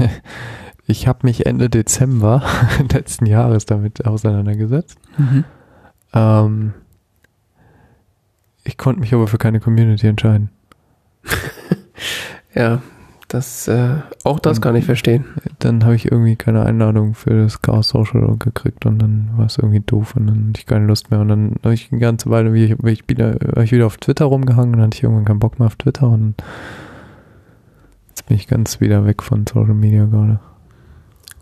ich 0.87 1.07
habe 1.07 1.19
mich 1.23 1.45
Ende 1.45 1.69
Dezember 1.69 2.43
letzten 2.91 3.25
Jahres 3.25 3.65
damit 3.65 4.05
auseinandergesetzt. 4.05 4.97
Ähm, 6.13 6.73
ich 8.63 8.77
konnte 8.77 9.01
mich 9.01 9.13
aber 9.13 9.27
für 9.27 9.37
keine 9.37 9.59
Community 9.59 10.07
entscheiden. 10.07 10.49
ja, 12.55 12.81
das 13.33 13.67
äh, 13.67 13.95
auch 14.23 14.39
das 14.39 14.61
kann 14.61 14.75
ich 14.75 14.85
verstehen. 14.85 15.25
Dann 15.59 15.83
habe 15.83 15.95
ich 15.95 16.11
irgendwie 16.11 16.35
keine 16.35 16.63
Einladung 16.65 17.15
für 17.15 17.43
das 17.43 17.61
Chaos 17.61 17.89
Social 17.89 18.37
gekriegt 18.37 18.85
und 18.85 18.99
dann 18.99 19.29
war 19.35 19.45
es 19.45 19.57
irgendwie 19.57 19.79
doof 19.79 20.15
und 20.15 20.27
dann 20.27 20.49
hatte 20.49 20.59
ich 20.59 20.65
keine 20.65 20.85
Lust 20.85 21.09
mehr. 21.11 21.21
Und 21.21 21.29
dann 21.29 21.55
habe 21.63 21.73
ich 21.73 21.91
eine 21.91 21.99
ganze 21.99 22.29
Weile, 22.29 22.53
wie 22.53 22.65
ich, 22.65 22.75
wie 22.83 22.91
ich 22.91 23.03
wieder, 23.07 23.35
war 23.39 23.63
ich 23.63 23.71
wieder 23.71 23.87
auf 23.87 23.97
Twitter 23.97 24.25
rumgehangen 24.25 24.73
und 24.73 24.79
dann 24.79 24.87
hatte 24.87 24.97
ich 24.97 25.03
irgendwann 25.03 25.25
keinen 25.25 25.39
Bock 25.39 25.59
mehr 25.59 25.67
auf 25.67 25.75
Twitter 25.75 26.07
und 26.07 26.35
jetzt 28.09 28.25
bin 28.27 28.37
ich 28.37 28.47
ganz 28.47 28.79
wieder 28.79 29.05
weg 29.05 29.23
von 29.23 29.45
Social 29.47 29.73
Media 29.73 30.05
gerade. 30.05 30.39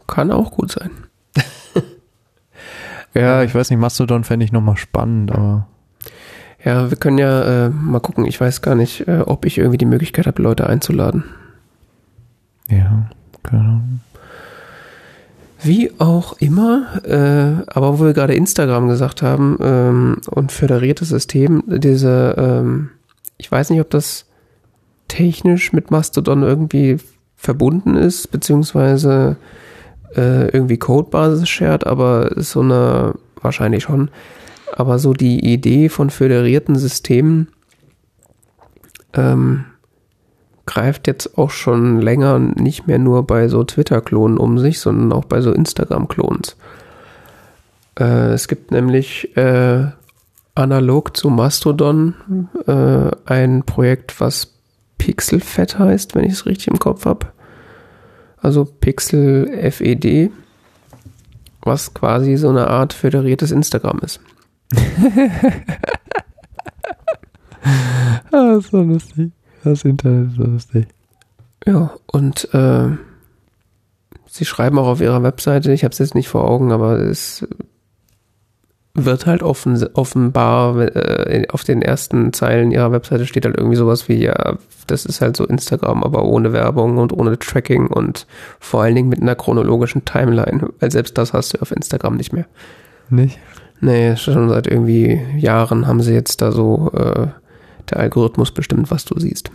Kann 0.08 0.32
auch 0.32 0.52
gut 0.52 0.72
sein. 0.72 0.92
Ja, 3.14 3.44
ich 3.44 3.54
weiß 3.54 3.70
nicht, 3.70 3.80
Mastodon 3.80 4.24
fände 4.24 4.46
ich 4.46 4.54
nochmal 4.54 4.78
spannend, 4.78 5.34
aber 5.34 5.68
Ja, 6.64 6.90
wir 6.90 6.98
können 6.98 7.18
ja 7.18 7.66
äh, 7.66 7.70
mal 7.70 8.00
gucken. 8.00 8.26
Ich 8.26 8.40
weiß 8.40 8.62
gar 8.62 8.76
nicht, 8.76 9.08
äh, 9.08 9.22
ob 9.26 9.46
ich 9.46 9.58
irgendwie 9.58 9.78
die 9.78 9.86
Möglichkeit 9.86 10.28
habe, 10.28 10.42
Leute 10.42 10.68
einzuladen. 10.68 11.26
Ja, 12.72 13.10
Ahnung. 13.44 14.00
Wie 15.64 15.92
auch 16.00 16.34
immer, 16.40 17.06
äh, 17.06 17.64
aber 17.68 18.00
wo 18.00 18.06
wir 18.06 18.14
gerade 18.14 18.34
Instagram 18.34 18.88
gesagt 18.88 19.22
haben 19.22 19.58
ähm, 19.62 20.18
und 20.28 20.52
föderiertes 20.52 21.10
System, 21.10 21.64
diese, 21.68 22.36
ähm, 22.38 22.90
ich 23.38 23.52
weiß 23.52 23.70
nicht, 23.70 23.80
ob 23.80 23.90
das 23.92 24.26
technisch 25.08 25.72
mit 25.72 25.92
Mastodon 25.92 26.42
irgendwie 26.42 26.98
verbunden 27.36 27.96
ist, 27.96 28.32
beziehungsweise 28.32 29.36
äh, 30.16 30.48
irgendwie 30.48 30.78
Codebasis 30.78 31.48
shared, 31.48 31.86
aber 31.86 32.32
ist 32.32 32.52
so 32.52 32.62
eine, 32.62 33.14
wahrscheinlich 33.40 33.84
schon, 33.84 34.10
aber 34.74 34.98
so 34.98 35.14
die 35.14 35.54
Idee 35.54 35.90
von 35.90 36.10
föderierten 36.10 36.76
Systemen 36.76 37.50
ähm, 39.14 39.66
greift 40.66 41.08
jetzt 41.08 41.38
auch 41.38 41.50
schon 41.50 42.02
länger 42.02 42.40
nicht 42.40 42.88
mehr 42.88 43.00
nur 43.00 43.26
bei 43.26 43.48
so 43.48 43.64
Twitter-Klonen 43.64 44.38
um 44.38 44.60
sich, 44.60 44.80
sondern 44.80 45.12
auch 45.12 45.26
bei 45.26 45.42
so 45.42 45.52
Instagram-Klons. 45.52 46.56
Äh, 48.00 48.34
es 48.34 48.48
gibt 48.48 48.72
nämlich 48.72 49.36
äh, 49.36 49.88
analog 50.56 51.18
zu 51.18 51.30
Mastodon 51.30 52.50
äh, 52.68 53.12
ein 53.26 53.64
Projekt, 53.64 54.20
was 54.20 54.54
Pixelfed 54.98 55.80
heißt, 55.80 56.16
wenn 56.16 56.26
ich 56.26 56.34
es 56.34 56.46
richtig 56.46 56.68
im 56.68 56.80
Kopf 56.80 57.06
habe. 57.06 57.28
Also 58.38 58.66
Pixel 58.66 59.72
FED, 59.72 60.32
was 61.62 61.94
quasi 61.94 62.38
so 62.38 62.50
eine 62.50 62.68
Art 62.68 62.94
föderiertes 62.94 63.52
Instagram 63.52 64.00
ist. 64.00 64.20
Ah, 68.32 68.60
so 68.60 68.82
lustig. 68.82 69.32
Das 69.64 69.84
Internet 69.84 70.32
ist 70.32 70.38
so 70.38 70.44
lustig. 70.44 70.88
Ja, 71.66 71.92
und 72.12 72.52
äh, 72.54 72.90
sie 74.26 74.46
schreiben 74.46 74.80
auch 74.80 74.88
auf 74.88 75.02
ihrer 75.02 75.24
Webseite, 75.24 75.72
ich 75.72 75.84
habe 75.84 75.92
es 75.92 76.00
jetzt 76.00 76.16
nicht 76.16 76.30
vor 76.30 76.50
Augen, 76.50 76.72
aber 76.72 77.00
es 77.00 77.48
wird 78.94 79.26
halt 79.26 79.42
offen, 79.42 79.82
offenbar 79.94 80.78
äh, 80.78 81.48
auf 81.50 81.64
den 81.64 81.82
ersten 81.82 82.34
Zeilen 82.34 82.72
ihrer 82.72 82.92
Webseite 82.92 83.26
steht 83.26 83.46
halt 83.46 83.58
irgendwie 83.58 83.78
sowas 83.78 84.10
wie, 84.10 84.22
ja, 84.22 84.58
das 84.88 85.06
ist 85.06 85.22
halt 85.22 85.38
so 85.38 85.46
Instagram, 85.46 86.04
aber 86.04 86.26
ohne 86.26 86.52
Werbung 86.52 86.98
und 86.98 87.14
ohne 87.14 87.40
Tracking 87.40 87.88
und 87.88 88.28
vor 88.60 88.82
allen 88.82 88.96
Dingen 88.96 89.10
mit 89.10 89.22
einer 89.22 89.36
chronologischen 89.36 90.04
Timeline, 90.04 90.70
weil 90.80 90.92
selbst 90.92 91.18
das 91.18 91.32
hast 91.32 91.54
du 91.54 91.62
auf 91.62 91.72
Instagram 91.72 92.16
nicht 92.16 92.34
mehr. 92.34 92.46
Nicht? 93.10 93.40
Nee, 93.80 94.16
schon 94.18 94.50
seit 94.50 94.68
irgendwie 94.68 95.22
Jahren 95.38 95.88
haben 95.88 96.02
sie 96.02 96.14
jetzt 96.14 96.42
da 96.42 96.52
so, 96.52 96.92
äh, 96.94 97.28
der 97.92 98.00
Algorithmus 98.00 98.52
bestimmt, 98.52 98.92
was 98.92 99.06
du 99.06 99.20
siehst. 99.20 99.52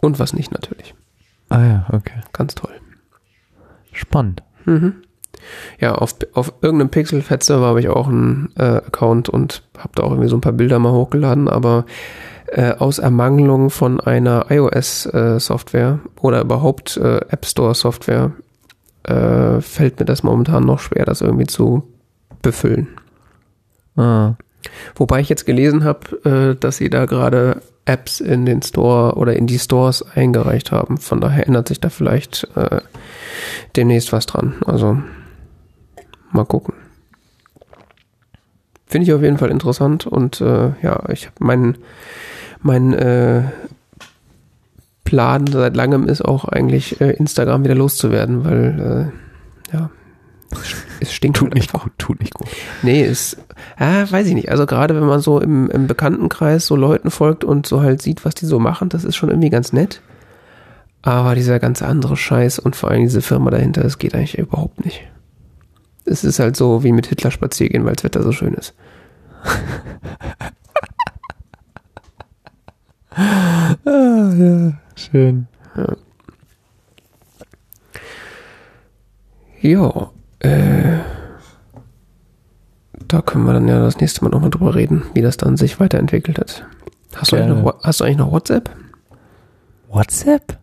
Und 0.00 0.18
was 0.18 0.32
nicht 0.32 0.52
natürlich. 0.52 0.94
Ah 1.48 1.64
ja, 1.64 1.86
okay. 1.92 2.20
Ganz 2.32 2.54
toll. 2.54 2.72
Spannend. 3.92 4.42
Mhm. 4.64 4.94
Ja, 5.80 5.94
auf, 5.94 6.16
auf 6.34 6.52
irgendeinem 6.62 6.90
Pixel-Fett-Server 6.90 7.66
habe 7.66 7.80
ich 7.80 7.88
auch 7.88 8.08
einen 8.08 8.52
äh, 8.56 8.62
Account 8.62 9.28
und 9.28 9.62
habe 9.76 9.90
da 9.94 10.02
auch 10.02 10.10
irgendwie 10.10 10.28
so 10.28 10.36
ein 10.36 10.40
paar 10.40 10.52
Bilder 10.52 10.78
mal 10.78 10.92
hochgeladen, 10.92 11.48
aber 11.48 11.86
äh, 12.46 12.72
aus 12.72 12.98
Ermangelung 12.98 13.70
von 13.70 14.00
einer 14.00 14.46
iOS-Software 14.50 16.00
äh, 16.04 16.20
oder 16.20 16.40
überhaupt 16.40 16.96
äh, 16.96 17.18
App 17.28 17.46
Store-Software 17.46 18.32
äh, 19.04 19.60
fällt 19.60 20.00
mir 20.00 20.06
das 20.06 20.22
momentan 20.22 20.64
noch 20.64 20.80
schwer, 20.80 21.04
das 21.04 21.20
irgendwie 21.20 21.46
zu 21.46 21.84
befüllen. 22.42 22.88
Ah. 23.96 24.34
Wobei 24.94 25.20
ich 25.20 25.28
jetzt 25.28 25.46
gelesen 25.46 25.84
habe, 25.84 26.54
äh, 26.54 26.56
dass 26.58 26.76
sie 26.76 26.90
da 26.90 27.06
gerade 27.06 27.62
Apps 27.84 28.20
in 28.20 28.44
den 28.44 28.62
Store 28.62 29.14
oder 29.14 29.34
in 29.34 29.46
die 29.46 29.58
Stores 29.58 30.04
eingereicht 30.14 30.72
haben. 30.72 30.98
Von 30.98 31.20
daher 31.20 31.46
ändert 31.46 31.68
sich 31.68 31.80
da 31.80 31.88
vielleicht 31.88 32.46
äh, 32.54 32.80
demnächst 33.76 34.12
was 34.12 34.26
dran. 34.26 34.54
Also 34.66 34.98
mal 36.30 36.44
gucken. 36.44 36.74
Finde 38.86 39.06
ich 39.06 39.12
auf 39.12 39.22
jeden 39.22 39.38
Fall 39.38 39.50
interessant 39.50 40.06
und 40.06 40.40
äh, 40.40 40.72
ja, 40.82 41.02
ich 41.10 41.26
habe 41.26 41.44
meinen 41.44 41.78
mein, 42.60 42.92
äh, 42.94 43.44
Plan 45.08 45.46
seit 45.46 45.74
langem 45.74 46.06
ist 46.06 46.22
auch 46.22 46.44
eigentlich 46.44 47.00
äh, 47.00 47.12
Instagram 47.12 47.64
wieder 47.64 47.74
loszuwerden, 47.74 48.44
weil 48.44 49.10
äh, 49.72 49.74
ja, 49.74 49.90
es 51.00 51.12
stinkt 51.12 51.38
Tut 51.38 51.48
halt 51.48 51.54
nicht 51.54 51.72
gut, 51.72 51.92
tut 51.98 52.20
nicht 52.20 52.34
gut. 52.34 52.48
Nee, 52.82 53.02
ist, 53.02 53.36
äh, 53.78 54.10
weiß 54.10 54.26
ich 54.26 54.34
nicht. 54.34 54.50
Also 54.50 54.66
gerade 54.66 54.94
wenn 54.94 55.06
man 55.06 55.20
so 55.20 55.40
im, 55.40 55.70
im 55.70 55.86
Bekanntenkreis 55.86 56.66
so 56.66 56.76
Leuten 56.76 57.10
folgt 57.10 57.44
und 57.44 57.66
so 57.66 57.82
halt 57.82 58.02
sieht, 58.02 58.24
was 58.24 58.34
die 58.34 58.46
so 58.46 58.58
machen, 58.58 58.88
das 58.88 59.04
ist 59.04 59.16
schon 59.16 59.28
irgendwie 59.28 59.50
ganz 59.50 59.72
nett. 59.72 60.00
Aber 61.02 61.34
dieser 61.34 61.58
ganze 61.58 61.86
andere 61.86 62.16
Scheiß 62.16 62.58
und 62.58 62.76
vor 62.76 62.90
allem 62.90 63.02
diese 63.02 63.22
Firma 63.22 63.50
dahinter, 63.50 63.82
das 63.82 63.98
geht 63.98 64.14
eigentlich 64.14 64.38
überhaupt 64.38 64.84
nicht. 64.84 65.02
Es 66.04 66.24
ist 66.24 66.38
halt 66.38 66.56
so 66.56 66.82
wie 66.82 66.92
mit 66.92 67.06
Hitler 67.06 67.30
spazieren, 67.30 67.84
weil 67.84 67.94
das 67.94 68.04
Wetter 68.04 68.22
so 68.22 68.32
schön 68.32 68.54
ist. 68.54 68.74
Ah, 73.84 74.32
ja, 74.36 74.72
schön. 74.94 75.48
Ja, 79.60 80.12
äh, 80.40 80.98
da 83.06 83.22
können 83.22 83.44
wir 83.44 83.52
dann 83.54 83.68
ja 83.68 83.80
das 83.80 83.98
nächste 83.98 84.22
Mal 84.24 84.30
nochmal 84.30 84.50
drüber 84.50 84.74
reden, 84.74 85.02
wie 85.14 85.22
das 85.22 85.36
dann 85.36 85.56
sich 85.56 85.80
weiterentwickelt 85.80 86.38
hat. 86.38 86.64
Hast 87.16 87.32
du, 87.32 87.36
eigentlich 87.36 87.62
noch, 87.62 87.82
hast 87.82 88.00
du 88.00 88.04
eigentlich 88.04 88.18
noch 88.18 88.32
WhatsApp? 88.32 88.70
WhatsApp? 89.88 90.58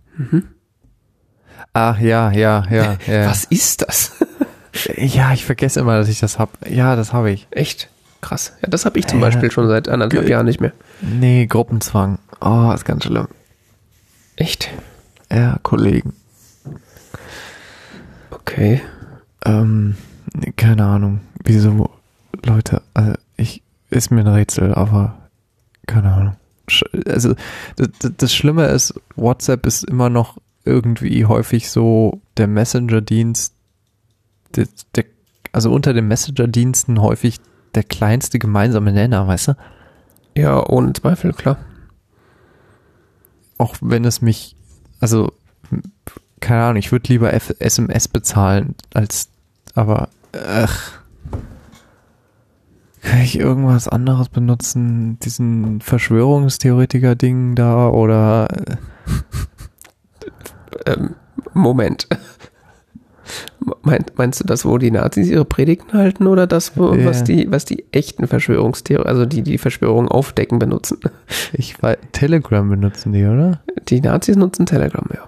Ach 1.74 2.00
ja, 2.00 2.32
ja, 2.32 2.64
ja, 2.70 2.98
ja. 3.08 3.30
Was 3.30 3.46
ist 3.46 3.82
das? 3.82 4.12
Ja, 4.98 5.32
ich 5.32 5.46
vergesse 5.46 5.80
immer, 5.80 5.98
dass 5.98 6.10
ich 6.10 6.20
das 6.20 6.38
hab. 6.38 6.50
Ja, 6.70 6.98
das 6.98 7.14
habe 7.14 7.32
ich. 7.32 7.48
Echt? 7.50 7.88
Krass. 8.20 8.52
Ja, 8.62 8.68
das 8.68 8.84
habe 8.84 9.00
ich 9.00 9.08
zum 9.08 9.20
Ja. 9.20 9.28
Beispiel 9.28 9.50
schon 9.50 9.70
seit 9.70 9.88
anderthalb 9.88 10.28
Jahren 10.28 10.46
nicht 10.46 10.60
mehr. 10.60 10.74
Nee, 11.00 11.46
Gruppenzwang. 11.46 12.20
Oh, 12.42 12.74
ist 12.76 12.84
ganz 12.84 13.06
schlimm. 13.06 13.30
Echt? 14.36 14.70
Ja, 15.32 15.60
Kollegen. 15.64 16.14
Okay. 18.32 18.82
Ähm, 19.46 19.96
keine 20.56 20.86
Ahnung. 20.86 21.22
Wieso, 21.44 21.90
Leute, 22.44 22.82
also 22.94 23.14
ich, 23.38 23.62
ist 23.90 24.12
mir 24.12 24.22
ein 24.22 24.28
Rätsel, 24.28 24.74
aber 24.74 25.18
keine 25.88 26.12
Ahnung. 26.14 26.36
Also, 27.08 27.36
das, 27.76 27.90
das- 28.00 28.12
das 28.18 28.34
Schlimme 28.34 28.66
ist, 28.68 29.00
WhatsApp 29.16 29.66
ist 29.68 29.84
immer 29.84 30.10
noch 30.10 30.38
irgendwie 30.64 31.26
häufig 31.26 31.70
so 31.70 32.22
der 32.38 32.48
Messenger-Dienst, 32.48 33.54
der, 34.56 34.68
der, 34.96 35.06
also 35.52 35.72
unter 35.72 35.94
den 35.94 36.08
Messenger-Diensten 36.08 37.00
häufig 37.02 37.40
der 37.76 37.84
kleinste 37.84 38.40
gemeinsame 38.40 38.92
Nenner, 38.92 39.28
weißt 39.28 39.50
du? 39.50 39.54
Ja, 40.36 40.68
ohne 40.68 40.94
Zweifel, 40.94 41.34
klar. 41.34 41.58
Auch 43.58 43.76
wenn 43.82 44.04
es 44.06 44.22
mich, 44.22 44.56
also, 45.00 45.32
keine 46.40 46.64
Ahnung, 46.64 46.78
ich 46.78 46.92
würde 46.92 47.08
lieber 47.14 47.32
F 47.34 47.54
SMS 47.60 48.08
bezahlen, 48.08 48.76
als, 48.94 49.30
aber, 49.76 50.10
ach. 50.34 50.92
Kann 53.02 53.20
ich 53.22 53.38
irgendwas 53.40 53.88
anderes 53.88 54.30
benutzen? 54.30 55.20
Diesen 55.20 55.80
Verschwörungstheoretiker-Ding 55.82 57.54
da 57.56 57.90
oder, 57.90 58.48
äh, 58.52 58.76
Ähm, 60.88 61.16
Moment. 61.54 62.08
Meinst 64.16 64.40
du 64.40 64.44
das, 64.44 64.66
wo 64.66 64.78
die 64.78 64.92
Nazis 64.92 65.30
ihre 65.30 65.46
Predigten 65.46 65.98
halten 65.98 66.28
oder 66.28 66.46
das, 66.46 66.78
wo, 66.78 66.94
Ja. 66.94 67.06
was, 67.06 67.24
die, 67.24 67.50
was 67.52 67.66
die 67.66 67.86
echten 67.92 68.28
Verschwörungstheorien, 68.28 69.08
also 69.08 69.26
die 69.26 69.42
die 69.42 69.58
Verschwörung 69.58 70.08
aufdecken, 70.08 70.60
benutzen? 70.60 71.00
ich 71.54 71.82
weiß, 71.82 71.98
Telegram 72.12 72.68
benutzen 72.70 73.14
die, 73.14 73.26
oder? 73.26 73.62
Die 73.90 74.02
Nazis 74.02 74.36
nutzen 74.36 74.66
Telegram, 74.68 75.06
ja. 75.14 75.22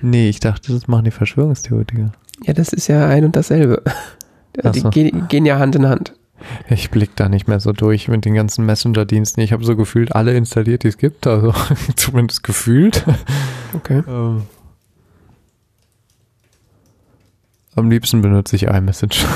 Nee, 0.00 0.28
ich 0.28 0.38
dachte, 0.38 0.72
das 0.72 0.86
machen 0.86 1.04
die 1.06 1.10
Verschwörungstheoretiker. 1.10 2.12
Ja, 2.44 2.52
das 2.52 2.72
ist 2.72 2.88
ja 2.88 3.06
ein 3.06 3.24
und 3.24 3.36
dasselbe. 3.36 3.82
Die 4.74 4.80
so. 4.80 4.90
gehen, 4.90 5.28
gehen 5.28 5.46
ja 5.46 5.58
Hand 5.58 5.76
in 5.76 5.86
Hand. 5.86 6.14
Ich 6.68 6.90
blick 6.90 7.14
da 7.16 7.28
nicht 7.28 7.48
mehr 7.48 7.60
so 7.60 7.72
durch 7.72 8.08
mit 8.08 8.24
den 8.24 8.34
ganzen 8.34 8.64
Messenger-Diensten. 8.64 9.42
Ich 9.42 9.52
habe 9.52 9.64
so 9.64 9.76
gefühlt 9.76 10.14
alle 10.14 10.34
installiert, 10.34 10.84
die 10.84 10.88
es 10.88 10.96
gibt, 10.96 11.26
also 11.26 11.52
zumindest 11.96 12.42
gefühlt. 12.42 13.04
Okay. 13.74 14.02
Ähm, 14.08 14.42
am 17.76 17.90
liebsten 17.90 18.22
benutze 18.22 18.56
ich 18.56 18.64
iMessage. 18.64 19.26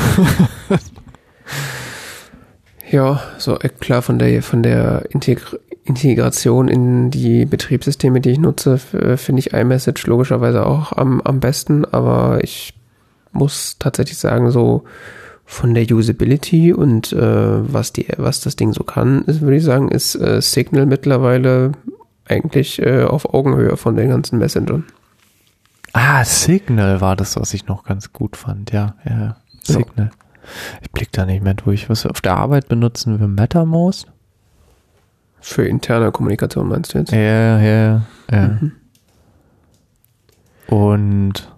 Ja, 2.91 3.21
so 3.39 3.59
äh, 3.59 3.69
klar 3.69 4.03
von 4.03 4.19
der 4.19 4.43
von 4.43 4.63
der 4.63 5.07
Integr 5.11 5.59
Integration 5.87 6.69
in 6.69 7.11
die 7.11 7.45
Betriebssysteme, 7.45 8.21
die 8.21 8.31
ich 8.31 8.39
nutze, 8.39 8.81
äh, 8.93 9.17
finde 9.17 9.41
ich 9.41 9.53
iMessage 9.53 10.07
logischerweise 10.07 10.65
auch 10.65 10.93
am, 10.93 11.21
am 11.21 11.41
besten, 11.41 11.85
aber 11.85 12.39
ich 12.43 12.73
muss 13.35 13.77
tatsächlich 13.79 14.19
sagen, 14.19 14.51
so 14.51 14.85
von 15.45 15.75
der 15.75 15.85
Usability 15.91 16.73
und 16.73 17.13
äh, 17.13 17.73
was 17.73 17.93
die 17.93 18.07
was 18.17 18.41
das 18.41 18.57
Ding 18.57 18.73
so 18.73 18.83
kann, 18.85 19.23
ist, 19.25 19.43
würde 19.43 19.57
ich 19.57 19.65
sagen, 19.65 19.89
ist 19.91 20.15
äh, 20.15 20.41
Signal 20.41 20.87
mittlerweile 20.87 21.73
eigentlich 22.27 22.81
äh, 22.81 23.05
auf 23.05 23.35
Augenhöhe 23.35 23.77
von 23.77 23.97
den 23.97 24.09
ganzen 24.09 24.39
Messengern. 24.39 24.85
ah, 25.93 26.25
Signal 26.25 27.01
war 27.01 27.17
das, 27.17 27.37
was 27.37 27.53
ich 27.53 27.67
noch 27.67 27.85
ganz 27.85 28.13
gut 28.13 28.37
fand. 28.37 28.73
Ja, 28.73 28.95
ja. 29.05 29.37
Signal. 29.63 30.11
Ich 30.83 30.91
blick 30.91 31.13
da 31.13 31.27
nicht 31.27 31.43
mehr 31.43 31.55
durch. 31.55 31.89
Was 31.89 32.07
auf 32.07 32.21
der 32.21 32.37
Arbeit 32.37 32.69
benutzen 32.69 33.19
wir 33.19 33.29
MetaMost? 33.29 34.09
Für 35.41 35.67
interne 35.67 36.11
Kommunikation 36.11 36.69
meinst 36.69 36.95
du 36.95 36.99
jetzt? 36.99 37.13
Ja, 37.13 37.61
ja, 37.61 38.03
ja. 38.31 38.49
Mhm. 38.49 38.73
Und 40.69 41.54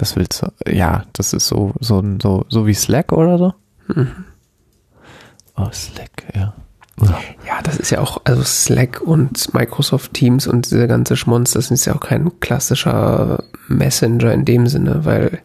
das 0.00 0.16
willst 0.16 0.42
du, 0.42 0.70
ja, 0.70 1.04
das 1.12 1.32
ist 1.32 1.46
so, 1.46 1.72
so, 1.80 2.02
so, 2.22 2.44
so 2.48 2.66
wie 2.66 2.74
Slack 2.74 3.12
oder 3.12 3.38
so? 3.38 3.54
Mhm. 3.88 4.08
Oh, 5.56 5.68
Slack, 5.72 6.24
ja. 6.34 6.54
Ja, 7.46 7.62
das 7.62 7.78
ist 7.78 7.90
ja 7.90 8.00
auch, 8.00 8.20
also 8.24 8.42
Slack 8.42 9.00
und 9.00 9.54
Microsoft 9.54 10.12
Teams 10.12 10.46
und 10.46 10.70
dieser 10.70 10.86
ganze 10.86 11.16
Schmonz, 11.16 11.52
das 11.52 11.70
ist 11.70 11.86
ja 11.86 11.94
auch 11.94 12.00
kein 12.00 12.38
klassischer 12.40 13.44
Messenger 13.68 14.34
in 14.34 14.44
dem 14.44 14.66
Sinne, 14.66 15.04
weil 15.06 15.38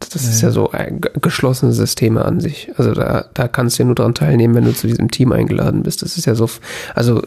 das 0.00 0.16
ist 0.16 0.42
ja 0.42 0.50
so 0.50 0.70
äh, 0.72 0.90
ge- 0.90 1.12
geschlossene 1.22 1.72
Systeme 1.72 2.24
an 2.24 2.40
sich. 2.40 2.70
Also 2.76 2.92
da, 2.92 3.24
da 3.32 3.48
kannst 3.48 3.78
du 3.78 3.84
ja 3.84 3.86
nur 3.86 3.94
dran 3.94 4.14
teilnehmen, 4.14 4.54
wenn 4.54 4.64
du 4.64 4.74
zu 4.74 4.86
diesem 4.86 5.10
Team 5.10 5.32
eingeladen 5.32 5.82
bist. 5.82 6.02
Das 6.02 6.18
ist 6.18 6.26
ja 6.26 6.34
so, 6.34 6.50
also 6.94 7.22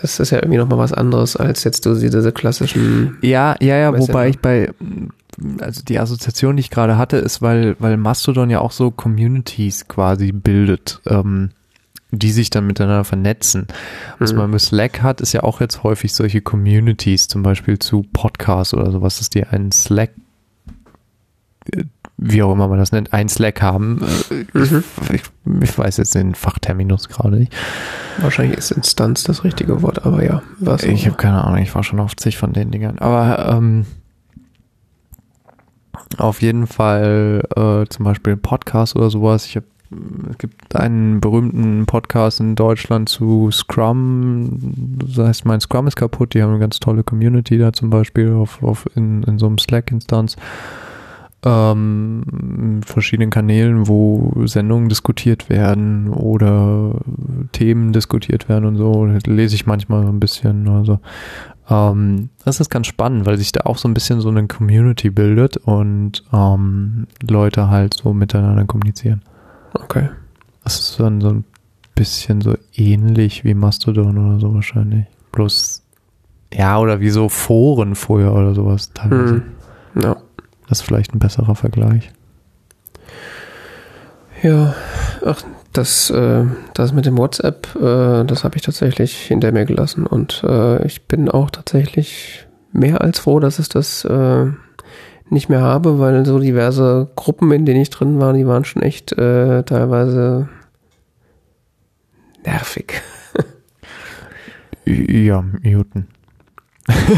das 0.00 0.20
ist 0.20 0.30
ja 0.30 0.38
irgendwie 0.38 0.58
nochmal 0.58 0.78
was 0.78 0.92
anderes 0.92 1.34
als 1.36 1.64
jetzt 1.64 1.82
so 1.84 1.98
diese 1.98 2.30
klassischen, 2.32 3.16
Ja, 3.22 3.56
ja, 3.60 3.76
ja, 3.78 3.90
Messenger. 3.90 4.08
wobei 4.08 4.28
ich 4.28 4.38
bei, 4.40 4.70
also 5.60 5.82
die 5.82 5.98
Assoziation, 5.98 6.56
die 6.56 6.60
ich 6.60 6.70
gerade 6.70 6.96
hatte, 6.98 7.16
ist, 7.16 7.42
weil, 7.42 7.76
weil 7.78 7.96
Mastodon 7.96 8.50
ja 8.50 8.60
auch 8.60 8.72
so 8.72 8.90
Communities 8.90 9.88
quasi 9.88 10.32
bildet, 10.32 11.00
ähm, 11.06 11.50
die 12.10 12.30
sich 12.30 12.50
dann 12.50 12.66
miteinander 12.66 13.04
vernetzen. 13.04 13.66
Was 14.18 14.32
Mhm. 14.32 14.38
man 14.38 14.50
mit 14.52 14.60
Slack 14.60 15.02
hat, 15.02 15.20
ist 15.20 15.32
ja 15.32 15.42
auch 15.42 15.60
jetzt 15.60 15.82
häufig 15.82 16.12
solche 16.14 16.40
Communities, 16.40 17.26
zum 17.28 17.42
Beispiel 17.42 17.78
zu 17.78 18.04
Podcasts 18.12 18.72
oder 18.74 18.90
sowas, 18.92 19.18
dass 19.18 19.30
die 19.30 19.44
einen 19.44 19.72
Slack, 19.72 20.10
äh, 21.72 21.84
wie 22.16 22.42
auch 22.44 22.52
immer 22.52 22.68
man 22.68 22.78
das 22.78 22.92
nennt, 22.92 23.12
einen 23.12 23.28
Slack 23.28 23.60
haben. 23.60 24.00
Äh, 24.30 24.44
Mhm. 24.56 24.84
Ich, 25.12 25.22
ich 25.62 25.76
weiß 25.78 25.96
jetzt 25.96 26.14
den 26.14 26.36
Fachterminus 26.36 27.08
gerade 27.08 27.36
nicht. 27.38 27.52
wahrscheinlich 28.18 28.56
ist 28.56 28.70
Instanz 28.70 29.24
das 29.24 29.42
richtige 29.42 29.82
Wort, 29.82 30.06
aber 30.06 30.24
ja, 30.24 30.42
was 30.60 30.84
Ich 30.84 31.06
habe 31.06 31.16
keine 31.16 31.42
Ahnung, 31.42 31.58
ich 31.58 31.74
war 31.74 31.82
schon 31.82 31.98
auf 31.98 32.14
zig 32.16 32.36
von 32.38 32.52
den 32.52 32.70
Dingern. 32.70 32.98
Aber 33.00 33.48
ähm, 33.56 33.84
auf 36.18 36.42
jeden 36.42 36.66
Fall 36.66 37.42
äh, 37.56 37.86
zum 37.88 38.04
Beispiel 38.04 38.36
Podcast 38.36 38.96
oder 38.96 39.10
sowas. 39.10 39.46
Ich 39.46 39.56
hab, 39.56 39.64
es 40.30 40.38
gibt 40.38 40.74
einen 40.74 41.20
berühmten 41.20 41.86
Podcast 41.86 42.40
in 42.40 42.54
Deutschland 42.54 43.08
zu 43.08 43.50
Scrum. 43.50 44.58
Das 44.98 45.18
heißt, 45.18 45.44
mein 45.44 45.60
Scrum 45.60 45.86
ist 45.86 45.96
kaputt. 45.96 46.34
Die 46.34 46.42
haben 46.42 46.50
eine 46.50 46.58
ganz 46.58 46.80
tolle 46.80 47.04
Community 47.04 47.58
da 47.58 47.72
zum 47.72 47.90
Beispiel 47.90 48.32
auf, 48.32 48.62
auf 48.62 48.86
in, 48.96 49.22
in 49.24 49.38
so 49.38 49.46
einem 49.46 49.58
Slack-Instanz. 49.58 50.36
ähm, 51.44 52.80
verschiedenen 52.84 53.30
Kanälen, 53.30 53.86
wo 53.86 54.32
Sendungen 54.46 54.88
diskutiert 54.88 55.50
werden 55.50 56.08
oder 56.08 56.92
Themen 57.52 57.92
diskutiert 57.92 58.48
werden 58.48 58.64
und 58.64 58.76
so. 58.76 59.06
Das 59.06 59.26
lese 59.26 59.54
ich 59.54 59.66
manchmal 59.66 60.04
so 60.04 60.08
ein 60.08 60.20
bisschen. 60.20 60.66
Also 60.68 61.00
ähm, 61.68 62.28
das 62.44 62.60
ist 62.60 62.70
ganz 62.70 62.86
spannend, 62.86 63.26
weil 63.26 63.38
sich 63.38 63.52
da 63.52 63.62
auch 63.64 63.78
so 63.78 63.88
ein 63.88 63.94
bisschen 63.94 64.20
so 64.20 64.28
eine 64.28 64.46
Community 64.46 65.10
bildet 65.10 65.56
und 65.56 66.22
ähm, 66.32 67.06
Leute 67.22 67.70
halt 67.70 67.94
so 67.94 68.12
miteinander 68.12 68.64
kommunizieren. 68.64 69.22
Okay. 69.72 70.08
Das 70.62 70.78
ist 70.78 71.00
dann 71.00 71.20
so 71.20 71.30
ein 71.30 71.44
bisschen 71.94 72.40
so 72.40 72.56
ähnlich 72.74 73.44
wie 73.44 73.54
Mastodon 73.54 74.18
oder 74.18 74.40
so 74.40 74.54
wahrscheinlich. 74.54 75.06
Bloß, 75.32 75.82
ja, 76.52 76.78
oder 76.78 77.00
wie 77.00 77.10
so 77.10 77.28
Foren 77.28 77.94
vorher 77.94 78.32
oder 78.32 78.54
sowas 78.54 78.92
teilweise. 78.92 79.42
Hm. 79.94 80.02
Ja. 80.02 80.16
Das 80.68 80.80
ist 80.80 80.86
vielleicht 80.86 81.14
ein 81.14 81.18
besserer 81.18 81.54
Vergleich. 81.54 82.12
Ja, 84.42 84.74
ach, 85.24 85.42
das, 85.74 86.10
äh, 86.10 86.44
das 86.72 86.92
mit 86.92 87.04
dem 87.04 87.18
WhatsApp, 87.18 87.68
äh, 87.76 88.24
das 88.24 88.44
habe 88.44 88.56
ich 88.56 88.62
tatsächlich 88.62 89.16
hinter 89.16 89.52
mir 89.52 89.64
gelassen 89.64 90.06
und 90.06 90.42
äh, 90.46 90.84
ich 90.86 91.06
bin 91.06 91.28
auch 91.28 91.50
tatsächlich 91.50 92.46
mehr 92.72 93.00
als 93.00 93.18
froh, 93.18 93.40
dass 93.40 93.58
ich 93.58 93.68
das 93.68 94.04
äh, 94.04 94.46
nicht 95.28 95.48
mehr 95.48 95.60
habe, 95.60 95.98
weil 95.98 96.24
so 96.24 96.38
diverse 96.38 97.10
Gruppen, 97.16 97.50
in 97.52 97.66
denen 97.66 97.80
ich 97.80 97.90
drin 97.90 98.20
war, 98.20 98.32
die 98.32 98.46
waren 98.46 98.64
schon 98.64 98.82
echt 98.82 99.12
äh, 99.12 99.62
teilweise 99.64 100.48
nervig. 102.44 103.02
Ja, 104.86 105.42
muten. 105.62 106.08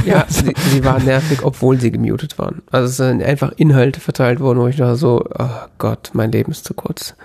Ja, 0.04 0.24
sie, 0.28 0.54
sie 0.70 0.84
waren 0.84 1.04
nervig, 1.04 1.42
obwohl 1.42 1.80
sie 1.80 1.90
gemutet 1.90 2.38
waren. 2.38 2.62
Also 2.70 2.86
es 2.86 2.96
sind 2.96 3.22
einfach 3.24 3.50
Inhalte 3.56 3.98
verteilt 3.98 4.38
worden, 4.38 4.60
wo 4.60 4.68
ich 4.68 4.76
da 4.76 4.94
so, 4.94 5.24
oh 5.36 5.48
Gott, 5.78 6.10
mein 6.12 6.30
Leben 6.30 6.52
ist 6.52 6.64
zu 6.64 6.74
kurz. 6.74 7.16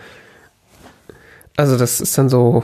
Also 1.58 1.78
das 1.78 2.02
ist 2.02 2.18
dann 2.18 2.30
so, 2.30 2.64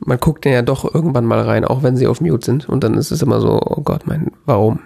man 0.00 0.18
guckt 0.18 0.44
ja 0.44 0.62
doch 0.62 0.92
irgendwann 0.94 1.24
mal 1.24 1.40
rein, 1.40 1.64
auch 1.64 1.82
wenn 1.82 1.96
sie 1.96 2.06
auf 2.06 2.20
Mute 2.20 2.44
sind. 2.44 2.68
Und 2.68 2.84
dann 2.84 2.94
ist 2.94 3.10
es 3.10 3.22
immer 3.22 3.40
so, 3.40 3.60
oh 3.60 3.80
Gott, 3.82 4.06
mein, 4.06 4.32
warum? 4.44 4.80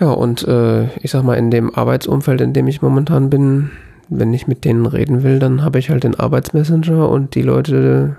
Ja, 0.00 0.10
und 0.10 0.46
äh, 0.46 0.84
ich 0.98 1.10
sag 1.10 1.24
mal, 1.24 1.34
in 1.34 1.50
dem 1.50 1.74
Arbeitsumfeld, 1.74 2.40
in 2.40 2.52
dem 2.52 2.68
ich 2.68 2.82
momentan 2.82 3.30
bin, 3.30 3.70
wenn 4.08 4.32
ich 4.32 4.46
mit 4.46 4.64
denen 4.64 4.86
reden 4.86 5.22
will, 5.22 5.38
dann 5.38 5.62
habe 5.62 5.78
ich 5.78 5.90
halt 5.90 6.04
den 6.04 6.18
Arbeitsmessenger 6.18 7.08
und 7.08 7.34
die 7.34 7.42
Leute, 7.42 8.16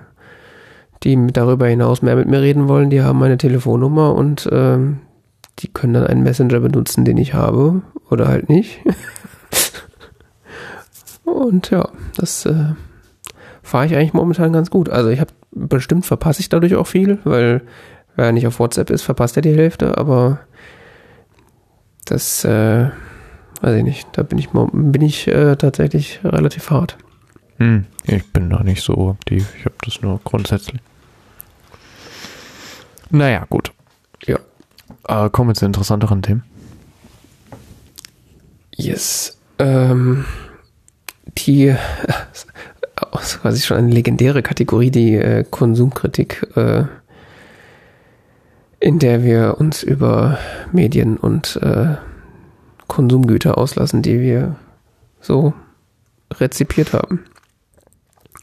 die 1.04 1.28
darüber 1.28 1.68
hinaus 1.68 2.02
mehr 2.02 2.16
mit 2.16 2.28
mir 2.28 2.42
reden 2.42 2.68
wollen, 2.68 2.90
die 2.90 3.02
haben 3.02 3.20
meine 3.20 3.38
Telefonnummer 3.38 4.14
und 4.14 4.46
äh, 4.48 4.78
die 5.60 5.68
können 5.70 5.94
dann 5.94 6.08
einen 6.08 6.24
Messenger 6.24 6.60
benutzen, 6.60 7.06
den 7.06 7.18
ich 7.18 7.34
habe 7.34 7.82
oder 8.10 8.28
halt 8.28 8.50
nicht. 8.50 8.82
und 11.24 11.70
ja, 11.72 11.88
das 12.18 12.46
äh, 12.46 12.74
fahre 13.70 13.86
ich 13.86 13.96
eigentlich 13.96 14.14
momentan 14.14 14.52
ganz 14.52 14.70
gut. 14.70 14.90
Also 14.90 15.10
ich 15.10 15.20
habe 15.20 15.32
bestimmt 15.52 16.06
verpasse 16.06 16.42
ich 16.42 16.50
dadurch 16.50 16.76
auch 16.76 16.88
viel, 16.88 17.20
weil 17.24 17.62
wer 18.16 18.32
nicht 18.32 18.48
auf 18.48 18.60
WhatsApp 18.60 18.90
ist, 18.90 19.04
verpasst 19.04 19.38
er 19.38 19.42
die 19.42 19.56
Hälfte, 19.56 19.98
aber 19.98 20.40
das 22.06 22.44
äh, 22.44 22.90
weiß 23.62 23.78
ich 23.78 23.84
nicht, 23.84 24.08
da 24.14 24.24
bin 24.24 24.40
ich 24.40 24.50
bin 24.50 25.02
ich 25.02 25.28
äh, 25.28 25.56
tatsächlich 25.56 26.20
relativ 26.24 26.72
hart. 26.72 26.98
Hm, 27.58 27.86
ich 28.06 28.32
bin 28.32 28.50
da 28.50 28.64
nicht 28.64 28.84
so 28.84 29.12
aktiv. 29.12 29.54
Ich 29.58 29.66
habe 29.66 29.76
das 29.84 30.02
nur 30.02 30.20
grundsätzlich. 30.24 30.82
Naja, 33.12 33.46
gut. 33.50 33.72
Ja. 34.26 34.40
Äh, 35.08 35.30
kommen 35.30 35.50
wir 35.50 35.56
zu 35.56 35.66
interessanteren 35.66 36.22
Themen. 36.22 36.44
Yes. 38.76 39.38
Ähm, 39.60 40.26
die 41.38 41.76
ist 43.22 43.42
quasi 43.42 43.62
schon 43.62 43.78
eine 43.78 43.92
legendäre 43.92 44.42
Kategorie, 44.42 44.92
die 44.92 45.16
äh, 45.16 45.44
Konsumkritik, 45.50 46.48
äh, 46.56 46.84
in 48.80 49.00
der 49.00 49.24
wir 49.24 49.56
uns 49.60 49.84
über 49.84 50.38
Medien 50.72 51.18
und 51.18 51.60
äh, 51.62 51.96
Konsumgüter 52.88 53.58
auslassen, 53.58 54.02
die 54.02 54.20
wir 54.20 54.56
so 55.22 55.54
rezipiert 56.34 56.94
haben. 56.94 57.26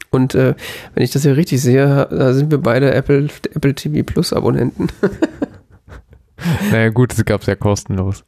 Und 0.09 0.35
äh, 0.35 0.55
wenn 0.93 1.03
ich 1.03 1.11
das 1.11 1.23
hier 1.23 1.35
richtig 1.35 1.61
sehe, 1.61 2.07
da 2.09 2.33
sind 2.33 2.49
wir 2.49 2.59
beide 2.59 2.93
Apple, 2.93 3.27
Apple 3.53 3.75
TV 3.75 4.03
Plus 4.03 4.33
Abonnenten. 4.33 4.87
naja, 6.71 6.89
gut, 6.89 7.13
es 7.13 7.23
gab 7.25 7.41
es 7.41 7.47
ja 7.47 7.55
kostenlos. 7.55 8.23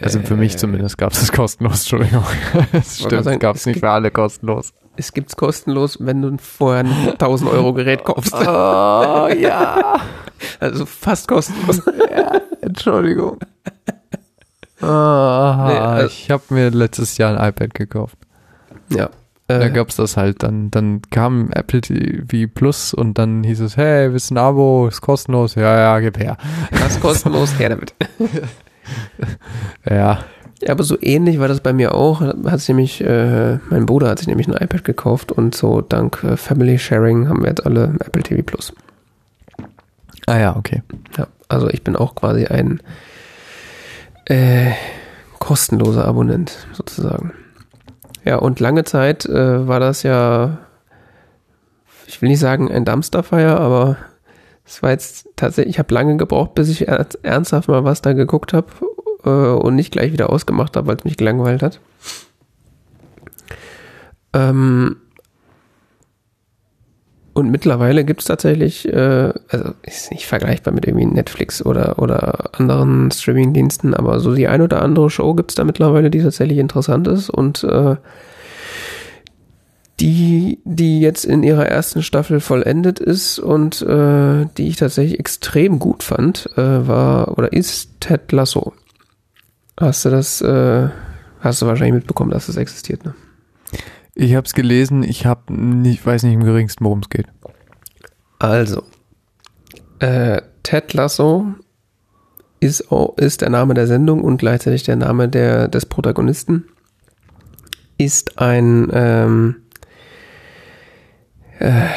Also 0.00 0.20
für 0.20 0.36
mich 0.36 0.54
äh, 0.54 0.56
zumindest 0.56 0.98
gab 0.98 1.12
es 1.12 1.22
es 1.22 1.32
kostenlos, 1.32 1.80
Entschuldigung. 1.80 2.24
Das 2.72 2.98
stimmt, 2.98 3.26
es 3.26 3.38
gab 3.38 3.56
es 3.56 3.66
nicht 3.66 3.80
für 3.80 3.90
alle 3.90 4.10
kostenlos. 4.10 4.72
Es 4.96 5.12
gibt 5.12 5.30
es 5.30 5.36
kostenlos, 5.36 5.98
wenn 6.00 6.22
du 6.22 6.36
vorher 6.38 6.84
ein 6.84 6.90
1000 7.12 7.50
Euro 7.50 7.72
Gerät 7.72 8.04
kaufst. 8.04 8.34
Oh, 8.34 9.28
ja. 9.28 10.00
Also 10.58 10.86
fast 10.86 11.28
kostenlos. 11.28 11.82
Ja, 12.10 12.40
Entschuldigung. 12.62 13.38
Oh, 14.80 14.84
nee, 14.84 14.88
also, 14.88 16.06
ich 16.08 16.28
habe 16.32 16.42
mir 16.50 16.70
letztes 16.70 17.16
Jahr 17.16 17.38
ein 17.38 17.48
iPad 17.48 17.74
gekauft. 17.74 18.18
Ja, 18.88 19.10
da 19.46 19.60
äh. 19.60 19.70
gab 19.70 19.88
es 19.90 19.96
das 19.96 20.16
halt. 20.16 20.42
Dann, 20.42 20.70
dann 20.70 21.02
kam 21.10 21.50
Apple 21.52 21.80
TV 21.80 22.50
Plus 22.52 22.92
und 22.92 23.18
dann 23.18 23.44
hieß 23.44 23.60
es, 23.60 23.76
hey, 23.76 24.12
willst 24.12 24.30
du 24.30 24.34
ein 24.34 24.38
Abo? 24.38 24.88
Ist 24.88 25.00
kostenlos. 25.00 25.54
Ja, 25.54 25.78
ja, 25.78 26.00
gib 26.00 26.18
her. 26.18 26.36
Das 26.70 26.96
ist 26.96 27.00
kostenlos, 27.00 27.58
her 27.58 27.68
damit. 27.70 27.94
ja. 29.88 30.24
Ja, 30.62 30.70
aber 30.70 30.84
so 30.84 30.96
ähnlich 31.00 31.40
war 31.40 31.48
das 31.48 31.60
bei 31.60 31.72
mir 31.72 31.92
auch. 31.94 32.20
Hat 32.20 32.60
sich 32.60 32.68
nämlich, 32.68 33.00
äh, 33.02 33.58
mein 33.68 33.84
Bruder 33.84 34.08
hat 34.08 34.18
sich 34.18 34.28
nämlich 34.28 34.46
ein 34.46 34.54
iPad 34.54 34.84
gekauft 34.84 35.32
und 35.32 35.56
so 35.56 35.80
dank 35.80 36.22
äh, 36.22 36.36
Family 36.36 36.78
Sharing 36.78 37.28
haben 37.28 37.42
wir 37.42 37.48
jetzt 37.48 37.66
alle 37.66 37.94
Apple 37.98 38.22
TV 38.22 38.42
Plus. 38.42 38.72
Ah 40.26 40.38
ja, 40.38 40.56
okay. 40.56 40.82
Ja, 41.16 41.26
also 41.48 41.68
ich 41.68 41.82
bin 41.82 41.96
auch 41.96 42.14
quasi 42.14 42.46
ein 42.46 42.80
äh, 44.26 44.70
kostenloser 45.40 46.04
Abonnent 46.04 46.68
sozusagen. 46.74 47.32
Ja, 48.24 48.36
und 48.36 48.60
lange 48.60 48.84
Zeit 48.84 49.26
äh, 49.26 49.66
war 49.66 49.80
das 49.80 50.04
ja, 50.04 50.58
ich 52.06 52.22
will 52.22 52.28
nicht 52.28 52.38
sagen 52.38 52.70
ein 52.70 52.84
Dumpsterfire, 52.84 53.58
aber 53.58 53.96
es 54.64 54.80
war 54.80 54.90
jetzt 54.90 55.26
tatsächlich, 55.34 55.74
ich 55.74 55.78
habe 55.80 55.92
lange 55.92 56.16
gebraucht, 56.18 56.54
bis 56.54 56.68
ich 56.68 56.86
ernsthaft 56.86 57.66
mal 57.66 57.82
was 57.82 58.00
da 58.00 58.12
geguckt 58.12 58.52
habe 58.52 58.68
äh, 59.24 59.28
und 59.28 59.74
nicht 59.74 59.92
gleich 59.92 60.12
wieder 60.12 60.30
ausgemacht 60.30 60.76
habe, 60.76 60.86
weil 60.86 60.96
es 60.96 61.04
mich 61.04 61.16
gelangweilt 61.16 61.62
hat. 61.62 61.80
Ähm, 64.32 64.96
und 67.34 67.50
mittlerweile 67.50 68.04
gibt 68.04 68.20
es 68.20 68.26
tatsächlich, 68.26 68.86
äh, 68.92 69.32
also 69.48 69.72
ist 69.82 70.10
nicht 70.10 70.26
vergleichbar 70.26 70.74
mit 70.74 70.86
irgendwie 70.86 71.06
Netflix 71.06 71.64
oder, 71.64 71.98
oder 71.98 72.50
anderen 72.58 73.10
Streaming-Diensten, 73.10 73.94
aber 73.94 74.20
so 74.20 74.34
die 74.34 74.48
ein 74.48 74.60
oder 74.60 74.82
andere 74.82 75.08
Show 75.08 75.32
gibt 75.34 75.50
es 75.50 75.54
da 75.54 75.64
mittlerweile, 75.64 76.10
die 76.10 76.22
tatsächlich 76.22 76.58
interessant 76.58 77.08
ist 77.08 77.30
und 77.30 77.64
äh, 77.64 77.96
die, 79.98 80.58
die 80.64 81.00
jetzt 81.00 81.24
in 81.24 81.42
ihrer 81.42 81.66
ersten 81.66 82.02
Staffel 82.02 82.40
vollendet 82.40 82.98
ist 82.98 83.38
und 83.38 83.80
äh, 83.82 84.46
die 84.58 84.68
ich 84.68 84.76
tatsächlich 84.76 85.18
extrem 85.18 85.78
gut 85.78 86.02
fand, 86.02 86.50
äh, 86.56 86.86
war 86.86 87.38
oder 87.38 87.52
ist 87.52 88.00
Ted 88.00 88.30
Lasso. 88.32 88.74
Hast 89.82 90.04
du 90.04 90.10
das, 90.10 90.40
äh, 90.40 90.88
hast 91.40 91.60
du 91.60 91.66
wahrscheinlich 91.66 91.94
mitbekommen, 91.94 92.30
dass 92.30 92.46
das 92.46 92.56
existiert, 92.56 93.04
ne? 93.04 93.16
Ich 94.14 94.36
habe 94.36 94.46
es 94.46 94.52
gelesen, 94.52 95.02
ich 95.02 95.26
hab 95.26 95.50
nicht, 95.50 96.06
weiß 96.06 96.22
nicht 96.22 96.34
im 96.34 96.44
geringsten, 96.44 96.84
worum 96.84 97.00
es 97.00 97.08
geht. 97.08 97.26
Also, 98.38 98.84
äh, 99.98 100.40
Ted 100.62 100.94
Lasso 100.94 101.54
ist, 102.60 102.84
ist 103.16 103.40
der 103.40 103.50
Name 103.50 103.74
der 103.74 103.88
Sendung 103.88 104.22
und 104.22 104.36
gleichzeitig 104.36 104.84
der 104.84 104.94
Name 104.94 105.28
der, 105.28 105.66
des 105.66 105.84
Protagonisten. 105.86 106.68
Ist 107.98 108.38
ein 108.38 108.88
ähm, 108.92 109.56
äh, 111.58 111.88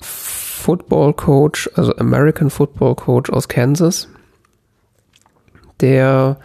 Football 0.00 1.12
Coach, 1.12 1.68
also 1.74 1.94
American 1.96 2.48
Football 2.48 2.94
Coach 2.94 3.28
aus 3.28 3.48
Kansas, 3.48 4.08
der 5.82 6.38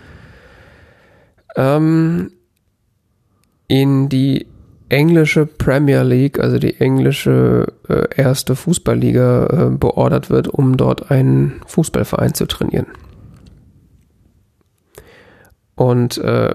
ähm, 1.55 2.31
in 3.67 4.09
die 4.09 4.47
englische 4.89 5.45
Premier 5.45 6.03
League, 6.03 6.39
also 6.39 6.59
die 6.59 6.79
englische 6.79 7.73
äh, 7.89 8.07
erste 8.15 8.55
Fußballliga, 8.55 9.47
äh, 9.47 9.69
beordert 9.69 10.29
wird, 10.29 10.47
um 10.47 10.77
dort 10.77 11.11
einen 11.11 11.61
Fußballverein 11.67 12.33
zu 12.33 12.45
trainieren. 12.45 12.87
Und 15.75 16.17
äh, 16.17 16.53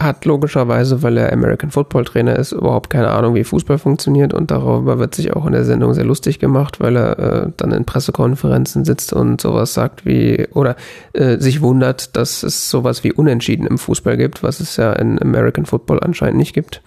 hat 0.00 0.24
logischerweise, 0.24 1.02
weil 1.02 1.18
er 1.18 1.32
American 1.32 1.70
Football 1.70 2.06
Trainer 2.06 2.36
ist, 2.36 2.52
überhaupt 2.52 2.88
keine 2.88 3.10
Ahnung, 3.10 3.34
wie 3.34 3.44
Fußball 3.44 3.78
funktioniert 3.78 4.32
und 4.32 4.50
darüber 4.50 4.98
wird 4.98 5.14
sich 5.14 5.36
auch 5.36 5.44
in 5.44 5.52
der 5.52 5.64
Sendung 5.64 5.92
sehr 5.92 6.06
lustig 6.06 6.38
gemacht, 6.38 6.80
weil 6.80 6.96
er 6.96 7.18
äh, 7.18 7.52
dann 7.58 7.72
in 7.72 7.84
Pressekonferenzen 7.84 8.86
sitzt 8.86 9.12
und 9.12 9.42
sowas 9.42 9.74
sagt 9.74 10.06
wie 10.06 10.48
oder 10.54 10.76
äh, 11.12 11.36
sich 11.36 11.60
wundert, 11.60 12.16
dass 12.16 12.42
es 12.42 12.70
sowas 12.70 13.04
wie 13.04 13.12
Unentschieden 13.12 13.66
im 13.66 13.76
Fußball 13.76 14.16
gibt, 14.16 14.42
was 14.42 14.60
es 14.60 14.78
ja 14.78 14.92
in 14.94 15.20
American 15.20 15.66
Football 15.66 16.00
anscheinend 16.00 16.38
nicht 16.38 16.54
gibt. 16.54 16.80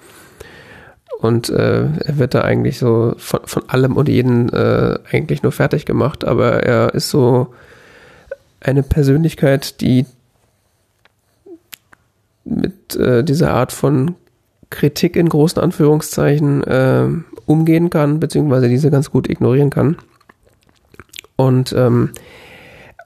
Und 1.19 1.49
äh, 1.49 1.84
er 1.84 2.18
wird 2.18 2.34
da 2.34 2.41
eigentlich 2.41 2.80
so 2.80 3.14
von, 3.18 3.41
von 3.45 3.69
allem 3.69 3.95
und 3.95 4.10
jeden 4.10 4.49
äh, 4.49 4.98
eigentlich 5.11 5.44
nur 5.44 5.52
fertig 5.52 5.85
gemacht, 5.85 6.26
aber 6.26 6.64
er 6.64 6.95
ist 6.95 7.11
so 7.11 7.53
eine 8.60 8.81
Persönlichkeit, 8.81 9.81
die 9.81 10.06
mit 12.44 12.72
äh, 12.95 13.24
dieser 13.24 13.53
Art 13.53 13.72
von 13.72 14.15
Kritik 14.70 15.15
in 15.15 15.30
großen 15.30 15.61
Anführungszeichen 15.61 16.64
äh, 16.64 17.07
umgehen 17.45 17.90
kann, 17.90 18.20
beziehungsweise 18.20 18.70
diese 18.70 18.90
ganz 18.90 19.11
gut 19.11 19.30
ignorieren 19.30 19.70
kann. 19.70 19.98
Und 21.36 21.74
ähm, 21.78 22.11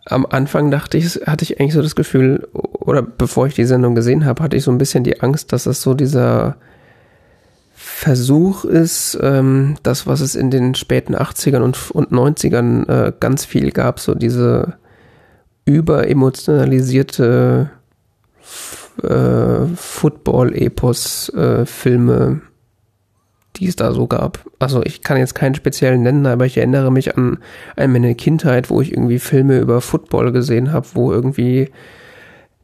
am 0.06 0.26
Anfang 0.26 0.72
dachte 0.72 0.98
ich, 0.98 1.08
hatte 1.26 1.44
ich 1.44 1.60
eigentlich 1.60 1.74
so 1.74 1.82
das 1.82 1.96
Gefühl, 1.96 2.48
oder 2.54 3.02
bevor 3.02 3.48
ich 3.48 3.56
die 3.56 3.66
Sendung 3.66 3.96
gesehen 3.96 4.26
habe, 4.26 4.44
hatte 4.44 4.56
ich 4.56 4.64
so 4.64 4.72
ein 4.72 4.78
bisschen 4.78 5.04
die 5.04 5.22
Angst, 5.22 5.52
dass 5.52 5.66
das 5.66 5.82
so 5.82 5.94
dieser 5.94 6.56
Versuch 7.74 8.64
ist, 8.64 9.18
ähm, 9.22 9.76
das, 9.84 10.08
was 10.08 10.22
es 10.22 10.36
in 10.36 10.50
den 10.50 10.76
späten 10.76 11.16
80ern 11.16 11.62
und, 11.62 11.92
und 11.92 12.12
90ern 12.12 12.90
äh, 12.90 13.14
ganz 13.20 13.46
viel 13.46 13.72
gab, 13.72 14.00
so 14.00 14.16
diese 14.16 14.78
überemotionalisierte 15.66 17.70
Football-Epos-Filme, 19.76 22.42
äh, 22.42 22.48
die 23.58 23.68
es 23.68 23.76
da 23.76 23.92
so 23.92 24.08
gab. 24.08 24.46
Also 24.60 24.84
ich 24.84 25.02
kann 25.02 25.18
jetzt 25.18 25.36
keinen 25.36 25.56
speziellen 25.56 26.04
nennen, 26.04 26.26
aber 26.26 26.46
ich 26.46 26.58
erinnere 26.58 26.92
mich 26.92 27.18
an, 27.18 27.40
an 27.76 27.92
meine 27.92 28.16
Kindheit, 28.16 28.70
wo 28.70 28.82
ich 28.82 28.92
irgendwie 28.92 29.20
Filme 29.20 29.60
über 29.60 29.82
Football 29.82 30.32
gesehen 30.32 30.72
habe, 30.72 30.88
wo 30.94 31.12
irgendwie 31.12 31.70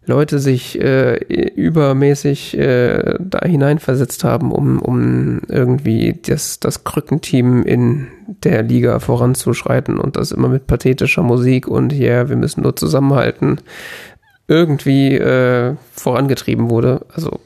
Leute 0.05 0.39
sich 0.39 0.80
äh, 0.81 1.15
übermäßig 1.55 2.57
äh, 2.57 3.15
da 3.19 3.45
hineinversetzt 3.45 4.26
haben, 4.26 4.51
um, 4.51 4.81
um 4.81 5.41
irgendwie 5.47 6.19
das, 6.26 6.60
das 6.60 6.84
Krückenteam 6.84 7.64
in 7.64 8.07
der 8.43 8.64
Liga 8.64 8.99
voranzuschreiten 8.99 9.97
und 9.97 10.18
das 10.18 10.34
immer 10.34 10.49
mit 10.49 10.68
pathetischer 10.68 11.23
Musik 11.23 11.68
und 11.68 11.93
ja, 11.93 12.07
yeah, 12.07 12.30
wir 12.30 12.35
müssen 12.35 12.64
nur 12.64 12.76
zusammenhalten 12.76 13.60
irgendwie 14.48 15.15
äh, 15.15 15.76
vorangetrieben 15.91 16.70
wurde. 16.70 17.06
Also 17.14 17.40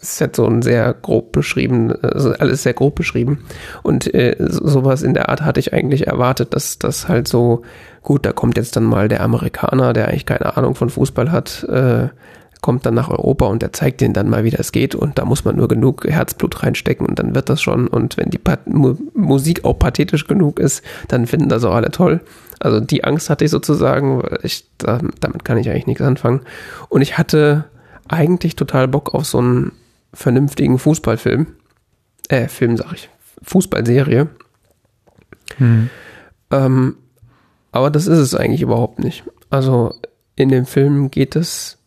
es 0.00 0.12
ist 0.14 0.20
halt 0.20 0.36
so 0.36 0.46
ein 0.46 0.62
sehr 0.62 0.94
grob 0.94 1.32
beschrieben, 1.32 1.92
also 2.02 2.32
alles 2.32 2.62
sehr 2.62 2.74
grob 2.74 2.94
beschrieben. 2.94 3.44
Und 3.82 4.12
äh, 4.14 4.36
sowas 4.38 5.02
in 5.02 5.14
der 5.14 5.28
Art 5.28 5.42
hatte 5.42 5.60
ich 5.60 5.72
eigentlich 5.72 6.06
erwartet, 6.06 6.54
dass 6.54 6.78
das 6.78 7.08
halt 7.08 7.28
so, 7.28 7.62
gut, 8.02 8.24
da 8.24 8.32
kommt 8.32 8.56
jetzt 8.56 8.76
dann 8.76 8.84
mal 8.84 9.08
der 9.08 9.22
Amerikaner, 9.22 9.92
der 9.92 10.08
eigentlich 10.08 10.26
keine 10.26 10.56
Ahnung 10.56 10.74
von 10.74 10.90
Fußball 10.90 11.30
hat, 11.32 11.64
äh, 11.64 12.08
kommt 12.62 12.86
dann 12.86 12.94
nach 12.94 13.08
Europa 13.08 13.46
und 13.46 13.62
der 13.62 13.72
zeigt 13.72 14.00
denen 14.00 14.14
dann 14.14 14.28
mal, 14.28 14.44
wie 14.44 14.50
das 14.50 14.72
geht. 14.72 14.94
Und 14.94 15.18
da 15.18 15.24
muss 15.24 15.44
man 15.44 15.56
nur 15.56 15.68
genug 15.68 16.06
Herzblut 16.06 16.62
reinstecken 16.62 17.06
und 17.06 17.18
dann 17.18 17.34
wird 17.34 17.48
das 17.48 17.62
schon. 17.62 17.88
Und 17.88 18.16
wenn 18.16 18.30
die 18.30 18.38
Pat 18.38 18.66
Mu 18.66 18.96
Musik 19.14 19.64
auch 19.64 19.78
pathetisch 19.78 20.26
genug 20.26 20.58
ist, 20.58 20.82
dann 21.08 21.26
finden 21.26 21.48
das 21.48 21.64
auch 21.64 21.74
alle 21.74 21.90
toll. 21.90 22.20
Also 22.58 22.80
die 22.80 23.04
Angst 23.04 23.30
hatte 23.30 23.44
ich 23.44 23.50
sozusagen, 23.50 24.22
weil 24.22 24.38
ich, 24.42 24.66
damit 24.78 25.44
kann 25.44 25.58
ich 25.58 25.68
eigentlich 25.68 25.86
nichts 25.86 26.02
anfangen. 26.02 26.40
Und 26.88 27.02
ich 27.02 27.18
hatte 27.18 27.66
eigentlich 28.08 28.56
total 28.56 28.88
Bock 28.88 29.14
auf 29.14 29.26
so 29.26 29.38
einen 29.38 29.72
vernünftigen 30.12 30.78
Fußballfilm. 30.78 31.46
Äh, 32.28 32.48
Film 32.48 32.76
sag 32.76 32.92
ich. 32.94 33.10
Fußballserie. 33.42 34.28
Hm. 35.58 35.90
Ähm, 36.50 36.96
aber 37.72 37.90
das 37.90 38.06
ist 38.06 38.18
es 38.18 38.34
eigentlich 38.34 38.62
überhaupt 38.62 38.98
nicht. 38.98 39.24
Also 39.50 39.94
in 40.34 40.48
dem 40.48 40.66
Film 40.66 41.10
geht 41.10 41.36
es 41.36 41.78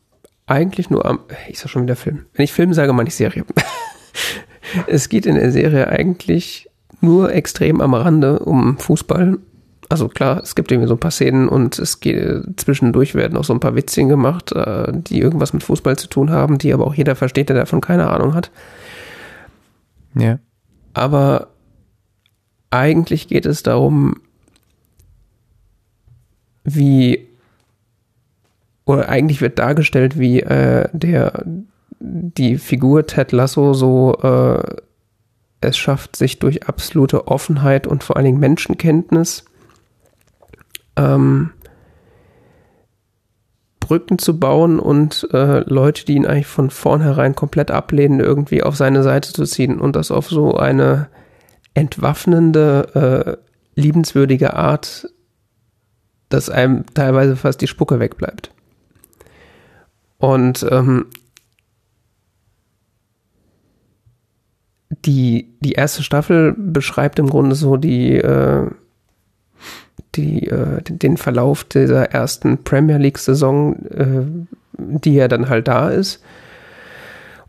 eigentlich 0.50 0.90
nur 0.90 1.06
am. 1.06 1.20
Ich 1.48 1.60
sag 1.60 1.70
schon 1.70 1.84
wieder 1.84 1.96
Film. 1.96 2.26
Wenn 2.34 2.44
ich 2.44 2.54
Film 2.54 2.74
sage, 2.74 2.94
meine 2.94 3.10
ich 3.10 3.16
Serie. 3.16 3.46
es 4.88 5.10
geht 5.10 5.26
in 5.26 5.36
der 5.36 5.52
Serie 5.52 5.88
eigentlich 5.88 6.70
nur 7.02 7.34
extrem 7.34 7.82
am 7.82 7.94
Rande 7.94 8.40
um 8.40 8.78
Fußball 8.78 9.38
also 9.90 10.08
klar, 10.08 10.42
es 10.44 10.54
gibt 10.54 10.72
irgendwie 10.72 10.88
so 10.88 10.94
ein 10.94 11.00
paar 11.00 11.12
Szenen 11.12 11.50
und 11.50 11.80
es 11.80 12.00
geht 12.00 12.44
zwischendurch 12.58 13.16
werden 13.16 13.38
auch 13.38 13.44
so 13.44 13.54
ein 13.54 13.60
paar 13.60 13.76
Witzchen 13.76 14.08
gemacht, 14.08 14.52
äh, 14.52 14.94
die 14.94 15.20
irgendwas 15.20 15.52
mit 15.52 15.64
Fußball 15.64 15.98
zu 15.98 16.08
tun 16.08 16.30
haben, 16.30 16.60
die 16.60 16.72
aber 16.72 16.86
auch 16.86 16.94
jeder 16.94 17.16
versteht, 17.16 17.50
der 17.50 17.56
davon 17.56 17.82
keine 17.82 18.10
Ahnung 18.10 18.36
hat. 18.36 18.52
Ja. 20.14 20.38
Aber 20.94 21.48
eigentlich 22.70 23.28
geht 23.28 23.48
es 23.48 23.64
darum, 23.64 24.18
wie 26.64 27.28
oder 28.90 29.08
eigentlich 29.08 29.40
wird 29.40 29.60
dargestellt, 29.60 30.18
wie 30.18 30.40
äh, 30.40 30.90
der 30.94 31.44
die 32.00 32.58
Figur 32.58 33.06
Ted 33.06 33.32
Lasso 33.32 33.76
so 33.76 34.16
äh, 34.24 34.64
es 35.62 35.78
schafft, 35.78 36.16
sich 36.16 36.40
durch 36.40 36.68
absolute 36.68 37.28
Offenheit 37.28 37.86
und 37.86 38.04
vor 38.04 38.16
allen 38.16 38.26
Dingen 38.26 38.40
Menschenkenntnis 38.40 39.46
ähm, 40.96 41.52
Brücken 43.80 44.18
zu 44.18 44.40
bauen 44.40 44.80
und 44.80 45.28
äh, 45.34 45.60
Leute, 45.70 46.06
die 46.06 46.16
ihn 46.16 46.26
eigentlich 46.26 46.48
von 46.48 46.72
vornherein 46.72 47.36
komplett 47.36 47.70
ablehnen, 47.70 48.20
irgendwie 48.20 48.64
auf 48.64 48.76
seine 48.76 49.04
Seite 49.04 49.34
zu 49.34 49.44
ziehen 49.44 49.80
und 49.80 49.96
das 49.96 50.10
auf 50.10 50.30
so 50.30 50.56
eine 50.56 51.10
entwaffnende, 51.76 53.38
äh, 53.76 53.80
liebenswürdige 53.80 54.56
Art, 54.56 55.08
dass 56.30 56.50
einem 56.50 56.86
teilweise 56.96 57.36
fast 57.36 57.62
die 57.62 57.68
Spucke 57.68 58.00
wegbleibt. 58.00 58.52
Und 60.20 60.66
ähm, 60.70 61.06
die, 65.06 65.50
die 65.62 65.74
erste 65.74 66.04
Staffel 66.04 66.54
beschreibt 66.58 67.20
im 67.20 67.30
Grunde 67.30 67.56
so 67.56 67.78
die, 67.78 68.16
äh, 68.16 68.68
die, 70.16 70.48
äh, 70.48 70.82
den 70.84 71.18
Verlauf 71.18 71.64
dieser 71.64 72.12
ersten 72.12 72.64
Premier 72.64 72.98
League-Saison, 72.98 73.76
äh, 73.86 74.26
die 74.78 75.16
ja 75.16 75.28
dann 75.28 75.50
halt 75.50 75.68
da 75.68 75.90
ist. 75.90 76.22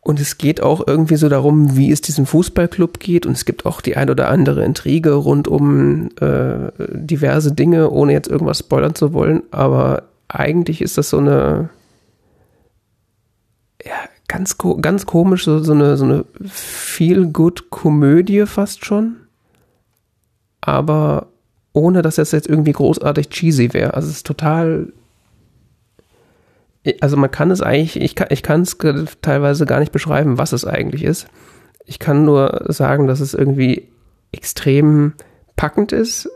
Und 0.02 0.18
es 0.18 0.38
geht 0.38 0.62
auch 0.62 0.86
irgendwie 0.86 1.16
so 1.16 1.28
darum, 1.28 1.76
wie 1.76 1.92
es 1.92 2.00
diesem 2.00 2.24
Fußballclub 2.24 3.00
geht. 3.00 3.26
Und 3.26 3.32
es 3.32 3.44
gibt 3.44 3.66
auch 3.66 3.80
die 3.80 3.96
ein 3.96 4.08
oder 4.08 4.28
andere 4.28 4.64
Intrige 4.64 5.12
rund 5.12 5.46
um 5.46 6.08
äh, 6.20 6.70
diverse 6.78 7.52
Dinge, 7.52 7.90
ohne 7.90 8.12
jetzt 8.12 8.28
irgendwas 8.28 8.60
spoilern 8.60 8.94
zu 8.94 9.12
wollen. 9.12 9.42
Aber 9.50 10.04
eigentlich 10.28 10.80
ist 10.80 10.96
das 10.96 11.10
so 11.10 11.18
eine, 11.18 11.68
ja, 13.84 14.08
ganz, 14.28 14.56
ganz 14.58 15.06
komisch, 15.06 15.44
so, 15.44 15.60
so 15.60 15.72
eine, 15.72 15.96
so 15.96 16.04
eine 16.04 16.24
Feel-Good-Komödie 16.46 18.46
fast 18.46 18.84
schon. 18.84 19.16
Aber 20.60 21.28
ohne 21.72 22.02
dass 22.02 22.18
es 22.18 22.32
jetzt 22.32 22.48
irgendwie 22.48 22.72
großartig 22.72 23.30
cheesy 23.30 23.72
wäre. 23.72 23.94
Also 23.94 24.08
es 24.08 24.16
ist 24.16 24.26
total. 24.26 24.92
Also 27.00 27.16
man 27.16 27.30
kann 27.30 27.50
es 27.50 27.60
eigentlich, 27.60 28.00
ich 28.00 28.14
kann 28.14 28.28
ich 28.30 28.42
kann 28.42 28.62
es 28.62 28.76
teilweise 29.22 29.66
gar 29.66 29.80
nicht 29.80 29.92
beschreiben, 29.92 30.38
was 30.38 30.52
es 30.52 30.64
eigentlich 30.64 31.04
ist. 31.04 31.28
Ich 31.84 31.98
kann 31.98 32.24
nur 32.24 32.66
sagen, 32.68 33.06
dass 33.06 33.20
es 33.20 33.34
irgendwie 33.34 33.88
extrem 34.32 35.14
packend 35.56 35.92
ist, 35.92 36.28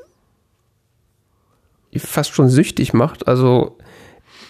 fast 1.97 2.35
schon 2.35 2.49
süchtig 2.49 2.93
macht. 2.93 3.29
Also 3.29 3.79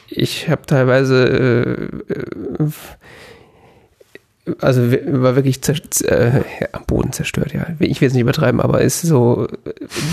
ich 0.09 0.49
habe 0.49 0.63
teilweise 0.67 1.91
äh, 2.19 2.63
äh 2.63 2.71
also 4.61 4.83
war 5.07 5.37
wirklich 5.37 5.61
äh, 6.05 6.43
am 6.73 6.85
Boden 6.87 7.13
zerstört, 7.13 7.55
ja. 7.55 7.67
Ich 7.79 8.01
will 8.01 8.09
es 8.09 8.15
nicht 8.15 8.23
übertreiben, 8.23 8.61
aber 8.61 8.83
ist 8.83 9.01
so, 9.01 9.49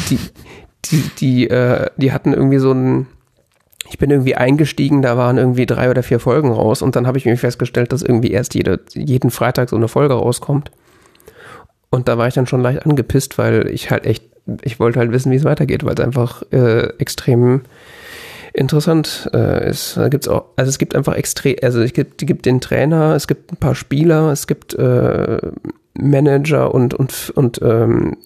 die, 0.10 0.20
die, 0.86 1.04
die, 1.20 1.50
äh, 1.50 1.90
die 1.98 2.14
hatten 2.14 2.34
irgendwie 2.34 2.60
so 2.60 2.72
ein, 2.72 3.08
ich 3.90 3.98
bin 3.98 4.10
irgendwie 4.10 4.36
eingestiegen, 4.36 5.02
da 5.02 5.18
waren 5.18 5.38
irgendwie 5.38 5.66
drei 5.66 5.90
oder 5.90 6.02
vier 6.02 6.20
Folgen 6.20 6.50
raus 6.50 6.82
und 6.82 6.96
dann 6.96 7.08
habe 7.08 7.18
ich 7.18 7.26
mir 7.26 7.36
festgestellt, 7.36 7.92
dass 7.92 8.04
irgendwie 8.04 8.32
erst 8.32 8.56
jede, 8.56 8.80
jeden 8.94 9.32
Freitag 9.32 9.70
so 9.70 9.76
eine 9.76 9.90
Folge 9.90 10.14
rauskommt. 10.14 10.72
Und 11.90 12.08
da 12.08 12.18
war 12.18 12.30
ich 12.30 12.34
dann 12.34 12.48
schon 12.48 12.62
leicht 12.62 12.86
angepisst, 12.86 13.38
weil 13.38 13.68
ich 13.68 13.92
halt 13.92 14.06
echt, 14.06 14.24
ich 14.62 14.80
wollte 14.80 15.00
halt 15.00 15.12
wissen, 15.12 15.30
wie 15.30 15.36
es 15.36 15.44
weitergeht, 15.44 15.84
weil 15.84 15.96
es 15.96 16.00
einfach 16.00 16.42
äh, 16.54 16.88
extrem 17.00 17.64
interessant 18.54 19.30
äh, 19.34 19.70
ist. 19.70 19.98
Da 19.98 20.10
gibt's 20.10 20.28
auch, 20.28 20.46
also 20.56 20.70
es 20.70 20.78
gibt 20.78 20.96
einfach 20.96 21.16
extrem, 21.16 21.56
also 21.62 21.82
es 21.82 21.94
gibt, 21.94 22.18
gibt 22.20 22.46
den 22.46 22.62
Trainer, 22.62 23.16
es 23.16 23.28
gibt 23.28 23.52
ein 23.52 23.58
paar 23.58 23.76
Spieler, 23.76 24.32
es 24.32 24.48
gibt 24.48 24.74
äh, 24.74 25.40
Manager 25.94 26.74
und 26.74 26.94
und 26.94 27.32
und 27.36 27.62
ähm, 27.62 28.18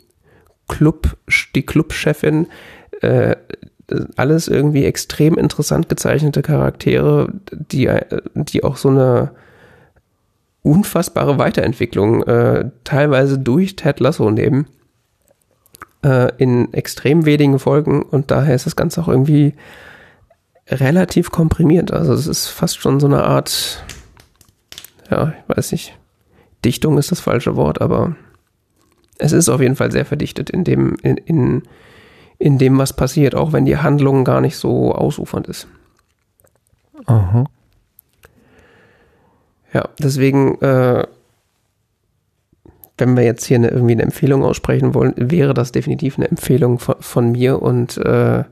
Club, 0.67 1.17
die 1.53 1.65
Clubchefin, 1.65 2.47
äh, 3.01 3.35
alles 4.15 4.47
irgendwie 4.47 4.85
extrem 4.85 5.35
interessant 5.35 5.89
gezeichnete 5.89 6.41
Charaktere, 6.41 7.31
die, 7.51 7.89
die 8.33 8.63
auch 8.63 8.77
so 8.77 8.89
eine 8.89 9.31
unfassbare 10.63 11.37
Weiterentwicklung, 11.37 12.23
äh, 12.23 12.71
teilweise 12.83 13.37
durch 13.37 13.75
Ted 13.75 13.99
Lasso 13.99 14.31
nehmen, 14.31 14.65
äh, 16.03 16.31
in 16.37 16.73
extrem 16.73 17.25
wenigen 17.25 17.59
Folgen 17.59 18.01
und 18.01 18.31
daher 18.31 18.55
ist 18.55 18.65
das 18.65 18.75
Ganze 18.75 19.01
auch 19.01 19.07
irgendwie 19.07 19.53
relativ 20.67 21.31
komprimiert. 21.31 21.91
Also 21.91 22.13
es 22.13 22.27
ist 22.27 22.47
fast 22.47 22.79
schon 22.79 22.99
so 22.99 23.07
eine 23.07 23.23
Art, 23.23 23.83
ja, 25.09 25.33
ich 25.47 25.55
weiß 25.55 25.71
nicht, 25.71 25.97
Dichtung 26.63 26.97
ist 26.97 27.11
das 27.11 27.19
falsche 27.19 27.55
Wort, 27.55 27.81
aber 27.81 28.15
es 29.17 29.31
ist 29.31 29.49
auf 29.49 29.61
jeden 29.61 29.75
Fall 29.75 29.91
sehr 29.91 30.05
verdichtet 30.05 30.49
in 30.49 30.63
dem, 30.63 30.95
in, 31.03 31.17
in, 31.17 31.63
in 32.37 32.57
dem, 32.57 32.77
was 32.77 32.93
passiert, 32.93 33.35
auch 33.35 33.53
wenn 33.53 33.65
die 33.65 33.77
Handlung 33.77 34.23
gar 34.25 34.41
nicht 34.41 34.57
so 34.57 34.93
ausufernd 34.93 35.47
ist. 35.47 35.67
Aha. 37.05 37.45
Ja, 39.73 39.89
deswegen, 39.99 40.59
äh, 40.61 41.05
wenn 42.97 43.15
wir 43.15 43.23
jetzt 43.23 43.45
hier 43.45 43.57
eine, 43.57 43.69
irgendwie 43.69 43.91
eine 43.93 44.03
Empfehlung 44.03 44.43
aussprechen 44.43 44.93
wollen, 44.93 45.13
wäre 45.17 45.53
das 45.53 45.71
definitiv 45.71 46.17
eine 46.17 46.29
Empfehlung 46.29 46.79
von, 46.79 46.95
von 46.99 47.31
mir 47.31 47.61
und 47.61 47.97
äh, 47.97 48.45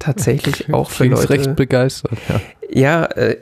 tatsächlich 0.00 0.72
auch 0.74 0.90
für 0.90 1.04
Leute. 1.04 1.30
recht 1.30 1.54
begeistert, 1.54 2.18
ja. 2.28 2.40
Ja, 2.72 3.04
äh, 3.04 3.36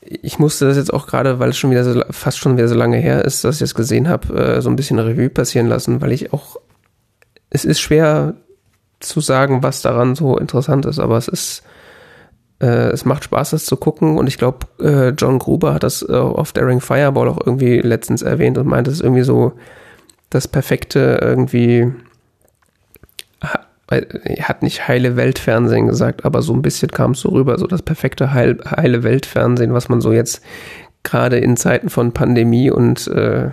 ich 0.00 0.38
musste 0.38 0.66
das 0.66 0.76
jetzt 0.76 0.92
auch 0.92 1.06
gerade, 1.06 1.38
weil 1.38 1.50
es 1.50 1.56
schon 1.58 1.70
wieder 1.70 1.84
so, 1.84 2.02
fast 2.10 2.38
schon 2.38 2.56
wieder 2.56 2.68
so 2.68 2.74
lange 2.74 2.98
her 2.98 3.24
ist, 3.24 3.44
dass 3.44 3.56
ich 3.56 3.62
es 3.62 3.74
gesehen 3.74 4.08
habe, 4.08 4.34
äh, 4.34 4.60
so 4.60 4.68
ein 4.68 4.76
bisschen 4.76 4.98
Revue 4.98 5.30
passieren 5.30 5.68
lassen, 5.68 6.00
weil 6.02 6.12
ich 6.12 6.32
auch, 6.32 6.58
es 7.50 7.64
ist 7.64 7.80
schwer 7.80 8.34
zu 9.00 9.20
sagen, 9.20 9.62
was 9.62 9.82
daran 9.82 10.14
so 10.14 10.36
interessant 10.36 10.86
ist, 10.86 10.98
aber 10.98 11.16
es 11.16 11.28
ist, 11.28 11.62
äh, 12.60 12.90
es 12.90 13.04
macht 13.04 13.24
Spaß, 13.24 13.50
das 13.50 13.64
zu 13.64 13.76
gucken 13.76 14.18
und 14.18 14.26
ich 14.26 14.38
glaube, 14.38 14.66
äh, 14.80 15.10
John 15.10 15.38
Gruber 15.38 15.74
hat 15.74 15.82
das 15.82 16.02
äh, 16.02 16.12
auf 16.12 16.52
Daring 16.52 16.80
Fireball 16.80 17.28
auch 17.28 17.40
irgendwie 17.44 17.78
letztens 17.78 18.22
erwähnt 18.22 18.58
und 18.58 18.66
meint, 18.66 18.88
es 18.88 18.94
ist 18.94 19.02
irgendwie 19.02 19.22
so 19.22 19.52
das 20.30 20.48
perfekte 20.48 21.18
irgendwie 21.20 21.92
er 24.00 24.48
hat 24.48 24.62
nicht 24.62 24.88
heile 24.88 25.16
Weltfernsehen 25.16 25.86
gesagt, 25.86 26.24
aber 26.24 26.42
so 26.42 26.52
ein 26.52 26.62
bisschen 26.62 26.90
kam 26.90 27.12
es 27.12 27.20
so 27.20 27.30
rüber, 27.30 27.58
so 27.58 27.66
das 27.66 27.82
perfekte 27.82 28.32
heil, 28.32 28.58
heile 28.64 29.02
Weltfernsehen, 29.02 29.74
was 29.74 29.88
man 29.88 30.00
so 30.00 30.12
jetzt 30.12 30.42
gerade 31.02 31.38
in 31.38 31.56
Zeiten 31.56 31.90
von 31.90 32.12
Pandemie 32.12 32.70
und 32.70 33.06
äh, 33.08 33.50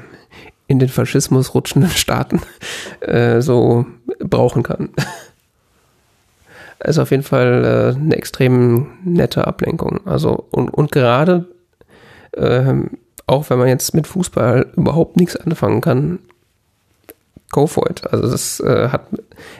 in 0.67 0.79
den 0.79 0.89
Faschismus 0.89 1.53
rutschenden 1.55 1.91
Staaten 1.91 2.41
äh, 3.01 3.41
so 3.41 3.85
brauchen 4.19 4.63
kann. 4.63 4.89
ist 6.83 6.99
auf 6.99 7.11
jeden 7.11 7.23
Fall 7.23 7.95
äh, 7.97 7.99
eine 7.99 8.15
extrem 8.15 8.87
nette 9.03 9.47
Ablenkung. 9.47 10.05
Also 10.05 10.45
und, 10.51 10.69
und 10.69 10.91
gerade 10.91 11.47
ähm, 12.37 12.91
auch 13.27 13.49
wenn 13.49 13.59
man 13.59 13.67
jetzt 13.67 13.93
mit 13.93 14.07
Fußball 14.07 14.67
überhaupt 14.75 15.17
nichts 15.17 15.35
anfangen 15.35 15.81
kann, 15.81 16.19
go 17.51 17.67
for 17.67 17.89
it. 17.89 18.05
Also 18.11 18.29
das 18.29 18.59
äh, 18.59 18.89
hat, 18.89 19.07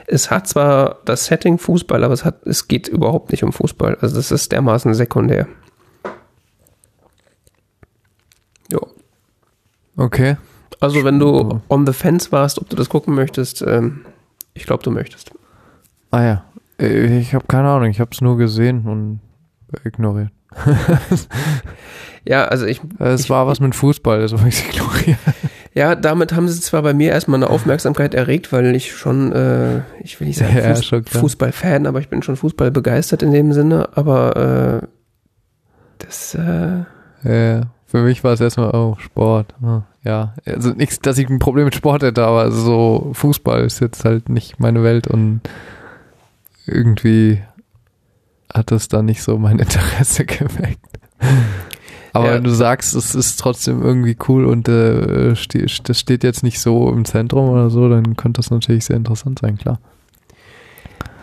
es 0.06 0.30
hat 0.30 0.48
zwar 0.48 0.98
das 1.04 1.26
Setting 1.26 1.58
Fußball, 1.58 2.04
aber 2.04 2.14
es 2.14 2.24
hat, 2.24 2.46
es 2.46 2.68
geht 2.68 2.88
überhaupt 2.88 3.30
nicht 3.30 3.42
um 3.42 3.52
Fußball. 3.52 3.96
Also 4.00 4.16
das 4.16 4.30
ist 4.30 4.52
dermaßen 4.52 4.94
sekundär. 4.94 5.46
Jo. 8.72 8.86
Okay. 9.96 10.36
Also 10.80 11.04
wenn 11.04 11.18
du 11.18 11.60
on 11.68 11.86
the 11.86 11.92
fence 11.92 12.32
warst, 12.32 12.58
ob 12.58 12.68
du 12.68 12.76
das 12.76 12.88
gucken 12.88 13.14
möchtest, 13.14 13.62
ähm, 13.62 14.06
ich 14.54 14.64
glaube, 14.64 14.82
du 14.82 14.90
möchtest. 14.90 15.30
Ah 16.10 16.22
ja, 16.22 16.44
äh, 16.80 17.18
ich 17.18 17.34
habe 17.34 17.44
keine 17.46 17.68
Ahnung, 17.68 17.90
ich 17.90 18.00
habe 18.00 18.10
es 18.12 18.20
nur 18.20 18.38
gesehen 18.38 18.86
und 18.86 19.20
ignoriert. 19.84 20.32
ja, 22.24 22.44
also 22.44 22.66
ich. 22.66 22.80
Es 22.98 23.22
ich, 23.22 23.30
war 23.30 23.46
was 23.46 23.60
mit 23.60 23.74
Fußball, 23.74 24.20
das 24.20 24.32
habe 24.32 24.48
ich 24.48 24.66
ignoriert. 24.68 25.18
Ja, 25.72 25.94
damit 25.94 26.32
haben 26.32 26.48
sie 26.48 26.60
zwar 26.60 26.82
bei 26.82 26.94
mir 26.94 27.12
erstmal 27.12 27.38
eine 27.38 27.48
Aufmerksamkeit 27.50 28.12
erregt, 28.14 28.52
weil 28.52 28.74
ich 28.74 28.92
schon, 28.92 29.30
äh, 29.32 29.82
ich 30.02 30.18
will 30.18 30.26
nicht 30.26 30.38
sagen 30.38 30.56
Ja, 30.56 30.74
Fuß, 30.74 30.88
klar. 30.88 31.02
Fußballfan, 31.04 31.86
aber 31.86 32.00
ich 32.00 32.08
bin 32.08 32.22
schon 32.22 32.36
Fußball 32.36 32.70
begeistert 32.72 33.22
in 33.22 33.30
dem 33.32 33.52
Sinne, 33.52 33.88
aber 33.94 34.80
äh, 34.82 34.86
das, 35.98 36.34
äh, 36.34 36.84
Ja, 37.22 37.62
für 37.86 38.02
mich 38.02 38.24
war 38.24 38.32
es 38.32 38.40
erstmal, 38.40 38.70
oh, 38.74 38.96
Sport. 38.98 39.54
ah, 39.62 39.82
Ja, 40.02 40.34
also 40.44 40.70
nichts, 40.70 40.98
dass 41.00 41.18
ich 41.18 41.28
ein 41.28 41.38
Problem 41.38 41.66
mit 41.66 41.74
Sport 41.76 42.02
hätte, 42.02 42.24
aber 42.24 42.50
so 42.50 43.10
Fußball 43.12 43.62
ist 43.64 43.80
jetzt 43.80 44.04
halt 44.04 44.28
nicht 44.28 44.58
meine 44.58 44.82
Welt 44.82 45.06
und 45.06 45.40
irgendwie 46.66 47.42
hat 48.52 48.72
das 48.72 48.88
da 48.88 49.02
nicht 49.02 49.22
so 49.22 49.38
mein 49.38 49.58
Interesse 49.60 50.24
geweckt. 50.24 50.98
Aber 52.12 52.26
Ja. 52.28 52.34
wenn 52.34 52.44
du 52.44 52.50
sagst, 52.50 52.94
es 52.94 53.14
ist 53.14 53.38
trotzdem 53.38 53.82
irgendwie 53.82 54.16
cool 54.28 54.44
und 54.44 54.68
äh, 54.68 55.34
ste 55.36 55.66
das 55.84 55.98
steht 56.00 56.24
jetzt 56.24 56.42
nicht 56.42 56.60
so 56.60 56.90
im 56.90 57.04
Zentrum 57.04 57.48
oder 57.50 57.70
so, 57.70 57.88
dann 57.88 58.16
könnte 58.16 58.38
das 58.38 58.50
natürlich 58.50 58.84
sehr 58.84 58.96
interessant 58.96 59.38
sein, 59.40 59.56
klar. 59.58 59.78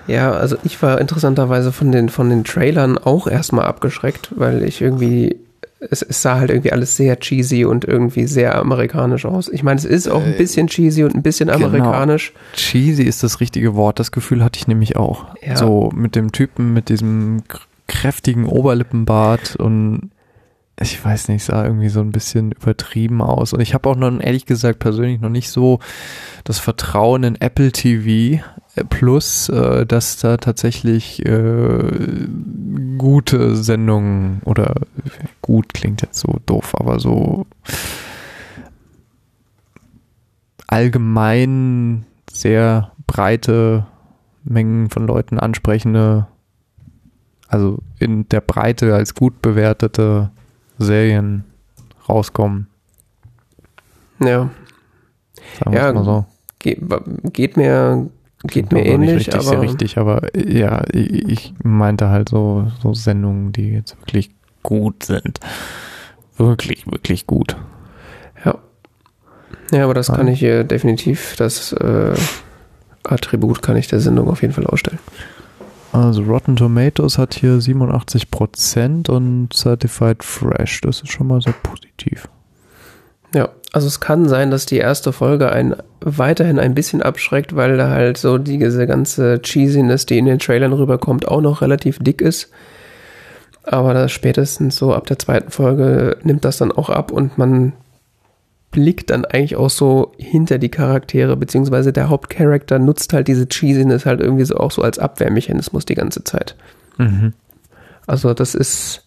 ja, 0.08 0.32
also 0.32 0.56
ich 0.64 0.82
war 0.82 1.00
interessanterweise 1.02 1.72
von 1.72 1.92
den, 1.92 2.10
von 2.10 2.30
den 2.30 2.44
Trailern 2.46 2.98
auch 2.98 3.28
erstmal 3.28 3.66
abgeschreckt, 3.66 4.30
weil 4.38 4.64
ich 4.64 4.82
irgendwie, 4.82 5.36
es, 5.80 6.02
es 6.02 6.22
sah 6.22 6.36
halt 6.40 6.50
irgendwie 6.50 6.72
alles 6.72 6.96
sehr 6.96 7.20
cheesy 7.20 7.66
und 7.66 7.84
irgendwie 7.84 8.26
sehr 8.26 8.56
amerikanisch 8.56 9.26
aus. 9.26 9.50
Ich 9.50 9.64
meine, 9.64 9.78
es 9.78 9.86
ist 9.86 10.08
auch 10.08 10.24
ein 10.24 10.34
Äh, 10.36 10.38
bisschen 10.38 10.68
cheesy 10.68 11.04
und 11.04 11.14
ein 11.16 11.24
bisschen 11.24 11.50
genau. 11.50 11.66
amerikanisch. 11.66 12.32
Cheesy 12.54 13.04
ist 13.04 13.22
das 13.24 13.42
richtige 13.42 13.76
Wort, 13.76 14.00
das 14.00 14.12
Gefühl 14.14 14.44
hatte 14.44 14.58
ich 14.58 14.68
nämlich 14.68 14.96
auch. 14.96 15.26
Ja. 15.46 15.58
So 15.58 15.92
mit 15.94 16.16
dem 16.16 16.32
Typen 16.32 16.72
mit 16.74 16.88
diesem 16.88 17.44
kr- 17.50 17.60
kräftigen 17.88 18.46
Oberlippenbart 18.46 19.58
und 19.58 20.10
ich 20.80 21.04
weiß 21.04 21.30
nicht, 21.30 21.44
sah 21.44 21.66
irgendwie 21.66 21.90
so 21.90 22.02
ein 22.02 22.12
bisschen 22.12 22.52
übertrieben 22.52 23.22
aus. 23.22 23.54
Und 23.54 23.62
ich 23.62 23.74
habe 23.74 23.90
auch 23.90 23.96
noch 23.96 24.20
ehrlich 24.20 24.46
gesagt 24.46 24.80
persönlich 24.80 25.20
noch 25.20 25.30
nicht 25.30 25.50
so 25.50 25.80
das 26.44 26.60
Vertrauen 26.60 27.24
in 27.24 27.36
Apple 27.36 27.72
TV 27.72 28.44
äh, 28.76 28.84
Plus, 28.88 29.50
äh, 29.50 29.88
dass 29.88 30.18
da 30.18 30.38
tatsächlich 30.38 31.26
äh, 31.26 32.28
gute 32.98 33.56
Sendungen 33.56 34.42
oder 34.46 34.76
gut 35.42 35.74
klingt 35.74 36.04
jetzt 36.04 36.20
so 36.20 36.40
doof, 36.46 36.76
aber 36.78 37.00
so 37.00 37.48
allgemein 40.68 42.06
sehr 42.32 42.92
breite 43.08 43.88
Mengen 44.44 44.90
von 44.90 45.08
Leuten 45.08 45.40
ansprechende, 45.40 46.28
also 47.48 47.80
in 48.00 48.30
der 48.30 48.42
Breite 48.42 48.94
als 48.94 49.16
gut 49.16 49.42
bewertete 49.42 50.32
Serien 50.78 51.44
rauskommen. 52.08 52.68
Ja, 54.20 54.50
Sagen 55.60 55.76
Ja, 55.76 55.94
mal 55.94 56.04
so. 56.04 56.26
geht, 56.60 56.80
geht 57.34 57.58
mir, 57.58 58.10
geht 58.44 58.72
mir 58.72 58.80
auch 58.80 58.84
nicht 58.84 58.92
ähnlich, 58.94 59.16
richtig, 59.16 59.36
aber 59.36 59.62
richtig, 59.62 59.98
aber 59.98 60.36
äh, 60.36 60.58
ja, 60.60 60.84
ich, 60.92 61.30
ich 61.30 61.54
meinte 61.64 62.10
halt 62.10 62.30
so, 62.30 62.72
so 62.82 62.94
Sendungen, 62.94 63.52
die 63.52 63.70
jetzt 63.74 63.98
wirklich 64.02 64.32
gut 64.64 65.04
sind. 65.04 65.40
Wirklich, 66.38 66.86
wirklich 66.92 67.28
gut. 67.28 67.56
Ja. 68.46 68.58
Ja, 69.72 69.84
aber 69.84 69.94
das 69.94 70.08
Ja. 70.08 70.16
kann 70.16 70.28
ich 70.28 70.40
hier 70.40 70.64
definitiv, 70.64 71.36
das 71.38 71.72
äh, 71.74 72.14
Attribut 73.04 73.62
kann 73.62 73.78
ich 73.78 73.88
der 73.88 74.00
Sendung 74.00 74.30
auf 74.30 74.42
jeden 74.42 74.54
Fall 74.54 74.66
ausstellen. 74.68 75.00
Also 75.98 76.22
Rotten 76.22 76.56
Tomatoes 76.56 77.18
hat 77.18 77.34
hier 77.34 77.54
87% 77.54 79.10
und 79.10 79.52
Certified 79.52 80.24
Fresh. 80.24 80.82
Das 80.82 81.02
ist 81.02 81.12
schon 81.12 81.26
mal 81.26 81.42
sehr 81.42 81.56
positiv. 81.64 82.28
Ja, 83.34 83.50
also 83.74 83.88
es 83.88 84.00
kann 84.00 84.30
sein, 84.30 84.52
dass 84.52 84.68
die 84.68 84.78
erste 84.78 85.12
Folge 85.12 85.52
einen 85.52 85.76
weiterhin 86.02 86.60
ein 86.60 86.76
bisschen 86.76 87.02
abschreckt, 87.02 87.56
weil 87.56 87.78
da 87.78 87.90
halt 87.90 88.18
so 88.18 88.38
die, 88.38 88.60
diese 88.60 88.86
ganze 88.86 89.42
Cheesiness, 89.42 90.06
die 90.06 90.20
in 90.20 90.26
den 90.26 90.38
Trailern 90.38 90.74
rüberkommt, 90.74 91.28
auch 91.28 91.42
noch 91.42 91.62
relativ 91.62 91.98
dick 92.00 92.22
ist. 92.22 92.52
Aber 93.64 93.96
das 93.96 94.12
spätestens 94.12 94.76
so 94.76 94.94
ab 94.94 95.08
der 95.08 95.18
zweiten 95.18 95.50
Folge 95.50 96.18
nimmt 96.22 96.46
das 96.46 96.58
dann 96.58 96.72
auch 96.72 96.90
ab 96.90 97.12
und 97.12 97.40
man 97.40 97.74
blickt 98.72 99.10
dann 99.10 99.26
eigentlich 99.26 99.56
auch 99.56 99.70
so 99.70 100.12
hinter 100.18 100.58
die 100.58 100.70
Charaktere, 100.70 101.38
beziehungsweise 101.38 101.94
der 101.94 102.10
Hauptcharakter 102.10 102.80
nutzt 102.80 103.14
halt 103.14 103.28
diese 103.28 103.48
Cheesiness 103.48 104.06
halt 104.06 104.20
irgendwie 104.20 104.46
so 104.46 104.58
auch 104.58 104.72
so 104.72 104.82
als 104.82 105.00
Abwehrmechanismus 105.00 105.86
die 105.86 105.96
ganze 105.96 106.24
Zeit. 106.24 106.56
Mhm. 106.98 107.34
Also 108.06 108.34
das 108.34 108.56
ist, 108.56 109.06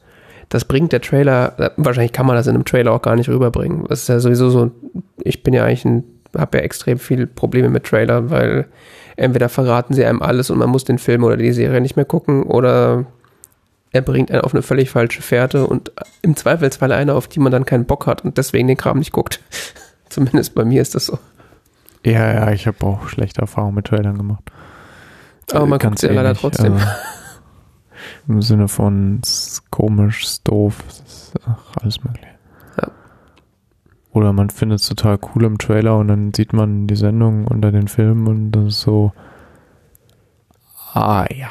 das 0.49 0.65
bringt 0.65 0.93
der 0.93 1.01
Trailer, 1.01 1.59
äh, 1.59 1.71
wahrscheinlich 1.77 2.13
kann 2.13 2.27
man 2.27 2.37
das 2.37 2.47
in 2.47 2.55
einem 2.55 2.65
Trailer 2.65 2.93
auch 2.93 3.03
gar 3.03 3.17
nicht 3.17 3.29
rüberbringen. 3.29 3.85
Das 3.89 4.03
ist 4.03 4.09
ja 4.09 4.19
sowieso 4.21 4.51
so, 4.51 4.71
ich 5.19 5.43
bin 5.43 5.55
ja 5.55 5.65
eigentlich 5.65 5.85
ein, 5.85 6.05
habe 6.37 6.59
ja 6.59 6.65
extrem 6.65 6.99
viele 6.99 7.27
Probleme 7.27 7.69
mit 7.71 7.85
Trailern, 7.85 8.31
weil 8.31 8.67
entweder 9.17 9.49
verraten 9.49 9.95
sie 9.95 10.05
einem 10.05 10.23
alles 10.23 10.51
und 10.51 10.59
man 10.59 10.71
muss 10.71 10.85
den 10.85 10.99
Film 10.99 11.25
oder 11.25 11.37
die 11.37 11.53
Serie 11.53 11.81
nicht 11.81 11.97
mehr 11.97 12.05
gucken 12.05 12.45
oder 12.45 13.05
er 13.93 14.03
bringt 14.03 14.31
einen 14.31 14.43
auf 14.43 14.55
eine 14.55 14.63
völlig 14.63 14.91
falsche 14.91 15.23
Fährte 15.23 15.67
und 15.67 15.93
im 16.23 16.37
Zweifelsfall 16.37 16.93
eine, 16.93 17.15
auf 17.15 17.27
die 17.29 17.41
man 17.41 17.51
dann 17.53 17.65
keinen 17.67 17.87
Bock 17.87 18.07
hat 18.07 18.25
und 18.25 18.39
deswegen 18.39 18.69
den 18.69 18.77
Kram 18.77 18.99
nicht 18.99 19.13
guckt. 19.13 19.41
Zumindest 20.09 20.55
bei 20.55 20.65
mir 20.65 20.81
ist 20.83 20.95
das 20.95 21.07
so. 21.07 21.19
Ja, 22.05 22.33
ja, 22.33 22.51
ich 22.53 22.67
habe 22.67 22.85
auch 22.87 23.09
schlechte 23.09 23.41
Erfahrungen 23.43 23.75
mit 23.75 23.87
Trailern 23.87 24.17
gemacht. 24.17 24.43
Aber 25.53 25.67
man 25.67 25.79
Äh, 25.79 25.83
Ganz 25.83 25.91
guckt 25.93 25.99
sie 26.01 26.07
ja 26.07 26.13
leider 26.15 26.35
trotzdem. 26.35 26.73
also 26.75 26.87
Im 28.29 28.43
Sinne 28.43 28.69
von 28.69 29.21
ist 29.23 29.71
komisch, 29.71 30.23
ist 30.25 30.49
doof, 30.49 30.77
ach, 31.47 31.59
alles 31.81 32.03
mögliche. 32.05 32.29
oder 34.13 34.33
man 34.33 34.51
findet 34.51 34.81
es 34.81 34.89
total 34.89 35.19
cool 35.35 35.45
im 35.45 35.59
Trailer 35.59 35.97
und 35.99 36.09
dann 36.09 36.33
sieht 36.35 36.53
man 36.53 36.87
die 36.87 36.97
Sendung 36.97 37.47
unter 37.47 37.71
den 37.71 37.87
Filmen 37.89 38.27
und 38.27 38.51
das 38.53 38.65
ist 38.75 38.81
so, 38.81 39.13
ah 40.95 41.27
ja. 41.31 41.49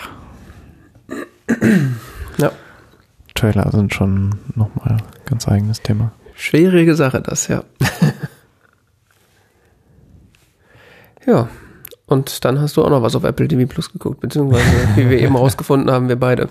Trailer 3.39 3.71
sind 3.71 3.93
schon 3.93 4.35
nochmal 4.55 4.97
ganz 5.25 5.47
eigenes 5.47 5.81
Thema. 5.81 6.11
Schwierige 6.35 6.95
Sache, 6.95 7.21
das, 7.21 7.47
ja. 7.47 7.63
ja. 11.25 11.47
Und 12.05 12.43
dann 12.43 12.59
hast 12.59 12.75
du 12.75 12.83
auch 12.83 12.89
noch 12.89 13.01
was 13.01 13.15
auf 13.15 13.23
Apple 13.23 13.47
TV 13.47 13.67
Plus 13.67 13.93
geguckt, 13.93 14.19
beziehungsweise, 14.19 14.65
wie 14.95 15.09
wir 15.09 15.19
eben 15.19 15.35
rausgefunden 15.37 15.91
haben, 15.91 16.09
wir 16.09 16.19
beide. 16.19 16.49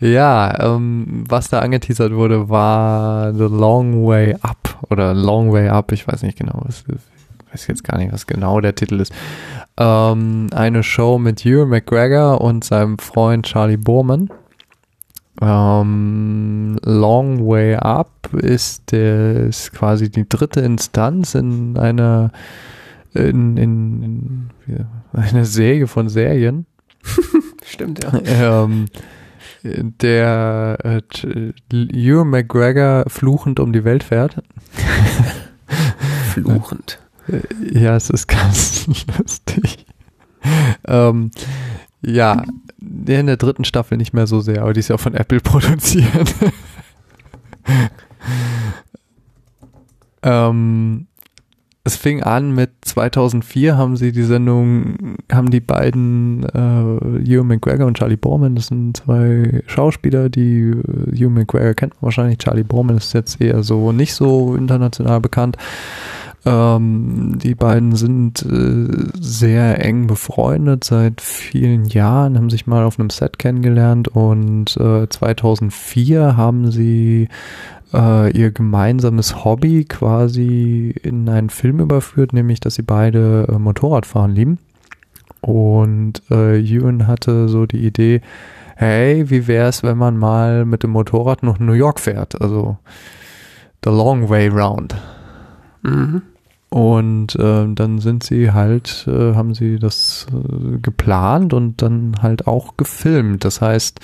Ja, 0.00 0.74
ähm, 0.74 1.24
was 1.28 1.48
da 1.48 1.58
angeteasert 1.58 2.14
wurde, 2.14 2.48
war 2.48 3.34
The 3.34 3.44
Long 3.44 4.06
Way 4.06 4.36
Up 4.40 4.78
oder 4.88 5.14
Long 5.14 5.52
Way 5.52 5.68
Up, 5.68 5.92
ich 5.92 6.06
weiß 6.06 6.22
nicht 6.22 6.38
genau, 6.38 6.62
was, 6.64 6.84
ich 6.88 7.52
weiß 7.52 7.66
jetzt 7.66 7.84
gar 7.84 7.98
nicht, 7.98 8.12
was 8.12 8.26
genau 8.26 8.60
der 8.60 8.74
Titel 8.74 9.00
ist. 9.00 9.12
Ähm, 9.76 10.46
eine 10.54 10.82
Show 10.82 11.18
mit 11.18 11.44
Ewan 11.44 11.68
McGregor 11.68 12.40
und 12.40 12.64
seinem 12.64 12.98
Freund 12.98 13.46
Charlie 13.46 13.76
Borman. 13.76 14.30
Ähm, 15.40 16.78
Long 16.82 17.46
Way 17.46 17.76
Up 17.76 18.32
ist, 18.32 18.92
der, 18.92 19.46
ist 19.46 19.72
quasi 19.72 20.10
die 20.10 20.28
dritte 20.28 20.60
Instanz 20.60 21.34
in 21.34 21.76
einer 21.76 22.30
in, 23.14 23.56
in, 23.56 24.02
in 24.02 24.50
eine 25.12 25.44
Serie 25.44 25.86
von 25.86 26.08
Serien. 26.08 26.66
Stimmt, 27.64 28.04
ja. 28.04 28.12
ähm, 28.24 28.86
der 29.62 30.78
äh, 30.84 31.02
Ewan 31.72 32.30
McGregor 32.30 33.04
fluchend 33.08 33.58
um 33.58 33.72
die 33.72 33.84
Welt 33.84 34.04
fährt. 34.04 34.42
fluchend. 36.32 36.98
Ja, 37.72 37.96
es 37.96 38.10
ist 38.10 38.28
ganz 38.28 38.86
lustig. 39.18 39.86
Ähm, 40.86 41.30
ja, 42.02 42.44
der 42.78 43.20
in 43.20 43.26
der 43.26 43.36
dritten 43.36 43.64
Staffel 43.64 43.96
nicht 43.98 44.12
mehr 44.12 44.26
so 44.26 44.40
sehr, 44.40 44.62
aber 44.62 44.72
die 44.72 44.80
ist 44.80 44.88
ja 44.88 44.96
auch 44.96 45.00
von 45.00 45.14
Apple 45.14 45.40
produziert. 45.42 46.34
ähm, 50.22 51.06
es 51.86 51.96
fing 51.96 52.22
an 52.22 52.52
mit 52.52 52.70
2004 52.82 53.76
haben 53.76 53.96
sie 53.96 54.10
die 54.10 54.24
Sendung, 54.24 55.16
haben 55.30 55.50
die 55.50 55.60
beiden, 55.60 56.42
äh, 56.42 57.30
Ewan 57.30 57.46
McGregor 57.46 57.86
und 57.86 57.96
Charlie 57.96 58.16
Borman, 58.16 58.56
das 58.56 58.66
sind 58.66 58.96
zwei 58.96 59.62
Schauspieler, 59.66 60.28
die 60.28 60.70
äh, 60.70 61.16
Ewan 61.16 61.34
McGregor 61.34 61.74
kennt 61.74 61.94
man 61.94 62.02
wahrscheinlich, 62.02 62.38
Charlie 62.38 62.64
Borman 62.64 62.96
ist 62.96 63.12
jetzt 63.12 63.40
eher 63.40 63.62
so 63.62 63.92
nicht 63.92 64.14
so 64.14 64.56
international 64.56 65.20
bekannt. 65.20 65.56
Ähm, 66.44 67.38
die 67.42 67.54
beiden 67.54 67.96
sind 67.96 68.42
äh, 68.42 69.08
sehr 69.18 69.84
eng 69.84 70.06
befreundet 70.06 70.84
seit 70.84 71.20
vielen 71.20 71.86
Jahren, 71.86 72.36
haben 72.36 72.50
sich 72.50 72.66
mal 72.66 72.84
auf 72.84 73.00
einem 73.00 73.10
Set 73.10 73.38
kennengelernt 73.38 74.08
und 74.08 74.76
äh, 74.76 75.08
2004 75.08 76.36
haben 76.36 76.70
sie 76.70 77.28
äh, 77.92 78.30
ihr 78.30 78.50
gemeinsames 78.50 79.44
Hobby 79.44 79.84
quasi 79.84 80.94
in 81.02 81.28
einen 81.28 81.50
Film 81.50 81.80
überführt, 81.80 82.32
nämlich 82.32 82.60
dass 82.60 82.74
sie 82.74 82.82
beide 82.82 83.46
äh, 83.48 83.58
Motorradfahren 83.58 84.32
lieben. 84.32 84.58
Und 85.40 86.22
äh, 86.30 86.60
Ewan 86.60 87.06
hatte 87.06 87.48
so 87.48 87.66
die 87.66 87.86
Idee, 87.86 88.20
hey, 88.76 89.30
wie 89.30 89.46
wäre 89.46 89.68
es, 89.68 89.82
wenn 89.82 89.98
man 89.98 90.16
mal 90.16 90.64
mit 90.64 90.82
dem 90.82 90.90
Motorrad 90.90 91.42
nach 91.42 91.58
New 91.58 91.72
York 91.72 92.00
fährt? 92.00 92.40
Also 92.40 92.76
the 93.84 93.90
long 93.90 94.28
way 94.28 94.48
round. 94.48 94.96
Mhm. 95.86 96.22
Und 96.68 97.36
äh, 97.36 97.66
dann 97.72 98.00
sind 98.00 98.24
sie 98.24 98.50
halt, 98.50 99.06
äh, 99.08 99.34
haben 99.34 99.54
sie 99.54 99.78
das 99.78 100.26
äh, 100.32 100.78
geplant 100.78 101.54
und 101.54 101.80
dann 101.80 102.16
halt 102.20 102.46
auch 102.46 102.76
gefilmt. 102.76 103.44
Das 103.44 103.60
heißt, 103.60 104.00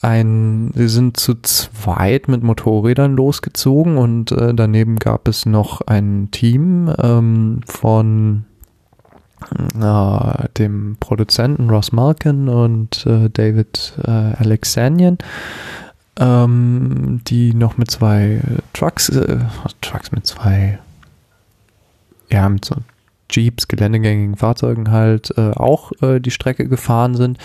ein, 0.00 0.70
sie 0.74 0.88
sind 0.88 1.16
zu 1.16 1.34
zweit 1.42 2.28
mit 2.28 2.42
Motorrädern 2.42 3.16
losgezogen 3.16 3.98
und 3.98 4.30
äh, 4.30 4.54
daneben 4.54 4.96
gab 4.96 5.26
es 5.26 5.44
noch 5.44 5.80
ein 5.80 6.28
Team 6.30 6.92
ähm, 7.02 7.60
von 7.66 8.44
äh, 9.80 10.48
dem 10.56 10.96
Produzenten 11.00 11.68
Ross 11.68 11.92
Malkin 11.92 12.48
und 12.48 13.04
äh, 13.06 13.28
David 13.28 13.94
Alexanian, 14.04 15.18
ähm, 16.18 17.20
die 17.26 17.54
noch 17.54 17.76
mit 17.76 17.90
zwei 17.90 18.40
Trucks, 18.72 19.08
äh, 19.08 19.38
Trucks 19.80 20.12
mit 20.12 20.26
zwei, 20.26 20.78
ja, 22.30 22.48
mit 22.48 22.64
so 22.64 22.76
Jeeps, 23.30 23.68
geländegängigen 23.68 24.36
Fahrzeugen 24.36 24.90
halt 24.90 25.36
äh, 25.36 25.50
auch 25.50 25.92
äh, 26.00 26.20
die 26.20 26.30
Strecke 26.30 26.68
gefahren 26.68 27.14
sind. 27.14 27.38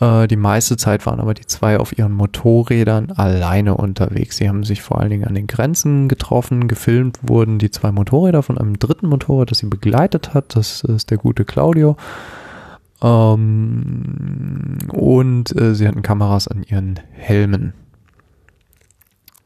Äh, 0.00 0.26
die 0.26 0.36
meiste 0.36 0.76
Zeit 0.76 1.06
waren 1.06 1.20
aber 1.20 1.34
die 1.34 1.46
zwei 1.46 1.78
auf 1.78 1.96
ihren 1.96 2.12
Motorrädern 2.12 3.12
alleine 3.12 3.76
unterwegs. 3.76 4.38
Sie 4.38 4.48
haben 4.48 4.64
sich 4.64 4.82
vor 4.82 5.00
allen 5.00 5.10
Dingen 5.10 5.26
an 5.26 5.34
den 5.34 5.46
Grenzen 5.46 6.08
getroffen. 6.08 6.68
Gefilmt 6.68 7.18
wurden 7.22 7.58
die 7.58 7.70
zwei 7.70 7.92
Motorräder 7.92 8.42
von 8.42 8.58
einem 8.58 8.78
dritten 8.78 9.08
Motorrad, 9.08 9.50
das 9.50 9.58
sie 9.58 9.66
begleitet 9.66 10.34
hat. 10.34 10.56
Das 10.56 10.82
ist 10.82 11.10
der 11.10 11.18
gute 11.18 11.44
Claudio. 11.44 11.96
Ähm, 13.02 14.78
und 14.88 15.54
äh, 15.60 15.74
sie 15.74 15.86
hatten 15.86 16.02
Kameras 16.02 16.48
an 16.48 16.62
ihren 16.62 16.98
Helmen. 17.12 17.74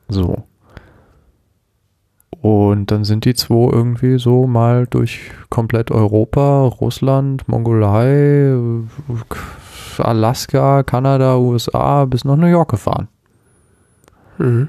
So. 0.09 0.45
Und 2.41 2.91
dann 2.91 3.05
sind 3.05 3.25
die 3.25 3.35
zwei 3.35 3.73
irgendwie 3.73 4.19
so 4.19 4.47
mal 4.47 4.87
durch 4.87 5.33
komplett 5.51 5.91
Europa, 5.91 6.63
Russland, 6.63 7.49
Mongolei, 7.49 8.57
Alaska, 9.99 10.85
Kanada, 10.85 11.37
USA 11.37 12.05
bis 12.05 12.25
nach 12.25 12.37
New 12.37 12.47
York 12.47 12.71
gefahren. 12.71 13.09
Mhm. 14.39 14.69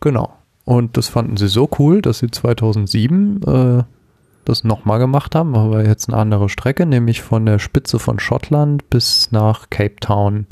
Genau. 0.00 0.32
Und 0.64 0.96
das 0.96 1.08
fanden 1.08 1.36
sie 1.36 1.48
so 1.48 1.68
cool, 1.78 2.02
dass 2.02 2.18
sie 2.18 2.30
2007 2.30 3.42
äh, 3.42 3.82
das 4.44 4.64
nochmal 4.64 4.98
gemacht 4.98 5.34
haben, 5.34 5.54
aber 5.54 5.86
jetzt 5.86 6.08
eine 6.08 6.18
andere 6.18 6.48
Strecke, 6.48 6.86
nämlich 6.86 7.22
von 7.22 7.46
der 7.46 7.58
Spitze 7.58 7.98
von 7.98 8.18
Schottland 8.18 8.88
bis 8.90 9.30
nach 9.32 9.70
Cape 9.70 9.96
Town 10.00 10.46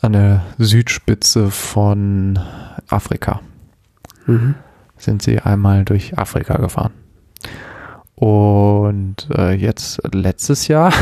an 0.00 0.12
der 0.12 0.42
Südspitze 0.58 1.50
von 1.50 2.38
Afrika. 2.88 3.40
Mhm. 4.26 4.54
Sind 4.96 5.22
sie 5.22 5.40
einmal 5.40 5.84
durch 5.84 6.18
Afrika 6.18 6.56
gefahren. 6.56 6.92
Und 8.14 9.28
äh, 9.36 9.54
jetzt 9.54 10.00
letztes 10.14 10.68
Jahr 10.68 10.92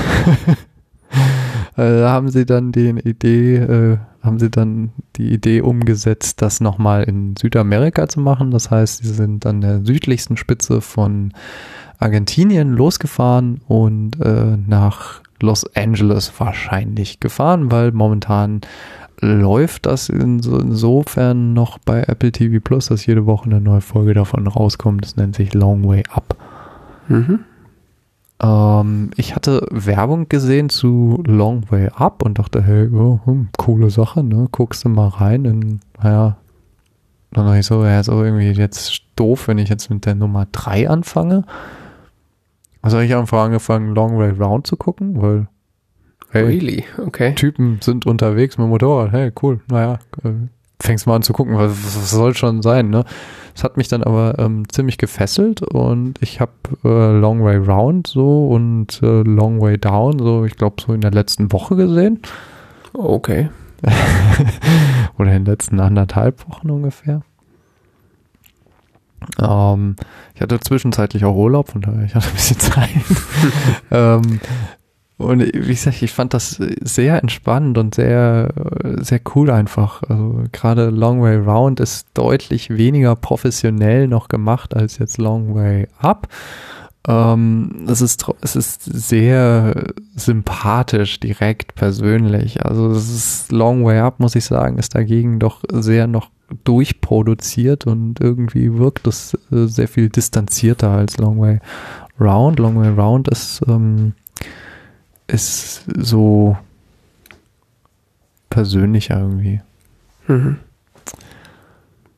äh, 1.77 2.03
haben 2.03 2.31
sie 2.31 2.47
dann 2.47 2.73
die 2.73 2.89
Idee, 2.89 3.57
äh, 3.57 3.99
haben 4.23 4.39
sie 4.39 4.51
dann 4.51 4.93
die 5.17 5.33
Idee 5.33 5.61
umgesetzt, 5.61 6.41
das 6.41 6.61
nochmal 6.61 7.05
in 7.05 7.37
Südamerika 7.37 8.09
zu 8.09 8.21
machen. 8.21 8.51
Das 8.51 8.71
heißt, 8.71 9.05
sie 9.05 9.13
sind 9.13 9.45
an 9.45 9.61
der 9.61 9.85
südlichsten 9.85 10.37
Spitze 10.37 10.81
von 10.81 11.33
Argentinien 11.99 12.73
losgefahren 12.73 13.61
und 13.69 14.21
äh, 14.21 14.57
nach 14.67 15.21
Los 15.41 15.65
Angeles 15.77 16.33
wahrscheinlich 16.39 17.21
gefahren, 17.21 17.71
weil 17.71 17.93
momentan 17.93 18.61
läuft 19.23 19.87
das 19.87 20.09
insofern 20.09 21.55
noch 21.55 21.79
bei 21.79 22.03
Apple 22.03 22.33
TV 22.33 22.61
Plus, 22.63 22.87
dass 22.87 23.07
jede 23.07 23.25
Woche 23.25 23.47
eine 23.47 23.61
neue 23.61 23.81
Folge 23.81 24.15
davon 24.15 24.47
rauskommt. 24.49 25.05
Das 25.05 25.17
nennt 25.17 25.37
sich 25.37 25.55
Long 25.55 25.89
Way 25.89 26.03
Up. 26.11 26.37
Mhm. 27.09 27.45
Ähm, 28.43 29.11
ich 29.17 29.37
hatte 29.37 29.65
Werbung 29.71 30.29
gesehen 30.29 30.69
zu 30.69 31.23
Long 31.25 31.71
Way 31.71 31.91
Up 31.95 32.25
und 32.25 32.41
dachte, 32.41 32.63
hey, 32.63 32.89
oh, 32.89 33.21
hm, 33.25 33.49
coole 33.57 33.91
Sache, 33.91 34.25
ne? 34.25 34.49
Guckst 34.51 34.85
du 34.85 34.89
mal 34.89 35.09
rein 35.09 35.45
in, 35.45 35.81
naja, 36.03 36.37
dann 37.31 37.47
dachte 37.47 37.61
ich 37.61 37.67
so, 37.67 37.85
ja, 37.85 38.01
ist 38.01 38.09
auch 38.09 38.23
irgendwie 38.23 38.51
jetzt 38.51 39.05
doof, 39.15 39.47
wenn 39.47 39.59
ich 39.59 39.69
jetzt 39.69 39.89
mit 39.89 40.05
der 40.05 40.17
Nummer 40.17 40.49
3 40.51 40.91
anfange. 40.91 41.45
Also 42.83 42.97
habe 42.97 43.07
ich 43.07 43.15
einfach 43.15 43.45
angefangen, 43.45 43.95
Long 43.95 44.19
Way 44.19 44.31
Round 44.31 44.67
zu 44.67 44.77
gucken, 44.77 45.23
weil 45.23 45.47
hey, 46.33 46.45
really? 46.45 46.85
Okay. 46.99 47.35
Typen 47.35 47.79
sind 47.81 48.07
unterwegs 48.07 48.59
mit 48.59 48.67
dem 48.67 48.71
Motorrad, 48.71 49.13
hey, 49.13 49.33
cool, 49.43 49.61
naja, 49.69 49.99
äh, 50.25 50.31
fängst 50.81 51.07
mal 51.07 51.17
an 51.17 51.23
zu 51.23 51.33
gucken, 51.33 51.57
was, 51.57 51.71
was 51.71 52.11
soll 52.11 52.35
schon 52.35 52.63
sein, 52.63 52.91
ne? 52.91 53.05
Es 53.55 53.63
hat 53.65 53.77
mich 53.77 53.89
dann 53.89 54.03
aber 54.03 54.39
ähm, 54.39 54.69
ziemlich 54.71 54.99
gefesselt 54.99 55.63
und 55.63 56.15
ich 56.23 56.41
habe 56.41 56.53
äh, 56.85 57.19
Long 57.19 57.45
Way 57.45 57.59
Round 57.59 58.07
so 58.07 58.49
und 58.49 59.01
äh, 59.03 59.23
Long 59.23 59.61
Way 59.61 59.79
Down 59.79 60.19
so, 60.19 60.45
ich 60.45 60.57
glaube, 60.57 60.83
so 60.85 60.95
in 60.95 61.03
der 61.03 61.11
letzten 61.11 61.53
Woche 61.53 61.77
gesehen. 61.77 62.21
Okay. 62.95 63.51
Oder 65.19 65.33
in 65.33 65.45
den 65.45 65.53
letzten 65.53 65.81
anderthalb 65.81 66.49
Wochen 66.49 66.71
ungefähr. 66.71 67.23
Ähm, 69.39 69.97
ich 70.35 70.41
hatte 70.41 70.59
zwischenzeitlich 70.61 71.25
auch 71.25 71.35
Urlaub, 71.35 71.71
von 71.71 71.83
daher 71.83 72.05
ich 72.05 72.15
hatte 72.15 72.29
ein 72.29 72.35
bisschen 72.35 72.59
Zeit. 72.59 72.91
ähm, 73.91 74.41
und 75.23 75.41
wie 75.41 75.73
gesagt, 75.73 76.03
ich 76.03 76.13
fand 76.13 76.35
das 76.35 76.61
sehr 76.83 77.23
entspannend 77.23 77.79
und 77.79 77.95
sehr, 77.95 78.53
sehr 79.01 79.21
cool 79.35 79.51
einfach. 79.51 80.03
Also 80.03 80.45
gerade 80.53 80.91
Long 80.91 81.23
Way 81.23 81.39
Round 81.39 81.81
ist 81.81 82.09
deutlich 82.15 82.71
weniger 82.71 83.17
professionell 83.17 84.09
noch 84.09 84.29
gemacht 84.29 84.75
als 84.77 84.99
jetzt 84.99 85.19
Long 85.19 85.55
Way 85.55 85.89
Up. 85.99 86.29
Ähm, 87.09 87.87
es 87.89 88.01
ist, 88.01 88.27
es 88.43 88.55
ist 88.55 88.83
sehr 88.85 89.93
sympathisch, 90.15 91.19
direkt, 91.19 91.75
persönlich. 91.75 92.65
Also 92.65 92.91
es 92.91 93.11
ist 93.11 93.53
Long 93.53 93.85
Way 93.85 94.01
Up, 94.01 94.21
muss 94.21 94.37
ich 94.37 94.45
sagen, 94.45 94.79
ist 94.79 94.95
dagegen 94.95 95.39
doch 95.39 95.63
sehr 95.73 96.07
noch 96.07 96.31
durchproduziert 96.65 97.87
und 97.87 98.21
irgendwie 98.21 98.79
wirkt 98.79 99.07
es 99.07 99.35
äh, 99.51 99.67
sehr 99.67 99.89
viel 99.89 100.11
distanzierter 100.11 100.91
als 100.91 101.17
Long 101.19 101.41
Way 101.41 101.61
Round. 102.21 102.59
Long 102.59 102.79
Way 102.79 102.91
Round 102.91 103.29
ist, 103.29 103.63
ähm, 103.67 104.13
ist 105.27 105.85
so 105.97 106.57
persönlicher 108.51 109.19
irgendwie. 109.19 109.61
Mhm. 110.29 110.59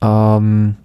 Ähm, 0.01 0.77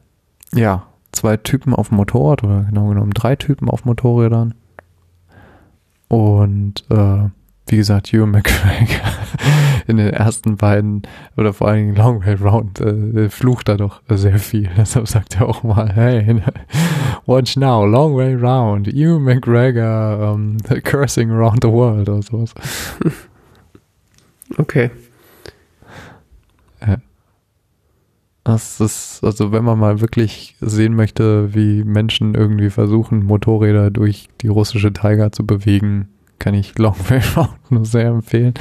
ja, 0.54 0.88
zwei 1.12 1.38
Typen 1.38 1.74
auf 1.74 1.90
dem 1.90 1.98
Motorrad 1.98 2.44
oder 2.44 2.64
genau 2.64 2.88
genommen 2.88 3.12
drei 3.12 3.36
Typen 3.36 3.70
auf 3.70 3.86
Motorrädern. 3.86 4.54
Und 6.08 6.86
äh, 6.90 7.30
wie 7.72 7.78
gesagt, 7.78 8.08
Hugh 8.08 8.26
McGregor 8.26 9.12
in 9.88 9.98
den 9.98 10.10
ersten 10.10 10.58
beiden 10.58 11.04
oder 11.38 11.54
vor 11.54 11.68
allen 11.68 11.78
Dingen 11.78 11.96
Long 11.96 12.26
Way 12.26 12.36
Round 12.36 12.80
äh, 12.80 13.30
flucht 13.30 13.70
da 13.70 13.78
doch 13.78 14.02
sehr 14.10 14.40
viel. 14.40 14.70
Deshalb 14.78 15.08
sagt 15.08 15.36
er 15.36 15.48
auch 15.48 15.64
mal, 15.64 15.92
hey, 15.92 16.42
watch 17.26 17.56
now, 17.58 17.86
Long 17.86 18.16
Way 18.16 18.36
Round, 18.36 18.88
Hugh 18.88 19.20
McGregor 19.20 20.34
um, 20.34 20.58
cursing 20.84 21.32
around 21.32 21.60
the 21.64 21.70
world 21.70 22.10
oder 22.10 22.22
sowas. 22.22 22.54
Okay. 24.58 24.90
Ja. 26.86 26.98
Das 28.44 28.80
ist, 28.80 29.24
also 29.24 29.52
wenn 29.52 29.64
man 29.64 29.78
mal 29.78 30.02
wirklich 30.02 30.56
sehen 30.60 30.96
möchte, 30.96 31.54
wie 31.54 31.84
Menschen 31.84 32.34
irgendwie 32.34 32.72
versuchen, 32.72 33.24
Motorräder 33.24 33.92
durch 33.92 34.28
die 34.42 34.48
russische 34.48 34.92
Taiga 34.92 35.32
zu 35.32 35.46
bewegen, 35.46 36.08
kann 36.40 36.54
ich 36.54 36.78
Long 36.78 36.96
Way 37.10 37.22
Round 37.36 37.72
nur 37.72 37.86
sehr 37.86 38.08
empfehlen. 38.08 38.54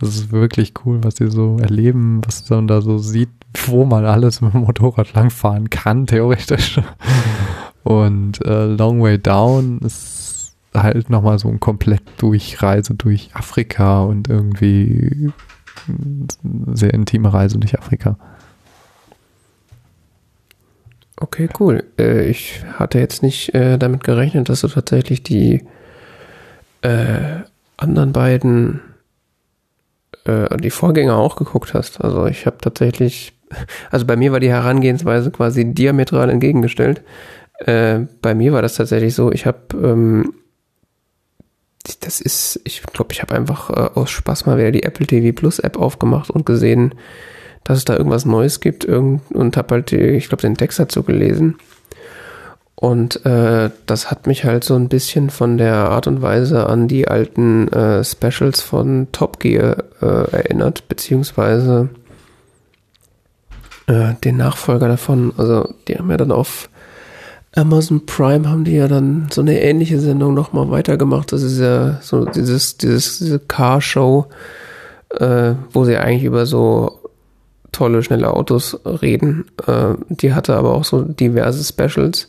Das 0.00 0.10
ist 0.10 0.32
wirklich 0.32 0.74
cool, 0.84 1.02
was 1.02 1.16
sie 1.16 1.30
so 1.30 1.56
erleben, 1.58 2.20
was 2.24 2.48
man 2.50 2.68
da 2.68 2.80
so 2.80 2.98
sieht, 2.98 3.30
wo 3.66 3.84
man 3.84 4.04
alles 4.04 4.40
mit 4.40 4.54
dem 4.54 4.62
Motorrad 4.62 5.12
langfahren 5.14 5.70
kann, 5.70 6.06
theoretisch. 6.06 6.80
Und 7.82 8.44
äh, 8.44 8.66
Long 8.66 9.02
Way 9.02 9.18
Down 9.18 9.78
ist 9.80 10.54
halt 10.74 11.10
nochmal 11.10 11.38
so 11.38 11.48
ein 11.48 11.60
komplett 11.60 12.02
Durchreise 12.18 12.94
durch 12.94 13.30
Afrika 13.34 14.02
und 14.02 14.28
irgendwie 14.28 15.32
sehr 16.72 16.94
intime 16.94 17.32
Reise 17.32 17.58
durch 17.58 17.78
Afrika. 17.78 18.16
Okay, 21.16 21.48
cool. 21.60 21.84
Äh, 21.98 22.28
ich 22.28 22.64
hatte 22.78 22.98
jetzt 22.98 23.22
nicht 23.22 23.54
äh, 23.54 23.78
damit 23.78 24.02
gerechnet, 24.02 24.48
dass 24.48 24.62
du 24.62 24.68
tatsächlich 24.68 25.22
die 25.22 25.62
äh, 26.82 27.42
anderen 27.76 28.12
beiden, 28.12 28.80
äh, 30.24 30.56
die 30.58 30.70
Vorgänger 30.70 31.16
auch 31.16 31.36
geguckt 31.36 31.74
hast. 31.74 32.00
Also 32.00 32.26
ich 32.26 32.46
habe 32.46 32.58
tatsächlich, 32.60 33.32
also 33.90 34.06
bei 34.06 34.16
mir 34.16 34.32
war 34.32 34.40
die 34.40 34.50
Herangehensweise 34.50 35.30
quasi 35.30 35.72
diametral 35.72 36.30
entgegengestellt. 36.30 37.02
Äh, 37.58 38.00
bei 38.20 38.34
mir 38.34 38.52
war 38.52 38.62
das 38.62 38.74
tatsächlich 38.74 39.14
so, 39.14 39.32
ich 39.32 39.46
habe, 39.46 39.58
ähm, 39.74 40.34
das 42.00 42.20
ist, 42.20 42.60
ich 42.64 42.82
glaube, 42.82 43.12
ich 43.12 43.22
habe 43.22 43.34
einfach 43.34 43.70
äh, 43.70 43.98
aus 43.98 44.10
Spaß 44.10 44.46
mal 44.46 44.58
wieder 44.58 44.70
die 44.70 44.84
Apple 44.84 45.06
TV 45.06 45.34
Plus 45.34 45.58
App 45.58 45.76
aufgemacht 45.76 46.30
und 46.30 46.46
gesehen, 46.46 46.94
dass 47.64 47.78
es 47.78 47.84
da 47.84 47.96
irgendwas 47.96 48.24
Neues 48.24 48.60
gibt 48.60 48.84
irgend, 48.84 49.30
und 49.30 49.56
habe 49.56 49.74
halt, 49.74 49.92
ich 49.92 50.28
glaube, 50.28 50.42
den 50.42 50.56
Text 50.56 50.78
dazu 50.78 51.02
gelesen 51.04 51.56
und 52.82 53.24
äh, 53.24 53.70
das 53.86 54.10
hat 54.10 54.26
mich 54.26 54.44
halt 54.44 54.64
so 54.64 54.74
ein 54.74 54.88
bisschen 54.88 55.30
von 55.30 55.56
der 55.56 55.72
Art 55.90 56.08
und 56.08 56.20
Weise 56.20 56.66
an 56.66 56.88
die 56.88 57.06
alten 57.06 57.68
äh, 57.68 58.02
Specials 58.02 58.60
von 58.60 59.06
Top 59.12 59.38
Gear 59.38 59.84
äh, 60.00 60.32
erinnert, 60.32 60.88
beziehungsweise 60.88 61.90
äh, 63.86 64.14
den 64.24 64.36
Nachfolger 64.36 64.88
davon. 64.88 65.32
Also 65.36 65.72
die 65.86 65.94
haben 65.94 66.10
ja 66.10 66.16
dann 66.16 66.32
auf 66.32 66.68
Amazon 67.54 68.04
Prime 68.04 68.50
haben 68.50 68.64
die 68.64 68.74
ja 68.74 68.88
dann 68.88 69.28
so 69.30 69.42
eine 69.42 69.62
ähnliche 69.62 70.00
Sendung 70.00 70.34
nochmal 70.34 70.68
weitergemacht. 70.72 71.30
Das 71.30 71.44
ist 71.44 71.60
ja 71.60 72.00
so 72.00 72.24
dieses, 72.24 72.78
dieses, 72.78 73.18
diese 73.18 73.38
Car-Show, 73.38 74.26
äh, 75.20 75.52
wo 75.70 75.84
sie 75.84 75.98
eigentlich 75.98 76.24
über 76.24 76.46
so 76.46 76.98
tolle, 77.70 78.02
schnelle 78.02 78.34
Autos 78.34 78.80
reden. 78.84 79.44
Äh, 79.68 79.94
die 80.08 80.34
hatte 80.34 80.56
aber 80.56 80.74
auch 80.74 80.82
so 80.82 81.02
diverse 81.02 81.62
Specials 81.62 82.28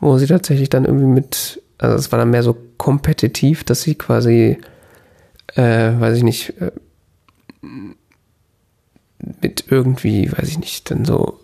wo 0.00 0.18
sie 0.18 0.26
tatsächlich 0.26 0.68
dann 0.68 0.84
irgendwie 0.84 1.06
mit, 1.06 1.62
also 1.78 1.96
es 1.96 2.12
war 2.12 2.18
dann 2.18 2.30
mehr 2.30 2.42
so 2.42 2.56
kompetitiv, 2.76 3.64
dass 3.64 3.82
sie 3.82 3.94
quasi, 3.94 4.58
äh, 5.54 5.92
weiß 5.98 6.16
ich 6.18 6.22
nicht, 6.22 6.54
äh, 6.60 6.72
mit 9.42 9.64
irgendwie, 9.70 10.30
weiß 10.30 10.48
ich 10.48 10.58
nicht, 10.58 10.90
dann 10.90 11.04
so, 11.04 11.40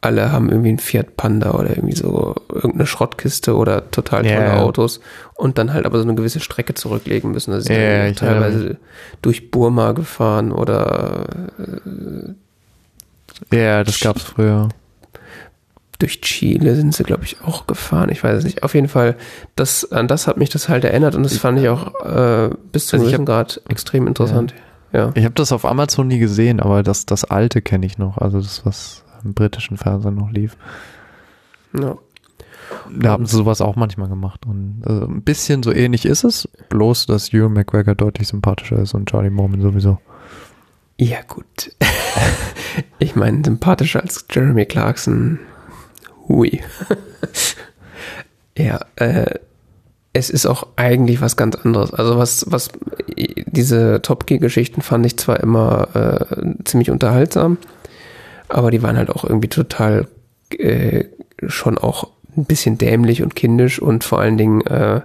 alle 0.00 0.32
haben 0.32 0.48
irgendwie 0.48 0.70
einen 0.70 0.78
Fiat 0.78 1.16
Panda 1.16 1.52
oder 1.52 1.70
irgendwie 1.70 1.94
so 1.94 2.34
irgendeine 2.48 2.86
Schrottkiste 2.86 3.54
oder 3.54 3.90
total 3.90 4.22
tolle 4.22 4.34
yeah. 4.34 4.60
Autos 4.60 5.00
und 5.34 5.58
dann 5.58 5.72
halt 5.72 5.86
aber 5.86 5.98
so 5.98 6.04
eine 6.04 6.16
gewisse 6.16 6.40
Strecke 6.40 6.74
zurücklegen 6.74 7.30
müssen. 7.30 7.52
Also 7.52 7.72
yeah, 7.72 8.06
sind 8.06 8.18
teilweise 8.18 8.78
durch 9.22 9.52
Burma 9.52 9.92
gefahren 9.92 10.50
oder 10.50 11.26
äh, 11.58 13.56
ja, 13.56 13.84
das 13.84 14.00
gab's 14.00 14.22
früher 14.22 14.70
durch 16.02 16.20
Chile 16.20 16.74
sind 16.74 16.94
sie, 16.94 17.04
glaube 17.04 17.24
ich, 17.24 17.40
auch 17.42 17.66
gefahren. 17.66 18.10
Ich 18.10 18.22
weiß 18.22 18.38
es 18.38 18.44
nicht. 18.44 18.62
Auf 18.62 18.74
jeden 18.74 18.88
Fall, 18.88 19.16
das, 19.56 19.90
an 19.92 20.08
das 20.08 20.26
hat 20.26 20.36
mich 20.36 20.50
das 20.50 20.68
halt 20.68 20.84
erinnert 20.84 21.14
und 21.14 21.22
das 21.22 21.38
fand 21.38 21.58
ich 21.60 21.68
auch 21.68 22.04
äh, 22.04 22.50
bis 22.72 22.88
zu 22.88 22.96
also 22.96 23.24
Grad 23.24 23.62
extrem 23.68 24.06
interessant. 24.06 24.54
Ja. 24.92 25.06
ja. 25.06 25.12
Ich 25.14 25.24
habe 25.24 25.34
das 25.34 25.52
auf 25.52 25.64
Amazon 25.64 26.08
nie 26.08 26.18
gesehen, 26.18 26.60
aber 26.60 26.82
das, 26.82 27.06
das 27.06 27.24
alte 27.24 27.62
kenne 27.62 27.86
ich 27.86 27.98
noch. 27.98 28.18
Also 28.18 28.40
das, 28.40 28.66
was 28.66 29.04
im 29.24 29.34
britischen 29.34 29.76
Fernsehen 29.76 30.16
noch 30.16 30.30
lief. 30.30 30.56
Ja. 31.78 31.96
Da 32.90 33.10
haben 33.10 33.26
sie 33.26 33.36
sowas 33.36 33.60
auch 33.60 33.76
manchmal 33.76 34.08
gemacht. 34.08 34.44
Und 34.46 34.82
also 34.84 35.06
ein 35.06 35.22
bisschen 35.22 35.62
so 35.62 35.72
ähnlich 35.72 36.04
ist 36.04 36.24
es, 36.24 36.48
bloß 36.68 37.06
dass 37.06 37.32
Ewan 37.32 37.52
McGregor 37.52 37.94
deutlich 37.94 38.28
sympathischer 38.28 38.78
ist 38.78 38.94
und 38.94 39.08
Charlie 39.08 39.30
Mormon 39.30 39.60
sowieso. 39.60 39.98
Ja, 40.98 41.18
gut. 41.26 41.74
ich 42.98 43.14
meine, 43.14 43.42
sympathischer 43.44 44.02
als 44.02 44.26
Jeremy 44.30 44.66
Clarkson 44.66 45.38
Hui. 46.28 46.60
ja, 48.56 48.80
äh, 48.96 49.38
es 50.12 50.30
ist 50.30 50.46
auch 50.46 50.66
eigentlich 50.76 51.20
was 51.20 51.36
ganz 51.36 51.56
anderes. 51.56 51.92
Also 51.94 52.18
was, 52.18 52.46
was, 52.50 52.70
diese 53.16 54.02
Top 54.02 54.26
Gear-Geschichten 54.26 54.82
fand 54.82 55.06
ich 55.06 55.16
zwar 55.16 55.40
immer 55.40 55.88
äh, 55.94 56.64
ziemlich 56.64 56.90
unterhaltsam, 56.90 57.58
aber 58.48 58.70
die 58.70 58.82
waren 58.82 58.96
halt 58.96 59.10
auch 59.10 59.24
irgendwie 59.24 59.48
total 59.48 60.06
äh, 60.50 61.04
schon 61.46 61.78
auch 61.78 62.08
ein 62.36 62.44
bisschen 62.44 62.78
dämlich 62.78 63.22
und 63.22 63.34
kindisch 63.34 63.80
und 63.80 64.04
vor 64.04 64.20
allen 64.20 64.36
Dingen 64.36 64.60
äh, 64.62 65.00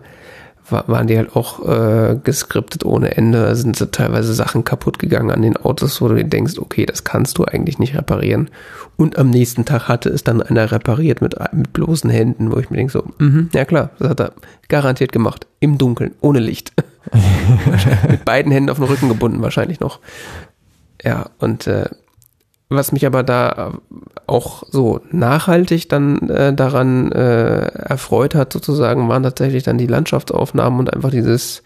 waren 0.70 1.08
die 1.08 1.18
halt 1.18 1.36
auch 1.36 1.66
äh, 1.66 2.18
geskriptet 2.22 2.84
ohne 2.86 3.16
Ende. 3.16 3.42
Da 3.42 3.56
sind 3.56 3.76
so 3.76 3.86
teilweise 3.86 4.34
Sachen 4.34 4.64
kaputt 4.64 5.00
gegangen 5.00 5.32
an 5.32 5.42
den 5.42 5.58
Autos, 5.58 6.02
wo 6.02 6.08
du 6.08 6.16
dir 6.16 6.26
denkst, 6.26 6.58
okay, 6.60 6.86
das 6.86 7.04
kannst 7.04 7.38
du 7.38 7.46
eigentlich 7.46 7.80
nicht 7.80 7.96
reparieren. 7.96 8.50
Und 8.98 9.18
am 9.18 9.30
nächsten 9.30 9.66
Tag 9.66 9.88
hatte 9.88 10.10
es 10.10 10.24
dann 10.24 10.42
einer 10.42 10.72
repariert 10.72 11.22
mit, 11.22 11.36
mit 11.54 11.72
bloßen 11.74 12.10
Händen, 12.10 12.52
wo 12.52 12.58
ich 12.58 12.70
mir 12.70 12.78
denke 12.78 12.92
so, 12.92 13.04
mhm, 13.20 13.50
ja 13.54 13.64
klar, 13.66 13.92
das 14.00 14.10
hat 14.10 14.20
er 14.20 14.34
garantiert 14.68 15.12
gemacht. 15.12 15.48
Im 15.60 15.78
Dunkeln, 15.78 16.14
ohne 16.22 16.40
Licht. 16.40 16.74
mit 18.10 18.26
beiden 18.26 18.52
Händen 18.52 18.70
auf 18.70 18.78
den 18.78 18.88
Rücken 18.88 19.08
gebunden 19.08 19.42
wahrscheinlich 19.42 19.80
noch. 19.80 20.00
Ja, 21.02 21.30
und 21.40 21.68
äh, 21.68 21.90
was 22.70 22.92
mich 22.92 23.06
aber 23.06 23.24
da 23.24 23.74
auch 24.28 24.64
so 24.70 25.00
nachhaltig 25.12 25.90
dann 25.90 26.30
äh, 26.30 26.54
daran 26.54 27.12
äh, 27.12 27.68
erfreut 27.68 28.36
hat, 28.36 28.52
sozusagen, 28.54 29.10
waren 29.10 29.24
tatsächlich 29.24 29.64
dann 29.64 29.78
die 29.78 29.88
Landschaftsaufnahmen 29.88 30.80
und 30.80 30.94
einfach 30.94 31.10
dieses 31.10 31.64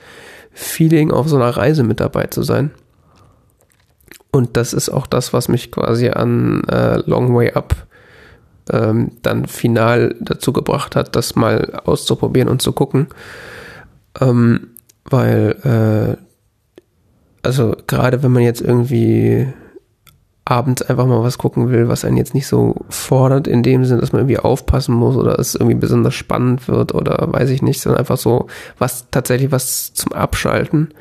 Feeling, 0.51 1.11
auf 1.11 1.27
so 1.27 1.37
einer 1.37 1.49
Reise 1.49 1.83
mit 1.83 1.99
dabei 1.99 2.27
zu 2.27 2.43
sein. 2.43 2.71
Und 4.31 4.55
das 4.57 4.73
ist 4.73 4.89
auch 4.89 5.07
das, 5.07 5.33
was 5.33 5.49
mich 5.49 5.71
quasi 5.71 6.09
an 6.09 6.63
äh, 6.69 7.01
Long 7.05 7.35
Way 7.35 7.53
Up 7.53 7.75
ähm, 8.71 9.11
dann 9.21 9.45
final 9.47 10.15
dazu 10.21 10.53
gebracht 10.53 10.95
hat, 10.95 11.15
das 11.15 11.35
mal 11.35 11.81
auszuprobieren 11.83 12.47
und 12.47 12.61
zu 12.61 12.71
gucken. 12.71 13.07
Ähm, 14.19 14.71
weil, 15.03 15.55
äh, 15.63 16.17
also 17.43 17.75
gerade 17.87 18.23
wenn 18.23 18.31
man 18.31 18.43
jetzt 18.43 18.61
irgendwie 18.61 19.51
abends 20.45 20.81
einfach 20.81 21.05
mal 21.05 21.23
was 21.23 21.37
gucken 21.37 21.69
will, 21.69 21.87
was 21.87 22.03
einen 22.03 22.17
jetzt 22.17 22.33
nicht 22.33 22.47
so 22.47 22.75
fordert, 22.89 23.47
in 23.47 23.63
dem 23.63 23.85
Sinn, 23.85 23.99
dass 23.99 24.11
man 24.11 24.21
irgendwie 24.21 24.39
aufpassen 24.39 24.95
muss 24.95 25.15
oder 25.15 25.37
es 25.39 25.55
irgendwie 25.55 25.75
besonders 25.75 26.15
spannend 26.15 26.67
wird 26.67 26.95
oder 26.95 27.27
weiß 27.31 27.49
ich 27.51 27.61
nicht, 27.61 27.81
sondern 27.81 27.99
einfach 27.99 28.17
so 28.17 28.47
was 28.79 29.09
tatsächlich 29.11 29.51
was 29.51 29.93
zum 29.93 30.13
Abschalten, 30.13 30.93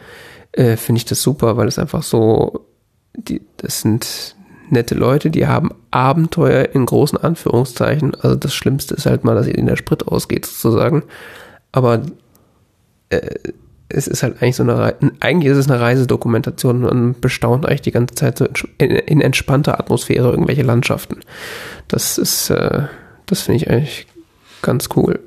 äh, 0.53 0.77
finde 0.77 0.99
ich 0.99 1.05
das 1.07 1.23
super, 1.23 1.57
weil 1.57 1.69
es 1.69 1.79
einfach 1.79 2.03
so, 2.03 2.67
die, 3.15 3.41
das 3.57 3.81
sind 3.81 4.37
nette 4.69 4.95
Leute, 4.95 5.31
die 5.31 5.47
haben 5.47 5.71
Abenteuer 5.91 6.69
in 6.73 6.87
großen 6.87 7.19
Anführungszeichen. 7.19 8.15
Also 8.15 8.37
das 8.37 8.55
Schlimmste 8.55 8.95
ist 8.95 9.07
halt 9.07 9.25
mal, 9.25 9.35
dass 9.35 9.49
ihnen 9.49 9.67
der 9.67 9.77
Sprit 9.77 10.07
ausgeht, 10.07 10.47
sozusagen. 10.47 11.03
Aber 11.73 12.03
äh, 13.09 13.35
es 13.91 14.07
ist 14.07 14.23
halt 14.23 14.41
eigentlich 14.41 14.57
so 14.57 14.63
eine 14.63 14.79
Re 14.79 14.95
eigentlich 15.21 15.53
ist 15.53 15.59
es 15.59 15.71
eine 15.71 15.81
Reisedokumentation. 15.81 16.83
Man 16.83 17.21
bestaunt 17.21 17.67
eigentlich 17.67 17.83
die 17.83 17.91
ganze 17.91 18.15
Zeit 18.15 18.39
so 18.39 18.47
in, 18.79 19.21
entspannter 19.21 19.79
Atmosphäre 19.79 20.31
irgendwelche 20.31 20.63
Landschaften. 20.63 21.21
Das 21.89 22.19
ist, 22.19 22.51
äh, 22.51 22.85
das 23.27 23.43
finde 23.43 23.57
ich 23.57 23.71
eigentlich 23.71 24.07
ganz 24.63 24.89
cool. 24.97 25.21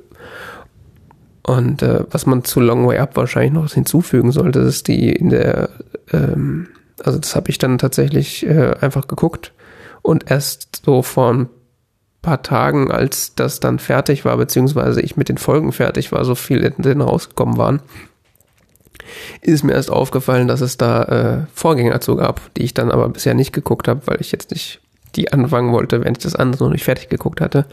Und 1.46 1.82
äh, 1.82 2.04
was 2.10 2.26
man 2.26 2.44
zu 2.44 2.60
Long 2.60 2.86
Way 2.86 2.98
Up 2.98 3.16
wahrscheinlich 3.16 3.52
noch 3.52 3.70
hinzufügen 3.70 4.32
sollte, 4.32 4.60
ist 4.60 4.88
die 4.88 5.12
in 5.12 5.28
der, 5.28 5.68
ähm, 6.12 6.68
also 7.02 7.18
das 7.18 7.36
habe 7.36 7.50
ich 7.50 7.58
dann 7.58 7.76
tatsächlich 7.76 8.46
äh, 8.46 8.74
einfach 8.80 9.08
geguckt 9.08 9.52
und 10.00 10.30
erst 10.30 10.82
so 10.84 11.02
vor 11.02 11.32
ein 11.32 11.48
paar 12.22 12.42
Tagen, 12.42 12.90
als 12.90 13.34
das 13.34 13.60
dann 13.60 13.78
fertig 13.78 14.24
war, 14.24 14.38
beziehungsweise 14.38 15.02
ich 15.02 15.16
mit 15.16 15.28
den 15.28 15.36
Folgen 15.36 15.72
fertig 15.72 16.10
war, 16.10 16.24
so 16.24 16.34
viele 16.34 16.70
drin 16.70 17.02
rausgekommen 17.02 17.58
waren, 17.58 17.82
ist 19.40 19.64
mir 19.64 19.72
erst 19.72 19.90
aufgefallen, 19.90 20.48
dass 20.48 20.60
es 20.60 20.76
da 20.76 21.02
äh, 21.04 21.46
Vorgänger 21.54 22.00
zu 22.00 22.16
gab, 22.16 22.54
die 22.54 22.62
ich 22.62 22.74
dann 22.74 22.90
aber 22.90 23.08
bisher 23.08 23.34
nicht 23.34 23.52
geguckt 23.52 23.88
habe, 23.88 24.02
weil 24.06 24.20
ich 24.20 24.32
jetzt 24.32 24.50
nicht 24.50 24.80
die 25.16 25.32
anfangen 25.32 25.72
wollte, 25.72 26.04
wenn 26.04 26.12
ich 26.12 26.18
das 26.18 26.34
andere 26.34 26.64
noch 26.64 26.72
nicht 26.72 26.84
fertig 26.84 27.08
geguckt 27.08 27.40
hatte. 27.40 27.64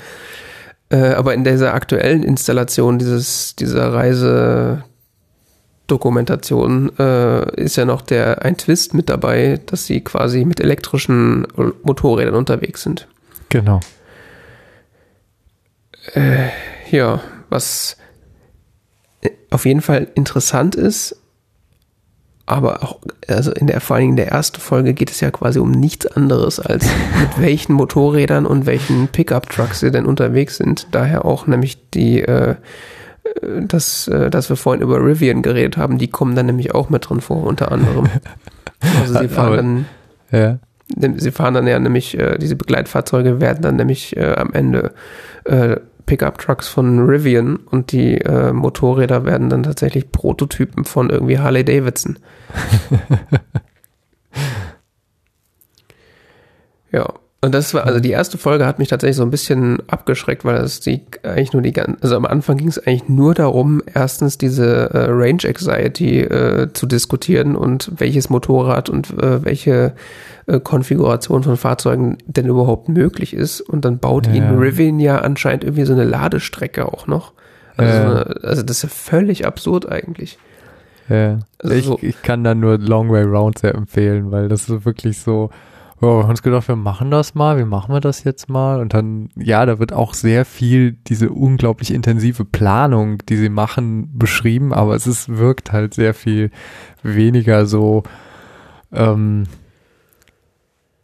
Äh, 0.90 1.14
aber 1.14 1.34
in 1.34 1.44
dieser 1.44 1.74
aktuellen 1.74 2.24
Installation 2.24 3.00
dieses, 3.00 3.56
dieser 3.56 3.94
Reisedokumentation 3.94 6.92
äh, 7.00 7.62
ist 7.62 7.78
ja 7.78 7.86
noch 7.86 8.02
der 8.02 8.44
ein 8.44 8.58
Twist 8.58 8.94
mit 8.94 9.10
dabei, 9.10 9.60
dass 9.66 9.86
sie 9.86 10.02
quasi 10.02 10.46
mit 10.46 10.60
elektrischen 10.60 11.48
Motorrädern 11.84 12.36
unterwegs 12.36 12.84
sind. 12.84 13.08
Genau. 13.50 13.80
Äh, 16.14 16.50
ja, 16.90 17.22
was 17.50 17.98
auf 19.50 19.66
jeden 19.66 19.82
Fall 19.82 20.08
interessant 20.16 20.76
ist, 20.76 21.21
aber 22.52 22.84
auch, 22.84 23.00
also 23.30 23.52
in 23.52 23.68
der, 23.68 23.80
vor 23.80 23.96
allen 23.96 24.04
Dingen 24.04 24.14
in 24.14 24.26
der 24.26 24.28
ersten 24.28 24.60
Folge 24.60 24.94
geht 24.94 25.10
es 25.10 25.22
ja 25.22 25.32
quasi 25.32 25.60
um 25.60 25.72
nichts 25.72 26.06
anderes 26.06 26.60
als 26.60 26.86
mit 27.20 27.42
welchen 27.42 27.74
Motorrädern 27.74 28.46
und 28.46 28.66
welchen 28.66 29.08
Pickup-Trucks 29.08 29.80
sie 29.80 29.90
denn 29.90 30.06
unterwegs 30.06 30.58
sind. 30.58 30.88
Daher 30.92 31.24
auch 31.24 31.48
nämlich 31.48 31.78
die, 31.92 32.22
äh, 32.22 32.56
das, 33.42 34.10
äh, 34.10 34.30
dass 34.30 34.50
wir 34.50 34.58
vorhin 34.58 34.82
über 34.82 34.98
Rivian 34.98 35.42
geredet 35.42 35.78
haben, 35.78 35.98
die 35.98 36.10
kommen 36.10 36.36
dann 36.36 36.48
nämlich 36.48 36.76
auch 36.76 36.90
mit 36.90 37.10
drin 37.10 37.22
vor, 37.22 37.44
unter 37.46 37.72
anderem. 37.72 38.10
Also 39.00 39.20
sie 39.20 39.28
fahren 39.30 39.86
dann, 40.30 40.60
ja. 41.00 41.14
sie 41.18 41.32
fahren 41.32 41.54
dann 41.54 41.68
ja 41.68 41.80
nämlich, 41.80 42.20
äh, 42.20 42.38
diese 42.38 42.58
Begleitfahrzeuge 42.58 43.40
werden 43.40 43.62
dann 43.62 43.78
nämlich 43.78 44.18
äh, 44.18 44.34
am 44.34 44.52
Ende 44.52 44.92
äh, 45.46 45.78
Pickup-Trucks 46.06 46.68
von 46.68 47.00
Rivian 47.00 47.58
und 47.58 47.92
die 47.92 48.18
äh, 48.18 48.54
Motorräder 48.54 49.26
werden 49.26 49.50
dann 49.50 49.64
tatsächlich 49.64 50.12
Prototypen 50.12 50.86
von 50.86 51.10
irgendwie 51.10 51.40
Harley 51.40 51.64
Davidson. 51.64 52.20
ja, 56.92 57.14
und 57.44 57.56
das 57.56 57.74
war, 57.74 57.88
also 57.88 58.00
die 58.00 58.12
erste 58.12 58.38
Folge 58.38 58.68
hat 58.68 58.78
mich 58.78 58.90
tatsächlich 58.90 59.18
so 59.18 59.24
ein 59.24 59.32
bisschen 59.32 59.80
abgeschreckt, 59.90 60.46
weil 60.46 60.58
es 60.58 60.80
die 60.80 61.02
eigentlich 61.24 61.54
nur 61.54 61.64
die 61.64 61.74
ganze, 61.74 61.98
also 62.04 62.16
am 62.16 62.26
Anfang 62.26 62.58
ging 62.58 62.68
es 62.68 62.78
eigentlich 62.78 63.10
nur 63.10 63.34
darum, 63.34 63.82
erstens 63.92 64.38
diese 64.38 64.92
äh, 64.92 65.08
Range 65.10 65.42
Anxiety 65.44 66.20
äh, 66.20 66.72
zu 66.72 66.86
diskutieren 66.86 67.56
und 67.56 67.92
welches 67.98 68.30
Motorrad 68.30 68.90
und 68.90 69.10
äh, 69.20 69.44
welche 69.44 69.94
äh, 70.52 70.60
Konfiguration 70.60 71.44
von 71.44 71.58
Fahrzeugen 71.58 72.18
denn 72.26 72.48
überhaupt 72.48 72.90
möglich 72.90 73.34
ist. 73.34 73.62
Und 73.62 73.86
dann 73.86 74.00
baut 74.00 74.28
ja. 74.28 74.34
ihnen 74.34 74.58
Rivian 74.58 75.00
ja 75.00 75.20
anscheinend 75.20 75.64
irgendwie 75.64 75.86
so 75.86 75.94
eine 75.94 76.04
Ladestrecke 76.04 76.86
auch 76.86 77.08
noch. 77.08 77.34
Also, 77.78 77.94
ja. 77.94 78.02
so 78.02 78.10
eine, 78.10 78.44
also 78.44 78.64
das 78.64 78.78
ist 78.78 78.84
ja 78.84 78.90
völlig 78.90 79.46
absurd 79.46 79.90
eigentlich. 79.90 80.38
Ja. 81.10 81.40
Also 81.60 81.76
ich, 81.76 81.86
so, 81.86 82.00
ich 82.02 82.22
kann 82.22 82.44
da 82.44 82.54
nur 82.54 82.78
Long 82.78 83.12
Way 83.12 83.24
Round 83.24 83.60
sehr 83.60 83.76
empfehlen, 83.76 84.32
weil 84.32 84.50
das 84.50 84.68
ist 84.68 84.86
wirklich 84.86 85.20
so, 85.20 85.50
ja, 86.02 86.08
wir 86.08 86.24
haben 86.24 86.30
uns 86.32 86.42
gedacht, 86.42 86.68
wir 86.68 86.76
machen 86.76 87.12
das 87.12 87.36
mal, 87.36 87.58
wie 87.58 87.66
machen 87.66 87.94
wir 87.94 88.02
das 88.02 88.24
jetzt 88.24 88.50
mal? 88.50 88.80
Und 88.80 88.94
dann, 88.94 89.30
ja, 89.36 89.66
da 89.66 89.80
wird 89.80 89.94
auch 89.94 90.14
sehr 90.14 90.46
viel 90.46 90.94
diese 91.08 91.30
unglaublich 91.30 91.94
intensive 91.94 92.44
Planung, 92.44 93.20
die 93.30 93.38
sie 93.38 93.50
machen, 93.50 94.18
beschrieben, 94.18 94.74
aber 94.74 94.96
es 94.96 95.06
ist, 95.06 95.38
wirkt 95.38 95.72
halt 95.72 95.94
sehr 95.94 96.14
viel 96.14 96.50
weniger 97.04 97.66
so, 97.68 98.04
ähm, 98.92 99.44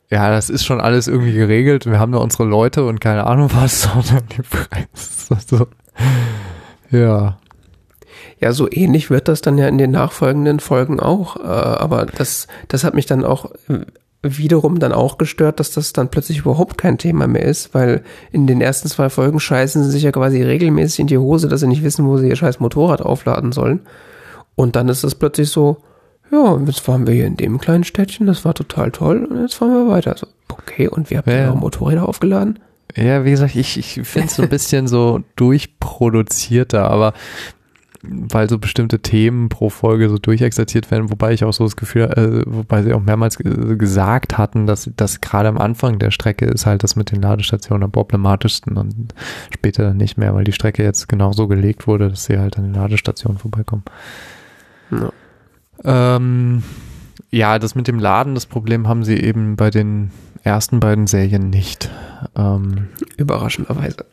ja, 0.10 0.30
das 0.30 0.50
ist 0.50 0.66
schon 0.66 0.80
alles 0.80 1.08
irgendwie 1.08 1.34
geregelt. 1.34 1.86
Wir 1.86 2.00
haben 2.00 2.12
da 2.12 2.20
unsere 2.20 2.46
Leute 2.46 2.86
und 2.86 3.02
keine 3.02 3.26
Ahnung 3.26 3.50
was, 3.54 3.82
sondern 3.94 4.24
die 4.36 4.42
Preise. 4.42 5.38
So. 5.48 5.68
Ja. 6.92 7.38
Ja, 8.40 8.52
so 8.52 8.70
ähnlich 8.70 9.10
wird 9.10 9.28
das 9.28 9.42
dann 9.42 9.58
ja 9.58 9.68
in 9.68 9.78
den 9.78 9.92
nachfolgenden 9.92 10.60
Folgen 10.60 11.00
auch. 11.00 11.38
Äh, 11.38 11.42
aber 11.42 12.06
das, 12.06 12.48
das 12.68 12.84
hat 12.84 12.94
mich 12.94 13.08
dann 13.08 13.26
auch 13.26 13.52
wiederum 14.22 14.80
dann 14.80 14.94
auch 14.94 15.18
gestört, 15.18 15.60
dass 15.60 15.72
das 15.72 15.94
dann 15.94 16.10
plötzlich 16.10 16.40
überhaupt 16.40 16.78
kein 16.78 16.98
Thema 16.98 17.28
mehr 17.28 17.44
ist, 17.44 17.74
weil 17.74 18.04
in 18.32 18.48
den 18.48 18.62
ersten 18.62 18.88
zwei 18.88 19.10
Folgen 19.10 19.40
scheißen 19.40 19.84
sie 19.84 19.92
sich 19.92 20.04
ja 20.04 20.12
quasi 20.12 20.42
regelmäßig 20.42 21.00
in 21.00 21.08
die 21.08 21.18
Hose, 21.18 21.48
dass 21.48 21.60
sie 21.60 21.68
nicht 21.68 21.84
wissen, 21.84 22.06
wo 22.06 22.18
sie 22.18 22.28
ihr 22.28 22.36
scheiß 22.36 22.60
Motorrad 22.60 23.02
aufladen 23.02 23.52
sollen. 23.52 23.82
Und 24.56 24.76
dann 24.76 24.90
ist 24.90 25.04
es 25.04 25.16
plötzlich 25.16 25.50
so, 25.50 25.78
ja, 26.32 26.60
jetzt 26.66 26.80
fahren 26.80 27.08
wir 27.08 27.14
hier 27.14 27.26
in 27.26 27.38
dem 27.38 27.58
kleinen 27.58 27.84
Städtchen, 27.84 28.28
das 28.28 28.46
war 28.46 28.54
total 28.54 28.92
toll 28.92 29.26
und 29.26 29.42
jetzt 29.42 29.56
fahren 29.56 29.72
wir 29.72 29.92
weiter. 29.92 30.16
So, 30.18 30.28
okay, 30.50 30.88
und 30.88 31.10
wir 31.10 31.20
haben 31.20 31.32
ja. 31.32 31.54
Motorräder 31.54 32.08
aufgeladen? 32.08 32.60
Ja, 32.96 33.26
wie 33.26 33.32
gesagt, 33.32 33.56
ich, 33.56 33.78
ich 33.78 34.08
finde 34.08 34.28
es 34.28 34.36
so 34.36 34.44
ein 34.44 34.50
bisschen 34.50 34.88
so 34.88 35.22
durchproduzierter, 35.36 36.90
aber 36.90 37.14
weil 38.04 38.50
so 38.50 38.60
bestimmte 38.60 39.00
Themen 39.00 39.50
pro 39.50 39.70
Folge 39.70 40.10
so 40.10 40.18
durchexerziert 40.18 40.90
werden, 40.92 41.10
wobei 41.10 41.34
ich 41.34 41.44
auch 41.44 41.54
so 41.54 41.64
das 41.64 41.76
Gefühl, 41.76 42.04
äh, 42.04 42.44
wobei 42.46 42.84
sie 42.84 42.94
auch 42.94 43.02
mehrmals 43.02 43.38
gesagt 43.38 44.38
hatten, 44.38 44.68
dass 44.68 44.90
das 44.96 45.22
gerade 45.22 45.50
am 45.50 45.58
Anfang 45.58 46.00
der 46.00 46.12
Strecke 46.12 46.46
ist 46.46 46.66
halt 46.66 46.84
das 46.84 46.96
mit 46.96 47.12
den 47.12 47.22
Ladestationen 47.22 47.84
am 47.84 47.92
problematischsten 47.92 48.78
und 48.78 49.14
später 49.54 49.84
dann 49.84 49.98
nicht 49.98 50.18
mehr, 50.18 50.34
weil 50.36 50.44
die 50.44 50.54
Strecke 50.54 50.84
jetzt 50.84 51.10
genau 51.10 51.34
so 51.34 51.48
gelegt 51.48 51.88
wurde, 51.88 52.10
dass 52.10 52.26
sie 52.26 52.38
halt 52.38 52.58
an 52.58 52.66
den 52.66 52.74
Ladestationen 52.74 53.38
vorbeikommen. 53.38 53.84
Ja. 54.92 55.12
Ähm, 55.84 56.64
ja, 57.30 57.60
das 57.60 57.76
mit 57.76 57.88
dem 57.88 58.00
Laden, 58.00 58.36
das 58.36 58.46
Problem 58.46 58.88
haben 58.88 59.04
sie 59.04 59.18
eben 59.18 59.56
bei 59.56 59.70
den 59.70 60.12
ersten 60.44 60.80
beiden 60.80 61.08
Serien 61.08 61.50
nicht. 61.50 61.90
Ähm, 62.36 62.88
Überraschenderweise. 63.18 64.06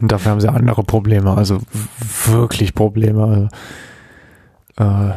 Und 0.00 0.12
dafür 0.12 0.32
haben 0.32 0.40
sie 0.40 0.48
andere 0.48 0.84
Probleme, 0.84 1.36
also 1.36 1.60
wirklich 2.26 2.74
Probleme. 2.74 3.50
Also, 4.76 5.10
äh, 5.10 5.14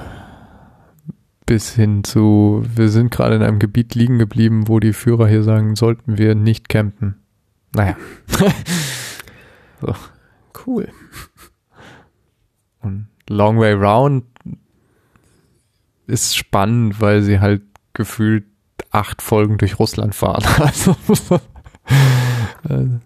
bis 1.46 1.74
hin 1.74 2.04
zu, 2.04 2.64
wir 2.76 2.90
sind 2.90 3.12
gerade 3.12 3.36
in 3.36 3.44
einem 3.44 3.60
Gebiet 3.60 3.94
liegen 3.94 4.18
geblieben, 4.18 4.68
wo 4.68 4.80
die 4.80 4.94
Führer 4.94 5.28
hier 5.28 5.44
sagen, 5.44 5.76
sollten 5.76 6.18
wir 6.18 6.34
nicht 6.34 6.70
campen. 6.70 7.16
Naja. 7.76 7.96
so. 9.82 9.94
Cool. 10.66 10.88
Und 12.82 13.08
Long 13.28 13.60
Way 13.60 13.74
Round 13.74 14.26
ist 16.12 16.36
spannend, 16.36 17.02
weil 17.02 17.22
sie 17.22 17.40
halt 17.40 17.62
gefühlt 17.94 18.46
acht 18.92 19.22
Folgen 19.22 19.58
durch 19.58 19.80
Russland 19.80 20.16
fahren. 20.16 20.44
Also, 22.64 23.00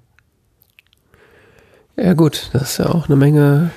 ja 1.96 2.14
gut, 2.14 2.50
das 2.52 2.72
ist 2.72 2.78
ja 2.80 2.88
auch 2.88 3.08
eine 3.08 3.16
Menge 3.16 3.72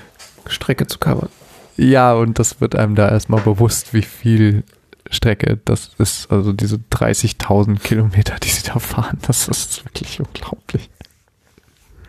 Strecke 0.49 0.89
zu 0.89 0.99
covern. 0.99 1.29
Ja, 1.77 2.15
und 2.15 2.39
das 2.41 2.61
wird 2.61 2.75
einem 2.75 2.97
da 2.97 3.09
erstmal 3.09 3.41
bewusst, 3.41 3.95
wie 3.95 4.03
viel 4.03 4.65
Strecke 5.09 5.59
das 5.65 5.93
ist. 5.99 6.31
Also 6.31 6.53
diese 6.53 6.77
30.000 6.77 7.79
Kilometer, 7.79 8.35
die 8.43 8.49
sie 8.49 8.65
da 8.67 8.81
fahren, 8.81 9.19
das 9.27 9.47
ist 9.47 9.85
wirklich 9.85 10.19
unglaublich. 10.19 10.91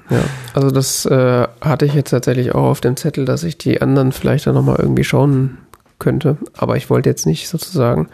Ja, 0.09 0.23
also 0.55 0.71
das 0.71 1.05
äh, 1.05 1.47
hatte 1.61 1.85
ich 1.85 1.93
jetzt 1.93 2.09
tatsächlich 2.09 2.55
auch 2.55 2.63
auf 2.63 2.81
dem 2.81 2.97
Zettel, 2.97 3.25
dass 3.25 3.43
ich 3.43 3.59
die 3.59 3.79
anderen 3.79 4.11
vielleicht 4.11 4.47
dann 4.47 4.55
nochmal 4.55 4.77
irgendwie 4.79 5.03
schauen 5.03 5.59
könnte. 5.99 6.37
Aber 6.57 6.77
ich 6.77 6.89
wollte 6.89 7.09
jetzt 7.09 7.25
nicht 7.25 7.47
sozusagen 7.47 8.09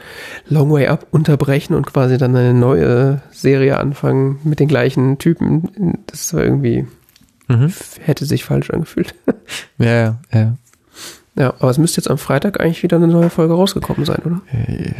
Long 0.49 0.71
Way 0.71 0.87
Up 0.87 1.07
unterbrechen 1.11 1.73
und 1.75 1.85
quasi 1.85 2.17
dann 2.17 2.35
eine 2.35 2.53
neue 2.53 3.21
Serie 3.31 3.77
anfangen 3.77 4.39
mit 4.43 4.59
den 4.59 4.67
gleichen 4.67 5.17
Typen. 5.17 6.03
Das 6.07 6.33
war 6.33 6.43
irgendwie, 6.43 6.85
mhm. 7.47 7.71
hätte 8.01 8.25
sich 8.25 8.43
falsch 8.43 8.69
angefühlt. 8.71 9.15
Ja, 9.77 9.91
ja, 9.91 10.17
ja. 10.33 10.53
Ja, 11.37 11.49
aber 11.59 11.69
es 11.69 11.77
müsste 11.77 11.99
jetzt 11.99 12.09
am 12.09 12.17
Freitag 12.17 12.61
eigentlich 12.61 12.81
wieder 12.81 12.95
eine 12.95 13.07
neue 13.09 13.29
Folge 13.29 13.53
rausgekommen 13.53 14.05
sein, 14.05 14.21
oder? 14.25 14.41
Äh, 14.53 14.93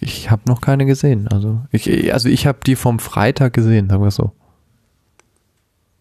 Ich 0.00 0.30
habe 0.30 0.42
noch 0.46 0.60
keine 0.60 0.86
gesehen. 0.86 1.26
Also 1.28 1.60
ich, 1.72 2.12
also 2.14 2.28
ich 2.28 2.46
habe 2.46 2.58
die 2.64 2.76
vom 2.76 3.00
Freitag 3.00 3.52
gesehen, 3.52 3.88
sagen 3.90 4.02
wir 4.02 4.12
so. 4.12 4.30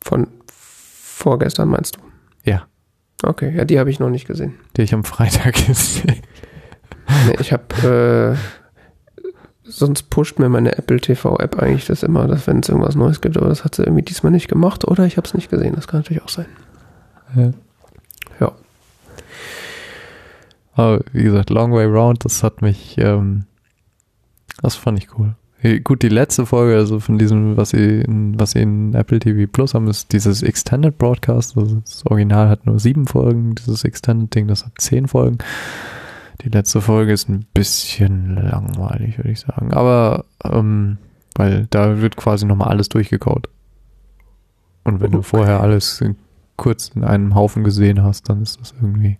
Von 0.01 0.27
vorgestern 0.47 1.69
meinst 1.69 1.97
du? 1.97 2.01
Okay, 3.23 3.53
ja, 3.55 3.65
die 3.65 3.79
habe 3.79 3.89
ich 3.89 3.99
noch 3.99 4.09
nicht 4.09 4.27
gesehen. 4.27 4.55
die 4.77 4.83
ich 4.83 4.93
am 4.93 5.03
Freitag 5.03 5.53
gesehen. 5.67 6.21
Nee, 7.27 7.35
ich 7.39 7.51
habe, 7.51 8.37
äh, 9.25 9.29
sonst 9.63 10.09
pusht 10.09 10.39
mir 10.39 10.47
meine 10.49 10.77
Apple 10.77 10.99
TV 11.01 11.37
App 11.37 11.59
eigentlich 11.61 11.85
das 11.85 12.03
immer, 12.03 12.27
dass 12.27 12.47
wenn 12.47 12.59
es 12.59 12.69
irgendwas 12.69 12.95
Neues 12.95 13.21
gibt, 13.21 13.37
aber 13.37 13.49
das 13.49 13.63
hat 13.65 13.75
sie 13.75 13.83
irgendwie 13.83 14.03
diesmal 14.03 14.31
nicht 14.31 14.47
gemacht 14.47 14.85
oder 14.87 15.05
ich 15.05 15.17
habe 15.17 15.27
es 15.27 15.33
nicht 15.33 15.49
gesehen. 15.49 15.75
Das 15.75 15.87
kann 15.87 16.01
natürlich 16.01 16.23
auch 16.23 16.29
sein. 16.29 16.45
Ja. 17.35 17.51
Ja. 18.39 18.51
Aber 20.73 21.01
wie 21.11 21.23
gesagt, 21.23 21.49
Long 21.49 21.73
Way 21.73 21.87
Round, 21.87 22.23
das 22.25 22.41
hat 22.43 22.61
mich, 22.61 22.97
ähm, 22.97 23.45
das 24.61 24.75
fand 24.75 24.97
ich 24.97 25.17
cool. 25.17 25.35
Gut, 25.83 26.03
die 26.03 26.09
letzte 26.09 26.45
Folge, 26.45 26.75
also 26.77 27.01
von 27.01 27.17
diesem, 27.17 27.57
was 27.57 27.71
sie 27.71 27.99
in, 28.01 28.39
was 28.39 28.51
sie 28.51 28.61
in 28.61 28.93
Apple 28.93 29.19
TV 29.19 29.51
Plus 29.51 29.73
haben, 29.73 29.87
ist 29.87 30.13
dieses 30.13 30.41
Extended 30.41 30.97
Broadcast. 30.97 31.57
Also 31.57 31.81
das 31.81 32.05
Original 32.05 32.47
hat 32.47 32.65
nur 32.65 32.79
sieben 32.79 33.07
Folgen, 33.07 33.55
dieses 33.55 33.83
Extended 33.83 34.33
Ding, 34.33 34.47
das 34.47 34.65
hat 34.65 34.71
zehn 34.77 35.07
Folgen. 35.09 35.39
Die 36.43 36.49
letzte 36.49 36.79
Folge 36.79 37.11
ist 37.11 37.27
ein 37.27 37.45
bisschen 37.53 38.35
langweilig, 38.35 39.17
würde 39.17 39.31
ich 39.31 39.41
sagen. 39.41 39.73
Aber, 39.73 40.23
ähm, 40.45 40.97
weil 41.35 41.67
da 41.69 41.99
wird 42.01 42.15
quasi 42.15 42.45
nochmal 42.45 42.69
alles 42.69 42.87
durchgekaut. 42.87 43.49
Und 44.85 45.01
wenn 45.01 45.11
du 45.11 45.17
Okay. 45.17 45.27
vorher 45.27 45.59
alles 45.59 45.99
in, 45.99 46.15
kurz 46.55 46.91
in 46.95 47.03
einem 47.03 47.35
Haufen 47.35 47.65
gesehen 47.65 48.01
hast, 48.01 48.29
dann 48.29 48.41
ist 48.41 48.61
das 48.61 48.73
irgendwie 48.81 49.17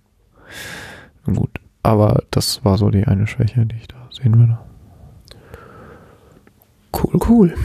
gut. 1.26 1.60
Aber 1.84 2.24
das 2.32 2.64
war 2.64 2.78
so 2.78 2.90
die 2.90 3.04
eine 3.06 3.28
Schwäche, 3.28 3.66
die 3.66 3.76
ich 3.76 3.90
da 3.90 3.98
sehen 4.10 4.40
würde. 4.40 4.58
Cool, 6.94 7.20
cool. 7.28 7.56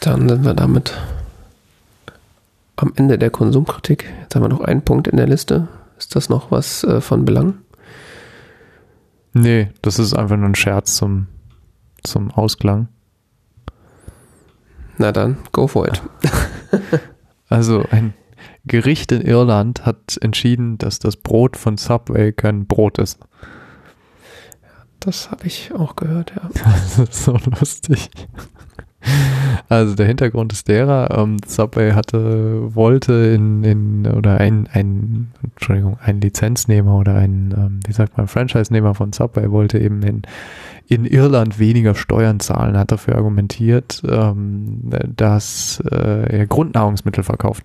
Dann 0.00 0.28
sind 0.28 0.44
wir 0.44 0.54
damit 0.54 0.94
am 2.76 2.92
Ende 2.96 3.18
der 3.18 3.30
Konsumkritik. 3.30 4.12
Jetzt 4.20 4.34
haben 4.34 4.42
wir 4.42 4.48
noch 4.48 4.60
einen 4.60 4.82
Punkt 4.82 5.08
in 5.08 5.16
der 5.16 5.26
Liste. 5.26 5.68
Ist 5.98 6.16
das 6.16 6.28
noch 6.28 6.50
was 6.50 6.84
äh, 6.84 7.00
von 7.00 7.24
Belang? 7.24 7.54
Nee, 9.32 9.70
das 9.82 9.98
ist 9.98 10.14
einfach 10.14 10.36
nur 10.36 10.48
ein 10.48 10.54
Scherz 10.54 10.96
zum, 10.96 11.26
zum 12.02 12.30
Ausklang. 12.30 12.88
Na 14.98 15.12
dann, 15.12 15.38
go 15.52 15.66
for 15.66 15.88
it. 15.88 16.02
Also 17.48 17.84
ein 17.90 18.14
Gericht 18.64 19.12
in 19.12 19.20
Irland 19.20 19.86
hat 19.86 20.18
entschieden, 20.20 20.78
dass 20.78 20.98
das 20.98 21.16
Brot 21.16 21.56
von 21.56 21.76
Subway 21.76 22.32
kein 22.32 22.66
Brot 22.66 22.98
ist. 22.98 23.20
Das 25.04 25.30
habe 25.30 25.46
ich 25.46 25.70
auch 25.74 25.96
gehört, 25.96 26.32
ja. 26.34 26.48
Das 26.64 26.98
ist 26.98 27.24
so 27.24 27.36
lustig. 27.58 28.10
Also 29.68 29.94
der 29.94 30.06
Hintergrund 30.06 30.52
ist 30.54 30.66
derer, 30.68 31.18
ähm, 31.18 31.36
Subway 31.46 31.92
hatte, 31.92 32.74
wollte 32.74 33.12
in, 33.12 33.62
in 33.64 34.06
oder 34.06 34.38
ein, 34.38 34.66
ein, 34.72 35.32
Entschuldigung, 35.42 35.98
ein 36.02 36.22
Lizenznehmer 36.22 36.96
oder 36.96 37.16
ein, 37.16 37.54
ähm, 37.54 37.80
wie 37.86 37.92
sagt 37.92 38.16
man, 38.16 38.28
Franchise-Nehmer 38.28 38.94
von 38.94 39.12
Subway 39.12 39.50
wollte 39.50 39.78
eben 39.78 40.02
in, 40.02 40.22
in 40.86 41.04
Irland 41.04 41.58
weniger 41.58 41.94
Steuern 41.94 42.40
zahlen, 42.40 42.78
hat 42.78 42.92
dafür 42.92 43.16
argumentiert, 43.16 44.02
ähm, 44.08 44.90
dass 45.14 45.82
äh, 45.90 46.38
er 46.38 46.46
Grundnahrungsmittel 46.46 47.24
verkauft. 47.24 47.64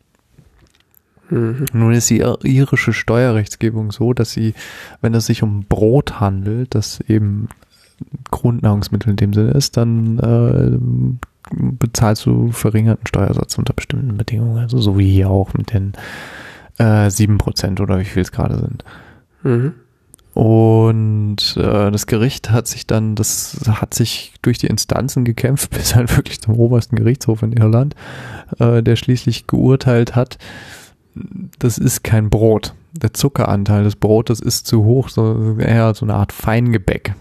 Mhm. 1.29 1.65
Nun 1.73 1.93
ist 1.93 2.09
die 2.09 2.21
ir- 2.21 2.43
irische 2.43 2.93
Steuerrechtsgebung 2.93 3.91
so, 3.91 4.13
dass 4.13 4.31
sie, 4.31 4.53
wenn 5.01 5.13
es 5.13 5.25
sich 5.27 5.43
um 5.43 5.63
Brot 5.63 6.19
handelt, 6.19 6.75
das 6.75 6.99
eben 7.01 7.49
Grundnahrungsmittel 8.31 9.11
in 9.11 9.15
dem 9.17 9.33
Sinne 9.33 9.51
ist, 9.51 9.77
dann 9.77 10.19
äh, 10.19 10.77
bezahlst 11.51 12.25
du 12.25 12.51
verringerten 12.51 13.07
Steuersatz 13.07 13.57
unter 13.57 13.73
bestimmten 13.73 14.17
Bedingungen. 14.17 14.57
Also 14.57 14.79
so 14.79 14.97
wie 14.97 15.11
hier 15.11 15.29
auch 15.29 15.53
mit 15.53 15.73
den 15.73 15.93
äh, 16.77 17.07
7% 17.07 17.81
oder 17.81 17.99
wie 17.99 18.05
viel 18.05 18.21
es 18.21 18.31
gerade 18.31 18.57
sind. 18.57 18.83
Mhm. 19.43 19.73
Und 20.33 21.57
äh, 21.57 21.91
das 21.91 22.07
Gericht 22.07 22.51
hat 22.51 22.67
sich 22.67 22.87
dann, 22.87 23.15
das 23.15 23.59
hat 23.67 23.93
sich 23.93 24.33
durch 24.41 24.57
die 24.57 24.67
Instanzen 24.67 25.25
gekämpft, 25.25 25.71
bis 25.77 25.95
halt 25.95 26.15
wirklich 26.15 26.39
zum 26.39 26.55
obersten 26.55 26.95
Gerichtshof 26.95 27.43
in 27.43 27.51
Irland, 27.51 27.95
äh, 28.59 28.81
der 28.81 28.95
schließlich 28.95 29.47
geurteilt 29.47 30.15
hat, 30.15 30.37
das 31.59 31.77
ist 31.77 32.03
kein 32.03 32.29
Brot. 32.29 32.73
Der 32.93 33.13
Zuckeranteil 33.13 33.83
des 33.83 33.95
Brotes 33.95 34.39
ist 34.39 34.67
zu 34.67 34.83
hoch, 34.83 35.09
so 35.09 35.57
eher 35.59 35.93
so 35.93 36.05
eine 36.05 36.15
Art 36.15 36.31
Feingebäck. 36.31 37.13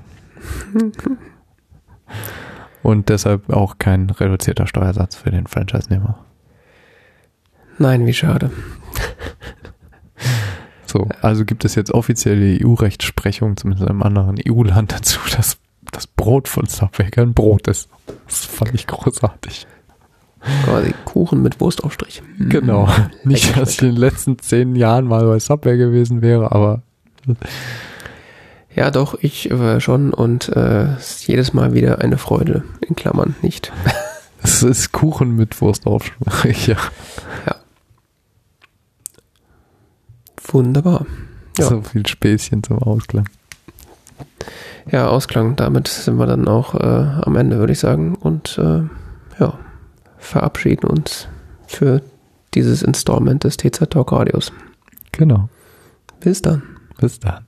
Und 2.82 3.08
deshalb 3.08 3.50
auch 3.50 3.78
kein 3.78 4.08
reduzierter 4.08 4.66
Steuersatz 4.66 5.16
für 5.16 5.30
den 5.30 5.46
Franchise-Nehmer. 5.46 6.24
Nein, 7.78 8.06
wie 8.06 8.14
schade. 8.14 8.50
So, 10.90 11.06
also 11.20 11.44
gibt 11.44 11.66
es 11.66 11.74
jetzt 11.74 11.92
offizielle 11.92 12.58
EU-Rechtsprechung, 12.64 13.58
zumindest 13.58 13.84
in 13.84 13.90
einem 13.90 14.02
anderen 14.02 14.40
EU-Land 14.48 14.92
dazu, 14.92 15.20
dass 15.36 15.58
das 15.92 16.06
Brot 16.06 16.48
von 16.48 16.64
Subway 16.66 17.10
kein 17.10 17.34
Brot 17.34 17.68
ist. 17.68 17.90
Das 18.26 18.46
fand 18.46 18.74
ich 18.74 18.86
großartig. 18.86 19.66
Quasi 20.64 20.94
Kuchen 21.04 21.42
mit 21.42 21.60
Wurstaufstrich. 21.60 22.22
Genau. 22.38 22.88
Nicht, 23.24 23.56
dass 23.56 23.70
ich 23.70 23.82
in 23.82 23.88
den 23.88 23.96
letzten 23.96 24.38
zehn 24.38 24.76
Jahren 24.76 25.06
mal 25.06 25.24
bei 25.26 25.38
Subway 25.38 25.76
gewesen 25.76 26.22
wäre, 26.22 26.52
aber 26.52 26.82
Ja, 28.74 28.90
doch, 28.90 29.18
ich 29.20 29.50
äh, 29.50 29.80
schon 29.80 30.12
und 30.12 30.48
äh, 30.50 30.96
ist 30.96 31.26
jedes 31.26 31.52
Mal 31.52 31.74
wieder 31.74 32.00
eine 32.00 32.18
Freude, 32.18 32.64
in 32.80 32.94
Klammern 32.96 33.34
nicht. 33.42 33.72
es 34.42 34.62
ist 34.62 34.92
Kuchen 34.92 35.36
mit 35.36 35.60
Wurstaufstrich. 35.60 36.68
Ja. 37.46 37.56
Wunderbar. 40.50 41.06
Ja. 41.58 41.66
So 41.66 41.82
viel 41.82 42.06
Späßchen 42.06 42.62
zum 42.62 42.78
Ausklang. 42.78 43.28
Ja, 44.90 45.08
Ausklang, 45.08 45.56
damit 45.56 45.88
sind 45.88 46.18
wir 46.18 46.26
dann 46.26 46.48
auch 46.48 46.74
äh, 46.74 47.22
am 47.22 47.36
Ende, 47.36 47.58
würde 47.58 47.72
ich 47.74 47.78
sagen. 47.78 48.14
Und 48.14 48.58
äh, 48.58 48.82
ja, 49.38 49.58
verabschieden 50.18 50.86
uns 50.88 51.28
für 51.66 52.02
dieses 52.54 52.82
Installment 52.82 53.44
des 53.44 53.56
TZ 53.56 53.90
Talk 53.90 54.12
Radios. 54.12 54.52
Genau. 55.12 55.48
Bis 56.20 56.42
dann. 56.42 56.62
Bis 56.98 57.20
dann. 57.20 57.47